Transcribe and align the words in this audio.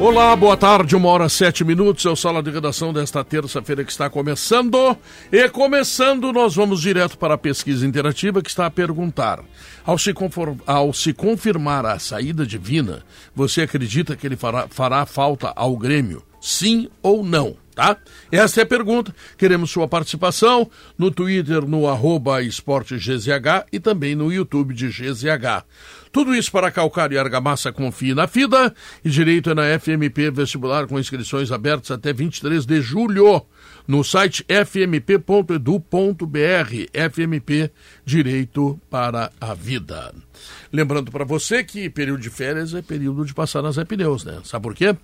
Olá, 0.00 0.36
boa 0.36 0.56
tarde, 0.56 0.94
uma 0.94 1.08
hora 1.08 1.28
sete 1.28 1.64
minutos, 1.64 2.06
é 2.06 2.08
o 2.08 2.14
Sala 2.14 2.40
de 2.40 2.52
Redação 2.52 2.92
desta 2.92 3.24
terça-feira 3.24 3.82
que 3.82 3.90
está 3.90 4.08
começando. 4.08 4.96
E 5.32 5.48
começando, 5.48 6.32
nós 6.32 6.54
vamos 6.54 6.80
direto 6.80 7.18
para 7.18 7.34
a 7.34 7.38
pesquisa 7.38 7.84
interativa 7.84 8.40
que 8.40 8.48
está 8.48 8.66
a 8.66 8.70
perguntar. 8.70 9.40
Ao 9.84 9.98
se, 9.98 10.14
conform... 10.14 10.56
Ao 10.64 10.92
se 10.92 11.12
confirmar 11.12 11.84
a 11.84 11.98
saída 11.98 12.46
de 12.46 12.56
Vina, 12.58 13.02
você 13.34 13.62
acredita 13.62 14.14
que 14.14 14.24
ele 14.24 14.36
fará, 14.36 14.68
fará 14.70 15.04
falta 15.04 15.52
ao 15.56 15.76
Grêmio? 15.76 16.22
Sim 16.40 16.88
ou 17.02 17.24
não? 17.24 17.56
Tá? 17.74 17.96
Essa 18.30 18.60
é 18.60 18.62
a 18.64 18.66
pergunta. 18.66 19.14
Queremos 19.36 19.70
sua 19.70 19.86
participação 19.86 20.68
no 20.96 21.10
Twitter, 21.10 21.62
no 21.62 21.88
arroba 21.88 22.42
esporte 22.42 22.96
GZH 22.96 23.66
e 23.72 23.78
também 23.78 24.14
no 24.16 24.32
YouTube 24.32 24.74
de 24.74 24.88
GZH. 24.88 25.64
Tudo 26.10 26.34
isso 26.34 26.50
para 26.50 26.70
calcar 26.70 27.12
e 27.12 27.18
argamassa 27.18 27.72
confie 27.72 28.14
na 28.14 28.26
FIDA 28.26 28.74
e 29.04 29.10
direito 29.10 29.50
é 29.50 29.54
na 29.54 29.78
FMP 29.78 30.30
vestibular 30.30 30.86
com 30.86 30.98
inscrições 30.98 31.52
abertas 31.52 31.90
até 31.90 32.12
23 32.12 32.64
de 32.64 32.80
julho 32.80 33.44
no 33.86 34.02
site 34.04 34.44
fmp.edu.br. 34.48 35.58
FMP 37.10 37.70
Direito 38.04 38.80
para 38.90 39.30
a 39.40 39.54
Vida. 39.54 40.14
Lembrando 40.72 41.10
para 41.10 41.24
você 41.24 41.64
que 41.64 41.88
período 41.88 42.20
de 42.20 42.30
férias 42.30 42.74
é 42.74 42.82
período 42.82 43.24
de 43.24 43.34
passar 43.34 43.62
nas 43.62 43.76
pneus, 43.84 44.24
né? 44.24 44.40
Sabe 44.44 44.62
por 44.62 44.74
quê? 44.74 44.94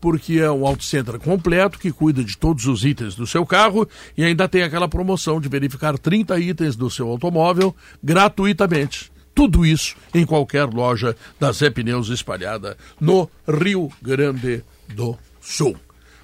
Porque 0.00 0.40
é 0.40 0.50
um 0.50 0.66
auto 0.66 0.84
center 0.84 1.18
completo 1.18 1.78
que 1.78 1.92
cuida 1.92 2.24
de 2.24 2.36
todos 2.36 2.66
os 2.66 2.84
itens 2.84 3.14
do 3.14 3.26
seu 3.26 3.46
carro 3.46 3.88
e 4.16 4.24
ainda 4.24 4.48
tem 4.48 4.62
aquela 4.62 4.88
promoção 4.88 5.40
de 5.40 5.48
verificar 5.48 5.98
30 5.98 6.38
itens 6.40 6.76
do 6.76 6.90
seu 6.90 7.08
automóvel 7.08 7.74
gratuitamente. 8.02 9.13
Tudo 9.34 9.66
isso 9.66 9.96
em 10.14 10.24
qualquer 10.24 10.64
loja 10.66 11.16
da 11.40 11.50
Zé 11.50 11.68
Pneus 11.68 12.08
espalhada 12.08 12.76
no 13.00 13.28
Rio 13.48 13.90
Grande 14.00 14.62
do 14.88 15.18
Sul. 15.40 15.76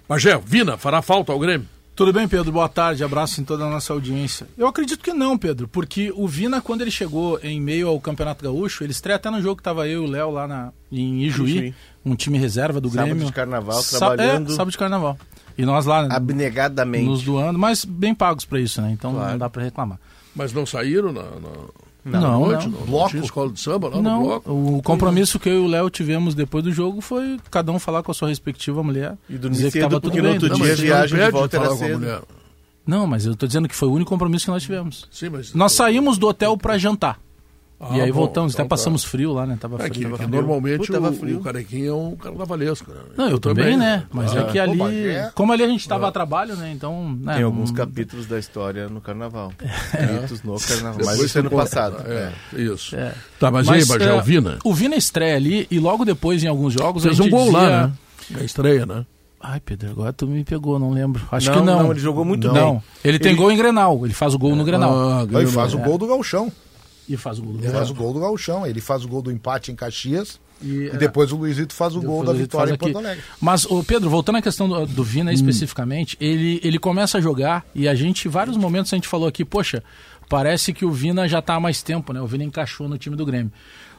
Magé, 0.08 0.38
Vina, 0.44 0.76
fará 0.76 1.02
falta 1.02 1.32
ao 1.32 1.38
Grêmio? 1.38 1.68
Tudo 1.94 2.12
bem, 2.14 2.26
Pedro? 2.26 2.50
Boa 2.50 2.68
tarde, 2.68 3.04
abraço 3.04 3.40
em 3.40 3.44
toda 3.44 3.66
a 3.66 3.68
nossa 3.68 3.92
audiência. 3.92 4.46
Eu 4.56 4.66
acredito 4.66 5.02
que 5.02 5.12
não, 5.12 5.36
Pedro, 5.36 5.68
porque 5.68 6.10
o 6.16 6.26
Vina, 6.26 6.60
quando 6.60 6.80
ele 6.80 6.90
chegou 6.90 7.38
em 7.42 7.60
meio 7.60 7.88
ao 7.88 8.00
Campeonato 8.00 8.42
Gaúcho, 8.42 8.82
ele 8.82 8.92
estreia 8.92 9.16
até 9.16 9.28
no 9.28 9.42
jogo 9.42 9.56
que 9.56 9.60
estava 9.60 9.86
eu 9.86 10.04
e 10.04 10.06
o 10.06 10.10
Léo 10.10 10.30
lá 10.30 10.48
na, 10.48 10.72
em 10.90 11.24
Ijuí, 11.24 11.50
Ijuí, 11.50 11.74
um 12.02 12.14
time 12.14 12.38
reserva 12.38 12.80
do 12.80 12.88
sábado 12.88 13.04
Grêmio. 13.04 13.26
Sábado 13.26 13.26
de 13.26 13.34
carnaval, 13.34 13.82
Sa 13.82 13.98
trabalhando. 13.98 14.50
É, 14.50 14.54
sábado 14.54 14.70
de 14.70 14.78
carnaval. 14.78 15.18
E 15.58 15.64
nós 15.66 15.84
lá 15.84 16.06
abnegadamente 16.10 17.04
nos 17.04 17.22
doando, 17.22 17.58
mas 17.58 17.84
bem 17.84 18.14
pagos 18.14 18.46
para 18.46 18.60
isso, 18.60 18.80
né? 18.80 18.92
Então 18.92 19.12
claro. 19.12 19.32
não 19.32 19.38
dá 19.38 19.50
para 19.50 19.62
reclamar. 19.62 19.98
Mas 20.34 20.54
não 20.54 20.64
saíram 20.64 21.12
na, 21.12 21.22
na... 21.22 21.50
Não, 22.04 22.20
não, 22.20 22.40
noite, 22.40 22.68
não. 22.68 22.78
não. 22.78 22.86
Bloco? 22.86 23.10
Tinha 23.10 23.22
escola 23.22 23.52
de 23.52 23.60
samba 23.60 23.88
lá 23.88 24.02
não, 24.02 24.20
no 24.20 24.26
bloco. 24.26 24.50
O 24.50 24.82
compromisso 24.82 25.38
que 25.38 25.48
eu 25.48 25.54
e 25.54 25.58
o 25.58 25.66
Léo 25.66 25.90
tivemos 25.90 26.34
depois 26.34 26.64
do 26.64 26.72
jogo 26.72 27.00
foi 27.00 27.38
cada 27.50 27.70
um 27.72 27.78
falar 27.78 28.02
com 28.02 28.10
a 28.10 28.14
sua 28.14 28.28
respectiva 28.28 28.82
mulher. 28.82 29.16
E 29.28 29.36
dizer 29.36 29.70
que 29.70 29.78
estava 29.78 30.00
tudo 30.00 30.12
bem. 30.14 30.22
No 30.22 30.30
outro 30.30 30.48
não, 30.48 30.56
dia 30.56 30.72
a 30.72 30.76
viagem 30.76 31.18
de 31.18 31.30
volta 31.30 31.56
era 31.56 31.68
com 31.68 31.74
a 31.74 31.76
cedo. 31.76 31.98
mulher. 31.98 32.20
Não, 32.86 33.06
mas 33.06 33.26
eu 33.26 33.36
tô 33.36 33.46
dizendo 33.46 33.68
que 33.68 33.76
foi 33.76 33.88
o 33.88 33.92
único 33.92 34.08
compromisso 34.08 34.46
que 34.46 34.50
nós 34.50 34.62
tivemos. 34.62 35.06
Sim, 35.10 35.28
mas... 35.28 35.54
Nós 35.54 35.72
saímos 35.72 36.18
do 36.18 36.26
hotel 36.26 36.56
para 36.56 36.76
jantar. 36.78 37.20
Ah, 37.82 37.96
e 37.96 38.00
aí 38.02 38.12
bom, 38.12 38.18
voltamos, 38.18 38.52
então 38.52 38.64
até 38.64 38.68
passamos 38.68 39.04
frio 39.04 39.32
lá, 39.32 39.46
né? 39.46 39.56
Tava 39.58 39.76
É 39.76 39.78
frio. 39.88 39.92
que, 39.92 40.02
tava 40.02 40.16
que 40.18 40.24
frio. 40.24 40.36
normalmente 40.36 40.86
Pô, 40.92 40.98
o, 41.08 41.12
frio. 41.14 41.38
o 41.38 41.40
carequinha 41.42 41.88
é 41.88 41.92
um 41.94 42.14
carnavalesco. 42.14 42.90
Né? 42.92 43.00
Não, 43.16 43.28
eu 43.30 43.38
também, 43.38 43.74
né? 43.74 44.04
Mas 44.12 44.36
é 44.36 44.40
Ah, 44.40 44.44
que 44.44 44.58
ali. 44.58 44.76
mas 44.76 44.94
é- 44.94 45.30
Como 45.34 45.50
ali 45.50 45.62
a 45.64 45.66
gente 45.68 45.88
tava 45.88 46.06
a 46.06 46.12
trabalho, 46.12 46.54
né? 46.56 46.70
Então. 46.72 47.16
Né, 47.22 47.36
Tem 47.36 47.42
alguns 47.42 47.70
um- 47.70 47.74
capítulos 47.74 48.26
da 48.26 48.38
história 48.38 48.86
no 48.90 49.00
carnaval. 49.00 49.50
Capítulos 49.92 50.42
no 50.42 50.60
carnaval. 50.60 51.00
Mas 51.06 51.20
isso 51.20 51.38
é 51.38 51.42
no 51.42 51.50
passado. 51.50 51.96
É, 52.06 52.32
isso. 52.60 52.94
É. 52.96 53.14
Tá, 53.38 53.50
mas, 53.50 53.66
Mas, 53.66 53.90
aí, 53.90 53.98
Bagé, 53.98 54.10
é, 54.10 54.14
o 54.14 54.20
Vina? 54.22 54.58
O 54.62 54.74
Vina 54.74 54.96
estreia 54.96 55.36
ali 55.36 55.66
e 55.70 55.78
logo 55.78 56.04
depois 56.04 56.44
em 56.44 56.48
alguns 56.48 56.74
jogos. 56.74 57.02
Fez 57.02 57.18
a 57.18 57.22
um 57.24 57.30
gol 57.30 57.44
dizia... 57.46 57.58
lá, 57.58 57.86
né? 57.86 57.92
Na 58.32 58.44
estreia, 58.44 58.84
né? 58.84 59.06
Ai, 59.42 59.58
Pedro, 59.58 59.88
agora 59.92 60.12
tu 60.12 60.26
me 60.26 60.44
pegou, 60.44 60.78
não 60.78 60.90
lembro. 60.90 61.22
Acho 61.32 61.50
Não, 61.50 61.60
que 61.60 61.64
não. 61.64 61.82
não, 61.84 61.90
ele 61.92 62.00
jogou 62.00 62.26
muito 62.26 62.46
não. 62.48 62.72
bem. 62.74 62.82
Ele 63.02 63.18
tem 63.18 63.32
Ele- 63.32 63.38
gol 63.40 63.50
em 63.50 63.56
Grenal, 63.56 64.04
ele 64.04 64.12
faz 64.12 64.34
o 64.34 64.38
gol 64.38 64.54
no 64.54 64.64
Grenal. 64.64 64.92
Ah, 64.92 65.26
Ele 65.32 65.46
faz 65.46 65.72
né? 65.72 65.80
o 65.80 65.84
gol 65.88 65.96
do 65.96 66.06
Galchão. 66.06 66.52
E 67.10 67.16
faz 67.16 67.40
o 67.40 67.42
gol 67.42 67.54
do 67.54 67.64
Ele 67.64 67.72
faz 67.72 67.90
o 67.90 67.94
gol 67.94 68.12
do 68.12 68.20
Galchão. 68.20 68.64
Ele 68.64 68.80
faz 68.80 69.04
o 69.04 69.08
gol 69.08 69.20
do 69.20 69.32
empate 69.32 69.72
em 69.72 69.74
Caxias. 69.74 70.38
E, 70.62 70.90
E 70.92 70.96
depois 70.96 71.32
o 71.32 71.36
Luizito 71.36 71.74
faz 71.74 71.96
o 71.96 72.00
gol 72.00 72.22
da 72.24 72.32
vitória 72.32 72.72
em. 72.72 72.76
Porto 72.76 72.98
Alegre. 72.98 73.24
Mas, 73.40 73.64
o 73.64 73.82
Pedro, 73.82 74.08
voltando 74.08 74.36
à 74.36 74.42
questão 74.42 74.68
do, 74.68 74.86
do 74.86 75.02
Vina 75.02 75.32
especificamente, 75.32 76.16
ele, 76.20 76.60
ele 76.62 76.78
começa 76.78 77.18
a 77.18 77.20
jogar 77.20 77.66
e 77.74 77.88
a 77.88 77.94
gente, 77.96 78.28
em 78.28 78.30
vários 78.30 78.56
momentos 78.56 78.92
a 78.92 78.96
gente 78.96 79.08
falou 79.08 79.26
aqui, 79.26 79.44
poxa, 79.44 79.82
parece 80.28 80.72
que 80.72 80.84
o 80.84 80.92
Vina 80.92 81.26
já 81.26 81.40
está 81.40 81.56
há 81.56 81.60
mais 81.60 81.82
tempo, 81.82 82.12
né? 82.12 82.20
O 82.20 82.26
Vina 82.28 82.44
encaixou 82.44 82.88
no 82.88 82.96
time 82.96 83.16
do 83.16 83.26
Grêmio. 83.26 83.50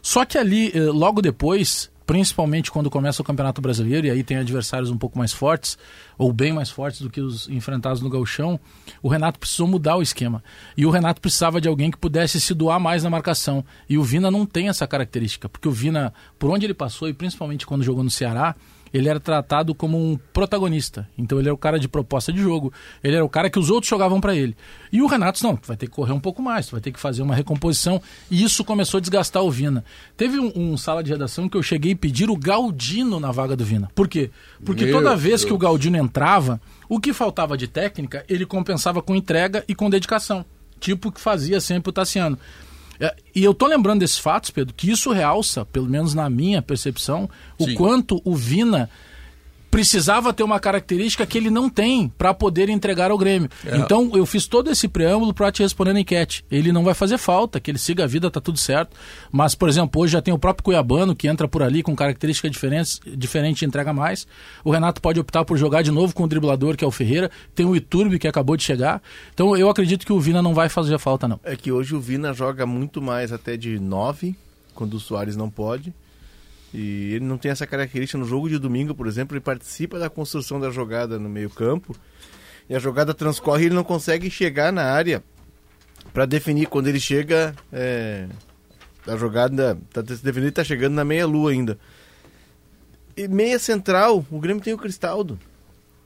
Só 0.02 0.24
que 0.24 0.38
ali, 0.38 0.72
eh, 0.74 0.80
logo 0.80 1.22
depois, 1.22 1.91
principalmente 2.06 2.72
quando 2.72 2.90
começa 2.90 3.22
o 3.22 3.26
Campeonato 3.26 3.62
Brasileiro, 3.62 4.08
e 4.08 4.10
aí 4.10 4.24
tem 4.24 4.38
adversários 4.38 4.90
um 4.90 4.98
pouco 4.98 5.18
mais 5.18 5.32
fortes, 5.32 5.78
ou 6.18 6.32
bem 6.34 6.54
mais 6.54 6.70
fortes 6.70 7.02
do 7.02 7.10
que 7.10 7.22
os 7.22 7.48
enfrentados 7.50 8.02
no 8.02 8.10
Gauchão, 8.10 8.60
o 9.02 9.08
Renato 9.08 9.40
precisou 9.40 9.68
mudar 9.68 9.96
o 9.96 10.02
esquema. 10.02 10.44
E 10.76 10.86
o 10.86 10.90
Renato 10.90 11.22
precisava 11.22 11.62
de 11.62 11.68
alguém 11.68 11.90
que 11.90 11.98
pudesse 11.98 12.40
se 12.40 12.54
doar 12.54 12.80
mais 12.80 13.04
na 13.04 13.10
marcação. 13.10 13.64
E 13.90 13.98
o 13.98 14.04
Vina 14.04 14.30
não 14.30 14.46
tem 14.46 14.68
essa 14.68 14.88
característica, 14.88 15.48
porque 15.48 15.68
o 15.68 15.72
Vina, 15.72 16.14
por 16.38 16.50
onde 16.50 16.66
ele 16.66 16.74
passou, 16.74 17.08
e 17.08 17.14
principalmente 17.14 17.66
quando 17.66 17.84
jogou 17.84 18.04
no 18.04 18.12
Ceará, 18.12 18.56
ele 18.94 19.10
era 19.10 19.20
tratado 19.20 19.74
como 19.74 19.98
um 19.98 20.18
protagonista. 20.34 21.08
Então 21.18 21.40
ele 21.40 21.48
era 21.48 21.54
o 21.54 21.58
cara 21.58 21.80
de 21.80 21.88
proposta 21.88 22.32
de 22.32 22.42
jogo, 22.42 22.74
ele 23.04 23.16
era 23.16 23.26
o 23.26 23.30
cara 23.30 23.50
que 23.50 23.60
os 23.60 23.70
outros 23.70 23.90
jogavam 23.90 24.20
para 24.20 24.36
ele. 24.36 24.56
E 24.92 25.02
o 25.02 25.08
Renato, 25.08 25.44
não, 25.44 25.56
tu 25.56 25.68
vai 25.68 25.78
ter 25.78 25.88
que 25.88 25.94
correr 25.94 26.14
um 26.14 26.20
pouco 26.20 26.42
mais, 26.42 26.68
tu 26.68 26.72
vai 26.72 26.82
ter 26.82 26.92
que 26.92 27.00
fazer 27.00 27.22
uma 27.22 27.36
recomposição. 27.36 28.02
E 28.30 28.44
isso 28.44 28.64
começou 28.64 28.98
a 28.98 29.02
desgastar 29.02 29.44
o 29.44 29.52
Vina. 29.52 29.84
Teve 30.18 30.40
um, 30.40 30.52
um 30.56 30.78
sala 30.78 31.04
de 31.04 31.12
redação 31.12 31.48
que 31.48 31.58
eu 31.58 31.64
cheguei 31.64 31.94
a 31.94 31.96
pedir 31.96 32.30
o 32.30 32.38
Galdino 32.38 33.20
na 33.20 33.32
vaga 33.32 33.56
do 33.56 33.64
Vina. 33.64 33.90
Por 33.96 34.08
quê? 34.08 34.30
Porque 34.66 34.86
Meu 34.86 34.98
toda 34.98 35.16
vez 35.16 35.42
que 35.42 35.50
Deus. 35.50 35.56
o 35.56 35.60
Galdino 35.60 35.98
entrava, 35.98 36.60
o 36.90 37.00
que 37.00 37.14
faltava 37.14 37.58
de 37.58 37.68
técnica, 37.68 38.26
ele 38.28 38.46
compensava 38.46 39.02
com 39.02 39.16
entrega 39.16 39.64
e 39.68 39.74
com 39.74 39.90
dedicação. 39.90 40.46
Tipo 40.80 41.10
o 41.10 41.12
que 41.12 41.22
fazia 41.22 41.62
sempre 41.62 41.90
o 41.90 41.94
Tassiano. 41.94 42.38
É, 43.02 43.16
E 43.36 43.44
eu 43.44 43.54
tô 43.54 43.66
lembrando 43.68 44.00
desses 44.00 44.20
fatos, 44.20 44.52
Pedro, 44.52 44.74
que 44.74 44.90
isso 44.90 45.12
realça, 45.12 45.66
pelo 45.66 45.88
menos 45.88 46.14
na 46.14 46.30
minha 46.30 46.62
percepção, 46.62 47.30
o 47.58 47.66
Sim. 47.66 47.74
quanto 47.74 48.22
o 48.24 48.36
Vina 48.36 48.90
precisava 49.72 50.34
ter 50.34 50.44
uma 50.44 50.60
característica 50.60 51.26
que 51.26 51.38
ele 51.38 51.50
não 51.50 51.70
tem 51.70 52.10
para 52.10 52.34
poder 52.34 52.68
entregar 52.68 53.10
ao 53.10 53.18
Grêmio. 53.18 53.50
É. 53.66 53.78
Então 53.78 54.12
eu 54.14 54.26
fiz 54.26 54.46
todo 54.46 54.70
esse 54.70 54.88
preâmbulo 54.88 55.34
para 55.34 55.50
te 55.50 55.64
responder 55.64 55.94
na 55.94 56.02
enquete. 56.02 56.44
Ele 56.52 56.74
não 56.74 56.84
vai 56.84 56.94
fazer 56.94 57.18
falta, 57.18 57.58
que 57.60 57.72
ele 57.72 57.78
siga 57.78 58.04
a 58.04 58.08
vida, 58.08 58.30
tá 58.30 58.42
tudo 58.42 58.60
certo. 58.60 58.96
Mas, 59.32 59.56
por 59.56 59.70
exemplo, 59.70 60.02
hoje 60.02 60.12
já 60.14 60.22
tem 60.22 60.34
o 60.34 60.38
próprio 60.38 60.66
Cuiabano 60.66 61.16
que 61.16 61.28
entra 61.28 61.48
por 61.48 61.64
ali 61.64 61.82
com 61.82 61.96
características 61.96 62.52
diferentes, 62.52 63.00
diferente 63.16 63.62
e 63.62 63.66
entrega 63.66 63.94
mais. 63.94 64.28
O 64.64 64.72
Renato 64.72 65.02
pode 65.02 65.20
optar 65.20 65.46
por 65.46 65.58
jogar 65.58 65.82
de 65.82 65.92
novo 65.92 66.14
com 66.14 66.24
o 66.24 66.28
driblador, 66.28 66.76
que 66.76 66.84
é 66.84 66.88
o 66.88 66.92
Ferreira. 66.92 67.32
Tem 67.56 67.66
o 67.66 67.76
Iturbe 67.76 68.20
que 68.20 68.28
acabou 68.28 68.58
de 68.58 68.64
chegar. 68.64 69.02
Então 69.34 69.56
eu 69.56 69.70
acredito 69.70 70.06
que 70.06 70.12
o 70.12 70.20
Vina 70.20 70.42
não 70.42 70.54
vai 70.54 70.68
fazer 70.68 71.00
falta, 71.00 71.30
não. 71.30 71.40
É 71.44 71.56
que 71.56 71.72
hoje 71.72 71.96
o 71.96 72.02
Vina 72.02 72.34
joga 72.34 72.66
muito 72.66 73.02
mais 73.02 73.32
até 73.32 73.56
de 73.56 73.80
9, 73.80 74.36
quando 74.76 74.96
o 74.96 75.00
Soares 75.00 75.38
não 75.38 75.50
pode. 75.50 75.94
E 76.74 77.16
ele 77.16 77.26
não 77.26 77.38
tem 77.38 77.52
essa 77.52 77.68
característica 77.68 78.18
no 78.18 78.26
jogo 78.26 78.50
de 78.50 78.58
domingo, 78.58 78.96
por 78.96 79.08
exemplo, 79.08 79.36
ele 79.36 79.42
participa 79.42 80.00
da 80.00 80.10
construção 80.10 80.60
da 80.60 80.70
jogada 80.70 81.20
no 81.20 81.30
meio-campo. 81.30 81.96
E 82.70 82.76
a 82.76 82.80
jogada 82.80 83.14
transcorre 83.14 83.64
e 83.64 83.66
ele 83.68 83.76
não 83.76 83.84
consegue 83.84 84.30
chegar 84.30 84.72
na 84.72 84.84
área 84.84 85.22
para 86.14 86.26
definir. 86.26 86.68
Quando 86.68 86.88
ele 86.88 87.00
chega, 87.00 87.54
é, 87.72 88.28
a 89.06 89.18
jogada 89.18 89.78
tá 89.92 90.02
definido 90.02 90.48
está 90.48 90.64
chegando 90.64 90.94
na 90.94 91.04
meia-lua 91.04 91.52
ainda. 91.52 91.78
E 93.18 93.28
meia 93.28 93.60
central, 93.60 94.26
o 94.32 94.40
Grêmio 94.40 94.64
tem 94.64 94.74
o 94.74 94.78
Cristaldo. 94.78 95.38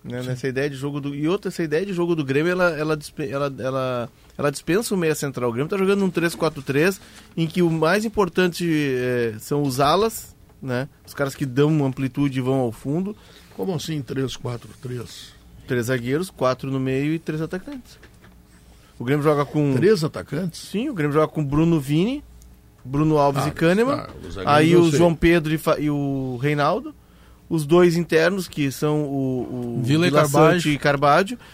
Né, 0.04 0.22
nessa 0.22 0.48
ideia 0.48 0.70
de 0.70 0.76
jogo 0.76 1.02
do. 1.02 1.16
E 1.16 1.28
outra, 1.28 1.50
essa 1.50 1.64
ideia 1.64 1.84
de 1.84 1.92
jogo 1.92 2.16
do 2.16 2.24
Grêmio, 2.24 2.52
ela, 2.52 2.70
ela, 2.70 3.00
ela, 3.18 3.56
ela, 3.58 4.10
ela 4.38 4.52
dispensa 4.52 4.94
o 4.94 4.98
meia 4.98 5.16
central. 5.16 5.50
O 5.50 5.54
Grêmio 5.54 5.70
tá 5.70 5.78
jogando 5.78 6.02
num 6.02 6.12
3-4-3, 6.12 7.00
em 7.36 7.48
que 7.48 7.64
o 7.64 7.72
mais 7.72 8.06
importante 8.06 8.70
é, 8.70 9.34
são 9.40 9.64
os 9.64 9.80
alas, 9.80 10.35
né? 10.62 10.88
Os 11.06 11.13
caras 11.13 11.36
que 11.36 11.46
dão 11.46 11.86
amplitude 11.86 12.38
e 12.40 12.42
vão 12.42 12.56
ao 12.60 12.72
fundo. 12.72 13.16
Como 13.56 13.74
assim 13.74 14.02
3, 14.02 14.36
4, 14.36 14.69
3? 14.81 15.34
Três 15.68 15.86
zagueiros, 15.88 16.30
quatro 16.30 16.69
no 16.69 16.80
meio 16.80 17.13
e 17.13 17.19
três 17.19 17.42
atacantes. 17.42 17.98
O 19.00 19.04
Grêmio 19.04 19.24
joga 19.24 19.46
com. 19.46 19.74
Três 19.74 20.04
atacantes? 20.04 20.60
Sim, 20.62 20.90
o 20.90 20.94
Grêmio 20.94 21.13
joga 21.13 21.28
com 21.28 21.44
Bruno 21.44 21.80
Vini, 21.80 22.24
Bruno 22.84 23.18
Alves 23.18 23.44
Ah, 23.44 23.48
e 23.48 23.52
Kahneman. 23.52 23.98
tá, 23.98 24.10
os 24.28 24.38
aí 24.46 24.75
o 24.75 24.90
sei. 24.90 24.98
João 25.00 25.16
Pedro 25.16 25.54
e, 25.54 25.60
e 25.84 25.90
o 25.90 26.38
Reinaldo. 26.42 26.94
os 27.50 27.66
dois 27.66 27.96
internos, 27.98 28.48
que 28.48 28.72
são 28.72 29.04
o, 29.04 29.78
o 29.80 29.81
Vila 29.84 30.06
e 30.08 30.10
Vila. 30.12 30.22
Sante 30.28 30.69
e. 30.69 30.78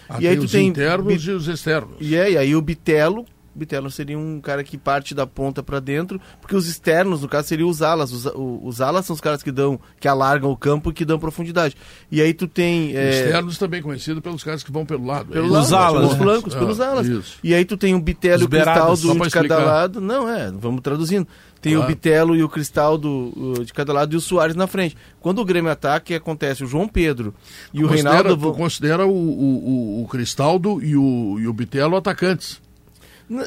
Ah, 0.09 0.17
e 0.21 0.27
aí 0.27 0.33
tem 0.33 0.39
tu 0.39 0.45
os 0.45 0.51
tem 0.51 0.67
internos 0.67 1.05
Bi- 1.07 1.29
e 1.29 1.31
os 1.31 1.47
externos. 1.47 1.95
e 1.99 2.15
é, 2.15 2.31
e 2.31 2.37
aí 2.37 2.55
o 2.55 2.61
Bitelo, 2.61 3.25
Bitelo 3.53 3.91
seria 3.91 4.17
um 4.17 4.39
cara 4.39 4.63
que 4.63 4.77
parte 4.77 5.13
da 5.13 5.27
ponta 5.27 5.61
pra 5.61 5.79
dentro, 5.79 6.19
porque 6.39 6.55
os 6.55 6.67
externos, 6.67 7.21
no 7.21 7.27
caso, 7.27 7.47
seriam 7.49 7.67
os 7.69 7.81
alas. 7.81 8.11
Os, 8.11 8.25
o- 8.27 8.61
os 8.63 8.79
alas 8.81 9.05
são 9.05 9.13
os 9.13 9.19
caras 9.21 9.43
que 9.43 9.51
dão, 9.51 9.79
que 9.99 10.07
alargam 10.07 10.49
o 10.51 10.55
campo 10.57 10.89
e 10.89 10.93
que 10.93 11.03
dão 11.05 11.19
profundidade. 11.19 11.75
E 12.11 12.21
aí 12.21 12.33
tu 12.33 12.47
tem 12.47 12.95
é, 12.95 13.09
Externos 13.25 13.57
também 13.57 13.81
conhecido 13.81 14.21
pelos 14.21 14.43
caras 14.43 14.63
que 14.63 14.71
vão 14.71 14.85
pelo 14.85 15.05
lado. 15.05 15.31
é 15.31 15.33
pelo 15.33 15.47
isso? 15.47 15.59
Os 15.59 15.69
lado, 15.71 15.83
alas, 15.97 16.01
pelos 16.13 16.17
flancos, 16.17 16.55
Ah, 16.55 16.59
pelos 16.59 16.79
alas. 16.79 17.07
isso. 17.07 17.37
E 17.43 17.53
aí 17.53 17.65
tu 17.65 17.75
tem 17.77 17.93
o 17.93 17.99
Bitelo 18.01 18.41
e 18.43 18.45
o 18.45 18.49
Cristaldo, 18.49 19.11
um 19.11 19.19
de 19.19 19.29
cada 19.29 19.57
lado. 19.59 19.99
Não, 20.01 20.29
é, 20.29 20.51
vamos 20.51 20.81
traduzindo. 20.81 21.27
Tem 21.61 21.73
Claro. 21.73 21.85
o 21.85 21.93
Bitelo 21.93 22.35
e 22.35 22.43
o 22.43 22.49
Cristaldo 22.49 23.61
de 23.63 23.71
cada 23.73 23.93
lado 23.93 24.13
e 24.13 24.17
o 24.17 24.21
Soares 24.21 24.55
na 24.55 24.65
frente. 24.65 24.97
Quando 25.19 25.39
o 25.39 25.45
Grêmio 25.45 25.69
ataca, 25.71 26.03
o 26.03 26.07
que 26.07 26.13
acontece? 26.15 26.63
O 26.63 26.67
João 26.67 26.87
Pedro 26.87 27.35
e 27.71 27.83
o 27.83 27.87
Considera- 27.87 28.15
Reinaldo 28.15 28.37
tu 28.51 28.53
considera 28.57 29.05
o, 29.05 29.11
o, 29.11 29.99
o, 29.99 30.03
o 30.03 30.07
Cristaldo 30.07 30.81
e 30.83 30.95
o, 30.95 31.37
e 31.39 31.47
o 31.47 31.53
Bitelo 31.53 31.95
atacantes. 31.95 32.59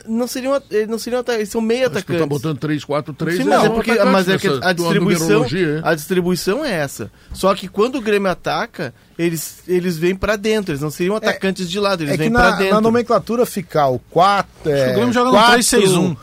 Não 0.08 0.26
seriam, 0.26 0.60
eles 0.70 0.88
não 0.88 0.98
seriam 0.98 1.20
atacantes, 1.20 1.40
eles 1.40 1.48
são 1.50 1.60
meio 1.60 1.82
Acho 1.82 1.90
que 1.90 1.94
tu 1.96 2.12
atacantes. 2.14 2.20
tá 2.22 2.26
botando 2.26 2.58
3, 2.58 2.84
4, 2.84 3.12
3. 3.12 3.36
Sim, 3.36 3.44
mas 3.44 3.64
é 3.64 3.69
porque 3.69 3.94
mas 4.04 4.28
é 4.28 4.38
que 4.38 4.46
a 4.48 4.72
distribuição, 4.72 5.26
numerologia, 5.26 5.81
a 5.84 5.94
distribuição 5.94 6.64
é 6.64 6.72
essa. 6.72 7.10
Só 7.34 7.54
que 7.54 7.69
quando 7.69 7.96
o 7.96 8.00
Grêmio 8.00 8.31
ataca, 8.31 8.94
eles, 9.19 9.58
eles 9.69 9.98
vêm 9.98 10.14
pra 10.16 10.36
dentro, 10.36 10.72
eles 10.72 10.81
não 10.81 10.90
seriam 10.90 11.16
atacantes 11.16 11.69
de 11.69 11.78
lado, 11.78 12.02
eles 12.02 12.14
É 12.14 12.16
vêm 12.16 12.31
pra 12.32 12.50
na, 12.52 12.56
dentro. 12.56 12.75
na 12.75 12.81
nomenclatura 12.81 13.44
fica 13.44 13.86
o 13.86 13.98
4. 13.98 14.70
É, 14.70 14.90
O 14.92 14.94
Grêmio 14.94 15.12
joga 15.12 15.26
no 15.26 15.36
quatro- 15.36 15.52
3-6-1. 15.58 16.16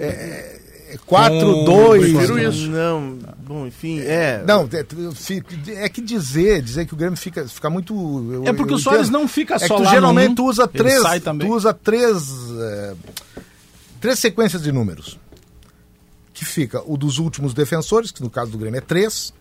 É, 0.00 0.96
4, 1.06 1.34
Com- 1.38 1.64
2. 1.64 2.12
prefiro 2.12 2.38
isso. 2.38 2.70
Não, 2.70 3.18
bom, 3.46 3.66
enfim, 3.66 4.00
é. 4.00 4.42
Não, 4.46 4.68
é, 4.72 5.84
é 5.84 5.88
que 5.88 6.00
dizer, 6.00 6.62
dizer 6.62 6.86
que 6.86 6.94
o 6.94 6.96
Grêmio 6.96 7.16
fica, 7.16 7.46
fica 7.46 7.68
muito. 7.70 7.94
eu- 8.32 8.44
É 8.46 8.52
porque 8.52 8.74
o 8.74 8.78
Soares 8.78 9.10
não 9.10 9.26
fica 9.28 9.54
É 9.56 9.58
que 9.58 9.66
só 9.68 9.76
tu 9.76 9.82
lá 9.82 9.90
geralmente 9.90 10.30
no 10.30 10.34
tu 10.36 10.44
usa 10.46 10.66
três. 10.68 11.02
sai 11.02 11.20
também. 11.20 11.46
Tu 11.48 11.54
usa 11.54 11.72
três. 11.74 12.28
é, 12.60 12.94
três 14.00 14.18
sequências 14.18 14.62
de 14.62 14.72
números. 14.72 15.18
Que 16.34 16.44
fica 16.44 16.82
o 16.86 16.96
dos 16.96 17.18
últimos 17.18 17.52
defensores, 17.54 18.10
que 18.10 18.22
no 18.22 18.30
caso 18.30 18.50
do 18.50 18.58
Grêmio 18.58 18.78
é 18.78 18.80
três. 18.80 19.32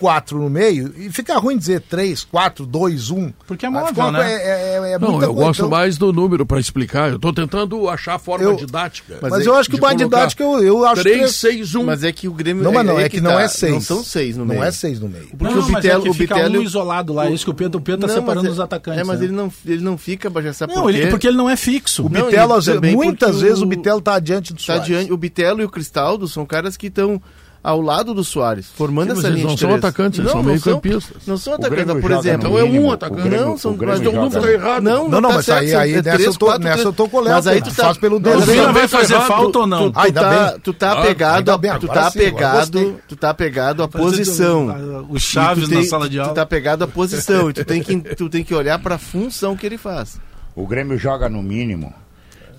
Quatro 0.00 0.38
no 0.38 0.48
meio, 0.50 0.92
e 0.96 1.10
fica 1.12 1.36
ruim 1.38 1.56
dizer 1.56 1.80
três, 1.82 2.24
quatro, 2.24 2.64
dois, 2.66 3.10
um. 3.10 3.30
Porque 3.46 3.66
é 3.66 3.70
móvel, 3.70 3.92
uma 4.04 4.10
né? 4.12 4.32
É, 4.32 4.36
é, 4.36 4.92
é 4.94 4.98
Não, 4.98 5.10
muita 5.12 5.26
eu 5.26 5.34
coisa, 5.34 5.46
gosto 5.46 5.58
então- 5.60 5.68
mais 5.70 5.96
do 5.98 6.12
número 6.12 6.44
para 6.46 6.58
explicar. 6.58 7.10
Eu 7.12 7.18
tô 7.18 7.32
tentando 7.32 7.88
achar 7.88 8.14
a 8.14 8.18
forma 8.18 8.42
Eu- 8.44 8.56
didática. 8.56 9.18
Mas, 9.20 9.30
Mas 9.30 9.46
eu 9.46 9.54
é- 9.54 9.60
acho 9.60 9.68
que 9.70 9.76
o 9.76 9.80
mais 9.80 9.96
colocar 9.96 10.16
didático 10.20 10.42
eu, 10.42 10.62
eu 10.64 10.86
acho 10.86 11.02
3, 11.02 11.20
que. 11.26 11.28
6, 11.32 11.74
1. 11.74 11.84
Mas 11.84 12.02
é 12.02 12.10
que 12.10 12.26
o 12.26 12.32
Grêmio. 12.32 12.64
Não, 12.64 12.72
mas 12.72 12.84
não, 12.86 12.98
é, 12.98 13.08
que, 13.08 13.20
não 13.20 13.32
tá, 13.32 13.42
é 13.42 13.48
seis. 13.48 13.72
Não 13.74 13.80
são 13.80 14.02
seis 14.02 14.36
no 14.36 14.44
não 14.46 14.54
meio. 14.54 14.64
é 14.66 14.70
seis 14.72 14.98
no 14.98 15.08
meio. 15.08 15.28
Porque 15.28 15.54
não, 15.54 15.60
o 15.60 15.70
mas 15.70 15.82
Bitelo- 15.82 16.00
é 16.00 16.04
que 16.04 16.10
o 16.10 16.14
fica 16.14 16.34
Bitelo- 16.34 16.58
um 16.58 16.62
isolado 16.62 17.12
lá, 17.12 17.30
isso 17.30 17.44
que 17.44 17.50
o 17.50 17.54
Pedro, 17.54 17.78
o 17.78 17.82
Pedro 17.82 18.00
tá 18.00 18.06
Não, 18.08 18.14
separando 18.14 18.50
os 18.50 18.58
é- 18.58 18.62
atacantes. 18.62 19.00
É, 19.00 19.04
mas 19.04 19.18
né? 19.20 19.26
ele 19.26 19.32
não, 19.34 19.52
ele 19.64 19.82
não 19.84 19.98
fica, 19.98 20.28
sabe 20.54 20.74
Não, 20.74 20.82
por 20.82 20.94
ele, 20.94 21.06
porque 21.08 21.28
ele 21.28 21.36
não 21.36 21.48
é 21.50 21.54
fixo. 21.56 22.06
O 22.06 22.08
Não, 22.08 22.24
Bitelo, 22.24 22.54
às 22.54 22.64
vezes- 22.66 22.80
também 22.80 22.96
muitas 22.96 23.30
porque 23.30 23.44
vezes 23.44 23.60
o 23.60 23.64
o- 23.64 23.68
Bitelo 23.68 24.00
tá 24.00 24.14
adiante 24.14 24.52
do 24.52 24.56
Tá 24.58 24.64
Soares. 24.64 24.84
adiante, 24.84 25.12
o 25.12 25.16
Bitelo 25.16 25.60
e 25.60 25.64
o 25.64 25.68
Cristaldo 25.70 26.26
são 26.26 26.44
caras 26.46 26.76
que 26.78 26.86
estão 26.88 27.20
ao 27.64 27.80
lado 27.80 28.12
do 28.12 28.24
Soares, 28.24 28.66
formando 28.74 29.10
Sim, 29.10 29.14
mas 29.14 29.18
essa 29.20 29.26
eles 29.28 29.36
linha 29.36 29.46
não 29.48 29.54
de 29.54 29.60
são 29.60 29.68
três. 29.70 29.84
atacantes, 29.84 30.18
eles 30.18 30.26
Não, 30.26 30.32
são 30.32 30.42
não 30.42 30.50
meio-campistas. 30.50 31.16
Não 31.26 31.36
são 31.36 31.54
atacantes, 31.54 32.00
por 32.00 32.10
exemplo. 32.10 32.48
Então 32.48 32.58
é 32.58 32.64
um 32.64 32.90
atacante. 32.90 33.28
não, 33.28 33.56
são, 33.56 33.76
mas 33.76 34.00
então 34.00 34.12
joga- 34.14 34.40
tá 34.40 34.52
errado. 34.52 34.82
Não, 34.82 35.08
Não, 35.08 35.20
não, 35.20 35.28
tá 35.30 35.36
mas 35.36 35.48
aí- 35.48 35.74
aí 35.74 35.92
é 35.94 36.02
nessa 36.02 36.22
eu 36.24 36.34
tô- 36.34 36.58
nessa 36.58 36.82
eu 36.82 36.92
tô 36.92 37.08
Mas 37.22 37.46
aí 37.46 37.60
tu 37.62 37.68
tu 37.70 37.74
faz 37.76 37.96
pelo 37.98 38.16
Não, 38.18 38.20
dedo. 38.20 38.44
tu 38.44 38.54
tá 38.66 38.72
vai 38.72 38.88
fazer 38.88 39.20
falta 39.20 39.58
ou 39.60 39.66
não? 39.66 39.92
Tu, 39.92 39.98
Ah, 39.98 40.06
tu, 40.06 40.12
tá, 40.12 40.58
tu 40.64 40.72
tá 40.74 40.88
Ah, 40.90 41.00
apegado, 41.02 41.78
tu 41.78 41.86
tá 41.86 42.06
apegado, 42.08 42.58
gostei. 42.80 42.96
tu 43.06 43.16
tá 43.16 43.30
apegado 43.30 43.82
à 43.84 43.88
posição. 43.88 45.06
O 45.08 45.18
Chaves 45.20 45.68
tu 45.68 45.74
na 45.74 45.84
sala 45.84 46.08
de 46.08 46.16
Tu 46.16 46.20
aula. 46.22 46.34
tá 46.34 46.42
apegado 46.42 46.82
à 46.82 46.88
posição 46.88 47.48
e 47.48 47.52
tu 47.52 47.64
tem 47.64 47.80
que, 47.82 47.96
tu 48.16 48.28
tem 48.28 48.42
que 48.42 48.54
olhar 48.54 48.78
pra 48.80 48.98
função 48.98 49.56
que 49.56 49.64
ele 49.64 49.78
faz. 49.78 50.18
O 50.56 50.66
Grêmio 50.66 50.98
joga 50.98 51.28
no 51.28 51.42
mínimo 51.42 51.94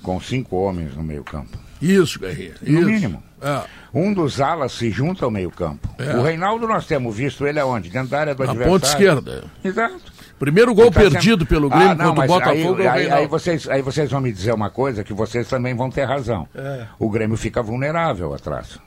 com 0.02 0.20
cinco 0.22 0.56
homens 0.56 0.96
no 0.96 1.04
meio 1.04 1.24
campo. 1.24 1.58
Isso, 1.82 2.20
Guerreiro. 2.20 2.56
No 2.62 2.80
isso. 2.80 2.90
mínimo. 2.90 3.24
É. 3.42 3.62
Um 3.94 4.12
dos 4.14 4.42
alas 4.42 4.72
se 4.72 4.90
junta 4.90 5.24
ao 5.24 5.30
meio 5.32 5.52
campo. 5.52 5.88
É. 6.00 6.16
O 6.16 6.24
Reinaldo 6.24 6.68
nós 6.68 6.86
temos 6.88 7.16
visto 7.16 7.46
ele 7.46 7.60
aonde? 7.60 7.90
Dentro 7.92 8.10
da 8.10 8.20
área 8.22 8.34
do 8.36 8.44
Na 8.44 8.50
adversário. 8.52 8.74
ponta 8.80 8.88
esquerda. 8.88 9.44
Exato. 9.64 10.12
Primeiro 10.40 10.74
gol 10.74 10.92
tá 10.92 11.00
perdido 11.02 11.42
sendo- 11.42 11.46
pelo 11.46 11.70
Grêmio 11.70 11.90
Ah, 11.92 11.96
não, 11.96 12.06
contra 12.16 12.24
o 12.24 12.28
Botafogo 12.28 12.82
aí, 12.82 12.86
é 12.86 12.90
aí, 12.90 13.12
aí, 13.12 13.28
vocês, 13.28 13.70
aí 13.70 13.82
vocês 13.84 14.10
vão 14.10 14.20
me 14.20 14.32
dizer 14.32 14.52
uma 14.54 14.70
coisa 14.72 15.04
que 15.04 15.14
vocês 15.14 15.48
também 15.48 15.76
vão 15.76 15.90
ter 15.92 16.06
razão. 16.06 16.48
É. 16.56 16.88
O 16.98 17.08
Grêmio 17.10 17.38
fica 17.38 17.62
vulnerável 17.62 18.34
atrás. 18.34 18.80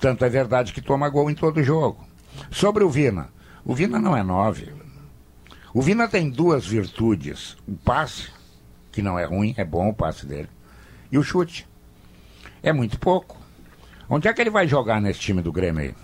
Tanto 0.00 0.24
é 0.24 0.28
verdade 0.28 0.72
que 0.72 0.80
toma 0.80 1.08
gol 1.08 1.30
em 1.30 1.34
todo 1.34 1.62
jogo. 1.62 2.04
Sobre 2.50 2.82
o 2.82 2.90
Vina. 2.90 3.28
O 3.64 3.74
Vina 3.74 3.98
não 3.98 4.16
é 4.16 4.22
nove. 4.22 4.72
O 5.72 5.80
Vina 5.80 6.08
tem 6.08 6.28
duas 6.28 6.66
virtudes. 6.66 7.56
O 7.66 7.76
passe, 7.76 8.28
que 8.90 9.00
não 9.02 9.18
é 9.18 9.24
ruim, 9.24 9.54
é 9.56 9.64
bom 9.64 9.88
o 9.88 9.94
passe 9.94 10.26
dele. 10.26 10.48
E 11.12 11.16
o 11.16 11.22
chute. 11.22 11.66
É 12.62 12.72
muito 12.72 12.98
pouco. 12.98 13.39
Onde 14.10 14.26
é 14.28 14.32
que 14.32 14.40
ele 14.40 14.50
vai 14.50 14.66
jogar 14.66 15.00
nesse 15.00 15.20
time 15.20 15.40
do 15.40 15.52
Grêmio 15.52 15.80
aí? 15.82 15.94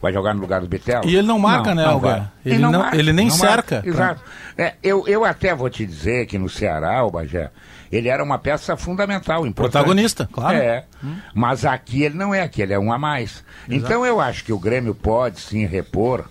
Vai 0.00 0.12
jogar 0.12 0.34
no 0.34 0.40
lugar 0.40 0.60
do 0.60 0.66
Bitelo? 0.68 1.08
E 1.08 1.16
ele 1.16 1.26
não 1.26 1.38
marca, 1.38 1.74
né, 1.74 1.84
Algar? 1.84 2.18
vai. 2.18 2.30
Ele 2.44 2.58
não- 2.58 2.92
ele 2.92 3.12
nem 3.12 3.28
não 3.28 3.34
cerca. 3.36 3.76
marca. 3.76 3.88
Exato. 3.88 4.20
É, 4.58 4.74
eu, 4.82 5.06
eu 5.06 5.24
até 5.24 5.54
vou 5.54 5.70
te 5.70 5.86
dizer 5.86 6.26
que 6.26 6.36
no 6.38 6.48
Ceará, 6.48 7.04
o 7.04 7.10
Bagé, 7.10 7.50
ele 7.90 8.08
era 8.08 8.22
uma 8.22 8.36
peça 8.36 8.76
fundamental, 8.76 9.46
importante. 9.46 9.72
Protagonista, 9.72 10.28
claro. 10.32 10.58
É. 10.58 10.84
Mas 11.32 11.64
aqui 11.64 12.02
ele 12.02 12.16
não 12.16 12.34
é, 12.34 12.42
aqui 12.42 12.60
ele 12.62 12.72
é 12.72 12.78
um 12.78 12.92
a 12.92 12.98
mais. 12.98 13.44
Então 13.68 14.04
eu 14.04 14.20
acho 14.20 14.44
que 14.44 14.52
o 14.52 14.58
Grêmio 14.58 14.92
pode 14.94 15.38
sim 15.40 15.64
repor 15.66 16.24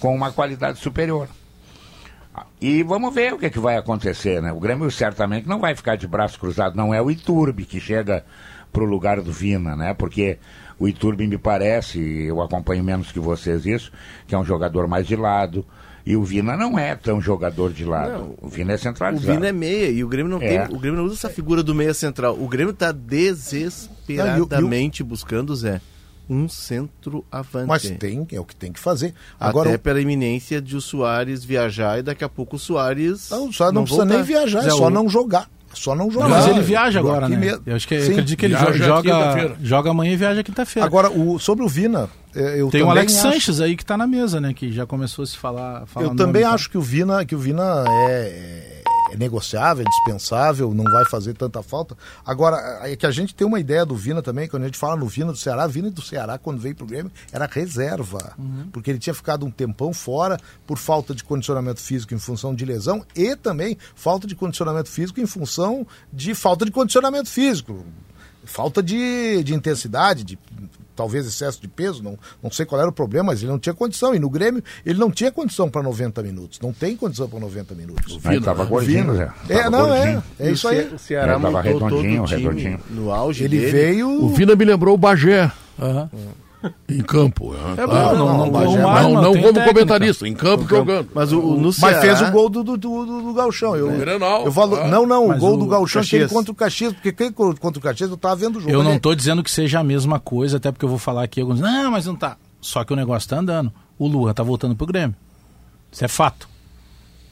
com 0.00 0.14
uma 0.14 0.32
qualidade 0.32 0.78
superior. 0.80 1.28
E 2.60 2.82
vamos 2.82 3.14
ver 3.14 3.32
o 3.32 3.38
que, 3.38 3.46
é 3.46 3.50
que 3.50 3.60
vai 3.60 3.76
acontecer, 3.76 4.42
né? 4.42 4.52
O 4.52 4.58
Grêmio 4.58 4.90
certamente 4.90 5.46
não 5.48 5.60
vai 5.60 5.74
ficar 5.76 5.96
de 5.96 6.08
braço 6.08 6.38
cruzado, 6.40 6.74
não 6.74 6.92
é 6.92 7.00
o 7.00 7.10
Iturbe 7.10 7.64
que 7.64 7.78
chega 7.78 8.24
pro 8.74 8.84
lugar 8.84 9.22
do 9.22 9.32
Vina, 9.32 9.74
né? 9.74 9.94
Porque 9.94 10.36
o 10.78 10.86
Iturbe 10.86 11.26
me 11.26 11.38
parece, 11.38 11.98
eu 11.98 12.42
acompanho 12.42 12.84
menos 12.84 13.10
que 13.12 13.18
vocês 13.20 13.64
isso, 13.64 13.90
que 14.26 14.34
é 14.34 14.38
um 14.38 14.44
jogador 14.44 14.86
mais 14.86 15.06
de 15.06 15.16
lado. 15.16 15.64
E 16.06 16.14
o 16.16 16.22
Vina 16.22 16.54
não 16.54 16.78
é 16.78 16.94
tão 16.94 17.18
jogador 17.18 17.72
de 17.72 17.82
lado. 17.86 18.12
Não. 18.12 18.34
o 18.42 18.48
Vina 18.48 18.72
é 18.72 18.74
O 18.74 18.78
centralizado. 18.78 19.32
Vina 19.32 19.48
é 19.48 19.52
meia 19.52 19.88
e 19.90 20.04
o 20.04 20.08
Grêmio 20.08 20.30
não 20.30 20.42
É. 20.42 20.66
tem, 20.66 20.76
o 20.76 20.78
Grêmio 20.78 20.98
não 20.98 21.06
usa 21.06 21.14
essa 21.14 21.30
figura 21.30 21.62
do 21.62 21.74
meia 21.74 21.94
central. 21.94 22.36
O 22.38 22.46
Grêmio 22.46 22.74
tá 22.74 22.92
desesperadamente 22.92 25.02
buscando 25.02 25.56
Zé 25.56 25.80
um 26.28 26.48
centroavante. 26.48 27.66
Mas 27.68 27.82
tem, 27.98 28.26
é 28.32 28.40
o 28.40 28.44
que 28.44 28.56
tem 28.56 28.72
que 28.72 28.80
fazer. 28.80 29.12
Agora, 29.38 29.68
Até 29.70 29.78
pela 29.78 30.00
iminência 30.00 30.60
de 30.60 30.74
o 30.74 30.80
Soares 30.80 31.44
viajar 31.44 31.98
e 31.98 32.02
daqui 32.02 32.24
a 32.24 32.28
pouco 32.30 32.56
o 32.56 32.58
Soares 32.58 33.28
não, 33.30 33.52
só 33.52 33.70
não, 33.70 33.82
precisa 33.82 34.02
voltar. 34.04 34.14
nem 34.16 34.22
viajar, 34.24 34.66
é 34.66 34.70
só 34.70 34.86
o- 34.86 34.90
não 34.90 35.06
jogar. 35.08 35.50
É 35.76 35.80
só 35.82 35.94
não 35.94 36.10
jogar. 36.10 36.28
Não, 36.28 36.36
mas 36.36 36.46
ele 36.48 36.60
viaja 36.60 36.98
agora, 37.00 37.28
né? 37.28 37.36
mesmo. 37.36 37.62
Eu 37.66 37.76
acho 37.76 37.86
que 37.88 38.00
Sim. 38.00 38.12
acredito 38.12 38.38
que 38.38 38.46
ele 38.46 38.56
joga, 38.56 39.02
quinta-feira. 39.02 39.56
joga 39.62 39.90
amanhã 39.90 40.12
e 40.12 40.16
viaja 40.16 40.42
quinta-feira. 40.42 40.86
Agora, 40.86 41.10
o, 41.10 41.38
sobre 41.38 41.64
o 41.64 41.68
Vina, 41.68 42.08
eh, 42.34 42.60
eu 42.60 42.68
Tem 42.70 42.82
o 42.82 42.90
Alex 42.90 43.12
acho- 43.14 43.22
Sanches 43.22 43.60
aí 43.60 43.76
que 43.76 43.84
tá 43.84 43.96
na 43.96 44.06
mesa, 44.06 44.40
né? 44.40 44.52
Que 44.54 44.70
já 44.72 44.86
começou 44.86 45.22
a 45.22 45.26
se 45.26 45.36
falar. 45.36 45.86
falar 45.86 46.04
Eu 46.06 46.08
nome, 46.08 46.18
também 46.18 46.42
tá? 46.42 46.50
acho 46.52 46.70
que 46.70 46.78
o 46.78 46.80
Vina, 46.82 47.24
que 47.24 47.34
o 47.34 47.38
Vina 47.38 47.84
é, 48.08 48.82
é 49.10 49.16
negociável, 49.16 49.84
é 49.84 49.88
dispensável, 49.88 50.74
não 50.74 50.84
vai 50.84 51.04
fazer 51.04 51.34
tanta 51.34 51.62
falta. 51.62 51.96
Agora, 52.24 52.80
é 52.82 52.96
que 52.96 53.06
a 53.06 53.10
gente 53.10 53.34
tem 53.34 53.46
uma 53.46 53.60
ideia 53.60 53.84
do 53.84 53.94
Vina 53.94 54.22
também, 54.22 54.48
quando 54.48 54.62
a 54.62 54.66
gente 54.66 54.78
fala 54.78 54.96
no 54.96 55.06
Vina 55.06 55.32
do 55.32 55.38
Ceará, 55.38 55.66
Vina 55.66 55.90
do 55.90 56.02
Ceará, 56.02 56.38
quando 56.38 56.60
veio 56.60 56.74
pro 56.74 56.86
Grêmio, 56.86 57.12
era 57.32 57.46
reserva. 57.46 58.34
Porque 58.72 58.90
ele 58.90 58.98
tinha 58.98 59.14
ficado 59.14 59.44
um 59.44 59.50
tempão 59.50 59.92
fora 59.92 60.38
por 60.66 60.78
falta 60.78 61.14
de 61.14 61.22
condicionamento 61.22 61.80
físico 61.80 62.14
em 62.14 62.18
função 62.18 62.54
de 62.54 62.64
lesão 62.64 63.04
e 63.14 63.36
também 63.36 63.76
falta 63.94 64.26
de 64.26 64.34
condicionamento 64.34 64.88
físico 64.88 65.20
em 65.20 65.26
função 65.26 65.86
de 66.12 66.34
falta 66.34 66.64
de 66.64 66.70
condicionamento 66.70 67.28
físico. 67.28 67.84
Falta 68.44 68.82
de, 68.82 69.42
de 69.42 69.54
intensidade, 69.54 70.22
de 70.22 70.38
talvez 70.94 71.26
excesso 71.26 71.60
de 71.60 71.68
peso, 71.68 72.02
não, 72.02 72.18
não 72.42 72.50
sei 72.50 72.64
qual 72.66 72.80
era 72.80 72.88
o 72.90 72.92
problema, 72.92 73.26
mas 73.32 73.42
ele 73.42 73.50
não 73.50 73.58
tinha 73.58 73.74
condição. 73.74 74.14
E 74.14 74.18
no 74.18 74.28
Grêmio, 74.30 74.62
ele 74.84 74.98
não 74.98 75.10
tinha 75.10 75.30
condição 75.32 75.68
para 75.68 75.82
90 75.82 76.22
minutos. 76.22 76.60
Não 76.60 76.72
tem 76.72 76.96
condição 76.96 77.28
para 77.28 77.40
90 77.40 77.74
minutos. 77.74 78.18
Mas 78.22 78.42
tava 78.42 78.64
gordinho, 78.64 79.14
Zé. 79.16 79.30
É, 79.48 79.70
não, 79.70 79.88
gordinho. 79.88 80.22
é. 80.40 80.48
É 80.48 80.50
isso 80.52 80.68
aí. 80.68 80.88
O 80.94 80.98
Ceará 80.98 81.32
É, 81.32 81.38
tava 81.38 81.50
montou 81.50 81.72
todo 81.80 81.84
redondinho, 81.96 82.22
o 82.22 82.26
time 82.26 82.40
redondinho. 82.42 82.80
no 82.90 83.10
auge 83.12 83.44
Ele 83.44 83.58
dele. 83.58 83.72
veio. 83.72 84.08
O 84.24 84.28
Vina 84.28 84.54
me 84.54 84.64
lembrou 84.64 84.94
o 84.94 84.98
Bagé 84.98 85.50
Aham. 85.80 86.08
Em 86.88 87.00
campo. 87.02 87.54
É 87.76 87.86
bom, 87.86 87.92
não, 87.92 88.14
não, 88.14 88.46
não, 88.46 88.46
não, 88.46 88.50
Não, 88.50 89.12
não 89.12 89.22
não 89.22 89.32
como 89.32 89.42
técnica. 89.44 89.64
comentarista, 89.68 90.28
em 90.28 90.34
campo 90.34 90.66
jogando. 90.68 91.08
Mas 91.14 91.32
o, 91.32 91.38
o- 91.40 91.56
no 91.56 91.64
Mas 91.66 91.76
Ceará, 91.76 92.00
fez 92.00 92.20
o 92.22 92.30
gol 92.30 92.48
do, 92.48 92.62
do, 92.64 92.76
do, 92.76 93.06
do, 93.22 93.34
Galchão. 93.34 93.76
Eu, 93.76 93.90
Grenal, 93.98 94.44
eu 94.44 94.52
falo, 94.52 94.76
ah. 94.76 94.88
não, 94.88 95.06
não, 95.06 95.26
o 95.26 95.28
Mas 95.28 95.40
gol 95.40 95.54
o 95.54 95.56
do 95.58 95.66
Galchão 95.66 96.00
é 96.02 96.04
aquele 96.04 96.22
Caxias. 96.22 96.32
contra 96.38 96.52
o 96.52 96.54
Caxias, 96.54 96.92
porque 96.92 97.12
quem 97.12 97.32
contra 97.32 97.78
o 97.78 97.80
Caxias 97.80 98.10
eu 98.10 98.16
tava 98.16 98.36
vendo 98.36 98.56
o 98.56 98.60
jogo. 98.60 98.72
Eu 98.72 98.82
não 98.82 98.92
ali. 98.92 99.00
tô 99.00 99.14
dizendo 99.14 99.42
que 99.42 99.50
seja 99.50 99.80
a 99.80 99.84
mesma 99.84 100.18
coisa, 100.20 100.56
até 100.56 100.70
porque 100.72 100.84
eu 100.84 100.88
vou 100.88 100.98
falar 100.98 101.24
aqui 101.24 101.40
alguns. 101.40 101.60
Não, 101.60 101.90
mas 101.90 102.06
não 102.06 102.14
tá. 102.16 102.36
Só 102.60 102.82
que 102.84 102.92
o 102.92 102.96
negócio 102.96 103.28
tá 103.28 103.38
andando. 103.38 103.72
O 103.98 104.08
Lua 104.08 104.32
tá 104.34 104.42
voltando 104.42 104.74
pro 104.74 104.86
Grêmio. 104.86 105.14
Isso 105.92 106.04
é 106.04 106.08
fato. 106.08 106.48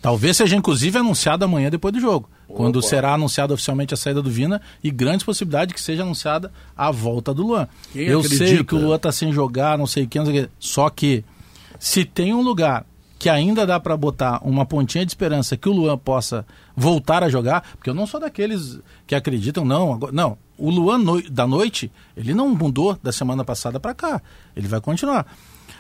Talvez 0.03 0.37
seja 0.37 0.57
inclusive 0.57 0.99
anunciado 0.99 1.45
amanhã 1.45 1.71
depois 1.71 1.95
do 1.95 2.01
jogo. 2.01 2.29
Quando 2.49 2.83
será 2.83 3.15
anunciada 3.15 3.55
oficialmente 3.55 3.95
a 3.95 3.97
saída 3.97 4.21
do 4.21 4.29
Vina 4.29 4.61
e 4.83 4.91
grandes 4.91 5.25
possibilidades 5.25 5.73
que 5.73 5.81
seja 5.81 6.03
anunciada 6.03 6.53
a 6.77 6.91
volta 6.91 7.33
do 7.33 7.47
Luan. 7.47 7.69
Quem 7.93 8.03
eu 8.03 8.19
acredita? 8.19 8.47
sei 8.47 8.65
que 8.65 8.75
o 8.75 8.79
Luan 8.79 8.99
tá 8.99 9.13
sem 9.13 9.33
jogar, 9.33 9.79
não 9.79 9.87
sei 9.87 10.03
o 10.05 10.09
que, 10.09 10.19
não 10.19 10.27
sei 10.27 10.41
o 10.41 10.45
que. 10.45 10.51
Só 10.59 10.91
que 10.91 11.25
Se 11.79 12.05
tem 12.05 12.35
um 12.35 12.43
lugar 12.43 12.85
que 13.19 13.29
ainda 13.29 13.65
dá 13.65 13.79
para 13.79 13.97
botar 13.97 14.41
uma 14.43 14.67
pontinha 14.67 15.07
de 15.07 15.13
esperança 15.13 15.57
que 15.57 15.69
o 15.69 15.73
Luan 15.73 15.97
possa 15.97 16.45
voltar 16.77 17.23
a 17.23 17.29
jogar, 17.29 17.63
porque 17.77 17.89
eu 17.89 17.95
não 17.95 18.05
sou 18.05 18.19
daqueles 18.19 18.81
que 19.07 19.15
acreditam, 19.15 19.65
não, 19.65 19.93
agora, 19.93 20.13
não. 20.13 20.37
O 20.59 20.69
Luan 20.69 20.99
no, 20.99 21.23
da 21.31 21.47
noite, 21.47 21.91
ele 22.17 22.35
não 22.35 22.49
mudou 22.49 22.99
da 23.01 23.13
semana 23.13 23.45
passada 23.45 23.79
para 23.79 23.95
cá. 23.95 24.21
Ele 24.57 24.67
vai 24.67 24.81
continuar. 24.81 25.27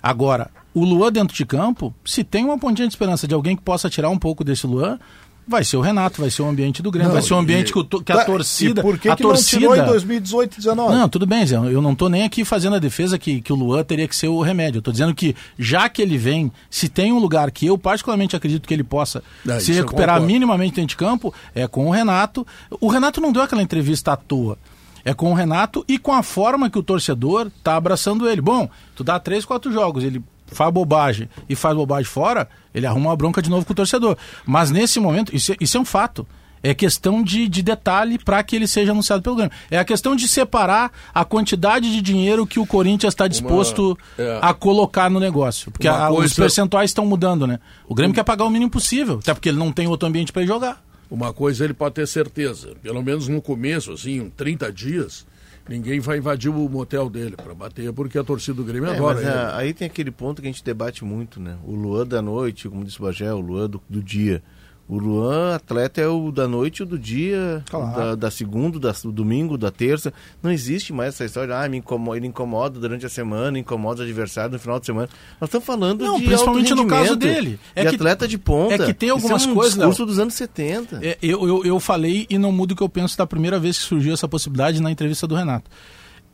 Agora, 0.00 0.50
o 0.74 0.84
Luan 0.84 1.12
dentro 1.12 1.36
de 1.36 1.44
campo, 1.44 1.94
se 2.04 2.24
tem 2.24 2.44
uma 2.44 2.58
pontinha 2.58 2.86
de 2.88 2.92
esperança 2.94 3.26
de 3.28 3.34
alguém 3.34 3.56
que 3.56 3.62
possa 3.62 3.90
tirar 3.90 4.08
um 4.08 4.18
pouco 4.18 4.42
desse 4.44 4.66
Luan, 4.66 4.98
Vai 5.46 5.64
ser 5.64 5.76
o 5.76 5.80
Renato, 5.80 6.20
vai 6.20 6.30
ser 6.30 6.40
o 6.42 6.46
ambiente 6.48 6.80
do 6.82 6.90
Grêmio, 6.90 7.08
Não, 7.08 7.14
vai 7.14 7.22
ser 7.22 7.34
o 7.34 7.36
ambiente 7.36 7.70
e- 7.70 7.72
que, 7.72 7.78
o 7.80 7.84
que 7.84 8.12
a 8.12 8.18
Tá, 8.18 8.24
torcida. 8.24 8.80
Por 8.80 8.96
que, 8.96 9.08
a 9.08 9.16
que 9.16 9.24
não 9.24 9.30
torcida... 9.30 9.58
tirou 9.60 9.76
em 9.76 9.84
2018 9.84 10.54
e 10.54 10.56
19? 10.58 10.94
Não, 10.94 11.08
tudo 11.08 11.26
bem, 11.26 11.44
Zé. 11.44 11.56
Eu 11.56 11.82
não 11.82 11.92
estou 11.92 12.08
nem 12.08 12.22
aqui 12.22 12.44
fazendo 12.44 12.76
a 12.76 12.78
defesa 12.78 13.18
que, 13.18 13.40
que 13.40 13.52
o 13.52 13.56
Luan 13.56 13.82
teria 13.82 14.06
que 14.06 14.14
ser 14.14 14.28
o 14.28 14.40
remédio. 14.40 14.76
Eu 14.76 14.80
estou 14.80 14.92
dizendo 14.92 15.12
que, 15.12 15.34
já 15.58 15.88
que 15.88 16.00
ele 16.00 16.16
vem, 16.16 16.52
se 16.70 16.88
tem 16.88 17.12
um 17.12 17.18
lugar 17.18 17.50
que 17.50 17.66
eu 17.66 17.76
particularmente 17.76 18.36
acredito 18.36 18.68
que 18.68 18.72
ele 18.72 18.84
possa 18.84 19.20
É, 19.48 19.58
se 19.58 19.72
recuperar 19.72 20.22
minimamente 20.22 20.76
dentro 20.76 20.90
de 20.90 20.96
campo, 20.96 21.34
é 21.56 21.66
com 21.66 21.88
o 21.88 21.90
Renato. 21.90 22.46
O 22.80 22.86
Renato 22.86 23.20
não 23.20 23.32
deu 23.32 23.42
aquela 23.42 23.62
entrevista 23.62 24.12
à 24.12 24.16
toa. 24.16 24.56
É 25.04 25.12
com 25.12 25.32
o 25.32 25.34
Renato 25.34 25.84
e 25.88 25.98
com 25.98 26.12
a 26.12 26.22
forma 26.22 26.70
que 26.70 26.78
o 26.78 26.82
torcedor 26.84 27.48
está 27.48 27.74
abraçando 27.74 28.28
ele. 28.28 28.40
Bom, 28.40 28.70
tu 28.94 29.02
dá 29.02 29.18
três, 29.18 29.44
quatro 29.44 29.72
jogos, 29.72 30.04
ele 30.04 30.22
faz 30.52 30.72
bobagem 30.72 31.28
e 31.48 31.54
faz 31.56 31.74
bobagem 31.76 32.04
fora, 32.04 32.48
ele 32.74 32.86
arruma 32.86 33.10
uma 33.10 33.16
bronca 33.16 33.42
de 33.42 33.50
novo 33.50 33.64
com 33.66 33.72
o 33.72 33.76
torcedor. 33.76 34.16
Mas 34.46 34.70
nesse 34.70 35.00
momento, 35.00 35.34
isso, 35.34 35.52
é- 35.52 35.56
isso 35.60 35.76
é 35.76 35.80
um 35.80 35.84
fato. 35.84 36.26
É 36.64 36.72
questão 36.72 37.24
de, 37.24 37.48
de 37.48 37.60
detalhe 37.60 38.20
para 38.20 38.40
que 38.44 38.54
ele 38.54 38.68
seja 38.68 38.92
anunciado 38.92 39.20
pelo 39.20 39.34
Grêmio. 39.34 39.52
É 39.68 39.78
a 39.78 39.84
questão 39.84 40.14
de 40.14 40.28
separar 40.28 40.92
a 41.12 41.24
quantidade 41.24 41.90
de 41.90 42.00
dinheiro 42.00 42.46
que 42.46 42.60
o 42.60 42.64
Corinthians 42.64 43.12
está 43.14 43.26
disposto 43.26 43.98
é. 44.16 44.38
a 44.40 44.54
colocar 44.54 45.10
no 45.10 45.18
negócio. 45.18 45.72
Porque 45.72 45.88
Uma 45.88 45.98
a- 45.98 46.10
os 46.10 46.16
coisa- 46.18 46.34
percentuais 46.36 46.90
estão 46.90 47.04
mudando, 47.04 47.48
né? 47.48 47.58
O 47.88 47.96
Grêmio 47.96 48.14
quer 48.14 48.22
pagar 48.22 48.44
o 48.44 48.50
mínimo 48.50 48.70
possível, 48.70 49.18
até 49.20 49.34
porque 49.34 49.48
ele 49.48 49.58
não 49.58 49.72
tem 49.72 49.88
outro 49.88 50.06
ambiente 50.08 50.32
para 50.32 50.46
jogar. 50.46 50.80
Uma 51.10 51.32
coisa 51.32 51.64
ele 51.64 51.74
pode 51.74 51.96
ter 51.96 52.06
certeza, 52.06 52.74
pelo 52.80 53.02
menos 53.02 53.26
no 53.26 53.42
começo, 53.42 53.90
assim, 53.92 54.18
em 54.18 54.30
30 54.30 54.72
dias, 54.72 55.26
ninguém 55.68 56.00
vai 56.00 56.18
invadir 56.18 56.50
o 56.50 56.68
motel 56.68 57.08
dele 57.08 57.36
para 57.36 57.54
bater, 57.54 57.92
porque 57.92 58.18
a 58.18 58.24
torcida 58.24 58.54
do 58.54 58.64
Grêmio 58.64 58.88
É, 58.90 58.96
adora 58.96 59.14
mas 59.14 59.24
é, 59.24 59.54
aí 59.54 59.74
tem 59.74 59.86
aquele 59.86 60.10
ponto 60.10 60.42
que 60.42 60.48
a 60.48 60.50
gente 60.50 60.64
debate 60.64 61.04
muito, 61.04 61.40
né? 61.40 61.56
O 61.64 61.74
Luan 61.74 62.06
da 62.06 62.20
noite, 62.20 62.68
como 62.68 62.84
disse 62.84 63.00
o 63.00 63.04
Bagé, 63.04 63.32
o 63.32 63.40
Luan 63.40 63.68
do, 63.68 63.82
do 63.88 64.02
dia. 64.02 64.42
O 64.88 64.98
Luan, 64.98 65.54
atleta, 65.54 66.00
é 66.02 66.08
o 66.08 66.30
da 66.30 66.46
noite 66.46 66.78
e 66.78 66.82
o 66.82 66.86
do 66.86 66.98
dia, 66.98 67.64
Claro. 67.70 67.96
da, 67.96 68.14
da 68.14 68.30
segunda, 68.30 68.78
da, 68.78 68.92
do 68.92 69.10
domingo, 69.12 69.56
da 69.56 69.70
terça. 69.70 70.12
Não 70.42 70.50
existe 70.50 70.92
mais 70.92 71.14
essa 71.14 71.24
história, 71.24 71.56
ah, 71.58 71.66
me 71.68 71.78
incomoda, 71.78 72.16
ele 72.18 72.26
incomoda 72.26 72.78
durante 72.78 73.06
a 73.06 73.08
semana, 73.08 73.58
incomoda 73.58 74.00
o 74.00 74.04
adversário 74.04 74.52
no 74.52 74.58
final 74.58 74.78
de 74.80 74.84
semana. 74.86 75.08
Nós 75.40 75.48
estamos 75.48 75.64
falando 75.64 76.04
Não, 76.04 76.18
de 76.18 76.26
principalmente 76.26 76.74
no 76.74 76.86
caso 76.86 77.16
dele. 77.16 77.58
É 77.74 77.84
de 77.84 77.90
que- 77.90 77.94
atleta 77.96 78.28
de 78.28 78.36
ponta. 78.36 78.74
é 78.74 78.78
que 78.86 78.92
tem 78.92 79.08
Isso 79.08 79.16
algumas 79.16 79.46
é 79.46 79.48
um 79.48 79.54
coisas, 79.54 79.74
discurso 79.74 80.00
Léo. 80.02 80.06
dos 80.08 80.18
anos 80.18 80.34
70. 80.34 80.98
É, 81.02 81.16
eu, 81.22 81.46
eu, 81.48 81.64
eu 81.64 81.80
falei 81.80 82.26
e 82.28 82.36
não 82.36 82.52
mudo 82.52 82.72
o 82.72 82.76
que 82.76 82.82
eu 82.82 82.88
penso 82.88 83.16
da 83.16 83.26
primeira 83.26 83.58
vez 83.58 83.78
que 83.78 83.84
surgiu 83.84 84.12
essa 84.12 84.28
possibilidade 84.28 84.82
na 84.82 84.90
entrevista 84.90 85.26
do 85.26 85.34
Renato. 85.34 85.70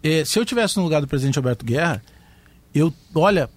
É, 0.03 0.25
se 0.25 0.37
eu 0.39 0.45
tivesse 0.45 0.77
no 0.79 0.83
lugar 0.85 1.01
do 1.01 1.07
presidente 1.07 1.39
Alberto 1.39 1.65
Guerra, 1.65 2.03
eu, 2.75 2.93
olha, 3.15 3.49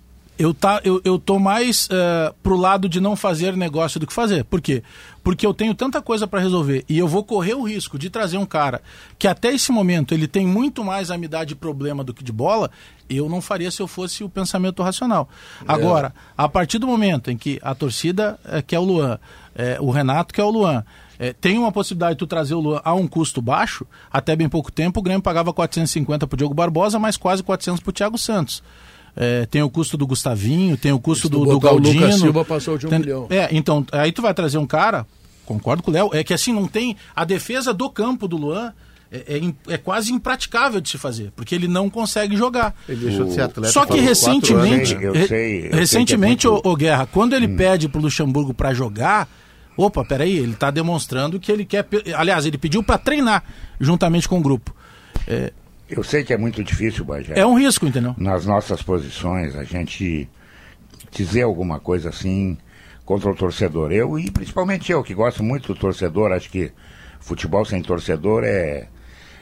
eu, 0.41 0.55
tá, 0.55 0.81
eu, 0.83 0.99
eu 1.03 1.19
tô 1.19 1.37
mais 1.37 1.87
eh, 1.91 2.33
pro 2.41 2.57
lado 2.57 2.89
de 2.89 2.99
não 2.99 3.15
fazer 3.15 3.55
negócio 3.55 3.99
do 3.99 4.07
que 4.07 4.13
fazer. 4.13 4.43
Por 4.43 4.59
quê? 4.59 4.81
Porque 5.23 5.45
eu 5.45 5.53
tenho 5.53 5.75
tanta 5.75 6.01
coisa 6.01 6.25
para 6.25 6.39
resolver 6.39 6.83
e 6.89 6.97
eu 6.97 7.07
vou 7.07 7.23
correr 7.23 7.53
o 7.53 7.61
risco 7.61 7.99
de 7.99 8.09
trazer 8.09 8.37
um 8.37 8.45
cara 8.45 8.81
que 9.19 9.27
até 9.27 9.53
esse 9.53 9.71
momento 9.71 10.15
ele 10.15 10.27
tem 10.27 10.47
muito 10.47 10.83
mais 10.83 11.11
amizade 11.11 11.53
e 11.53 11.55
problema 11.55 12.03
do 12.03 12.11
que 12.11 12.23
de 12.23 12.31
bola, 12.31 12.71
eu 13.07 13.29
não 13.29 13.39
faria 13.39 13.69
se 13.69 13.83
eu 13.83 13.87
fosse 13.87 14.23
o 14.23 14.29
pensamento 14.29 14.81
racional. 14.81 15.29
Agora, 15.67 16.11
a 16.35 16.49
partir 16.49 16.79
do 16.79 16.87
momento 16.87 17.29
em 17.29 17.37
que 17.37 17.59
a 17.61 17.75
torcida 17.75 18.39
eh, 18.45 18.63
quer 18.63 18.79
o 18.79 18.83
Luan, 18.83 19.19
eh, 19.53 19.77
o 19.79 19.91
Renato 19.91 20.33
quer 20.33 20.43
o 20.43 20.49
Luan, 20.49 20.83
eh, 21.19 21.35
tem 21.39 21.59
uma 21.59 21.71
possibilidade 21.71 22.15
de 22.15 22.17
tu 22.17 22.25
trazer 22.25 22.55
o 22.55 22.59
Luan 22.59 22.81
a 22.83 22.95
um 22.95 23.07
custo 23.07 23.43
baixo, 23.43 23.85
até 24.11 24.35
bem 24.35 24.49
pouco 24.49 24.71
tempo 24.71 25.01
o 25.01 25.03
Grêmio 25.03 25.21
pagava 25.21 25.53
450 25.53 26.25
pro 26.25 26.35
Diogo 26.35 26.55
Barbosa, 26.55 26.97
mais 26.97 27.15
quase 27.15 27.43
400 27.43 27.79
pro 27.79 27.93
Thiago 27.93 28.17
Santos. 28.17 28.63
É, 29.15 29.45
tem 29.45 29.61
o 29.61 29.69
custo 29.69 29.97
do 29.97 30.07
Gustavinho, 30.07 30.77
tem 30.77 30.91
o 30.91 30.99
custo 30.99 31.27
do, 31.27 31.39
do 31.39 31.45
botar 31.45 31.57
o 31.73 31.81
Galdino. 31.81 32.01
Lucas 32.05 32.19
Silva, 32.19 32.45
passou 32.45 32.77
de 32.77 32.87
um 32.87 32.89
Tem- 32.89 32.99
milhão. 32.99 33.27
É, 33.29 33.49
então, 33.51 33.85
aí 33.91 34.11
tu 34.11 34.21
vai 34.21 34.33
trazer 34.33 34.57
um 34.57 34.65
cara, 34.65 35.05
concordo 35.45 35.83
com 35.83 35.91
o 35.91 35.93
Léo, 35.93 36.09
é 36.13 36.23
que 36.23 36.33
assim, 36.33 36.53
não 36.53 36.65
tem. 36.67 36.95
A 37.15 37.25
defesa 37.25 37.73
do 37.73 37.89
campo 37.89 38.25
do 38.27 38.37
Luan 38.37 38.71
é, 39.11 39.37
é 39.67 39.73
é 39.73 39.77
quase 39.77 40.13
impraticável 40.13 40.79
de 40.79 40.87
se 40.87 40.97
fazer, 40.97 41.33
porque 41.35 41.53
ele 41.53 41.67
não 41.67 41.89
consegue 41.89 42.37
jogar. 42.37 42.73
Ele 42.87 43.05
deixou 43.07 43.25
de 43.25 43.33
ser 43.33 43.41
atleta. 43.41 43.73
Só 43.73 43.85
que 43.85 43.99
recentemente, 43.99 44.93
anos, 44.93 45.03
Eu 45.03 45.13
né? 45.13 45.19
re- 45.19 45.27
sei, 45.27 45.57
eu 45.65 45.69
sei 45.71 45.79
recentemente, 45.81 46.41
que 46.41 46.47
é 46.47 46.49
muito- 46.51 46.67
ô, 46.69 46.71
ô 46.71 46.75
Guerra, 46.77 47.05
quando 47.05 47.33
ele 47.35 47.49
pede 47.49 47.89
pro 47.89 47.99
Luxemburgo 47.99 48.53
para 48.53 48.73
jogar, 48.73 49.27
opa, 49.75 50.05
peraí, 50.05 50.37
ele 50.37 50.53
tá 50.53 50.71
demonstrando 50.71 51.37
que 51.37 51.51
ele 51.51 51.65
quer, 51.65 51.85
aliás, 52.15 52.45
ele 52.45 52.57
pediu 52.57 52.81
para 52.81 52.97
treinar 52.97 53.43
juntamente 53.77 54.29
com 54.29 54.37
o 54.39 54.41
grupo. 54.41 54.73
Eu 55.91 56.03
sei 56.03 56.23
que 56.23 56.33
é 56.33 56.37
muito 56.37 56.63
difícil, 56.63 57.03
Bagé. 57.03 57.37
É 57.37 57.45
um 57.45 57.59
risco, 57.59 57.85
entendeu? 57.85 58.15
nas 58.17 58.45
nossas 58.45 58.81
posições, 58.81 59.57
a 59.57 59.65
gente 59.65 60.29
dizer 61.11 61.41
alguma 61.41 61.81
coisa 61.81 62.07
assim 62.09 62.57
contra 63.05 63.29
o 63.29 63.35
torcedor. 63.35 63.91
Eu, 63.91 64.17
e 64.17 64.31
principalmente 64.31 64.89
eu, 64.89 65.03
que 65.03 65.13
gosto 65.13 65.43
muito 65.43 65.73
do 65.73 65.79
torcedor, 65.79 66.31
acho 66.31 66.49
que 66.49 66.71
futebol 67.19 67.65
sem 67.65 67.81
torcedor 67.81 68.45
é, 68.45 68.87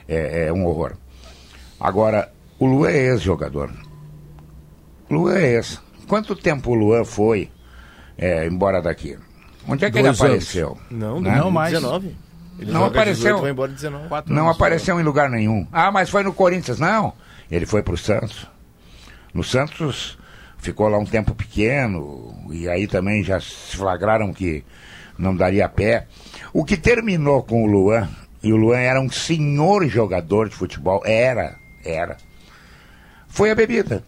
é, 0.08 0.46
é 0.48 0.52
um 0.52 0.66
horror. 0.66 0.96
Agora, 1.78 2.32
o 2.58 2.66
Luan 2.66 2.90
é 2.90 3.06
ex-jogador. 3.10 3.70
Luan 5.08 5.36
é 5.36 5.54
ex. 5.54 5.80
Quanto 6.08 6.34
tempo 6.34 6.72
o 6.72 6.74
Luan 6.74 7.04
foi 7.04 7.48
é, 8.18 8.46
embora 8.46 8.82
daqui? 8.82 9.16
Onde 9.68 9.84
é 9.84 9.90
que 9.90 10.02
Dois 10.02 10.20
ele 10.20 10.26
apareceu? 10.30 10.76
Não, 10.90 11.20
Né? 11.20 11.36
Não 11.36 11.50
mais. 11.50 11.72
19. 11.72 12.16
Ele 12.60 12.72
Não 12.72 12.84
apareceu. 12.84 13.36
18, 13.36 13.40
vai 13.40 13.50
embora 13.50 13.72
19. 13.72 14.08
Não 14.26 14.50
apareceu 14.50 15.00
em 15.00 15.02
lugar 15.02 15.30
nenhum. 15.30 15.66
Ah, 15.72 15.90
mas 15.90 16.10
foi 16.10 16.22
no 16.22 16.32
Corinthians. 16.32 16.78
Não. 16.78 17.14
Ele 17.50 17.64
foi 17.64 17.82
pro 17.82 17.96
Santos. 17.96 18.46
No 19.32 19.42
Santos 19.42 20.18
ficou 20.58 20.88
lá 20.88 20.98
um 20.98 21.06
tempo 21.06 21.34
pequeno. 21.34 22.34
E 22.50 22.68
aí 22.68 22.86
também 22.86 23.24
já 23.24 23.40
se 23.40 23.76
flagraram 23.76 24.32
que 24.32 24.62
não 25.18 25.34
daria 25.34 25.68
pé. 25.68 26.06
O 26.52 26.64
que 26.64 26.76
terminou 26.76 27.42
com 27.42 27.64
o 27.64 27.66
Luan, 27.66 28.08
e 28.42 28.52
o 28.52 28.56
Luan 28.56 28.78
era 28.78 29.00
um 29.00 29.10
senhor 29.10 29.86
jogador 29.88 30.48
de 30.48 30.54
futebol, 30.54 31.02
era, 31.04 31.56
era, 31.84 32.16
foi 33.28 33.50
a 33.50 33.54
bebida. 33.54 34.02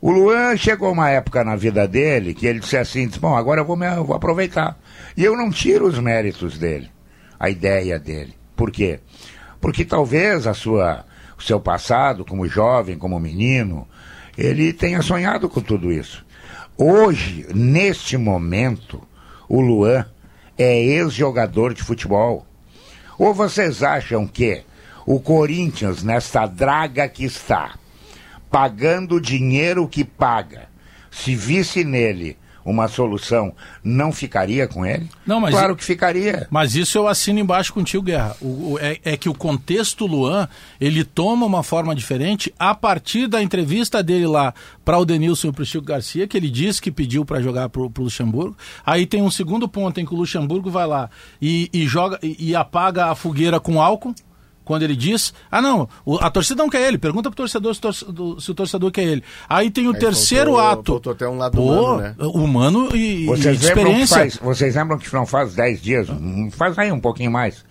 O 0.00 0.10
Luan 0.10 0.56
chegou 0.56 0.92
uma 0.92 1.10
época 1.10 1.42
na 1.44 1.56
vida 1.56 1.88
dele 1.88 2.34
que 2.34 2.46
ele 2.46 2.60
disse 2.60 2.76
assim, 2.76 3.06
disse, 3.06 3.18
bom, 3.18 3.34
agora 3.34 3.60
eu 3.60 3.64
vou, 3.64 3.76
me, 3.76 3.86
eu 3.86 4.04
vou 4.04 4.14
aproveitar. 4.14 4.78
E 5.16 5.24
eu 5.24 5.36
não 5.36 5.50
tiro 5.50 5.86
os 5.86 5.98
méritos 5.98 6.58
dele, 6.58 6.90
a 7.38 7.48
ideia 7.48 7.98
dele. 7.98 8.34
Por 8.56 8.70
quê? 8.70 9.00
Porque 9.60 9.84
talvez 9.84 10.46
a 10.46 10.54
sua, 10.54 11.04
o 11.38 11.42
seu 11.42 11.60
passado 11.60 12.24
como 12.24 12.48
jovem, 12.48 12.98
como 12.98 13.18
menino, 13.20 13.88
ele 14.36 14.72
tenha 14.72 15.02
sonhado 15.02 15.48
com 15.48 15.60
tudo 15.60 15.92
isso. 15.92 16.24
Hoje, 16.76 17.46
neste 17.54 18.16
momento, 18.16 19.00
o 19.48 19.60
Luan 19.60 20.04
é 20.58 20.76
ex-jogador 20.82 21.72
de 21.72 21.82
futebol. 21.82 22.44
Ou 23.16 23.32
vocês 23.32 23.82
acham 23.82 24.26
que 24.26 24.62
o 25.06 25.20
Corinthians, 25.20 26.02
nesta 26.02 26.46
draga 26.46 27.08
que 27.08 27.24
está, 27.24 27.78
pagando 28.50 29.16
o 29.16 29.20
dinheiro 29.20 29.86
que 29.86 30.04
paga, 30.04 30.68
se 31.10 31.36
visse 31.36 31.84
nele 31.84 32.36
uma 32.64 32.88
solução, 32.88 33.52
não 33.82 34.10
ficaria 34.12 34.66
com 34.66 34.86
ele? 34.86 35.08
Não, 35.26 35.38
mas 35.40 35.50
claro 35.52 35.76
que 35.76 35.84
ficaria. 35.84 36.46
Mas 36.50 36.74
isso 36.74 36.96
eu 36.96 37.06
assino 37.06 37.38
embaixo 37.38 37.72
contigo, 37.72 38.02
Guerra. 38.04 38.36
O, 38.40 38.72
o- 38.72 38.78
é, 38.80 38.98
é 39.04 39.16
que 39.16 39.28
o 39.28 39.34
contexto 39.34 40.06
Luan, 40.06 40.48
ele 40.80 41.04
toma 41.04 41.44
uma 41.44 41.62
forma 41.62 41.94
diferente 41.94 42.52
a 42.58 42.74
partir 42.74 43.26
da 43.26 43.42
entrevista 43.42 44.02
dele 44.02 44.26
lá 44.26 44.54
para 44.84 44.98
o 44.98 45.04
Denilson 45.04 45.48
e 45.48 45.52
para 45.52 45.62
o 45.62 45.66
Chico 45.66 45.84
Garcia, 45.84 46.26
que 46.26 46.36
ele 46.36 46.48
disse 46.50 46.80
que 46.80 46.90
pediu 46.90 47.24
para 47.24 47.40
jogar 47.42 47.68
para 47.68 47.82
o 47.82 47.92
Luxemburgo. 47.98 48.56
Aí 48.84 49.06
tem 49.06 49.20
um 49.22 49.30
segundo 49.30 49.68
ponto 49.68 50.00
em 50.00 50.06
que 50.06 50.14
o 50.14 50.16
Luxemburgo 50.16 50.70
vai 50.70 50.86
lá 50.86 51.10
e, 51.40 51.68
e 51.72 51.86
joga 51.86 52.18
e, 52.22 52.36
e 52.50 52.56
apaga 52.56 53.06
a 53.06 53.14
fogueira 53.14 53.60
com 53.60 53.80
álcool. 53.82 54.14
Quando 54.64 54.82
ele 54.82 54.96
diz, 54.96 55.34
ah 55.50 55.60
não, 55.60 55.88
o- 56.06 56.16
a 56.16 56.30
torcida 56.30 56.62
não 56.62 56.70
quer 56.70 56.88
ele, 56.88 56.96
pergunta 56.96 57.28
pro 57.30 57.36
torcedor 57.36 57.74
se, 57.74 57.80
tor- 57.80 58.12
do- 58.12 58.40
se 58.40 58.50
o 58.50 58.54
torcedor 58.54 58.90
quer 58.90 59.02
ele. 59.04 59.22
Aí 59.48 59.70
tem 59.70 59.86
o 59.88 59.92
Aí 59.92 59.98
terceiro 59.98 60.52
faltou- 60.54 60.70
ato. 60.70 60.92
faltou 60.92 61.12
até 61.12 61.28
um 61.28 61.36
lado 61.36 61.56
Pô, 61.56 61.62
humano, 61.62 62.00
né? 62.00 62.14
humano 62.18 62.96
e, 62.96 63.24
e 63.24 63.26
Vocês 63.26 63.44
lembram, 63.44 63.60
que 63.60 63.66
experiência. 64.00 64.16
faz, 64.16 64.36
vocês 64.38 64.74
lembram 64.74 64.98
que 64.98 65.12
não 65.12 65.26
faz 65.26 65.54
10 65.54 65.82
dias, 65.82 66.08
hum, 66.08 66.48
faz 66.50 66.78
aí 66.78 66.90
um 66.90 67.00
pouquinho 67.00 67.30
mais, 67.30 67.64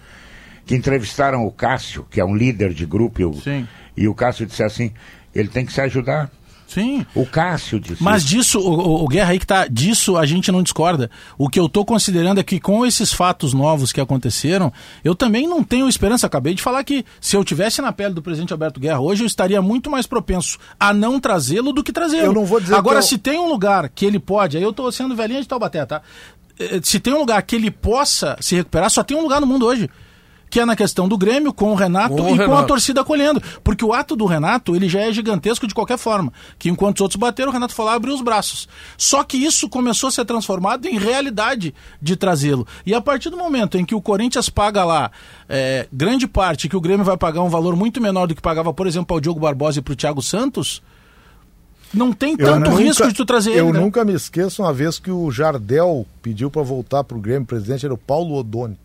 que 0.65 0.75
entrevistaram 0.75 1.45
o 1.45 1.51
Cássio, 1.51 2.05
que 2.09 2.19
é 2.21 2.25
um 2.25 2.35
líder 2.35 2.73
de 2.73 2.85
grupo, 2.85 3.19
e 3.21 3.25
o, 3.25 3.33
Sim. 3.33 3.67
e 3.97 4.07
o 4.07 4.13
Cássio 4.13 4.45
disse 4.45 4.63
assim, 4.63 4.91
ele 5.33 5.47
tem 5.49 5.65
que 5.65 5.73
se 5.73 5.81
ajudar. 5.81 6.29
Sim. 6.67 7.05
O 7.13 7.25
Cássio 7.25 7.79
disse 7.79 8.01
Mas 8.01 8.23
isso. 8.23 8.29
disso, 8.35 8.59
o, 8.59 9.03
o- 9.03 9.07
Guerra 9.07 9.31
aí 9.31 9.39
que 9.39 9.45
tá, 9.45 9.67
disso 9.67 10.17
a 10.17 10.25
gente 10.25 10.51
não 10.51 10.63
discorda. 10.63 11.09
O 11.37 11.47
que 11.49 11.59
eu 11.59 11.69
tô 11.69 11.85
considerando 11.85 12.39
é 12.39 12.43
que 12.43 12.59
com 12.59 12.85
esses 12.85 13.13
fatos 13.13 13.53
novos 13.53 13.91
que 13.91 14.01
aconteceram, 14.01 14.71
eu 15.03 15.13
também 15.13 15.47
não 15.47 15.63
tenho 15.63 15.87
esperança. 15.87 16.25
Acabei 16.27 16.53
de 16.55 16.61
falar 16.63 16.83
que 16.83 17.05
se 17.21 17.35
eu 17.35 17.43
tivesse 17.43 17.81
na 17.81 17.91
pele 17.91 18.13
do 18.13 18.21
presidente 18.21 18.51
Alberto 18.53 18.79
Guerra 18.79 18.99
hoje, 18.99 19.23
eu 19.23 19.27
estaria 19.27 19.61
muito 19.61 19.89
mais 19.89 20.07
propenso 20.07 20.57
a 20.79 20.93
não 20.93 21.19
trazê-lo 21.19 21.71
do 21.73 21.83
que 21.83 21.91
trazê-lo. 21.91 22.25
Eu 22.27 22.33
não 22.33 22.45
vou 22.45 22.59
dizer 22.59 22.75
Agora, 22.75 22.99
que 22.99 23.05
eu- 23.05 23.07
se 23.09 23.17
tem 23.17 23.37
um 23.39 23.47
lugar 23.47 23.89
que 23.89 24.05
ele 24.05 24.19
pode, 24.19 24.57
aí 24.57 24.63
eu 24.63 24.73
tô 24.73 24.91
sendo 24.91 25.15
velhinha 25.15 25.41
de 25.41 25.47
Taubaté, 25.47 25.85
tá? 25.85 26.01
Eh, 26.59 26.79
Se 26.83 26.99
tem 26.99 27.13
um 27.13 27.17
lugar 27.19 27.41
que 27.43 27.55
ele 27.55 27.69
possa 27.71 28.37
se 28.39 28.55
recuperar, 28.55 28.89
só 28.89 29.03
tem 29.03 29.17
um 29.17 29.21
lugar 29.21 29.41
no 29.41 29.47
mundo 29.47 29.65
hoje. 29.65 29.89
Que 30.53 30.59
é 30.59 30.65
na 30.65 30.75
questão 30.75 31.07
do 31.07 31.17
Grêmio, 31.17 31.51
com 31.51 31.71
o 31.71 31.73
Renato 31.73 32.15
Com 32.15 32.21
o 32.21 32.35
e 32.35 32.37
com 32.37 32.43
a 32.43 32.45
Renato. 32.45 32.67
torcida 32.67 33.01
acolhendo. 33.01 33.41
Porque 33.63 33.83
o 33.83 33.91
ato 33.91 34.15
do 34.15 34.27
Renato, 34.27 34.75
ele 34.75 34.87
já 34.87 35.01
é 35.01 35.11
gigantesco 35.11 35.65
de 35.65 35.73
qualquer 35.73 35.97
forma. 35.97 36.31
Que 36.59 36.69
enquanto 36.69 36.97
os 36.97 37.01
outros 37.01 37.19
bateram, 37.19 37.49
o 37.49 37.51
Renato 37.51 37.73
foi 37.73 37.85
lá 37.85 37.93
e 37.93 37.95
abriu 37.95 38.13
os 38.13 38.21
braços. 38.21 38.69
Só 38.95 39.23
que 39.23 39.35
isso 39.35 39.67
começou 39.67 40.09
a 40.09 40.11
ser 40.11 40.25
transformado 40.25 40.85
em 40.85 40.99
realidade 40.99 41.73
de 41.99 42.15
trazê-lo. 42.15 42.67
E 42.85 42.93
a 42.93 43.01
partir 43.01 43.31
do 43.31 43.35
momento 43.37 43.79
em 43.79 43.83
que 43.83 43.95
o 43.95 44.01
Corinthians 44.01 44.47
paga 44.47 44.83
lá 44.83 45.09
é, 45.49 45.87
grande 45.91 46.27
parte, 46.27 46.69
que 46.69 46.77
o 46.77 46.81
Grêmio 46.81 47.03
vai 47.03 47.17
pagar 47.17 47.41
um 47.41 47.49
valor 47.49 47.75
muito 47.75 47.99
menor 47.99 48.27
do 48.27 48.35
que 48.35 48.41
pagava, 48.41 48.71
por 48.71 48.85
exemplo, 48.85 49.15
ao 49.15 49.19
Diogo 49.19 49.39
Barbosa 49.39 49.79
e 49.79 49.81
para 49.81 49.93
o 49.93 49.95
Thiago 49.95 50.21
Santos, 50.21 50.83
não 51.91 52.13
tem 52.13 52.37
tanto 52.37 52.69
risco 52.75 53.07
de 53.07 53.15
tu 53.15 53.25
trazer 53.25 53.53
eu 53.53 53.69
ele. 53.69 53.73
né? 53.73 53.79
nunca 53.79 54.05
me 54.05 54.13
esqueço 54.13 54.61
uma 54.61 54.71
vez 54.71 54.99
que 54.99 55.09
o 55.09 55.31
Jardel 55.31 56.05
pediu 56.21 56.51
para 56.51 56.61
voltar 56.61 57.03
pro 57.03 57.19
Grêmio, 57.19 57.41
o 57.41 57.47
presidente 57.47 57.85
era 57.85 57.93
o 57.93 57.97
Paulo 57.97 58.35
Odoni. 58.35 58.77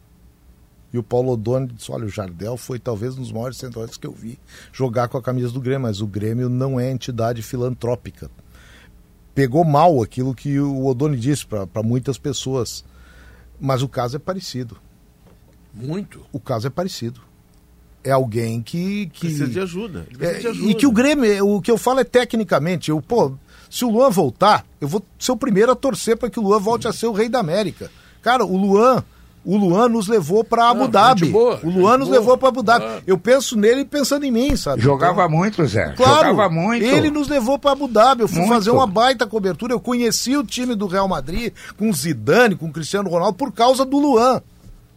E 0.93 0.99
o 0.99 1.03
Paulo 1.03 1.33
Odoni 1.33 1.67
disse: 1.69 1.93
Olha, 1.93 2.07
o 2.07 2.09
Jardel 2.09 2.57
foi 2.57 2.79
talvez 2.79 3.17
um 3.17 3.21
dos 3.21 3.33
maiores 3.33 3.59
centroavantes 3.59 3.99
que 3.99 4.07
eu 4.07 4.13
vi 4.13 4.39
jogar 4.73 5.09
com 5.09 5.19
a 5.19 5.23
camisa 5.23 5.53
do 5.53 5.61
Grêmio, 5.61 5.83
mas 5.83 6.01
o 6.01 6.07
Grêmio 6.07 6.49
não 6.49 6.81
é 6.81 6.91
entidade 6.91 7.43
filantrópica. 7.43 8.31
Pegou 9.35 9.65
mal 9.65 10.03
aquilo 10.03 10.35
que 10.35 10.59
o 10.59 10.87
Odoni 10.87 11.17
disse 11.17 11.47
para 11.47 11.83
muitas 11.83 12.19
pessoas. 12.19 12.85
Mas 13.61 13.83
o 13.83 13.89
caso 13.89 14.17
é 14.17 14.19
parecido. 14.19 14.77
Muito. 15.75 16.25
O 16.33 16.41
caso 16.41 16.67
é 16.67 16.71
parecido. 16.71 17.21
É 18.03 18.11
alguém 18.11 18.63
que. 18.63 19.07
que... 19.13 19.21
Precisa 19.21 19.47
de 19.49 19.61
ajuda. 19.61 20.07
precisa 20.09 20.39
É, 20.39 20.41
de 20.41 20.47
ajuda. 20.49 20.71
e 20.71 20.75
que 20.75 20.87
o 20.87 20.93
Grêmio, 20.93 21.47
o 21.47 21.61
que 21.61 21.71
eu 21.71 21.77
falo 21.77 22.01
é 22.01 22.05
tecnicamente, 22.05 22.91
eu, 22.91 23.03
pô, 23.03 23.33
se 23.69 23.85
o 23.85 23.91
Luan 23.91 24.11
voltar, 24.11 24.65
eu 24.81 24.89
vou 24.89 25.05
ser 25.19 25.33
o 25.33 25.37
primeiro 25.37 25.71
a 25.73 25.77
torcer 25.77 26.17
para 26.17 26.31
que 26.31 26.39
o 26.39 26.43
Luan 26.43 26.59
volte 26.59 26.89
a 26.89 26.93
ser 26.93 27.07
o 27.07 27.13
rei 27.13 27.29
da 27.29 27.41
América. 27.41 27.91
Cara, 28.23 28.45
o 28.45 28.57
Luan, 28.57 29.05
o 29.51 29.57
Luan 29.57 29.89
nos 29.89 30.09
levou 30.09 30.45
para 30.45 30.69
Abu 30.69 30.87
Dhabi. 30.89 31.33
o 31.33 31.71
Luan 31.71 31.97
nos 31.97 32.09
boa. 32.09 32.19
levou 32.21 32.37
para 32.37 32.49
Abu 32.51 32.63
Dhabi. 32.63 32.85
Ah. 32.87 32.99
Eu 33.07 33.17
penso 33.17 33.57
nele 33.57 33.83
pensando 33.85 34.25
em 34.25 34.31
mim, 34.31 34.55
sabe? 34.57 34.83
Jogava 34.83 35.25
Então, 35.25 35.31
muito, 35.39 35.67
Zé. 35.67 35.95
Claro, 35.97 36.29
Jogava 36.31 36.53
muito. 36.53 36.85
ele 36.85 37.11
nos 37.11 37.29
levou 37.29 37.59
para 37.59 37.73
Abu 37.73 37.89
Dhabi. 37.89 38.23
Eu 38.23 38.29
fui 38.29 38.41
Muito. 38.41 38.53
fazer 38.53 38.71
uma 38.71 38.87
baita 38.87 39.27
cobertura. 39.27 39.73
Eu 39.73 39.81
conheci 39.81 40.37
o 40.37 40.45
time 40.45 40.75
do 40.75 40.87
Real 40.87 41.09
Madrid 41.09 41.53
com 41.79 41.89
o 41.89 41.93
Zidane, 41.95 42.57
com 42.57 42.67
o 42.67 42.73
Cristiano 42.73 43.09
Ronaldo 43.09 43.39
por 43.39 43.51
causa 43.53 43.85
do 43.87 43.99
Luan. 43.99 44.43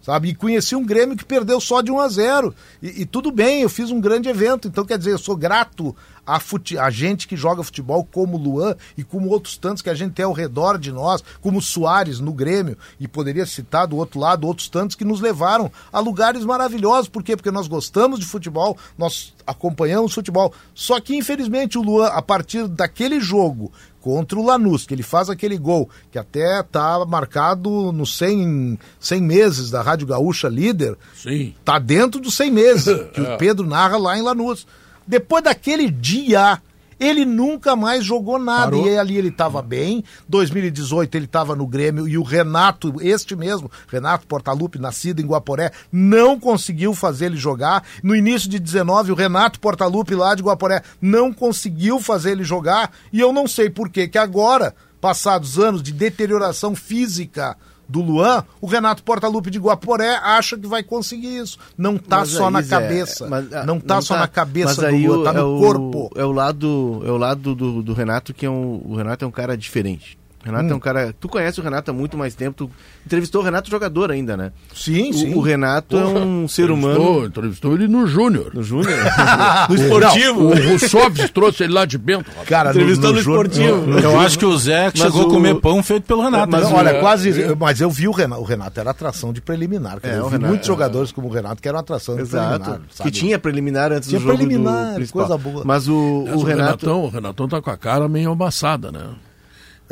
Sabe? 0.02 0.30
E 0.30 0.36
conheci 0.36 0.76
um 0.76 0.86
Grêmio 0.86 1.16
que 1.16 1.24
perdeu 1.24 1.60
só 1.62 1.82
de 1.82 1.92
1 1.92 2.00
a 2.00 2.10
0 2.10 2.56
e, 2.82 3.02
e 3.02 3.06
tudo 3.06 3.32
bem, 3.32 3.62
eu 3.62 3.70
fiz 3.70 3.92
um 3.92 4.02
grande 4.02 4.30
evento. 4.30 4.68
Então, 4.68 4.86
quer 4.86 4.98
dizer, 4.98 5.12
eu 5.12 5.18
sou 5.18 5.36
grato 5.36 5.96
a, 6.26 6.40
fute... 6.40 6.78
a 6.78 6.90
gente 6.90 7.28
que 7.28 7.36
joga 7.36 7.64
futebol 7.64 8.08
como 8.12 8.38
Luan 8.38 8.76
e 8.98 9.04
como 9.04 9.30
outros 9.30 9.58
tantos 9.58 9.82
que 9.82 9.90
a 9.90 9.94
gente 9.94 10.14
tem 10.14 10.26
ao 10.26 10.34
redor 10.34 10.78
de 10.78 10.92
nós, 10.92 11.24
como 11.42 11.62
Soares 11.62 12.20
no 12.20 12.34
Grêmio, 12.34 12.78
e 13.00 13.08
poderia 13.08 13.46
citar 13.46 13.88
do 13.88 13.98
outro 13.98 14.20
lado 14.20 14.48
outros 14.48 14.70
tantos 14.70 14.96
que 14.96 15.06
nos 15.06 15.22
levaram 15.22 15.72
a 15.92 16.00
lugares 16.00 16.46
maravilhosos. 16.46 17.10
Por 17.10 17.24
quê? 17.24 17.36
Porque 17.36 17.52
nós 17.52 17.68
gostamos 17.68 18.20
de 18.20 18.26
futebol, 18.26 18.78
nós 18.98 19.34
acompanhamos 19.46 20.14
futebol. 20.14 20.54
Só 20.74 21.00
que, 21.00 21.16
infelizmente, 21.16 21.78
o 21.78 21.82
Luan, 21.82 22.08
a 22.08 22.22
partir 22.22 22.68
daquele 22.68 23.20
jogo 23.20 23.72
contra 24.02 24.38
o 24.38 24.46
Lanús, 24.46 24.86
que 24.86 24.94
ele 24.94 25.04
faz 25.04 25.30
aquele 25.30 25.58
gol, 25.58 25.90
que 26.12 26.18
até 26.18 26.62
tá 26.64 27.06
marcado 27.06 27.92
nos 27.92 28.18
100, 28.18 28.78
100 29.00 29.22
meses 29.22 29.72
da 29.72 29.82
Rádio 29.82 30.08
Gaúcha 30.08 30.50
líder, 30.50 30.98
Sim. 31.16 31.54
tá 31.64 31.80
dentro 31.80 32.20
dos 32.20 32.36
100 32.36 32.52
meses, 32.52 32.86
que 33.14 33.22
o 33.22 33.38
Pedro 33.38 33.66
narra 33.66 33.98
lá 33.98 34.18
em 34.18 34.22
Lanús. 34.22 34.66
Depois 35.06 35.44
daquele 35.44 35.90
dia, 35.90 36.62
ele 37.02 37.26
nunca 37.26 37.76
mais 37.76 38.06
jogou 38.06 38.38
nada. 38.38 38.78
Parou. 38.78 38.88
E 38.88 38.96
ali 38.96 39.18
ele 39.18 39.30
estava 39.30 39.60
bem. 39.60 40.04
2018 40.30 41.16
ele 41.16 41.26
estava 41.26 41.56
no 41.56 41.66
Grêmio 41.66 42.08
e 42.08 42.16
o 42.16 42.22
Renato, 42.22 42.94
este 43.02 43.36
mesmo, 43.36 43.72
Renato 43.88 44.28
Portaluppi, 44.28 44.78
nascido 44.78 45.20
em 45.20 45.26
Guaporé, 45.26 45.72
não 45.92 46.40
conseguiu 46.40 46.94
fazer 46.94 47.26
ele 47.26 47.38
jogar. 47.38 47.84
No 48.04 48.16
início 48.16 48.48
de 48.48 48.60
19, 48.60 49.12
o 49.12 49.16
Renato 49.16 49.60
Portaluppi 49.60 50.14
lá 50.14 50.36
de 50.36 50.44
Guaporé 50.44 50.84
não 51.02 51.34
conseguiu 51.34 52.00
fazer 52.00 52.34
ele 52.34 52.44
jogar. 52.44 52.92
E 53.12 53.20
eu 53.20 53.34
não 53.34 53.48
sei 53.48 53.68
por 53.68 53.90
que 53.90 54.08
que 54.08 54.20
agora, 54.20 54.76
passados 55.02 55.58
anos 55.58 55.82
de 55.82 55.92
deterioração 55.92 56.76
física 56.76 57.58
do 57.92 58.02
Luan, 58.02 58.44
o 58.62 58.68
Renato 58.68 59.04
Portaluppi 59.04 59.52
de 59.52 59.60
Guaporé 59.60 60.16
acha 60.24 60.58
que 60.58 60.66
vai 60.66 60.82
conseguir 60.82 61.38
isso. 61.38 61.58
Não 61.78 61.98
tá 61.98 62.20
Mas 62.20 62.30
só 62.30 62.50
na 62.50 62.64
cabeça. 62.64 63.28
ah, 63.54 63.66
não 63.66 63.80
tá 63.80 64.02
só 64.02 64.14
na 64.16 64.22
mas 64.22 64.30
cabeça 64.30 64.90
do 64.90 64.96
Luan, 64.98 65.18
o- 65.20 65.24
tá 65.24 65.30
é 65.32 65.34
no 65.34 65.58
o- 65.58 65.60
corpo. 65.60 66.10
É 66.16 66.24
o 66.24 66.32
lado, 66.32 67.04
é 67.06 67.12
o 67.12 67.18
lado 67.18 67.54
do, 67.54 67.84
do 67.84 67.94
Renato 67.94 68.34
que 68.34 68.46
é 68.46 68.50
um, 68.50 68.82
o 68.86 68.96
Renato 68.96 69.26
é 69.26 69.28
um 69.28 69.32
cara 69.32 69.58
diferente. 69.58 70.18
Renato 70.44 70.66
Hum. 70.66 70.72
é 70.72 70.76
um 70.76 70.80
cara. 70.80 71.16
Tu 71.20 71.28
conhece 71.30 71.60
o 71.60 71.64
Renato 71.64 71.92
há 71.92 71.94
muito 71.94 72.18
mais 72.18 72.34
tempo. 72.34 72.66
Tu 72.66 72.72
entrevistou 73.06 73.42
o 73.42 73.44
Renato 73.44 73.70
jogador 73.70 74.10
ainda, 74.12 74.36
né? 74.36 74.52
Sim, 74.74 75.12
O- 75.12 75.14
sim. 75.14 75.34
O, 75.36 75.40
Renato 75.40 75.96
é 75.98 76.04
um 76.06 76.48
ser 76.48 76.64
Entrevistou- 76.64 76.92
humano. 77.12 77.26
Entrevistou 77.28 77.74
ele 77.76 77.88
no 77.88 78.08
Júnior. 78.08 78.52
No 78.54 78.64
Júnior? 78.64 78.92
No 79.70 79.76
esportivo. 79.76 80.42
o 80.48 80.72
Russovs 80.72 81.30
trouxe 81.30 81.64
ele 81.64 81.74
lá 81.74 81.86
de 81.86 81.98
Bento. 81.98 82.26
Cara, 82.48 82.72
Entrevistou 82.72 83.14
no 83.14 83.22
Júnior- 83.22 83.46
esportivo. 83.48 84.00
Eu 84.00 84.20
acho 84.20 84.40
que 84.40 84.46
o 84.46 84.58
Zé 84.58 84.92
que 84.92 85.00
Mas 85.00 85.08
chegou 85.12 85.26
a 85.26 85.28
o- 85.28 85.34
comer 85.34 85.56
pão 85.62 85.84
feito 85.84 86.04
pelo 86.06 86.22
Renato. 86.24 86.52
Mas 86.52 86.70
né? 86.70 86.76
olha, 86.76 86.90
é- 86.90 87.00
quase. 87.00 87.32
Mas 87.60 87.80
eu 87.80 87.90
vi 87.92 88.08
o 88.08 88.12
Renato. 88.12 88.42
O 88.42 88.46
Renato 88.46 88.80
era 88.80 88.90
atração 88.92 89.32
de 89.32 89.42
preliminar. 89.42 90.00
É, 90.02 90.18
eu 90.18 90.26
vi 90.26 90.32
Renato- 90.32 90.48
muitos 90.50 90.68
jogadores 90.68 91.12
como 91.12 91.28
o 91.28 91.32
Renato 91.32 91.62
que 91.62 91.68
eram 91.70 91.80
atração 91.80 92.16
de 92.16 92.22
Exato. 92.24 92.48
preliminar. 92.64 92.82
Que 92.90 92.96
sabe? 92.98 93.12
tinha 93.12 93.38
preliminar 93.40 93.92
antes 93.92 94.10
Tinha 94.10 94.20
do 94.20 94.26
jogo 94.26 94.38
preliminar, 94.38 95.00
do 95.00 95.08
coisa 95.10 95.38
boa. 95.38 95.62
Mas 95.66 95.88
o, 95.88 96.24
Mas 96.26 96.36
o 96.36 96.40
o, 96.40 96.44
Renato. 96.44 96.86
Renatão, 96.86 97.04
o 97.04 97.10
Renatão 97.10 97.48
tá 97.48 97.62
com 97.62 97.70
a 97.70 97.78
cara 97.78 98.08
meio 98.10 98.32
amassada, 98.32 98.92
né? 98.92 99.02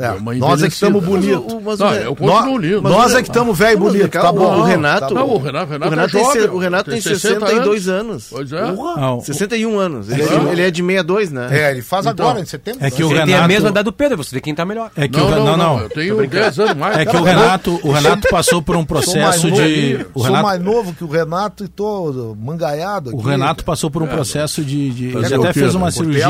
É, 0.00 0.18
nós 0.38 0.62
é 0.62 0.66
que 0.68 0.72
estamos 0.72 1.04
bonitos. 1.04 1.52
o- 1.52 1.60
mas 1.60 1.78
Não, 1.78 1.94
eu 1.94 2.16
Nós, 2.20 2.60
lindo. 2.60 2.80
nós 2.82 3.14
é 3.14 3.22
que 3.22 3.28
estamos 3.28 3.56
velho 3.58 3.72
e 3.72 3.76
bonito. 3.76 4.08
Tá 4.08 4.30
o- 4.30 4.32
bom. 4.32 4.58
o 4.58 4.62
Renato- 4.62 5.08
tá 5.08 5.14
Não, 5.14 5.28
o 5.28 5.38
Renato, 5.38 5.70
Renato, 5.72 5.86
o 5.86 5.90
Renato, 5.90 6.08
é 6.08 6.12
tem, 6.12 6.24
jovem. 6.24 6.42
se- 6.42 6.48
o 6.48 6.58
Renato 6.58 6.90
tem 6.90 7.00
62 7.00 7.88
anos. 7.88 8.26
Pois 8.30 8.50
é. 8.52 8.60
Não, 8.72 9.18
o- 9.18 9.22
61 9.22 9.78
anos. 9.78 10.08
Ele 10.10 10.22
é, 10.22 10.52
ele 10.52 10.62
é 10.62 10.70
de 10.70 10.82
62, 10.82 11.30
né? 11.30 11.48
É, 11.50 11.70
ele 11.72 11.82
faz 11.82 12.06
Então, 12.06 12.26
agora, 12.26 12.40
em 12.42 12.46
setembro. 12.46 12.84
é 12.84 12.90
que 12.90 13.02
o 13.04 13.06
Ele 13.10 13.14
tem 13.16 13.22
a 13.22 13.26
Renato- 13.36 13.48
mesma 13.48 13.68
idade 13.68 13.84
do 13.84 13.92
Pedro, 13.92 14.16
você 14.16 14.34
vê 14.36 14.40
quem 14.40 14.54
tá 14.54 14.64
melhor. 14.64 14.90
É 14.96 15.06
que 15.06 15.18
Não, 15.18 15.26
o 15.26 15.30
não, 15.30 15.44
não, 15.44 15.56
não. 15.56 15.78
Eu 15.80 15.88
tenho 15.90 16.26
10 16.26 16.58
anos 16.58 16.76
mais. 16.76 16.96
É 16.96 17.04
que 17.04 17.12
Tá 17.12 17.20
o. 17.20 17.24
Renato, 17.24 17.80
o 17.82 17.92
Renato 17.92 18.28
passou 18.30 18.62
por 18.62 18.76
um 18.76 18.84
processo 18.86 19.50
de. 19.50 20.06
O 20.14 20.20
Sou 20.20 20.22
Renato, 20.28 20.46
mais 20.46 20.62
novo 20.62 20.92
que 20.94 21.04
o 21.04 21.08
Renato 21.08 21.64
e 21.64 21.68
tô 21.68 22.34
mangaiado 22.40 23.10
aqui. 23.10 23.18
o 23.18 23.20
Renato 23.20 23.64
passou 23.64 23.90
por 23.90 24.02
um 24.02 24.06
processo 24.06 24.64
de. 24.64 25.10
ele 25.14 25.34
até 25.34 25.52
fez 25.52 25.74
uma 25.74 25.90
cirurgia. 25.90 26.24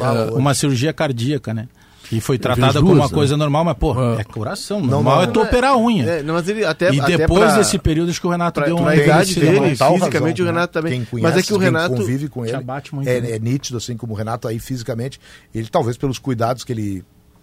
é, 0.00 0.30
uma 0.32 0.54
cirurgia 0.54 0.92
cardíaca, 0.92 1.52
né? 1.52 1.68
E 2.12 2.20
foi 2.20 2.38
tratada 2.38 2.72
fez 2.72 2.82
como 2.82 2.92
uma 2.92 3.00
duas, 3.00 3.10
né? 3.10 3.14
coisa 3.16 3.36
normal, 3.36 3.64
mas, 3.64 3.76
pô, 3.76 4.00
É. 4.16 4.20
é 4.20 4.24
coração. 4.24 4.80
Normal 4.80 5.16
não, 5.16 5.22
é 5.22 5.26
tu 5.28 5.40
é- 5.40 5.42
operar 5.44 5.72
a 5.72 5.78
unha. 5.78 6.04
É, 6.04 6.22
não, 6.22 6.34
mas 6.34 6.48
ele 6.48 6.64
até, 6.64 6.92
e 6.92 7.00
até 7.00 7.16
depois 7.16 7.44
pra- 7.44 7.56
desse 7.56 7.78
período, 7.78 8.10
acho 8.10 8.20
que 8.20 8.26
o 8.26 8.30
Renato 8.30 8.60
pra, 8.60 8.66
deu 8.66 8.76
uma 8.76 8.94
idade 8.94 9.34
dele, 9.34 9.70
fisicamente 9.70 9.78
razão, 10.42 10.44
o 10.44 10.44
Renato 10.46 10.72
também. 10.72 10.92
Quem 10.92 11.04
conhece, 11.06 11.22
mas 11.32 11.42
é 11.42 11.46
que 11.46 11.54
o 11.54 11.56
Renato. 11.58 11.94
convive 11.96 12.28
com 12.28 12.44
ele 12.44 12.52
é, 13.08 13.20
né? 13.20 13.30
é 13.32 13.38
nítido, 13.38 13.78
assim, 13.78 13.96
como 13.96 14.12
o 14.12 14.16
Renato 14.16 14.46
aí 14.46 14.58
fisicamente. 14.58 15.18
Ele, 15.54 15.66
talvez 15.68 15.96
pelos 15.96 16.18
cuidados 16.18 16.64
que 16.64 16.72
ele 16.72 17.02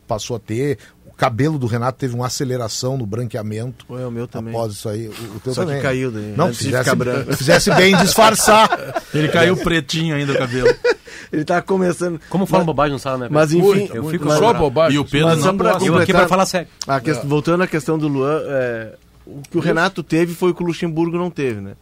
passou 0.09 0.35
a 0.35 0.39
ter, 0.39 0.77
o 1.05 1.13
cabelo 1.13 1.59
do 1.59 1.67
Renato 1.67 1.97
teve 1.99 2.15
uma 2.15 2.25
aceleração 2.25 2.97
no 2.97 3.05
branqueamento. 3.05 3.85
Pô, 3.85 3.97
é 3.99 4.05
o 4.07 4.11
meu 4.11 4.27
também. 4.27 4.53
Após 4.53 4.73
isso 4.73 4.89
aí, 4.89 5.07
o, 5.07 5.11
o 5.11 5.39
teu 5.39 5.53
Só 5.53 5.61
que 5.61 5.67
também. 5.67 5.81
caiu 5.81 6.11
daí, 6.11 6.33
Não, 6.35 6.47
fizesse, 6.53 6.77
ficar 6.83 6.95
branco. 6.95 7.33
fizesse 7.37 7.71
bem 7.75 7.93
em 7.93 7.97
disfarçar. 7.97 9.03
Ele 9.13 9.27
caiu 9.29 9.55
pretinho 9.55 10.15
ainda 10.15 10.33
o 10.33 10.37
cabelo. 10.37 10.67
Ele 11.31 11.45
tá 11.45 11.61
começando. 11.61 12.19
Como 12.29 12.45
fala 12.47 12.63
bobagem 12.63 12.93
não 12.93 12.99
sabe, 12.99 13.21
né? 13.21 13.27
Mas 13.29 13.53
enfim, 13.53 13.61
Muito, 13.63 13.95
eu 13.95 14.09
fico 14.09 14.27
só 14.31 14.51
bobagem. 14.53 14.95
E 14.95 14.99
o 14.99 15.05
Pedro 15.05 15.27
Mas 15.27 15.39
só 15.39 15.47
não 15.47 15.57
pra. 15.57 15.77
Eu 15.79 15.97
aqui 15.97 16.11
pra 16.11 16.27
falar 16.27 16.45
sério. 16.47 16.67
a 16.87 16.99
questão- 16.99 17.29
voltando 17.29 17.61
à 17.63 17.67
questão 17.67 17.99
do 17.99 18.07
Luan, 18.07 18.41
é, 18.45 18.93
o 19.27 19.41
que 19.49 19.57
o 19.57 19.59
Renato 19.61 20.01
teve 20.01 20.33
foi 20.33 20.49
o 20.51 20.55
que 20.55 20.63
o 20.63 20.65
Luxemburgo 20.65 21.17
não 21.17 21.29
teve, 21.29 21.61
né? 21.61 21.73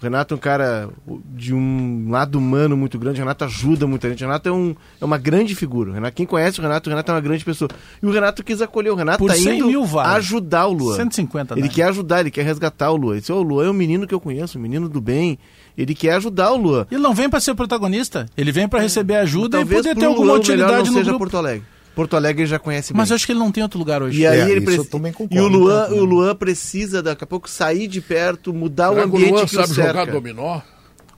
O 0.00 0.02
Renato 0.02 0.32
é 0.32 0.36
um 0.36 0.40
cara 0.40 0.88
de 1.34 1.52
um 1.54 2.06
lado 2.10 2.38
humano 2.38 2.74
muito 2.74 2.98
grande, 2.98 3.18
o 3.20 3.22
Renato 3.22 3.44
ajuda 3.44 3.86
muita 3.86 4.08
gente, 4.08 4.24
o 4.24 4.26
Renato 4.26 4.48
é, 4.48 4.52
um, 4.52 4.74
é 4.98 5.04
uma 5.04 5.18
grande 5.18 5.54
figura. 5.54 5.90
O 5.90 5.92
Renato, 5.92 6.16
quem 6.16 6.24
conhece 6.24 6.58
o 6.58 6.62
Renato, 6.62 6.88
o 6.88 6.90
Renato 6.90 7.10
é 7.10 7.14
uma 7.14 7.20
grande 7.20 7.44
pessoa. 7.44 7.68
E 8.02 8.06
o 8.06 8.10
Renato 8.10 8.42
quis 8.42 8.62
acolher, 8.62 8.90
o 8.90 8.94
Renato 8.94 9.18
Por 9.18 9.28
tá 9.28 9.34
100 9.36 9.58
indo 9.58 9.66
mil 9.66 9.84
vale. 9.84 10.16
ajudar 10.16 10.66
o 10.68 10.72
Luan. 10.72 10.96
150 10.96 11.54
Ele 11.58 11.68
dá. 11.68 11.74
quer 11.74 11.82
ajudar, 11.88 12.20
ele 12.20 12.30
quer 12.30 12.44
resgatar 12.46 12.90
o 12.90 12.96
Luan. 12.96 13.12
Ele 13.12 13.20
disse, 13.20 13.32
"Ô, 13.32 13.36
o 13.36 13.42
Luan 13.42 13.66
é 13.66 13.70
um 13.70 13.74
menino 13.74 14.06
que 14.06 14.14
eu 14.14 14.20
conheço, 14.20 14.58
um 14.58 14.62
menino 14.62 14.88
do 14.88 15.02
bem. 15.02 15.38
Ele 15.76 15.94
quer 15.94 16.14
ajudar 16.14 16.50
o 16.52 16.56
Luan. 16.56 16.86
Ele 16.90 17.00
não 17.02 17.12
vem 17.14 17.28
pra 17.28 17.38
ser 17.38 17.54
protagonista. 17.54 18.24
Ele 18.36 18.50
vem 18.52 18.66
pra 18.66 18.80
receber 18.80 19.16
ajuda 19.16 19.60
e 19.60 19.64
poder 19.66 19.94
ter 19.94 20.04
alguma 20.06 20.24
Luan 20.32 20.38
melhor 20.38 20.40
utilidade 20.40 20.72
não 20.84 20.92
no 20.92 20.92
seja 20.98 21.04
grupo. 21.10 21.18
Porto 21.18 21.36
Alegre. 21.36 21.62
Porto 21.94 22.16
Alegre 22.16 22.46
já 22.46 22.58
conhece 22.58 22.92
Mas 22.94 23.08
bem. 23.08 23.16
acho 23.16 23.26
que 23.26 23.32
ele 23.32 23.38
não 23.38 23.50
tem 23.50 23.62
outro 23.62 23.78
lugar 23.78 24.02
hoje. 24.02 24.20
E 24.20 24.26
aí 24.26 24.40
É, 24.40 24.50
ele 24.50 24.60
precisa. 24.60 24.84
eu 24.86 24.90
também 24.90 25.10
E 25.10 25.14
concordo, 25.14 25.44
o 25.44 25.48
Luan, 25.48 25.84
então, 25.86 25.98
o 25.98 26.04
Luan 26.04 26.34
precisa 26.34 27.02
daqui 27.02 27.24
a 27.24 27.26
pouco 27.26 27.48
sair 27.50 27.86
de 27.88 28.00
perto, 28.00 28.52
mudar 28.54 28.90
Será 28.90 29.00
o 29.00 29.04
ambiente 29.04 29.30
Luan 29.32 29.40
que 29.46 29.56
o 29.56 29.60
sabe 29.60 29.74
jogar 29.74 29.94
cerca. 29.94 30.12
dominó? 30.12 30.60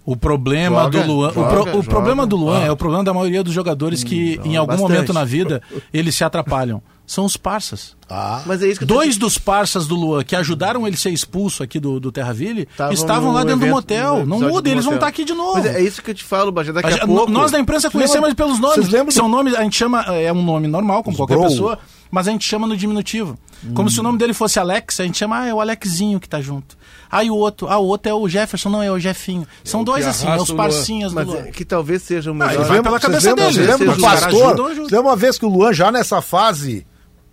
O 0.04 0.16
problema 0.16 0.82
Joga, 0.84 1.02
do 1.04 1.12
Luan, 1.12 1.30
o, 1.30 1.32
joga, 1.34 1.48
pro- 1.50 1.62
o 1.62 1.66
joga. 1.74 1.82
problema 1.88 2.26
do 2.26 2.34
Luan 2.36 2.60
é 2.64 2.70
o 2.72 2.76
problema 2.76 3.04
da 3.04 3.14
maioria 3.14 3.42
dos 3.44 3.54
jogadores 3.54 4.02
que 4.02 4.40
em 4.44 4.56
algum 4.56 4.72
bastante. 4.72 4.90
momento 4.92 5.12
na 5.12 5.24
vida 5.24 5.62
eles 5.94 6.14
se 6.16 6.24
atrapalham. 6.24 6.82
São 7.04 7.24
os 7.24 7.36
parças. 7.36 7.94
Ah, 8.08 8.42
Mas 8.46 8.62
é 8.62 8.68
isso 8.68 8.78
que 8.78 8.84
eu 8.84 8.88
tô 8.88 8.94
Dois 8.94 9.16
dos 9.16 9.36
parças 9.38 9.86
do 9.86 9.94
Luan 9.96 10.22
que 10.22 10.36
ajudaram 10.36 10.86
ele 10.86 10.96
ser 10.96 11.10
expulso 11.10 11.62
aqui 11.62 11.80
do, 11.80 11.98
do 11.98 12.12
Terraville 12.12 12.62
Estavam 12.70 12.92
estavam 12.92 13.32
lá 13.32 13.40
dentro 13.42 13.58
do 13.60 13.62
evento- 13.64 13.74
motel. 13.74 14.18
no 14.26 14.38
Não 14.38 14.48
muda, 14.48 14.62
do 14.62 14.68
eles 14.68 14.84
vão 14.84 14.94
motel. 14.94 14.96
estar 14.96 15.06
aqui 15.08 15.24
de 15.24 15.34
novo. 15.34 15.54
Mas 15.54 15.66
é 15.66 15.80
isso 15.82 16.00
que 16.02 16.10
eu 16.10 16.14
te 16.14 16.22
falo, 16.24 16.52
Bajé, 16.52 16.72
daqui 16.72 16.92
A 16.92 17.04
a, 17.04 17.06
pouco... 17.06 17.30
Nós 17.30 17.50
da 17.50 17.58
imprensa 17.58 17.90
conhecemos 17.90 18.28
lembram- 18.28 18.46
pelos 18.46 18.58
nomes. 18.60 18.76
vocês 18.76 18.88
lembram 18.88 19.10
São 19.10 19.28
nomes, 19.28 19.54
a 19.54 19.62
gente 19.62 19.76
chama, 19.76 20.02
é 20.14 20.32
um 20.32 20.42
nome 20.42 20.68
normal, 20.68 21.02
como 21.02 21.12
Os 21.14 21.16
qualquer 21.18 21.36
bro. 21.38 21.48
pessoa, 21.48 21.78
mas 22.10 22.28
a 22.28 22.30
gente 22.30 22.46
chama 22.46 22.66
no 22.66 22.76
diminutivo. 22.76 23.36
Como 23.74 23.88
se 23.90 24.00
o 24.00 24.02
nome 24.02 24.18
dele 24.18 24.32
fosse 24.34 24.58
Alex, 24.58 24.98
a 25.00 25.04
gente 25.04 25.18
chama, 25.18 25.40
ah, 25.40 25.46
é 25.46 25.54
o 25.54 25.60
Alexinho 25.60 26.18
que 26.18 26.28
tá 26.28 26.40
junto. 26.40 26.76
Aí 27.10 27.30
o 27.30 27.36
outro, 27.36 27.68
ah, 27.68 27.78
o 27.78 27.86
outro 27.86 28.10
é 28.10 28.14
o 28.14 28.28
Jefferson, 28.28 28.68
não, 28.70 28.82
é 28.82 28.90
o 28.90 28.98
Jefinho. 28.98 29.46
São 29.64 29.84
dois 29.84 30.04
que 30.04 30.10
assim, 30.10 30.26
é 30.28 30.36
os 30.36 30.48
Luan. 30.48 30.56
parcinhas 30.56 31.12
do 31.12 31.14
Mas 31.14 31.26
Luan. 31.28 31.38
é 31.40 31.50
que 31.50 31.64
talvez 31.64 32.02
seja 32.02 32.30
o 32.30 32.34
Ah, 32.34 32.36
melhor... 32.36 32.54
ele 32.54 32.64
vai 32.64 32.82
pela 32.82 32.98
Vocês 32.98 33.22
cabeça 33.24 33.34
dele. 33.36 33.66
do 33.94 34.00
caras 34.00 34.20
pastor? 34.24 34.56
lembram 34.90 35.00
uma 35.02 35.16
vez 35.16 35.38
que 35.38 35.44
o 35.46 35.48
Luan, 35.48 35.72
já 35.72 35.92
nessa 35.92 36.20
fase, 36.20 36.84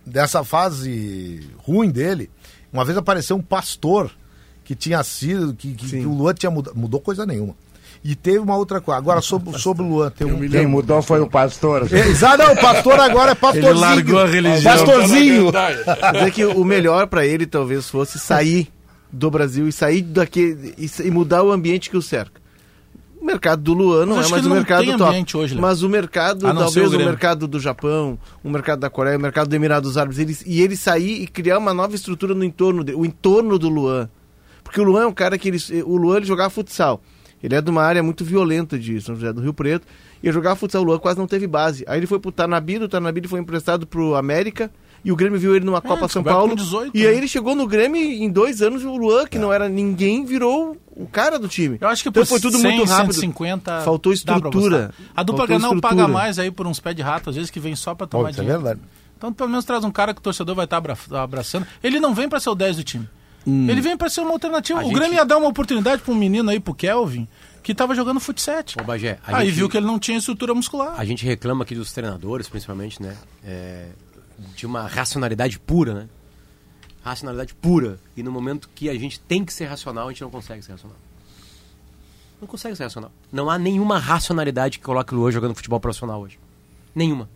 dessa 0.04 0.42
fase 0.44 1.40
ruim 1.58 1.90
dele, 1.90 2.30
uma 2.72 2.84
vez 2.84 2.96
apareceu 2.96 3.36
um 3.36 3.42
pastor 3.42 4.10
que 4.64 4.74
tinha 4.74 5.02
sido, 5.02 5.52
que, 5.54 5.74
que- 5.74 5.86
que 6.00 6.06
o 6.06 6.12
Luan 6.14 6.34
tinha 6.34 6.50
mudado, 6.50 6.76
mudou 6.76 7.00
coisa 7.00 7.26
nenhuma. 7.26 7.54
E 8.02 8.14
teve 8.14 8.38
uma 8.38 8.56
outra 8.56 8.80
coisa. 8.80 8.96
Agora, 8.98 9.20
sobre, 9.20 9.58
sobre 9.58 9.82
o 9.82 9.86
Luan, 9.88 10.10
tem 10.10 10.26
um. 10.26 10.48
Quem 10.48 10.66
mudou 10.66 11.02
foi 11.02 11.20
o 11.20 11.28
pastor. 11.28 11.86
Exato, 11.92 12.38
não, 12.38 12.54
o 12.54 12.56
pastor 12.58 12.98
agora 12.98 13.32
é 13.32 13.34
pastorzinho. 13.34 13.72
Ele 13.72 13.78
largou 13.80 14.18
a 14.20 14.26
religião. 14.26 14.72
Pastorzinho. 14.76 15.52
Mas 15.52 16.22
é 16.22 16.30
que 16.30 16.44
o 16.46 16.64
melhor 16.64 17.06
pra 17.08 17.26
ele 17.26 17.44
talvez 17.46 17.90
fosse 17.90 18.18
sair 18.18 18.68
do 19.12 19.30
Brasil 19.30 19.68
e 19.68 19.72
sair 19.72 20.00
daqui 20.00 20.74
e, 20.78 20.90
e 21.06 21.10
mudar 21.10 21.42
o 21.42 21.52
ambiente 21.52 21.90
que 21.90 21.96
o 21.96 22.00
cerca. 22.00 22.39
O 23.20 23.24
mercado 23.24 23.62
do 23.62 23.74
Luan 23.74 24.06
não 24.06 24.20
é 24.20 24.26
mais 24.28 24.46
o 24.46 24.50
mercado 24.50 24.96
top. 24.96 25.36
hoje, 25.36 25.54
mas 25.54 25.82
o 25.82 25.88
mercado, 25.90 26.40
talvez 26.40 26.92
o 26.92 26.96
o, 26.96 26.98
mercado 26.98 27.46
do 27.46 27.60
Japão, 27.60 28.18
o 28.42 28.48
mercado 28.48 28.80
da 28.80 28.88
Coreia, 28.88 29.18
o 29.18 29.20
mercado 29.20 29.48
do 29.48 29.54
Emirados 29.54 29.98
Árabes, 29.98 30.18
ele, 30.18 30.36
e 30.46 30.62
ele 30.62 30.74
sair 30.74 31.22
e 31.22 31.26
criar 31.26 31.58
uma 31.58 31.74
nova 31.74 31.94
estrutura 31.94 32.34
no 32.34 32.42
entorno 32.42 32.82
dele, 32.82 32.96
o 32.96 33.04
entorno 33.04 33.58
do 33.58 33.68
Luan. 33.68 34.08
Porque 34.64 34.80
o 34.80 34.84
Luan 34.84 35.02
é 35.02 35.06
um 35.06 35.12
cara 35.12 35.36
que 35.36 35.48
ele, 35.48 35.58
o 35.84 35.96
Luan 35.96 36.16
ele 36.16 36.26
jogava 36.26 36.48
futsal. 36.48 37.02
Ele 37.42 37.54
é 37.54 37.60
de 37.60 37.70
uma 37.70 37.82
área 37.82 38.02
muito 38.02 38.24
violenta 38.24 38.78
de 38.78 39.00
São 39.00 39.14
José 39.14 39.32
do 39.32 39.40
Rio 39.40 39.52
Preto. 39.52 39.86
Ia 40.22 40.32
jogar 40.32 40.56
futsal, 40.56 40.82
o 40.82 40.84
Luan 40.84 40.98
quase 40.98 41.18
não 41.18 41.26
teve 41.26 41.46
base. 41.46 41.84
Aí 41.86 41.98
ele 41.98 42.06
foi 42.06 42.18
pro 42.18 42.32
Tanabi, 42.32 42.78
do 42.78 42.88
Tanabi 42.88 43.20
ele 43.20 43.28
foi 43.28 43.40
emprestado 43.40 43.86
pro 43.86 44.14
América. 44.14 44.70
E 45.04 45.10
o 45.10 45.16
Grêmio 45.16 45.38
viu 45.38 45.56
ele 45.56 45.64
numa 45.64 45.80
Copa 45.80 46.06
São 46.08 46.22
Paulo. 46.22 46.50
com 46.50 46.54
18, 46.56 46.96
e 46.96 47.02
né? 47.02 47.08
aí 47.08 47.16
ele 47.16 47.26
chegou 47.28 47.54
no 47.54 47.66
Grêmio 47.66 48.00
e 48.00 48.22
em 48.22 48.30
dois 48.30 48.60
anos 48.60 48.84
o 48.84 48.96
Luan, 48.96 49.26
que 49.26 49.38
não 49.38 49.52
era 49.52 49.68
ninguém, 49.68 50.24
virou 50.24 50.76
o 50.94 51.06
cara 51.06 51.38
do 51.38 51.48
time. 51.48 51.78
Eu 51.80 51.88
acho 51.88 52.02
que 52.02 52.08
então 52.10 52.22
por 52.22 52.28
foi 52.28 52.40
tudo 52.40 52.58
100, 52.58 52.76
muito 52.76 52.88
rápido. 52.90 53.14
150 53.14 53.80
Faltou 53.80 54.12
estrutura. 54.12 54.92
A 55.16 55.22
dupla 55.22 55.46
Granal 55.46 55.80
paga 55.80 56.06
mais 56.06 56.38
aí 56.38 56.50
por 56.50 56.66
uns 56.66 56.78
pés 56.80 56.94
de 56.94 57.02
rato, 57.02 57.30
às 57.30 57.36
vezes 57.36 57.50
que 57.50 57.58
vem 57.60 57.74
só 57.74 57.94
pra 57.94 58.06
tomar 58.06 58.24
Pô, 58.24 58.28
é 58.28 58.32
dinheiro. 58.32 58.60
verdade. 58.60 58.80
Então 59.16 59.32
pelo 59.32 59.48
menos 59.50 59.64
traz 59.64 59.84
um 59.84 59.90
cara 59.90 60.12
que 60.14 60.20
o 60.20 60.22
torcedor 60.22 60.54
vai 60.54 60.64
estar 60.66 60.76
abra- 60.78 60.96
abraçando. 61.12 61.66
Ele 61.82 61.98
não 62.00 62.14
vem 62.14 62.28
pra 62.28 62.38
ser 62.40 62.50
o 62.50 62.54
10 62.54 62.76
do 62.76 62.84
time. 62.84 63.08
Ele 63.46 63.80
vem 63.80 63.96
pra 63.96 64.10
ser 64.10 64.20
uma 64.20 64.32
alternativa. 64.32 64.80
A 64.80 64.82
o 64.82 64.86
gente- 64.88 64.94
Grêmio 64.94 65.14
ia 65.16 65.24
dar 65.24 65.38
uma 65.38 65.48
oportunidade 65.48 66.02
pra 66.02 66.12
um 66.12 66.16
menino 66.16 66.50
aí, 66.50 66.60
pro 66.60 66.74
Kelvin, 66.74 67.26
que 67.62 67.74
tava 67.74 67.94
jogando 67.94 68.20
futsal. 68.20 68.62
Ô, 68.78 68.84
Bagé, 68.84 69.18
Aí 69.26 69.46
gente- 69.46 69.54
viu 69.54 69.68
que 69.68 69.78
ele 69.78 69.86
não 69.86 69.98
tinha 69.98 70.18
estrutura 70.18 70.54
muscular. 70.54 70.94
A 70.98 71.04
gente 71.06 71.24
reclama 71.24 71.64
aqui 71.64 71.74
dos 71.74 71.90
treinadores, 71.90 72.48
principalmente, 72.50 73.02
né? 73.02 73.16
É, 73.42 73.86
de 74.54 74.66
uma 74.66 74.86
racionalidade 74.86 75.58
pura, 75.58 75.94
né? 75.94 76.08
Racionalidade 77.02 77.54
pura. 77.54 77.98
E 78.16 78.22
no 78.22 78.30
momento 78.30 78.68
que 78.74 78.88
a 78.88 78.94
gente 78.94 79.20
tem 79.20 79.44
que 79.44 79.52
ser 79.52 79.66
racional, 79.66 80.08
a 80.08 80.10
gente 80.10 80.22
não 80.22 80.30
consegue 80.30 80.62
ser 80.62 80.72
racional. 80.72 80.96
Não 82.40 82.48
consegue 82.48 82.74
ser 82.76 82.84
racional. 82.84 83.12
Não 83.30 83.50
há 83.50 83.58
nenhuma 83.58 83.98
racionalidade 83.98 84.78
que 84.78 84.84
coloque 84.84 85.14
o 85.14 85.18
Luan 85.18 85.30
jogando 85.30 85.54
futebol 85.54 85.80
profissional 85.80 86.20
hoje. 86.20 86.38
Nenhuma. 86.94 87.28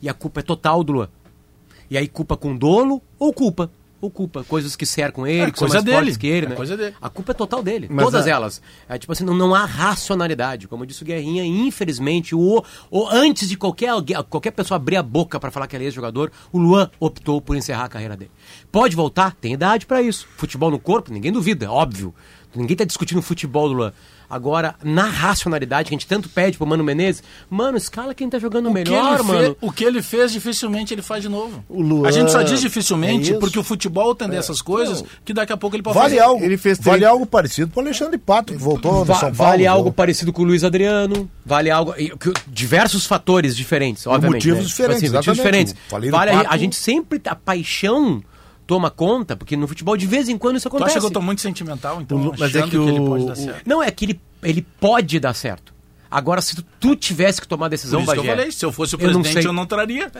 E 0.00 0.08
a 0.08 0.14
culpa 0.14 0.40
é 0.40 0.42
total 0.42 0.82
do 0.84 0.92
Luan. 0.92 1.08
E 1.90 1.98
aí 1.98 2.08
culpa 2.08 2.36
com 2.36 2.56
dolo 2.56 3.02
ou 3.18 3.32
culpa? 3.32 3.70
Ou 4.02 4.10
culpa. 4.10 4.42
Coisas 4.44 4.74
que 4.76 4.84
cercam 4.84 5.24
ele, 5.26 5.42
É, 5.42 5.50
que 5.52 5.56
são 5.58 5.66
coisa 5.68 5.74
mais 5.76 5.84
dele. 5.84 5.96
fortes 5.96 6.16
que 6.18 6.26
ele, 6.26 6.46
É 6.46 6.48
né? 6.50 6.56
coisa 6.56 6.76
dele. 6.76 6.94
A 7.00 7.08
culpa 7.08 7.30
é 7.30 7.34
total 7.34 7.62
dele. 7.62 7.86
Mas 7.88 8.04
Todas 8.04 8.26
a- 8.26 8.30
elas. 8.30 8.60
É, 8.88 8.98
tipo 8.98 9.12
assim, 9.12 9.22
não, 9.24 9.32
não 9.32 9.54
há 9.54 9.64
racionalidade. 9.64 10.66
Como 10.66 10.84
disse 10.84 11.02
o 11.02 11.06
Guerrinha, 11.06 11.44
infelizmente, 11.44 12.34
o, 12.34 12.62
o, 12.90 13.06
antes 13.08 13.48
de 13.48 13.56
qualquer, 13.56 13.88
alguém- 13.90 14.16
qualquer 14.28 14.50
pessoa 14.50 14.76
abrir 14.76 14.96
a 14.96 15.02
boca 15.02 15.38
para 15.38 15.50
falar 15.52 15.66
que 15.68 15.76
ele 15.76 15.84
é 15.84 15.86
ex-jogador, 15.86 16.32
o 16.52 16.58
Luan 16.58 16.90
optou 16.98 17.40
por 17.40 17.56
encerrar 17.56 17.84
a 17.84 17.88
carreira 17.88 18.16
dele. 18.16 18.30
Pode 18.72 18.96
voltar? 18.96 19.34
Tem 19.40 19.52
idade 19.54 19.86
para 19.86 20.02
isso. 20.02 20.26
Futebol 20.36 20.70
no 20.70 20.80
corpo, 20.80 21.12
ninguém 21.12 21.30
duvida, 21.30 21.70
óbvio. 21.70 22.12
Ninguém 22.54 22.76
tá 22.76 22.84
discutindo 22.84 23.18
o 23.18 23.22
futebol 23.22 23.68
do 23.68 23.74
Luan. 23.74 23.92
Agora, 24.28 24.74
na 24.82 25.04
racionalidade, 25.04 25.90
que 25.90 25.94
a 25.94 25.98
gente 25.98 26.06
tanto 26.06 26.26
pede 26.26 26.56
pro 26.56 26.66
Mano 26.66 26.82
Menezes, 26.82 27.22
mano, 27.50 27.76
escala 27.76 28.14
quem 28.14 28.30
tá 28.30 28.38
jogando 28.38 28.70
O 28.70 28.72
melhor, 28.72 29.16
fez, 29.18 29.26
mano. 29.26 29.56
o 29.60 29.70
que 29.70 29.84
ele 29.84 30.00
fez, 30.00 30.32
dificilmente 30.32 30.94
ele 30.94 31.02
faz 31.02 31.20
de 31.22 31.28
novo. 31.28 31.62
O 31.68 31.82
Luan- 31.82 32.08
a 32.08 32.10
gente 32.10 32.32
só 32.32 32.40
diz 32.42 32.60
é 32.60 32.62
dificilmente 32.62 33.30
isso. 33.32 33.38
porque 33.38 33.58
o 33.58 33.62
futebol 33.62 34.14
tem 34.14 34.30
dessas 34.30 34.62
coisas 34.62 35.04
que 35.22 35.34
daqui 35.34 35.52
a 35.52 35.56
pouco 35.58 35.76
ele 35.76 35.82
pode 35.82 35.98
Vale 35.98 36.14
fazer. 36.14 36.20
algo, 36.22 36.42
Ele 36.42 36.56
fez 36.56 36.78
vale 36.80 37.04
algo 37.04 37.26
parecido 37.26 37.70
com 37.70 37.80
o 37.80 37.82
Alexandre 37.82 38.16
Pato, 38.16 38.54
que 38.54 38.58
voltou 38.58 39.04
Va- 39.04 39.14
São 39.16 39.20
Paulo. 39.20 39.34
vale 39.34 39.66
algo 39.66 39.92
parecido 39.92 40.32
com 40.32 40.40
o 40.40 40.44
Luiz 40.46 40.64
Adriano, 40.64 41.28
vale 41.44 41.70
algo. 41.70 41.92
que- 41.92 42.32
diversos 42.46 43.04
fatores 43.04 43.54
diferentes, 43.54 44.06
obviamente. 44.06 44.34
motivos 44.48 44.58
né? 44.60 44.64
diferentes, 44.66 45.02
motivos 45.12 45.26
exatamente. 45.28 45.36
diferentes. 45.44 45.74
Falei 45.90 46.10
do 46.10 46.16
Vale, 46.16 46.30
a- 46.30 46.34
Pato. 46.38 46.48
a 46.54 46.56
gente 46.56 46.76
sempre. 46.76 47.20
A 47.26 47.34
paixão 47.36 48.22
toma 48.74 48.90
conta, 48.90 49.36
porque 49.36 49.56
no 49.56 49.68
futebol 49.68 49.96
de 49.96 50.06
vez 50.06 50.28
em 50.28 50.38
quando 50.38 50.56
isso 50.56 50.68
Tu 50.70 50.76
acontece. 50.76 50.92
acha 50.98 51.00
que 51.00 51.06
eu 51.06 51.10
tô 51.10 51.20
muito 51.20 51.40
sentimental, 51.42 52.00
então, 52.00 52.16
O 52.18 52.34
mas 52.38 52.54
é 52.56 52.62
que 52.62 52.70
que, 52.70 52.76
ele 52.76 53.00
o- 53.00 53.06
pode 53.06 53.26
dar 53.26 53.32
o- 53.32 53.36
certo. 53.36 53.62
Não, 53.68 53.82
é 53.82 53.90
que 53.90 54.04
ele, 54.06 54.20
ele 54.42 54.62
pode 54.80 55.20
dar 55.20 55.34
certo. 55.34 55.72
Agora, 56.10 56.42
se 56.42 56.54
tu, 56.56 56.62
tu 56.78 56.94
tivesse 56.94 57.40
que 57.40 57.48
tomar 57.48 57.66
a 57.66 57.68
Por 57.68 57.70
decisão, 57.70 58.00
isso 58.02 58.12
que 58.12 58.18
eu 58.18 58.22
Bagé, 58.22 58.36
falei, 58.36 58.52
se 58.52 58.64
eu 58.66 58.70
fosse 58.70 58.94
o 58.94 59.00
eu 59.00 59.10
não 59.12 59.22
presidente, 59.22 59.46
eu 59.46 59.52
não 59.52 59.64
traria. 59.64 60.10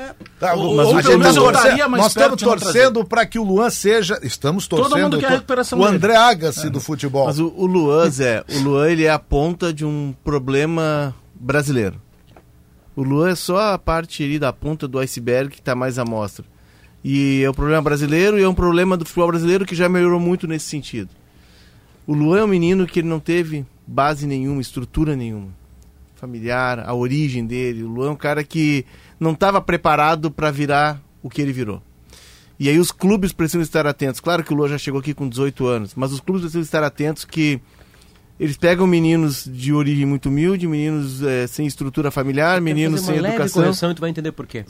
Tá, 0.40 0.54
Ou- 0.54 0.74
mas 0.76 0.86
ou 0.86 0.94
nós 0.94 1.04
pelo 1.06 1.18
menos 1.18 1.26
estamos 1.28 1.36
eu 1.36 1.42
torcendo- 1.42 1.56
estaria 1.64 1.88
mais 1.88 2.02
nós 2.02 2.12
estamos 2.16 2.42
torcendo 2.42 3.04
para 3.04 3.26
que 3.26 3.38
o 3.38 3.42
Luan 3.44 3.68
seja. 3.68 4.18
Estamos 4.22 4.66
Todo 4.66 4.82
torcendo 4.88 5.02
mundo 5.02 5.18
quer 5.18 5.26
a 5.26 5.30
recuperação 5.30 5.78
o. 5.78 5.84
André 5.84 6.16
Agassi 6.16 6.70
do 6.70 6.80
futebol. 6.80 7.26
Mas 7.26 7.38
o, 7.38 7.52
o 7.56 7.66
Luan, 7.66 8.08
Zé, 8.10 8.42
o 8.54 8.58
Luan 8.60 8.88
ele 8.88 9.04
é 9.04 9.10
a 9.10 9.18
ponta 9.18 9.70
de 9.72 9.84
um 9.84 10.14
problema 10.24 11.14
brasileiro. 11.34 12.00
O 12.96 13.02
Luan 13.02 13.30
é 13.30 13.34
só 13.34 13.72
a 13.74 13.78
parte 13.78 14.22
ali 14.22 14.38
da 14.38 14.52
ponta 14.52 14.88
do 14.88 14.98
iceberg 14.98 15.50
que 15.50 15.60
está 15.60 15.74
mais 15.74 15.98
à 15.98 16.04
mostra. 16.06 16.44
E 17.04 17.42
é 17.42 17.50
um 17.50 17.54
problema 17.54 17.82
brasileiro 17.82 18.38
e 18.38 18.42
é 18.42 18.48
um 18.48 18.54
problema 18.54 18.96
do 18.96 19.04
futebol 19.04 19.28
brasileiro 19.28 19.66
que 19.66 19.74
já 19.74 19.88
melhorou 19.88 20.20
muito 20.20 20.46
nesse 20.46 20.66
sentido. 20.66 21.10
O 22.06 22.14
Luan 22.14 22.40
é 22.40 22.44
um 22.44 22.48
menino 22.48 22.86
que 22.86 23.00
ele 23.00 23.08
não 23.08 23.20
teve 23.20 23.64
base 23.86 24.26
nenhuma, 24.26 24.60
estrutura 24.60 25.16
nenhuma. 25.16 25.48
Familiar, 26.16 26.80
a 26.80 26.94
origem 26.94 27.44
dele. 27.44 27.82
O 27.82 27.88
Luan 27.88 28.08
é 28.08 28.10
um 28.10 28.16
cara 28.16 28.44
que 28.44 28.84
não 29.18 29.32
estava 29.32 29.60
preparado 29.60 30.30
para 30.30 30.50
virar 30.50 31.02
o 31.22 31.28
que 31.28 31.42
ele 31.42 31.52
virou. 31.52 31.82
E 32.58 32.68
aí 32.68 32.78
os 32.78 32.92
clubes 32.92 33.32
precisam 33.32 33.62
estar 33.62 33.86
atentos. 33.86 34.20
Claro 34.20 34.44
que 34.44 34.52
o 34.52 34.56
Lua 34.56 34.68
já 34.68 34.78
chegou 34.78 35.00
aqui 35.00 35.12
com 35.12 35.28
18 35.28 35.66
anos, 35.66 35.94
mas 35.96 36.12
os 36.12 36.20
clubes 36.20 36.42
precisam 36.42 36.62
estar 36.62 36.84
atentos 36.84 37.24
que 37.24 37.60
eles 38.40 38.56
pegam 38.56 38.86
meninos 38.86 39.44
de 39.50 39.72
origem 39.72 40.04
muito 40.04 40.28
humilde, 40.28 40.66
meninos 40.66 41.22
eh, 41.22 41.46
sem 41.46 41.66
estrutura 41.66 42.10
familiar, 42.10 42.60
meninos 42.60 43.02
sem 43.02 43.16
educação. 43.16 43.62
correção 43.62 43.90
e 43.90 43.94
tu 43.94 44.00
vai 44.00 44.10
entender 44.10 44.32
por 44.32 44.46
quê. 44.46 44.64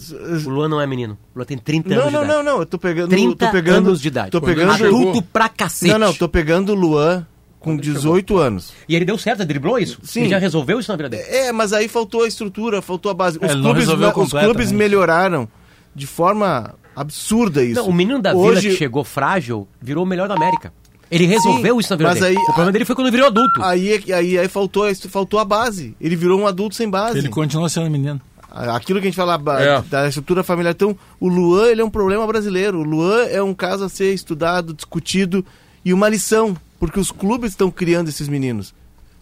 O 0.45 0.51
Luan 0.51 0.69
não 0.69 0.81
é 0.81 0.87
menino. 0.87 1.17
O 1.35 1.39
Luan 1.39 1.47
tem 1.47 1.57
30 1.57 1.89
Não, 1.89 1.97
anos 2.03 2.13
não, 2.13 2.21
de 2.21 2.27
não, 2.27 2.35
idade. 2.35 2.45
não, 2.47 2.59
eu 2.61 2.67
tô 2.67 2.79
pegando, 2.79 3.09
30 3.11 3.47
tô 3.47 3.53
pegando 3.53 3.87
anos 3.89 4.01
de 4.01 4.09
idade. 4.09 4.31
Tô 4.31 4.39
ele 4.39 4.47
pegando 4.47 4.73
Adulto 4.73 5.23
pra 5.23 5.49
cacete. 5.49 5.91
Não, 5.93 5.99
não, 5.99 6.13
tô 6.13 6.29
pegando 6.29 6.73
o 6.73 6.75
Luan 6.75 7.27
com 7.59 7.77
18 7.77 8.37
anos. 8.37 8.73
E 8.89 8.95
ele 8.97 9.05
deu 9.05 9.17
certo, 9.17 9.45
driblou 9.45 9.79
isso? 9.79 10.01
Sim. 10.03 10.23
Ele 10.23 10.31
já 10.31 10.39
resolveu 10.39 10.79
isso 10.81 10.91
na 10.91 10.97
vida 10.97 11.09
dele. 11.09 11.23
É, 11.29 11.53
mas 11.53 11.73
aí 11.73 11.89
faltou 11.89 12.25
a 12.25 12.29
estrutura, 12.29 12.83
faltou 12.83 13.11
a 13.11 13.15
base. 13.15 13.39
Os, 13.39 13.45
ele 13.45 13.55
não 13.63 13.73
clubes, 13.73 13.89
os 13.89 14.33
clubes 14.33 14.73
melhoraram 14.73 15.49
de 15.95 16.07
forma 16.07 16.75
absurda 16.95 17.65
isso. 17.65 17.81
Não, 17.81 17.89
o 17.89 17.93
menino 17.93 18.21
da 18.21 18.33
Vila 18.33 18.45
Hoje- 18.45 18.71
que 18.71 18.77
chegou 18.77 19.05
frágil 19.05 19.67
virou 19.81 20.05
o 20.05 20.07
melhor 20.07 20.29
da 20.29 20.35
América. 20.35 20.73
Ele 21.13 21.27
resolveu 21.27 21.75
Sim, 21.75 21.81
isso 21.81 21.91
na 21.93 21.97
vida 21.97 22.09
mas 22.11 22.21
dele. 22.21 22.37
aí- 22.37 22.43
o 22.43 22.47
problema 22.47 22.73
dele 22.73 22.85
foi 22.85 22.95
quando 22.97 23.07
ele 23.09 23.17
virou 23.17 23.27
adulto. 23.29 23.63
Aí, 23.63 23.93
é 24.09 24.13
aí, 24.15 24.39
aí 24.39 24.49
faltou, 24.49 24.85
a- 24.87 24.95
faltou 24.95 25.39
a 25.39 25.45
base. 25.45 25.95
Ele 26.01 26.17
virou 26.17 26.41
um 26.41 26.47
adulto 26.47 26.75
sem 26.75 26.89
base. 26.89 27.19
Ele 27.19 27.29
continua 27.29 27.69
sendo 27.69 27.91
menino. 27.91 28.21
Aquilo 28.51 29.01
que 29.01 29.07
a 29.07 29.11
gente 29.11 29.17
fala 29.17 29.35
É. 29.61 29.81
da 29.89 30.09
estrutura 30.09 30.43
familiar. 30.43 30.73
Então, 30.73 30.97
o 31.19 31.29
Luan 31.29 31.69
ele 31.69 31.81
é 31.81 31.85
um 31.85 31.91
problema 31.91 32.27
brasileiro. 32.27 32.81
O 32.81 32.83
Luan 32.83 33.25
é 33.25 33.43
um 33.43 33.55
caso 33.55 33.85
a 33.85 33.89
ser 33.89 34.13
estudado, 34.13 34.75
discutido 34.75 35.45
e 35.85 35.93
uma 35.93 36.09
lição, 36.09 36.55
porque 36.79 37.01
os 37.01 37.11
clubes 37.11 37.53
estão 37.53 37.71
criando 37.71 38.09
esses 38.09 38.29
meninos. 38.29 38.75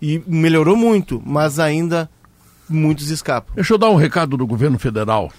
E 0.02 0.20
melhorou 0.26 0.74
muito, 0.76 1.22
mas 1.24 1.58
ainda 1.60 2.08
muitos 2.70 3.10
escapam. 3.10 3.54
Deixa 3.54 3.74
eu 3.74 3.78
dar 3.78 3.90
um 3.90 3.96
recado 3.96 4.36
do 4.36 4.46
governo 4.46 4.78
federal. 4.78 5.30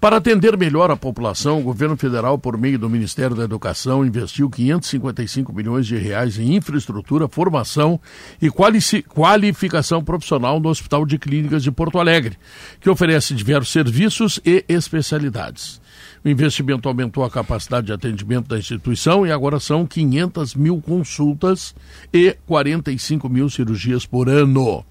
Para 0.00 0.16
atender 0.16 0.56
melhor 0.56 0.90
a 0.90 0.96
população, 0.96 1.60
o 1.60 1.62
governo 1.62 1.96
federal, 1.96 2.38
por 2.38 2.56
meio 2.56 2.78
do 2.78 2.88
Ministério 2.88 3.36
da 3.36 3.44
Educação, 3.44 4.04
investiu 4.04 4.48
555 4.48 5.52
milhões 5.52 5.86
de 5.86 5.96
reais 5.96 6.38
em 6.38 6.54
infraestrutura, 6.54 7.28
formação 7.28 8.00
e 8.40 8.48
qualificação 8.50 10.02
profissional 10.02 10.60
no 10.60 10.68
Hospital 10.68 11.04
de 11.04 11.18
Clínicas 11.18 11.62
de 11.62 11.70
Porto 11.70 11.98
Alegre, 11.98 12.38
que 12.80 12.88
oferece 12.88 13.34
diversos 13.34 13.70
serviços 13.70 14.40
e 14.44 14.64
especialidades. 14.68 15.80
O 16.24 16.28
investimento 16.28 16.88
aumentou 16.88 17.24
a 17.24 17.30
capacidade 17.30 17.86
de 17.86 17.92
atendimento 17.92 18.48
da 18.48 18.58
instituição 18.58 19.26
e 19.26 19.32
agora 19.32 19.60
são 19.60 19.86
500 19.86 20.54
mil 20.54 20.80
consultas 20.80 21.74
e 22.12 22.36
45 22.46 23.28
mil 23.28 23.48
cirurgias 23.48 24.04
por 24.04 24.28
ano. 24.28 24.84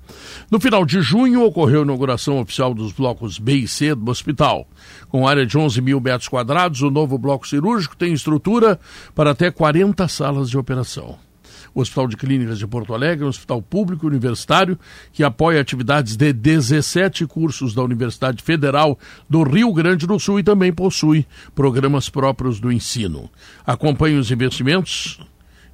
No 0.50 0.60
final 0.60 0.86
de 0.86 1.02
junho, 1.02 1.44
ocorreu 1.44 1.82
a 1.82 1.84
inauguração 1.84 2.40
oficial 2.40 2.74
dos 2.74 2.92
blocos 2.94 3.40
B 3.40 3.54
e 3.54 3.68
C 3.68 3.94
do 3.94 4.10
hospital. 4.10 4.68
Com 5.10 5.28
área 5.28 5.46
de 5.46 5.58
11 5.58 5.82
mil 5.82 6.00
metros 6.00 6.30
quadrados, 6.30 6.82
o 6.82 6.90
novo 6.90 7.18
bloco 7.18 7.48
cirúrgico 7.48 7.96
tem 7.96 8.14
estrutura 8.14 8.80
para 9.14 9.32
até 9.32 9.52
40 9.52 10.08
salas 10.08 10.50
de 10.50 10.58
operação. 10.58 11.27
O 11.74 11.82
Hospital 11.82 12.08
de 12.08 12.18
Clínicas 12.18 12.60
de 12.60 12.68
Porto 12.68 12.94
Alegre 12.94 13.26
um 13.26 13.30
hospital 13.30 13.62
público 13.62 14.08
universitário 14.08 14.78
que 15.12 15.24
apoia 15.24 15.62
atividades 15.62 16.16
de 16.16 16.34
17 16.34 17.26
cursos 17.26 17.74
da 17.74 17.84
Universidade 17.84 18.42
Federal 18.42 18.98
do 19.30 19.44
Rio 19.44 19.72
Grande 19.74 20.08
do 20.08 20.20
Sul 20.20 20.40
e 20.40 20.44
também 20.44 20.72
possui 20.74 21.26
programas 21.54 22.10
próprios 22.10 22.60
do 22.60 22.72
ensino. 22.72 23.30
Acompanhe 23.66 24.18
os 24.18 24.32
investimentos 24.32 25.20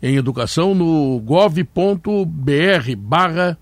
em 0.02 0.18
educação 0.18 0.76
no 0.76 1.20
gov.br 1.22 1.66
barra 2.98 3.58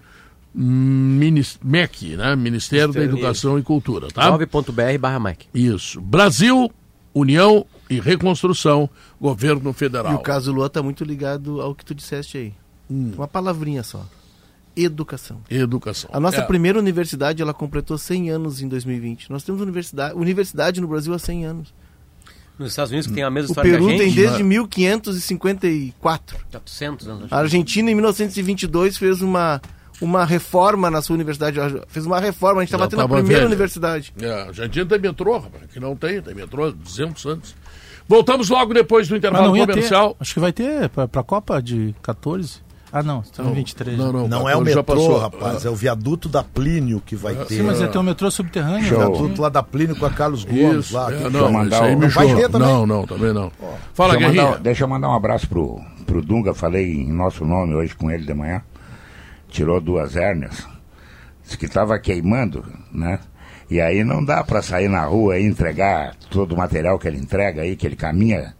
MEC, 0.54 2.18
né? 2.18 2.36
Ministério 2.36 2.94
da 2.94 3.04
Educação 3.04 3.58
e 3.58 3.62
Cultura, 3.62 4.08
tá? 4.10 4.30
gov.br 4.30 4.98
barra 5.00 5.20
Mike. 5.20 5.48
Isso. 5.54 6.02
Brasil, 6.02 6.70
União 7.14 7.66
e 7.96 8.00
Reconstrução, 8.00 8.90
Governo 9.20 9.72
Federal. 9.74 10.12
E 10.14 10.16
o 10.16 10.20
caso 10.20 10.52
Lua 10.52 10.68
está 10.68 10.82
muito 10.82 11.04
ligado 11.04 11.62
ao 11.62 11.76
que 11.76 11.84
tu 11.86 11.94
disseste 11.94 12.38
aí. 12.38 12.54
Uma 12.90 13.28
palavrinha 13.28 13.84
só. 13.84 14.06
Educação. 14.76 15.42
Educação. 15.50 16.10
A 16.14 16.20
nossa 16.20 16.38
É. 16.38 16.42
primeira 16.46 16.80
universidade, 16.80 17.42
ela 17.42 17.54
completou 17.54 17.98
100 17.98 18.30
anos 18.30 18.62
em 18.62 18.68
2020. 18.68 19.30
Nós 19.30 19.44
temos 19.44 19.62
universidade, 19.62 20.16
universidade 20.16 20.80
no 20.80 20.88
Brasil 20.88 21.14
há 21.14 21.20
100 21.20 21.46
anos. 21.46 21.74
Nos 22.58 22.70
Estados 22.72 22.92
Unidos, 22.92 23.08
que 23.08 23.14
tem 23.14 23.24
a 23.24 23.30
mesma 23.30 23.50
O 23.50 23.52
história 23.52 23.72
Peru 23.72 23.88
que 23.88 23.94
a 23.94 23.98
tem 23.98 24.10
gente, 24.12 24.16
desde 24.28 24.44
1554. 24.44 26.38
400 26.52 27.08
anos. 27.08 27.32
A 27.34 27.38
Argentina, 27.40 27.90
em 27.92 27.96
1922, 27.96 28.98
fez 28.98 29.22
uma, 29.22 29.62
uma 30.02 30.26
reforma 30.26 30.90
na 30.90 31.02
sua 31.02 31.16
universidade. 31.16 31.58
Fez 31.88 32.06
uma 32.06 32.20
reforma, 32.20 32.62
a 32.62 32.64
gente 32.64 32.70
estava 32.74 32.84
Já 32.84 32.90
tendo 32.90 33.02
a 33.02 33.08
primeira 33.08 33.40
velha. 33.40 33.48
universidade. 33.48 34.14
É, 34.22 34.30
a 34.32 34.46
Argentina 34.48 34.86
tem 34.86 35.00
metrô, 35.00 35.38
rapaz, 35.40 35.64
que 35.72 35.80
não 35.80 35.96
tem, 35.96 36.22
tem 36.22 36.36
metrô 36.36 36.66
há 36.68 36.72
200 36.72 37.26
anos. 37.26 37.56
Voltamos 38.12 38.50
logo 38.50 38.74
depois 38.74 39.08
do 39.08 39.16
intervalo 39.16 39.48
não 39.48 39.56
ia 39.58 39.66
ter. 39.66 39.74
comercial. 39.74 40.16
Acho 40.20 40.34
que 40.34 40.40
vai 40.40 40.52
ter 40.52 40.90
pra, 40.90 41.08
pra 41.08 41.24
Copa 41.24 41.62
de 41.62 41.96
14. 42.02 42.60
Ah, 42.94 43.02
não, 43.02 43.22
estamos 43.22 43.54
em 43.54 43.56
23. 43.56 43.98
Não, 43.98 44.12
não, 44.12 44.28
Não 44.28 44.50
é 44.50 44.54
o 44.54 44.60
14 44.60 44.70
já 44.72 44.76
metrô, 44.82 44.96
passou. 44.96 45.18
rapaz, 45.18 45.64
é 45.66 45.70
o 45.70 45.76
viaduto 45.76 46.28
da 46.28 46.44
Plínio 46.44 47.02
que 47.06 47.16
vai 47.16 47.34
ter. 47.36 47.56
Sim, 47.56 47.62
mas 47.64 47.80
ia 47.80 47.88
ter 47.88 47.98
um 47.98 48.04
metrô 48.04 48.30
subterrâneo. 48.30 48.84
Show. 48.86 49.00
né? 49.00 49.06
O 49.06 49.14
viaduto 49.14 49.42
lá 49.42 49.48
da 49.48 49.64
Plínio 49.64 49.96
com 49.96 50.06
a 50.06 50.10
Carlos 50.10 50.44
Gomes 50.44 50.88
Isso, 50.88 50.94
lá. 50.94 51.10
é, 51.10 51.30
não, 51.30 51.50
mandar 51.54 51.78
isso 51.78 51.84
aí 51.86 51.96
me 51.96 52.08
vai 52.10 52.36
ter 52.36 52.50
também? 52.50 52.68
Não, 52.68 52.86
não, 52.86 53.08
também 53.08 53.32
não. 53.34 53.50
Fala, 53.94 54.12
Deixa 54.12 54.26
eu, 54.26 54.30
Guerrinha. 54.30 54.44
mandar, 54.44 54.60
deixa 54.60 54.84
eu 54.84 54.88
mandar 54.90 55.08
um 55.10 55.16
abraço 55.16 55.48
pro, 55.48 55.80
pro 56.06 56.22
Dunga, 56.22 56.54
falei 56.54 56.86
em 56.92 57.14
nosso 57.14 57.46
nome 57.46 57.74
hoje 57.76 57.96
com 57.96 58.12
ele 58.12 58.26
de 58.26 58.34
manhã. 58.34 58.62
Tirou 59.48 59.80
duas 59.80 60.18
hérnias. 60.18 60.68
Disse 61.44 61.58
que 61.58 61.68
estava 61.68 61.98
queimando, 61.98 62.66
né? 62.92 63.20
E 63.72 63.80
aí 63.80 64.04
não 64.04 64.22
dá 64.24 64.44
para 64.44 64.62
sair 64.62 64.90
na 64.90 65.06
rua 65.06 65.40
e 65.40 65.46
entregar 65.46 66.14
todo 66.30 66.52
o 66.54 66.58
material 66.58 67.00
que 67.00 67.08
ele 67.08 67.18
entrega 67.18 67.62
aí, 67.62 67.78
que 67.78 67.88
ele 67.88 67.96
caminha, 67.96 68.54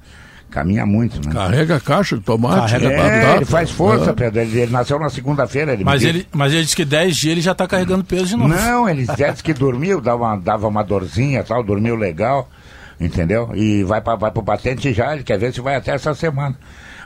caminha 0.50 0.86
muito, 0.86 1.20
né? 1.28 1.34
Carrega 1.34 1.76
a 1.76 1.80
caixa 1.82 2.16
de 2.18 2.24
tomate, 2.24 2.72
Carrega 2.72 2.88
de 2.88 2.94
É, 2.94 2.98
batata. 2.98 3.36
ele 3.36 3.46
faz 3.46 3.72
força, 3.72 4.12
Ah. 4.12 4.14
Pedro. 4.14 4.40
Ele, 4.40 4.60
ele 4.62 4.72
nasceu 4.72 4.98
na 4.98 5.10
segunda-feira. 5.10 5.78
Mas 5.84 6.02
ele, 6.04 6.26
mas 6.32 6.54
ele 6.54 6.64
disse 6.64 6.78
que 6.78 6.86
10 6.86 7.14
dias 7.18 7.32
ele 7.34 7.42
já 7.42 7.54
tá 7.54 7.68
carregando 7.68 8.06
peso 8.06 8.26
de 8.28 8.38
novo. 8.38 8.48
Não, 8.56 8.88
ele 8.88 9.06
disse 9.06 9.44
que 9.44 9.54
dormiu, 9.54 10.00
dava 10.00 10.24
uma, 10.24 10.38
dava 10.38 10.66
uma 10.70 10.82
dorzinha 10.82 11.44
tal, 11.44 11.62
dormiu 11.62 11.98
legal, 11.98 12.50
entendeu? 12.98 13.52
E 13.54 13.84
vai, 13.84 14.00
pra, 14.00 14.16
vai 14.16 14.32
pro 14.32 14.42
patente 14.42 14.94
já, 14.94 15.14
ele 15.14 15.24
quer 15.24 15.38
ver 15.38 15.54
se 15.54 15.60
vai 15.60 15.76
até 15.76 15.92
essa 15.94 16.14
semana. 16.16 16.56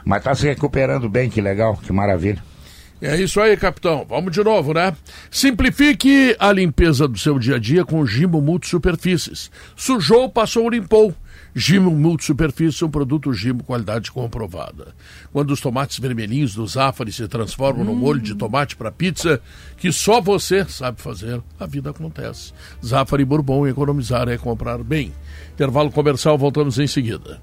Mas 0.04 0.22
tá 0.22 0.32
se 0.32 0.46
recuperando 0.46 1.08
bem, 1.08 1.28
que 1.28 1.40
legal, 1.40 1.76
que 1.76 1.92
maravilha. 1.92 2.38
É 3.00 3.20
isso 3.20 3.40
aí, 3.40 3.56
capitão. 3.56 4.06
Vamos 4.08 4.32
de 4.32 4.42
novo, 4.42 4.72
né? 4.72 4.96
Simplifique 5.30 6.34
a 6.38 6.50
limpeza 6.50 7.06
do 7.06 7.18
seu 7.18 7.38
dia 7.38 7.56
a 7.56 7.58
dia 7.58 7.84
com 7.84 8.06
Gimo 8.06 8.40
Multisuperfícies. 8.40 9.50
Sujou, 9.76 10.30
passou, 10.30 10.68
limpou. 10.70 11.14
Gimo 11.54 11.90
Multisuperfície 11.90 12.82
é 12.82 12.86
um 12.86 12.90
produto 12.90 13.32
Gimo 13.34 13.62
qualidade 13.62 14.10
comprovada. 14.10 14.94
Quando 15.30 15.50
os 15.50 15.60
tomates 15.60 15.98
vermelhinhos 15.98 16.54
do 16.54 16.66
Zafari 16.66 17.12
se 17.12 17.28
transformam 17.28 17.84
no 17.84 17.94
molho 17.94 18.20
de 18.20 18.34
tomate 18.34 18.76
para 18.76 18.90
pizza, 18.90 19.42
que 19.76 19.92
só 19.92 20.20
você 20.20 20.64
sabe 20.64 21.00
fazer, 21.00 21.42
a 21.60 21.66
vida 21.66 21.90
acontece. 21.90 22.52
Zafari 22.84 23.24
Bourbon, 23.26 23.66
economizar 23.66 24.28
é 24.28 24.38
comprar 24.38 24.82
bem. 24.82 25.12
Intervalo 25.52 25.90
comercial, 25.90 26.38
voltamos 26.38 26.78
em 26.78 26.86
seguida. 26.86 27.42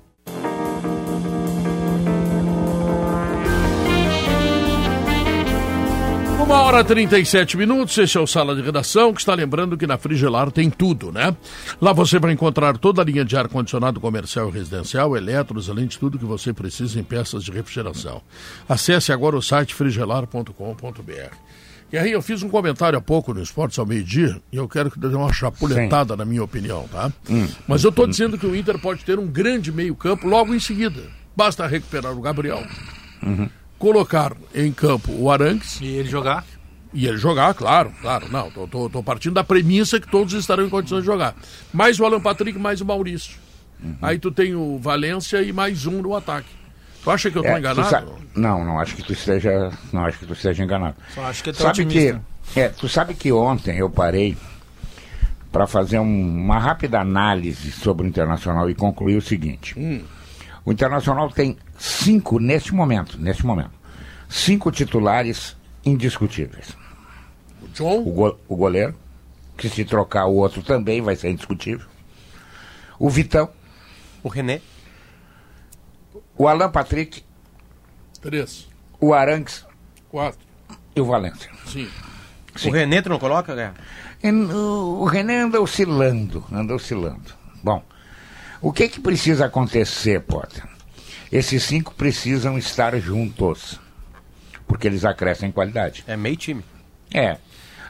Uma 6.44 6.62
hora 6.62 6.82
e 6.82 6.84
37 6.84 7.56
minutos, 7.56 7.98
esse 7.98 8.18
é 8.18 8.20
o 8.20 8.28
Sala 8.28 8.54
de 8.54 8.62
Redação, 8.62 9.14
que 9.14 9.22
está 9.22 9.34
lembrando 9.34 9.78
que 9.78 9.88
na 9.88 9.98
Frigelar 9.98 10.52
tem 10.52 10.70
tudo, 10.70 11.10
né? 11.10 11.34
Lá 11.80 11.94
você 11.94 12.20
vai 12.20 12.34
encontrar 12.34 12.78
toda 12.78 13.02
a 13.02 13.06
linha 13.06 13.24
de 13.24 13.38
ar-condicionado 13.38 13.98
comercial 14.02 14.50
e 14.50 14.52
residencial, 14.52 15.16
eletros, 15.16 15.70
além 15.70 15.88
de 15.88 15.98
tudo 15.98 16.20
que 16.20 16.26
você 16.26 16.52
precisa 16.52 17.00
em 17.00 17.04
peças 17.04 17.46
de 17.46 17.52
refrigeração. 17.52 18.22
Acesse 18.68 19.14
agora 19.14 19.38
o 19.38 19.42
site 19.42 19.74
frigelar.com.br. 19.74 21.36
E 21.94 21.98
aí 21.98 22.12
eu 22.12 22.22
fiz 22.22 22.44
um 22.44 22.50
comentário 22.50 23.00
há 23.00 23.02
pouco 23.02 23.34
no 23.34 23.42
Esportes 23.42 23.80
ao 23.80 23.86
meio-dia 23.86 24.42
e 24.52 24.58
eu 24.58 24.68
quero 24.68 24.92
que 24.92 25.00
dê 25.00 25.08
uma 25.08 25.32
chapuletada 25.32 26.14
na 26.18 26.26
minha 26.26 26.44
opinião, 26.44 26.90
tá? 26.92 27.10
Mas 27.66 27.86
eu 27.86 27.90
estou 27.90 28.06
dizendo 28.06 28.38
que 28.38 28.46
o 28.46 28.54
Inter 28.54 28.78
pode 28.80 29.06
ter 29.06 29.18
um 29.18 29.28
grande 29.28 29.72
meio-campo 29.72 30.28
logo 30.28 30.54
em 30.54 30.60
seguida. 30.60 31.04
Basta 31.38 31.66
recuperar 31.66 32.12
o 32.12 32.20
Gabriel, 32.22 32.62
colocar 33.84 34.32
em 34.56 34.72
campo 34.72 35.12
o 35.12 35.30
Arangues 35.30 35.82
E 35.82 35.88
ele 35.88 36.08
jogar. 36.10 36.46
e 36.94 37.06
ele 37.06 37.18
jogar, 37.18 37.54
claro, 37.54 37.92
claro. 38.02 38.28
Não, 38.32 38.50
tô, 38.50 38.66
tô, 38.66 38.90
tô 38.90 39.04
partindo 39.04 39.34
da 39.34 39.44
premissa 39.44 40.00
que 40.00 40.10
todos 40.10 40.34
estarão 40.34 40.66
em 40.66 40.70
condições 40.70 41.02
de 41.02 41.06
jogar. 41.06 41.36
Mais 41.74 42.00
o 42.00 42.06
Alan 42.06 42.22
Patrick, 42.22 42.58
mais 42.58 42.80
o 42.80 42.86
Maurício. 42.86 43.38
Aí 44.02 44.18
tu 44.18 44.32
tem 44.32 44.56
o 44.56 44.80
Valência 44.80 45.42
e 45.42 45.52
mais 45.52 45.86
um 45.86 46.02
no 46.02 46.16
ataque. 46.16 46.48
Tu 47.04 47.12
acha 47.12 47.30
que 47.30 47.38
eu 47.38 47.42
tô 47.44 47.50
É, 47.50 47.60
enganado? 47.60 47.90
sa- 47.90 48.06
Não, 48.34 48.64
não 48.64 48.80
acho 48.80 48.96
que 48.96 49.04
tu 49.04 49.12
esteja, 49.12 49.70
não 49.92 50.06
acho 50.06 50.18
que 50.20 50.26
tu 50.26 50.32
esteja 50.32 50.64
enganado. 50.64 50.96
Só 51.14 51.26
acho 51.26 51.44
que 51.44 51.50
é 51.50 51.54
Sabe 51.54 51.86
que, 51.86 52.16
é, 52.56 52.70
tu 52.70 52.88
sabe 52.88 53.14
que 53.14 53.30
ontem 53.34 53.78
eu 53.78 53.90
parei 53.90 54.38
para 55.52 55.68
fazer 55.68 56.00
um- 56.00 56.38
uma 56.46 56.58
rápida 56.58 57.02
análise 57.02 57.74
sobre 57.74 58.06
o 58.06 58.10
Internacional 58.10 58.70
e 58.70 58.74
concluir 58.76 59.18
o 59.18 59.22
seguinte. 59.22 59.76
O 60.64 60.72
Internacional 60.72 61.30
tem 61.30 61.58
cinco, 61.84 62.40
neste 62.40 62.74
momento, 62.74 63.18
neste 63.20 63.46
momento, 63.46 63.72
cinco 64.30 64.72
titulares 64.72 65.56
indiscutíveis. 65.86 66.78
O 67.62 67.68
John, 67.74 68.00
O, 68.08 68.12
go- 68.14 68.40
o 68.48 68.56
goleiro, 68.56 68.96
que 69.58 69.68
se 69.70 69.84
trocar 69.84 70.26
o 70.28 70.36
outro 70.36 70.64
também 70.64 71.02
vai 71.02 71.16
ser 71.18 71.30
indiscutível. 71.32 71.86
O 72.98 73.10
Vitão, 73.10 73.50
O 74.24 74.30
René. 74.30 74.62
o 76.38 76.48
Alan 76.48 76.72
Patrick, 76.72 77.22
três, 78.22 78.68
o 79.00 79.14
Arangues 79.14 79.66
quatro, 80.10 80.40
e 80.96 81.02
o 81.02 81.06
Valência. 81.06 81.50
cinco. 81.68 81.92
Sim. 82.56 82.70
O 82.70 82.72
René 82.72 83.02
tu 83.02 83.10
não 83.10 83.20
coloca, 83.20 83.54
Guerra? 83.56 83.74
E 84.24 84.32
O 84.32 85.02
o 85.02 85.06
René 85.06 85.42
anda 85.42 85.60
oscilando, 85.60 86.46
anda 86.52 86.74
oscilando. 86.74 87.34
Bom, 87.62 87.84
o 88.62 88.72
que 88.72 88.88
que 88.88 89.02
precisa 89.02 89.46
acontecer, 89.48 90.22
Potter? 90.22 90.64
Esses 91.34 91.64
cinco 91.64 91.96
precisam 91.96 92.60
estar 92.60 92.96
juntos, 93.00 93.82
porque 94.68 94.86
eles 94.86 95.04
acrescem 95.04 95.52
qualidade. 95.52 96.04
É 96.06 96.16
meio 96.16 96.38
time. 96.38 96.64
É. 97.12 97.40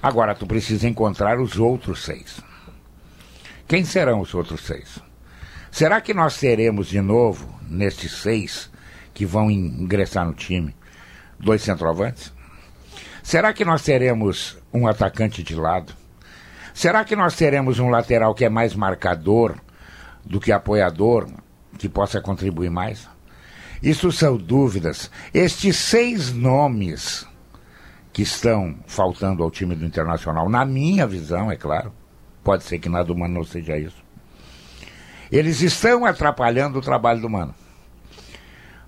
Agora 0.01 0.34
tu 0.34 0.47
precisa 0.47 0.88
encontrar 0.88 1.38
os 1.38 1.60
outros 1.60 2.06
seis. 2.06 2.39
Quem 3.67 3.84
serão 3.84 4.21
os 4.21 4.34
outros 4.34 4.62
seis? 4.62 4.97
Será 5.69 5.99
que 5.99 6.13
nós 6.13 6.38
teremos 6.38 6.88
de 6.88 7.01
novo, 7.01 7.53
nestes 7.69 8.13
seis 8.13 8.71
que 9.13 9.25
vão 9.25 9.51
ingressar 9.51 10.25
no 10.25 10.34
time, 10.34 10.73
dois 11.38 11.62
centroavantes? 11.63 12.32
Será 13.21 13.51
que 13.51 13.65
nós 13.65 13.82
teremos 13.82 14.58
um 14.73 14.88
atacante 14.88 15.43
de 15.43 15.53
lado? 15.53 15.93
Será 16.73 17.03
que 17.03 17.13
nós 17.13 17.36
teremos 17.36 17.77
um 17.77 17.89
lateral 17.89 18.34
que 18.34 18.45
é 18.45 18.49
mais 18.49 18.73
marcador 18.73 19.58
do 20.23 20.39
que 20.39 20.53
apoiador, 20.53 21.27
que 21.77 21.89
possa 21.89 22.21
contribuir 22.21 22.69
mais? 22.69 23.12
Isso 23.84 24.13
são 24.13 24.38
dúvidas. 24.38 25.12
Estes 25.34 25.76
seis 25.76 26.32
nomes 26.32 27.28
que 28.13 28.22
estão 28.22 28.78
faltando 28.88 29.43
ao 29.43 29.52
time 29.52 29.76
do 29.76 29.86
Internacional, 29.86 30.50
na 30.50 30.63
minha 30.63 31.06
visão, 31.06 31.52
é 31.52 31.58
claro, 31.58 31.91
pode 32.41 32.63
ser 32.63 32.80
que 32.80 32.88
na 32.88 33.04
do 33.04 33.13
Mano 33.13 33.34
não 33.34 33.43
seja 33.43 33.78
isso. 33.78 34.02
Eles 35.30 35.62
estão 35.62 36.06
atrapalhando 36.06 36.80
o 36.80 36.82
trabalho 36.82 37.19
do 37.19 37.30
Mano. 37.30 37.54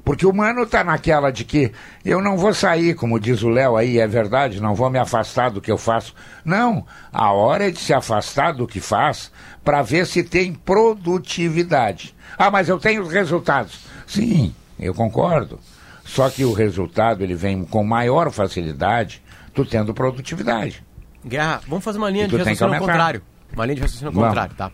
Porque 0.05 0.25
o 0.25 0.31
Mano 0.31 0.65
tá 0.65 0.81
naquela 0.81 1.29
de 1.29 1.43
que 1.43 1.73
eu 2.05 2.21
não 2.21 2.37
vou 2.37 2.53
sair, 2.53 2.93
como 2.93 3.19
diz 3.19 3.41
o 3.41 3.49
Léo 3.49 3.75
aí, 3.75 3.99
é 3.99 4.07
verdade, 4.07 4.61
não 4.61 4.75
vou 4.75 4.89
me 4.89 4.99
afastar 4.99 5.49
do 5.49 5.59
que 5.59 5.71
eu 5.71 5.77
faço. 5.77 6.13
Não, 6.45 6.85
a 7.11 7.33
hora 7.33 7.67
é 7.67 7.71
de 7.71 7.79
se 7.79 7.93
afastar 7.93 8.53
do 8.53 8.67
que 8.67 8.79
faz 8.79 9.29
para 9.61 9.81
ver 9.81 10.05
se 10.05 10.23
tem 10.23 10.53
produtividade. 10.53 12.15
Ah, 12.37 12.51
mas 12.51 12.69
eu 12.69 12.79
tenho 12.79 13.01
os 13.01 13.11
resultados. 13.11 13.79
Sim, 14.05 14.53
eu 14.79 14.93
concordo. 14.93 15.59
Só 16.03 16.29
que 16.29 16.45
o 16.45 16.53
resultado 16.53 17.23
ele 17.23 17.35
vem 17.35 17.63
com 17.65 17.83
maior 17.83 18.31
facilidade 18.31 19.21
tu 19.53 19.65
tendo 19.65 19.93
produtividade. 19.93 20.83
Guerra, 21.25 21.61
vamos 21.67 21.83
fazer 21.83 21.97
uma 21.97 22.09
linha 22.09 22.27
de 22.27 22.35
raciocínio 22.37 22.73
ao 22.73 22.79
contrário. 22.79 23.21
Uma 23.53 23.65
linha 23.65 23.75
de 23.75 23.81
raciocínio 23.81 24.13
ao 24.15 24.23
contrário, 24.27 24.55
tá? 24.55 24.71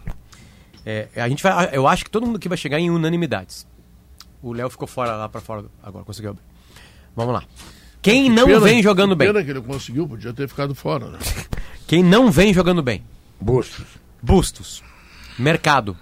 É, 0.85 1.07
a 1.15 1.29
gente 1.29 1.41
vai, 1.43 1.69
eu 1.71 1.87
acho 1.87 2.03
que 2.03 2.09
todo 2.09 2.25
mundo 2.25 2.35
aqui 2.37 2.49
vai 2.49 2.57
chegar 2.57 2.79
em 2.79 2.89
unanimidades. 2.89 3.67
O 4.41 4.51
Léo 4.51 4.69
ficou 4.69 4.87
fora 4.87 5.15
lá 5.15 5.29
pra 5.29 5.39
fora 5.39 5.65
agora, 5.83 6.03
conseguiu 6.03 6.31
abrir. 6.31 6.43
Vamos 7.15 7.33
lá. 7.33 7.43
Quem 8.01 8.29
não 8.29 8.47
Pena- 8.47 8.59
vem 8.59 8.81
jogando 8.81 9.15
bem? 9.15 9.27
Pena 9.27 9.43
que 9.43 9.51
ele 9.51 9.61
conseguiu, 9.61 10.07
podia 10.07 10.33
ter 10.33 10.49
ficado 10.49 10.73
fora, 10.73 11.07
né? 11.09 11.19
Quem 11.85 12.03
não 12.03 12.31
vem 12.31 12.53
jogando 12.53 12.81
bem? 12.81 13.03
Bustos. 13.39 13.85
Bustos. 14.21 14.83
Mercado. 15.37 15.95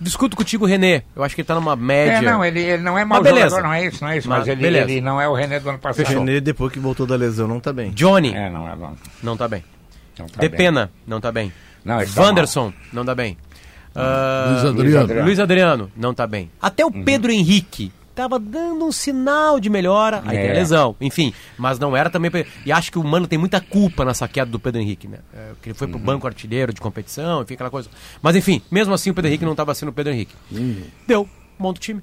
Discuto 0.00 0.36
contigo, 0.36 0.64
Renê. 0.66 1.02
Eu 1.14 1.22
acho 1.22 1.34
que 1.34 1.40
ele 1.42 1.46
tá 1.46 1.54
numa 1.54 1.76
média. 1.76 2.18
Uhum. 2.20 2.26
É, 2.28 2.32
não, 2.32 2.44
ele, 2.44 2.60
ele 2.60 2.82
não 2.82 2.98
é 2.98 3.04
mau 3.04 3.20
Mas 3.22 3.30
jogador, 3.30 3.62
não 3.62 3.72
é 3.72 3.86
isso, 3.86 4.02
não 4.02 4.10
é 4.10 4.18
isso. 4.18 4.28
Mas, 4.28 4.46
Mas 4.46 4.48
ele, 4.48 4.66
ele 4.78 5.00
não 5.00 5.20
é 5.20 5.28
o 5.28 5.34
René 5.34 5.60
do 5.60 5.68
ano 5.68 5.78
O 5.78 5.80
passado. 5.80 6.06
René, 6.08 6.40
depois 6.40 6.72
que 6.72 6.78
voltou 6.78 7.06
da 7.06 7.16
lesão, 7.16 7.46
não 7.46 7.60
tá 7.60 7.72
bem. 7.72 7.90
Johnny, 7.90 8.34
É, 8.34 8.50
não 8.50 8.68
é 8.68 8.74
não. 8.76 8.96
não 9.22 9.36
tá 9.36 9.46
bem. 9.46 9.62
não 10.18 10.26
tá 10.26 10.40
bem. 10.40 10.50
Depena, 10.50 10.90
não 11.06 11.20
tá 11.20 11.30
bem. 11.30 11.52
Não, 11.84 11.98
tá 12.04 12.22
Wanderson, 12.22 12.72
não 12.92 13.04
tá 13.04 13.14
bem. 13.14 13.36
Ah, 13.94 14.46
Luiz 14.52 14.64
Adriano. 14.64 14.82
Luiz 14.82 14.96
Adriano. 14.96 15.26
Luiz 15.26 15.38
Adriano, 15.40 15.90
não 15.96 16.14
tá 16.14 16.26
bem. 16.26 16.50
Até 16.60 16.84
o 16.84 16.88
Uhum. 16.88 17.04
Pedro 17.04 17.30
Henrique 17.30 17.92
tava 18.14 18.38
dando 18.38 18.84
um 18.84 18.92
sinal 18.92 19.58
de 19.58 19.70
melhora, 19.70 20.22
aí 20.24 20.36
tem 20.36 20.48
a 20.48 20.50
É. 20.50 20.52
lesão. 20.54 20.94
Enfim, 21.00 21.32
mas 21.56 21.78
não 21.78 21.96
era 21.96 22.10
também. 22.10 22.30
E 22.66 22.70
acho 22.72 22.90
que 22.92 22.98
o 22.98 23.04
Mano 23.04 23.26
tem 23.26 23.38
muita 23.38 23.60
culpa 23.60 24.04
nessa 24.04 24.28
queda 24.28 24.50
do 24.50 24.58
Pedro 24.58 24.80
Henrique, 24.80 25.08
né? 25.08 25.18
É, 25.34 25.52
que 25.62 25.68
ele 25.70 25.74
foi 25.74 25.86
pro 25.88 25.98
Uhum. 25.98 26.04
banco 26.04 26.26
artilheiro 26.26 26.72
de 26.72 26.80
competição, 26.80 27.42
enfim, 27.42 27.54
aquela 27.54 27.70
coisa. 27.70 27.88
Mas 28.20 28.36
enfim, 28.36 28.60
mesmo 28.70 28.92
assim 28.94 29.10
o 29.10 29.14
Pedro 29.14 29.28
Henrique 29.28 29.44
não 29.44 29.54
tava 29.54 29.74
sendo 29.74 29.88
o 29.88 29.92
Pedro 29.92 30.12
Henrique. 30.12 30.34
Uhum. 30.50 30.82
Deu, 31.06 31.28
monta 31.58 31.78
o 31.78 31.82
time. 31.82 32.02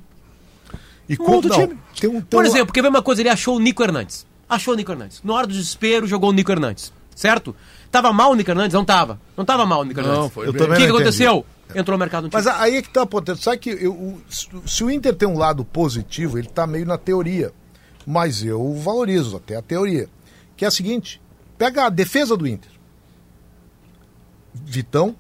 E 1.08 1.16
outro 1.20 1.50
não, 1.50 1.58
time. 1.68 1.80
Tem 2.00 2.10
um, 2.10 2.14
tem 2.14 2.22
Por 2.22 2.46
exemplo, 2.46 2.74
quer 2.74 2.82
ver 2.82 2.90
uma 2.90 3.02
coisa? 3.02 3.22
Ele 3.22 3.30
achou 3.30 3.56
o 3.56 3.60
Nico 3.60 3.82
Hernandes. 3.84 4.26
Achou 4.48 4.74
o 4.74 4.78
Nico 4.78 4.92
Hernandes. 4.92 5.22
Na 5.24 5.34
hora 5.34 5.48
do 5.48 5.54
desespero, 5.54 6.06
jogou 6.08 6.30
o 6.30 6.34
Nico 6.34 6.52
Hernandes. 6.52 6.94
Certo? 7.16 7.56
Tava 7.92 8.14
mal 8.14 8.32
o 8.32 8.36
Nico 8.36 8.52
Hernandes? 8.52 8.74
Não 8.74 8.86
tava. 8.86 9.20
Não 9.36 9.44
tava 9.44 9.66
mal 9.66 9.82
o 9.82 9.84
Nico 9.84 10.00
Não, 10.02 10.10
Hernandes. 10.10 10.34
foi 10.34 10.48
Eu 10.48 10.54
bem. 10.54 10.62
O 10.64 10.68
que, 10.70 10.76
que 10.76 10.88
não 10.88 10.96
aconteceu? 10.96 11.46
Entrou 11.76 11.98
no 11.98 12.00
mercado 12.00 12.24
no 12.24 12.30
time. 12.30 12.44
Mas 12.44 12.48
aí 12.60 12.78
é 12.78 12.82
que 12.82 12.90
tá 12.90 13.06
potência. 13.06 13.44
Sabe 13.44 13.58
que 13.58 13.70
eu, 13.70 13.94
o- 13.94 14.22
se 14.68 14.84
o 14.84 14.90
Inter 14.92 15.16
tem 15.16 15.28
um 15.28 15.38
lado 15.38 15.64
positivo, 15.66 16.38
ele 16.38 16.48
tá 16.48 16.66
meio 16.68 16.86
na 16.86 16.98
teoria. 16.98 17.52
Mas 18.06 18.44
eu 18.44 18.74
valorizo 18.76 19.38
até 19.38 19.56
a 19.56 19.62
teoria. 19.62 20.08
Que 20.58 20.66
é 20.66 20.68
a 20.68 20.72
seguinte: 20.72 21.22
pega 21.58 21.86
a 21.86 21.90
defesa 21.90 22.36
do 22.38 22.48
Inter. 22.48 22.72
Vitão, 24.54 25.16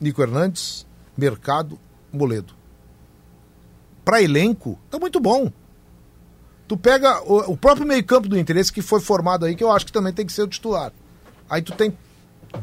Nico 0.00 0.22
Hernandes, 0.22 0.86
Mercado, 1.16 1.78
Moledo. 2.12 2.54
Para 4.04 4.22
elenco, 4.22 4.78
tá 4.90 4.98
muito 4.98 5.20
bom. 5.20 5.50
Tu 6.66 6.76
pega 6.76 7.22
o, 7.22 7.52
o 7.52 7.56
próprio 7.56 7.86
meio-campo 7.86 8.28
do 8.28 8.38
Inter, 8.38 8.56
esse 8.56 8.72
que 8.72 8.82
foi 8.82 9.00
formado 9.00 9.44
aí, 9.44 9.54
que 9.54 9.62
eu 9.64 9.70
acho 9.70 9.84
que 9.86 9.92
também 9.92 10.12
tem 10.12 10.24
que 10.26 10.32
ser 10.32 10.42
o 10.42 10.48
titular. 10.48 10.92
Aí 11.54 11.62
tu 11.62 11.72
tem 11.72 11.96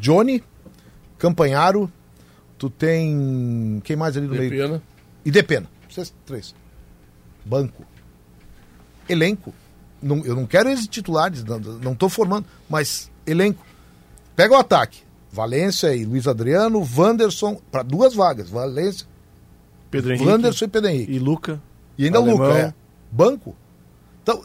Johnny, 0.02 0.44
Campanharo, 1.18 1.90
tu 2.58 2.70
tem. 2.70 3.82
Quem 3.86 3.96
mais 3.96 4.18
ali 4.18 4.28
meio? 4.28 4.50
Depena. 4.50 4.84
E 5.24 5.32
Depena. 5.32 5.68
Vocês 5.90 6.14
três. 6.26 6.54
Banco. 7.46 7.86
Elenco. 9.08 9.54
Não, 10.02 10.26
eu 10.26 10.36
não 10.36 10.46
quero 10.46 10.68
eles 10.68 10.88
titulares, 10.88 11.42
não, 11.46 11.96
tô 11.96 12.10
formando, 12.10 12.46
mas 12.68 13.10
elenco. 13.26 13.66
Pega 14.36 14.56
o 14.56 14.58
ataque. 14.58 15.04
Valência 15.32 15.96
e 15.96 16.04
Luiz 16.04 16.28
Adriano, 16.28 16.86
Wanderson, 16.98 17.62
para 17.72 17.84
duas 17.84 18.14
vagas. 18.14 18.50
Valência, 18.50 19.08
Pedro 19.90 20.12
Henrique 20.12 20.28
Wanderson 20.28 20.66
e 20.66 20.68
Pedro 20.68 20.90
Henrique. 20.90 21.14
e 21.14 21.20
Luca. 21.20 21.62
E 21.98 22.06
ainda 22.06 22.20
o 22.20 22.24
Alemão. 22.24 22.48
Luca, 22.48 22.60
é. 22.60 22.74
Banco. 23.10 23.56
Então. 24.22 24.44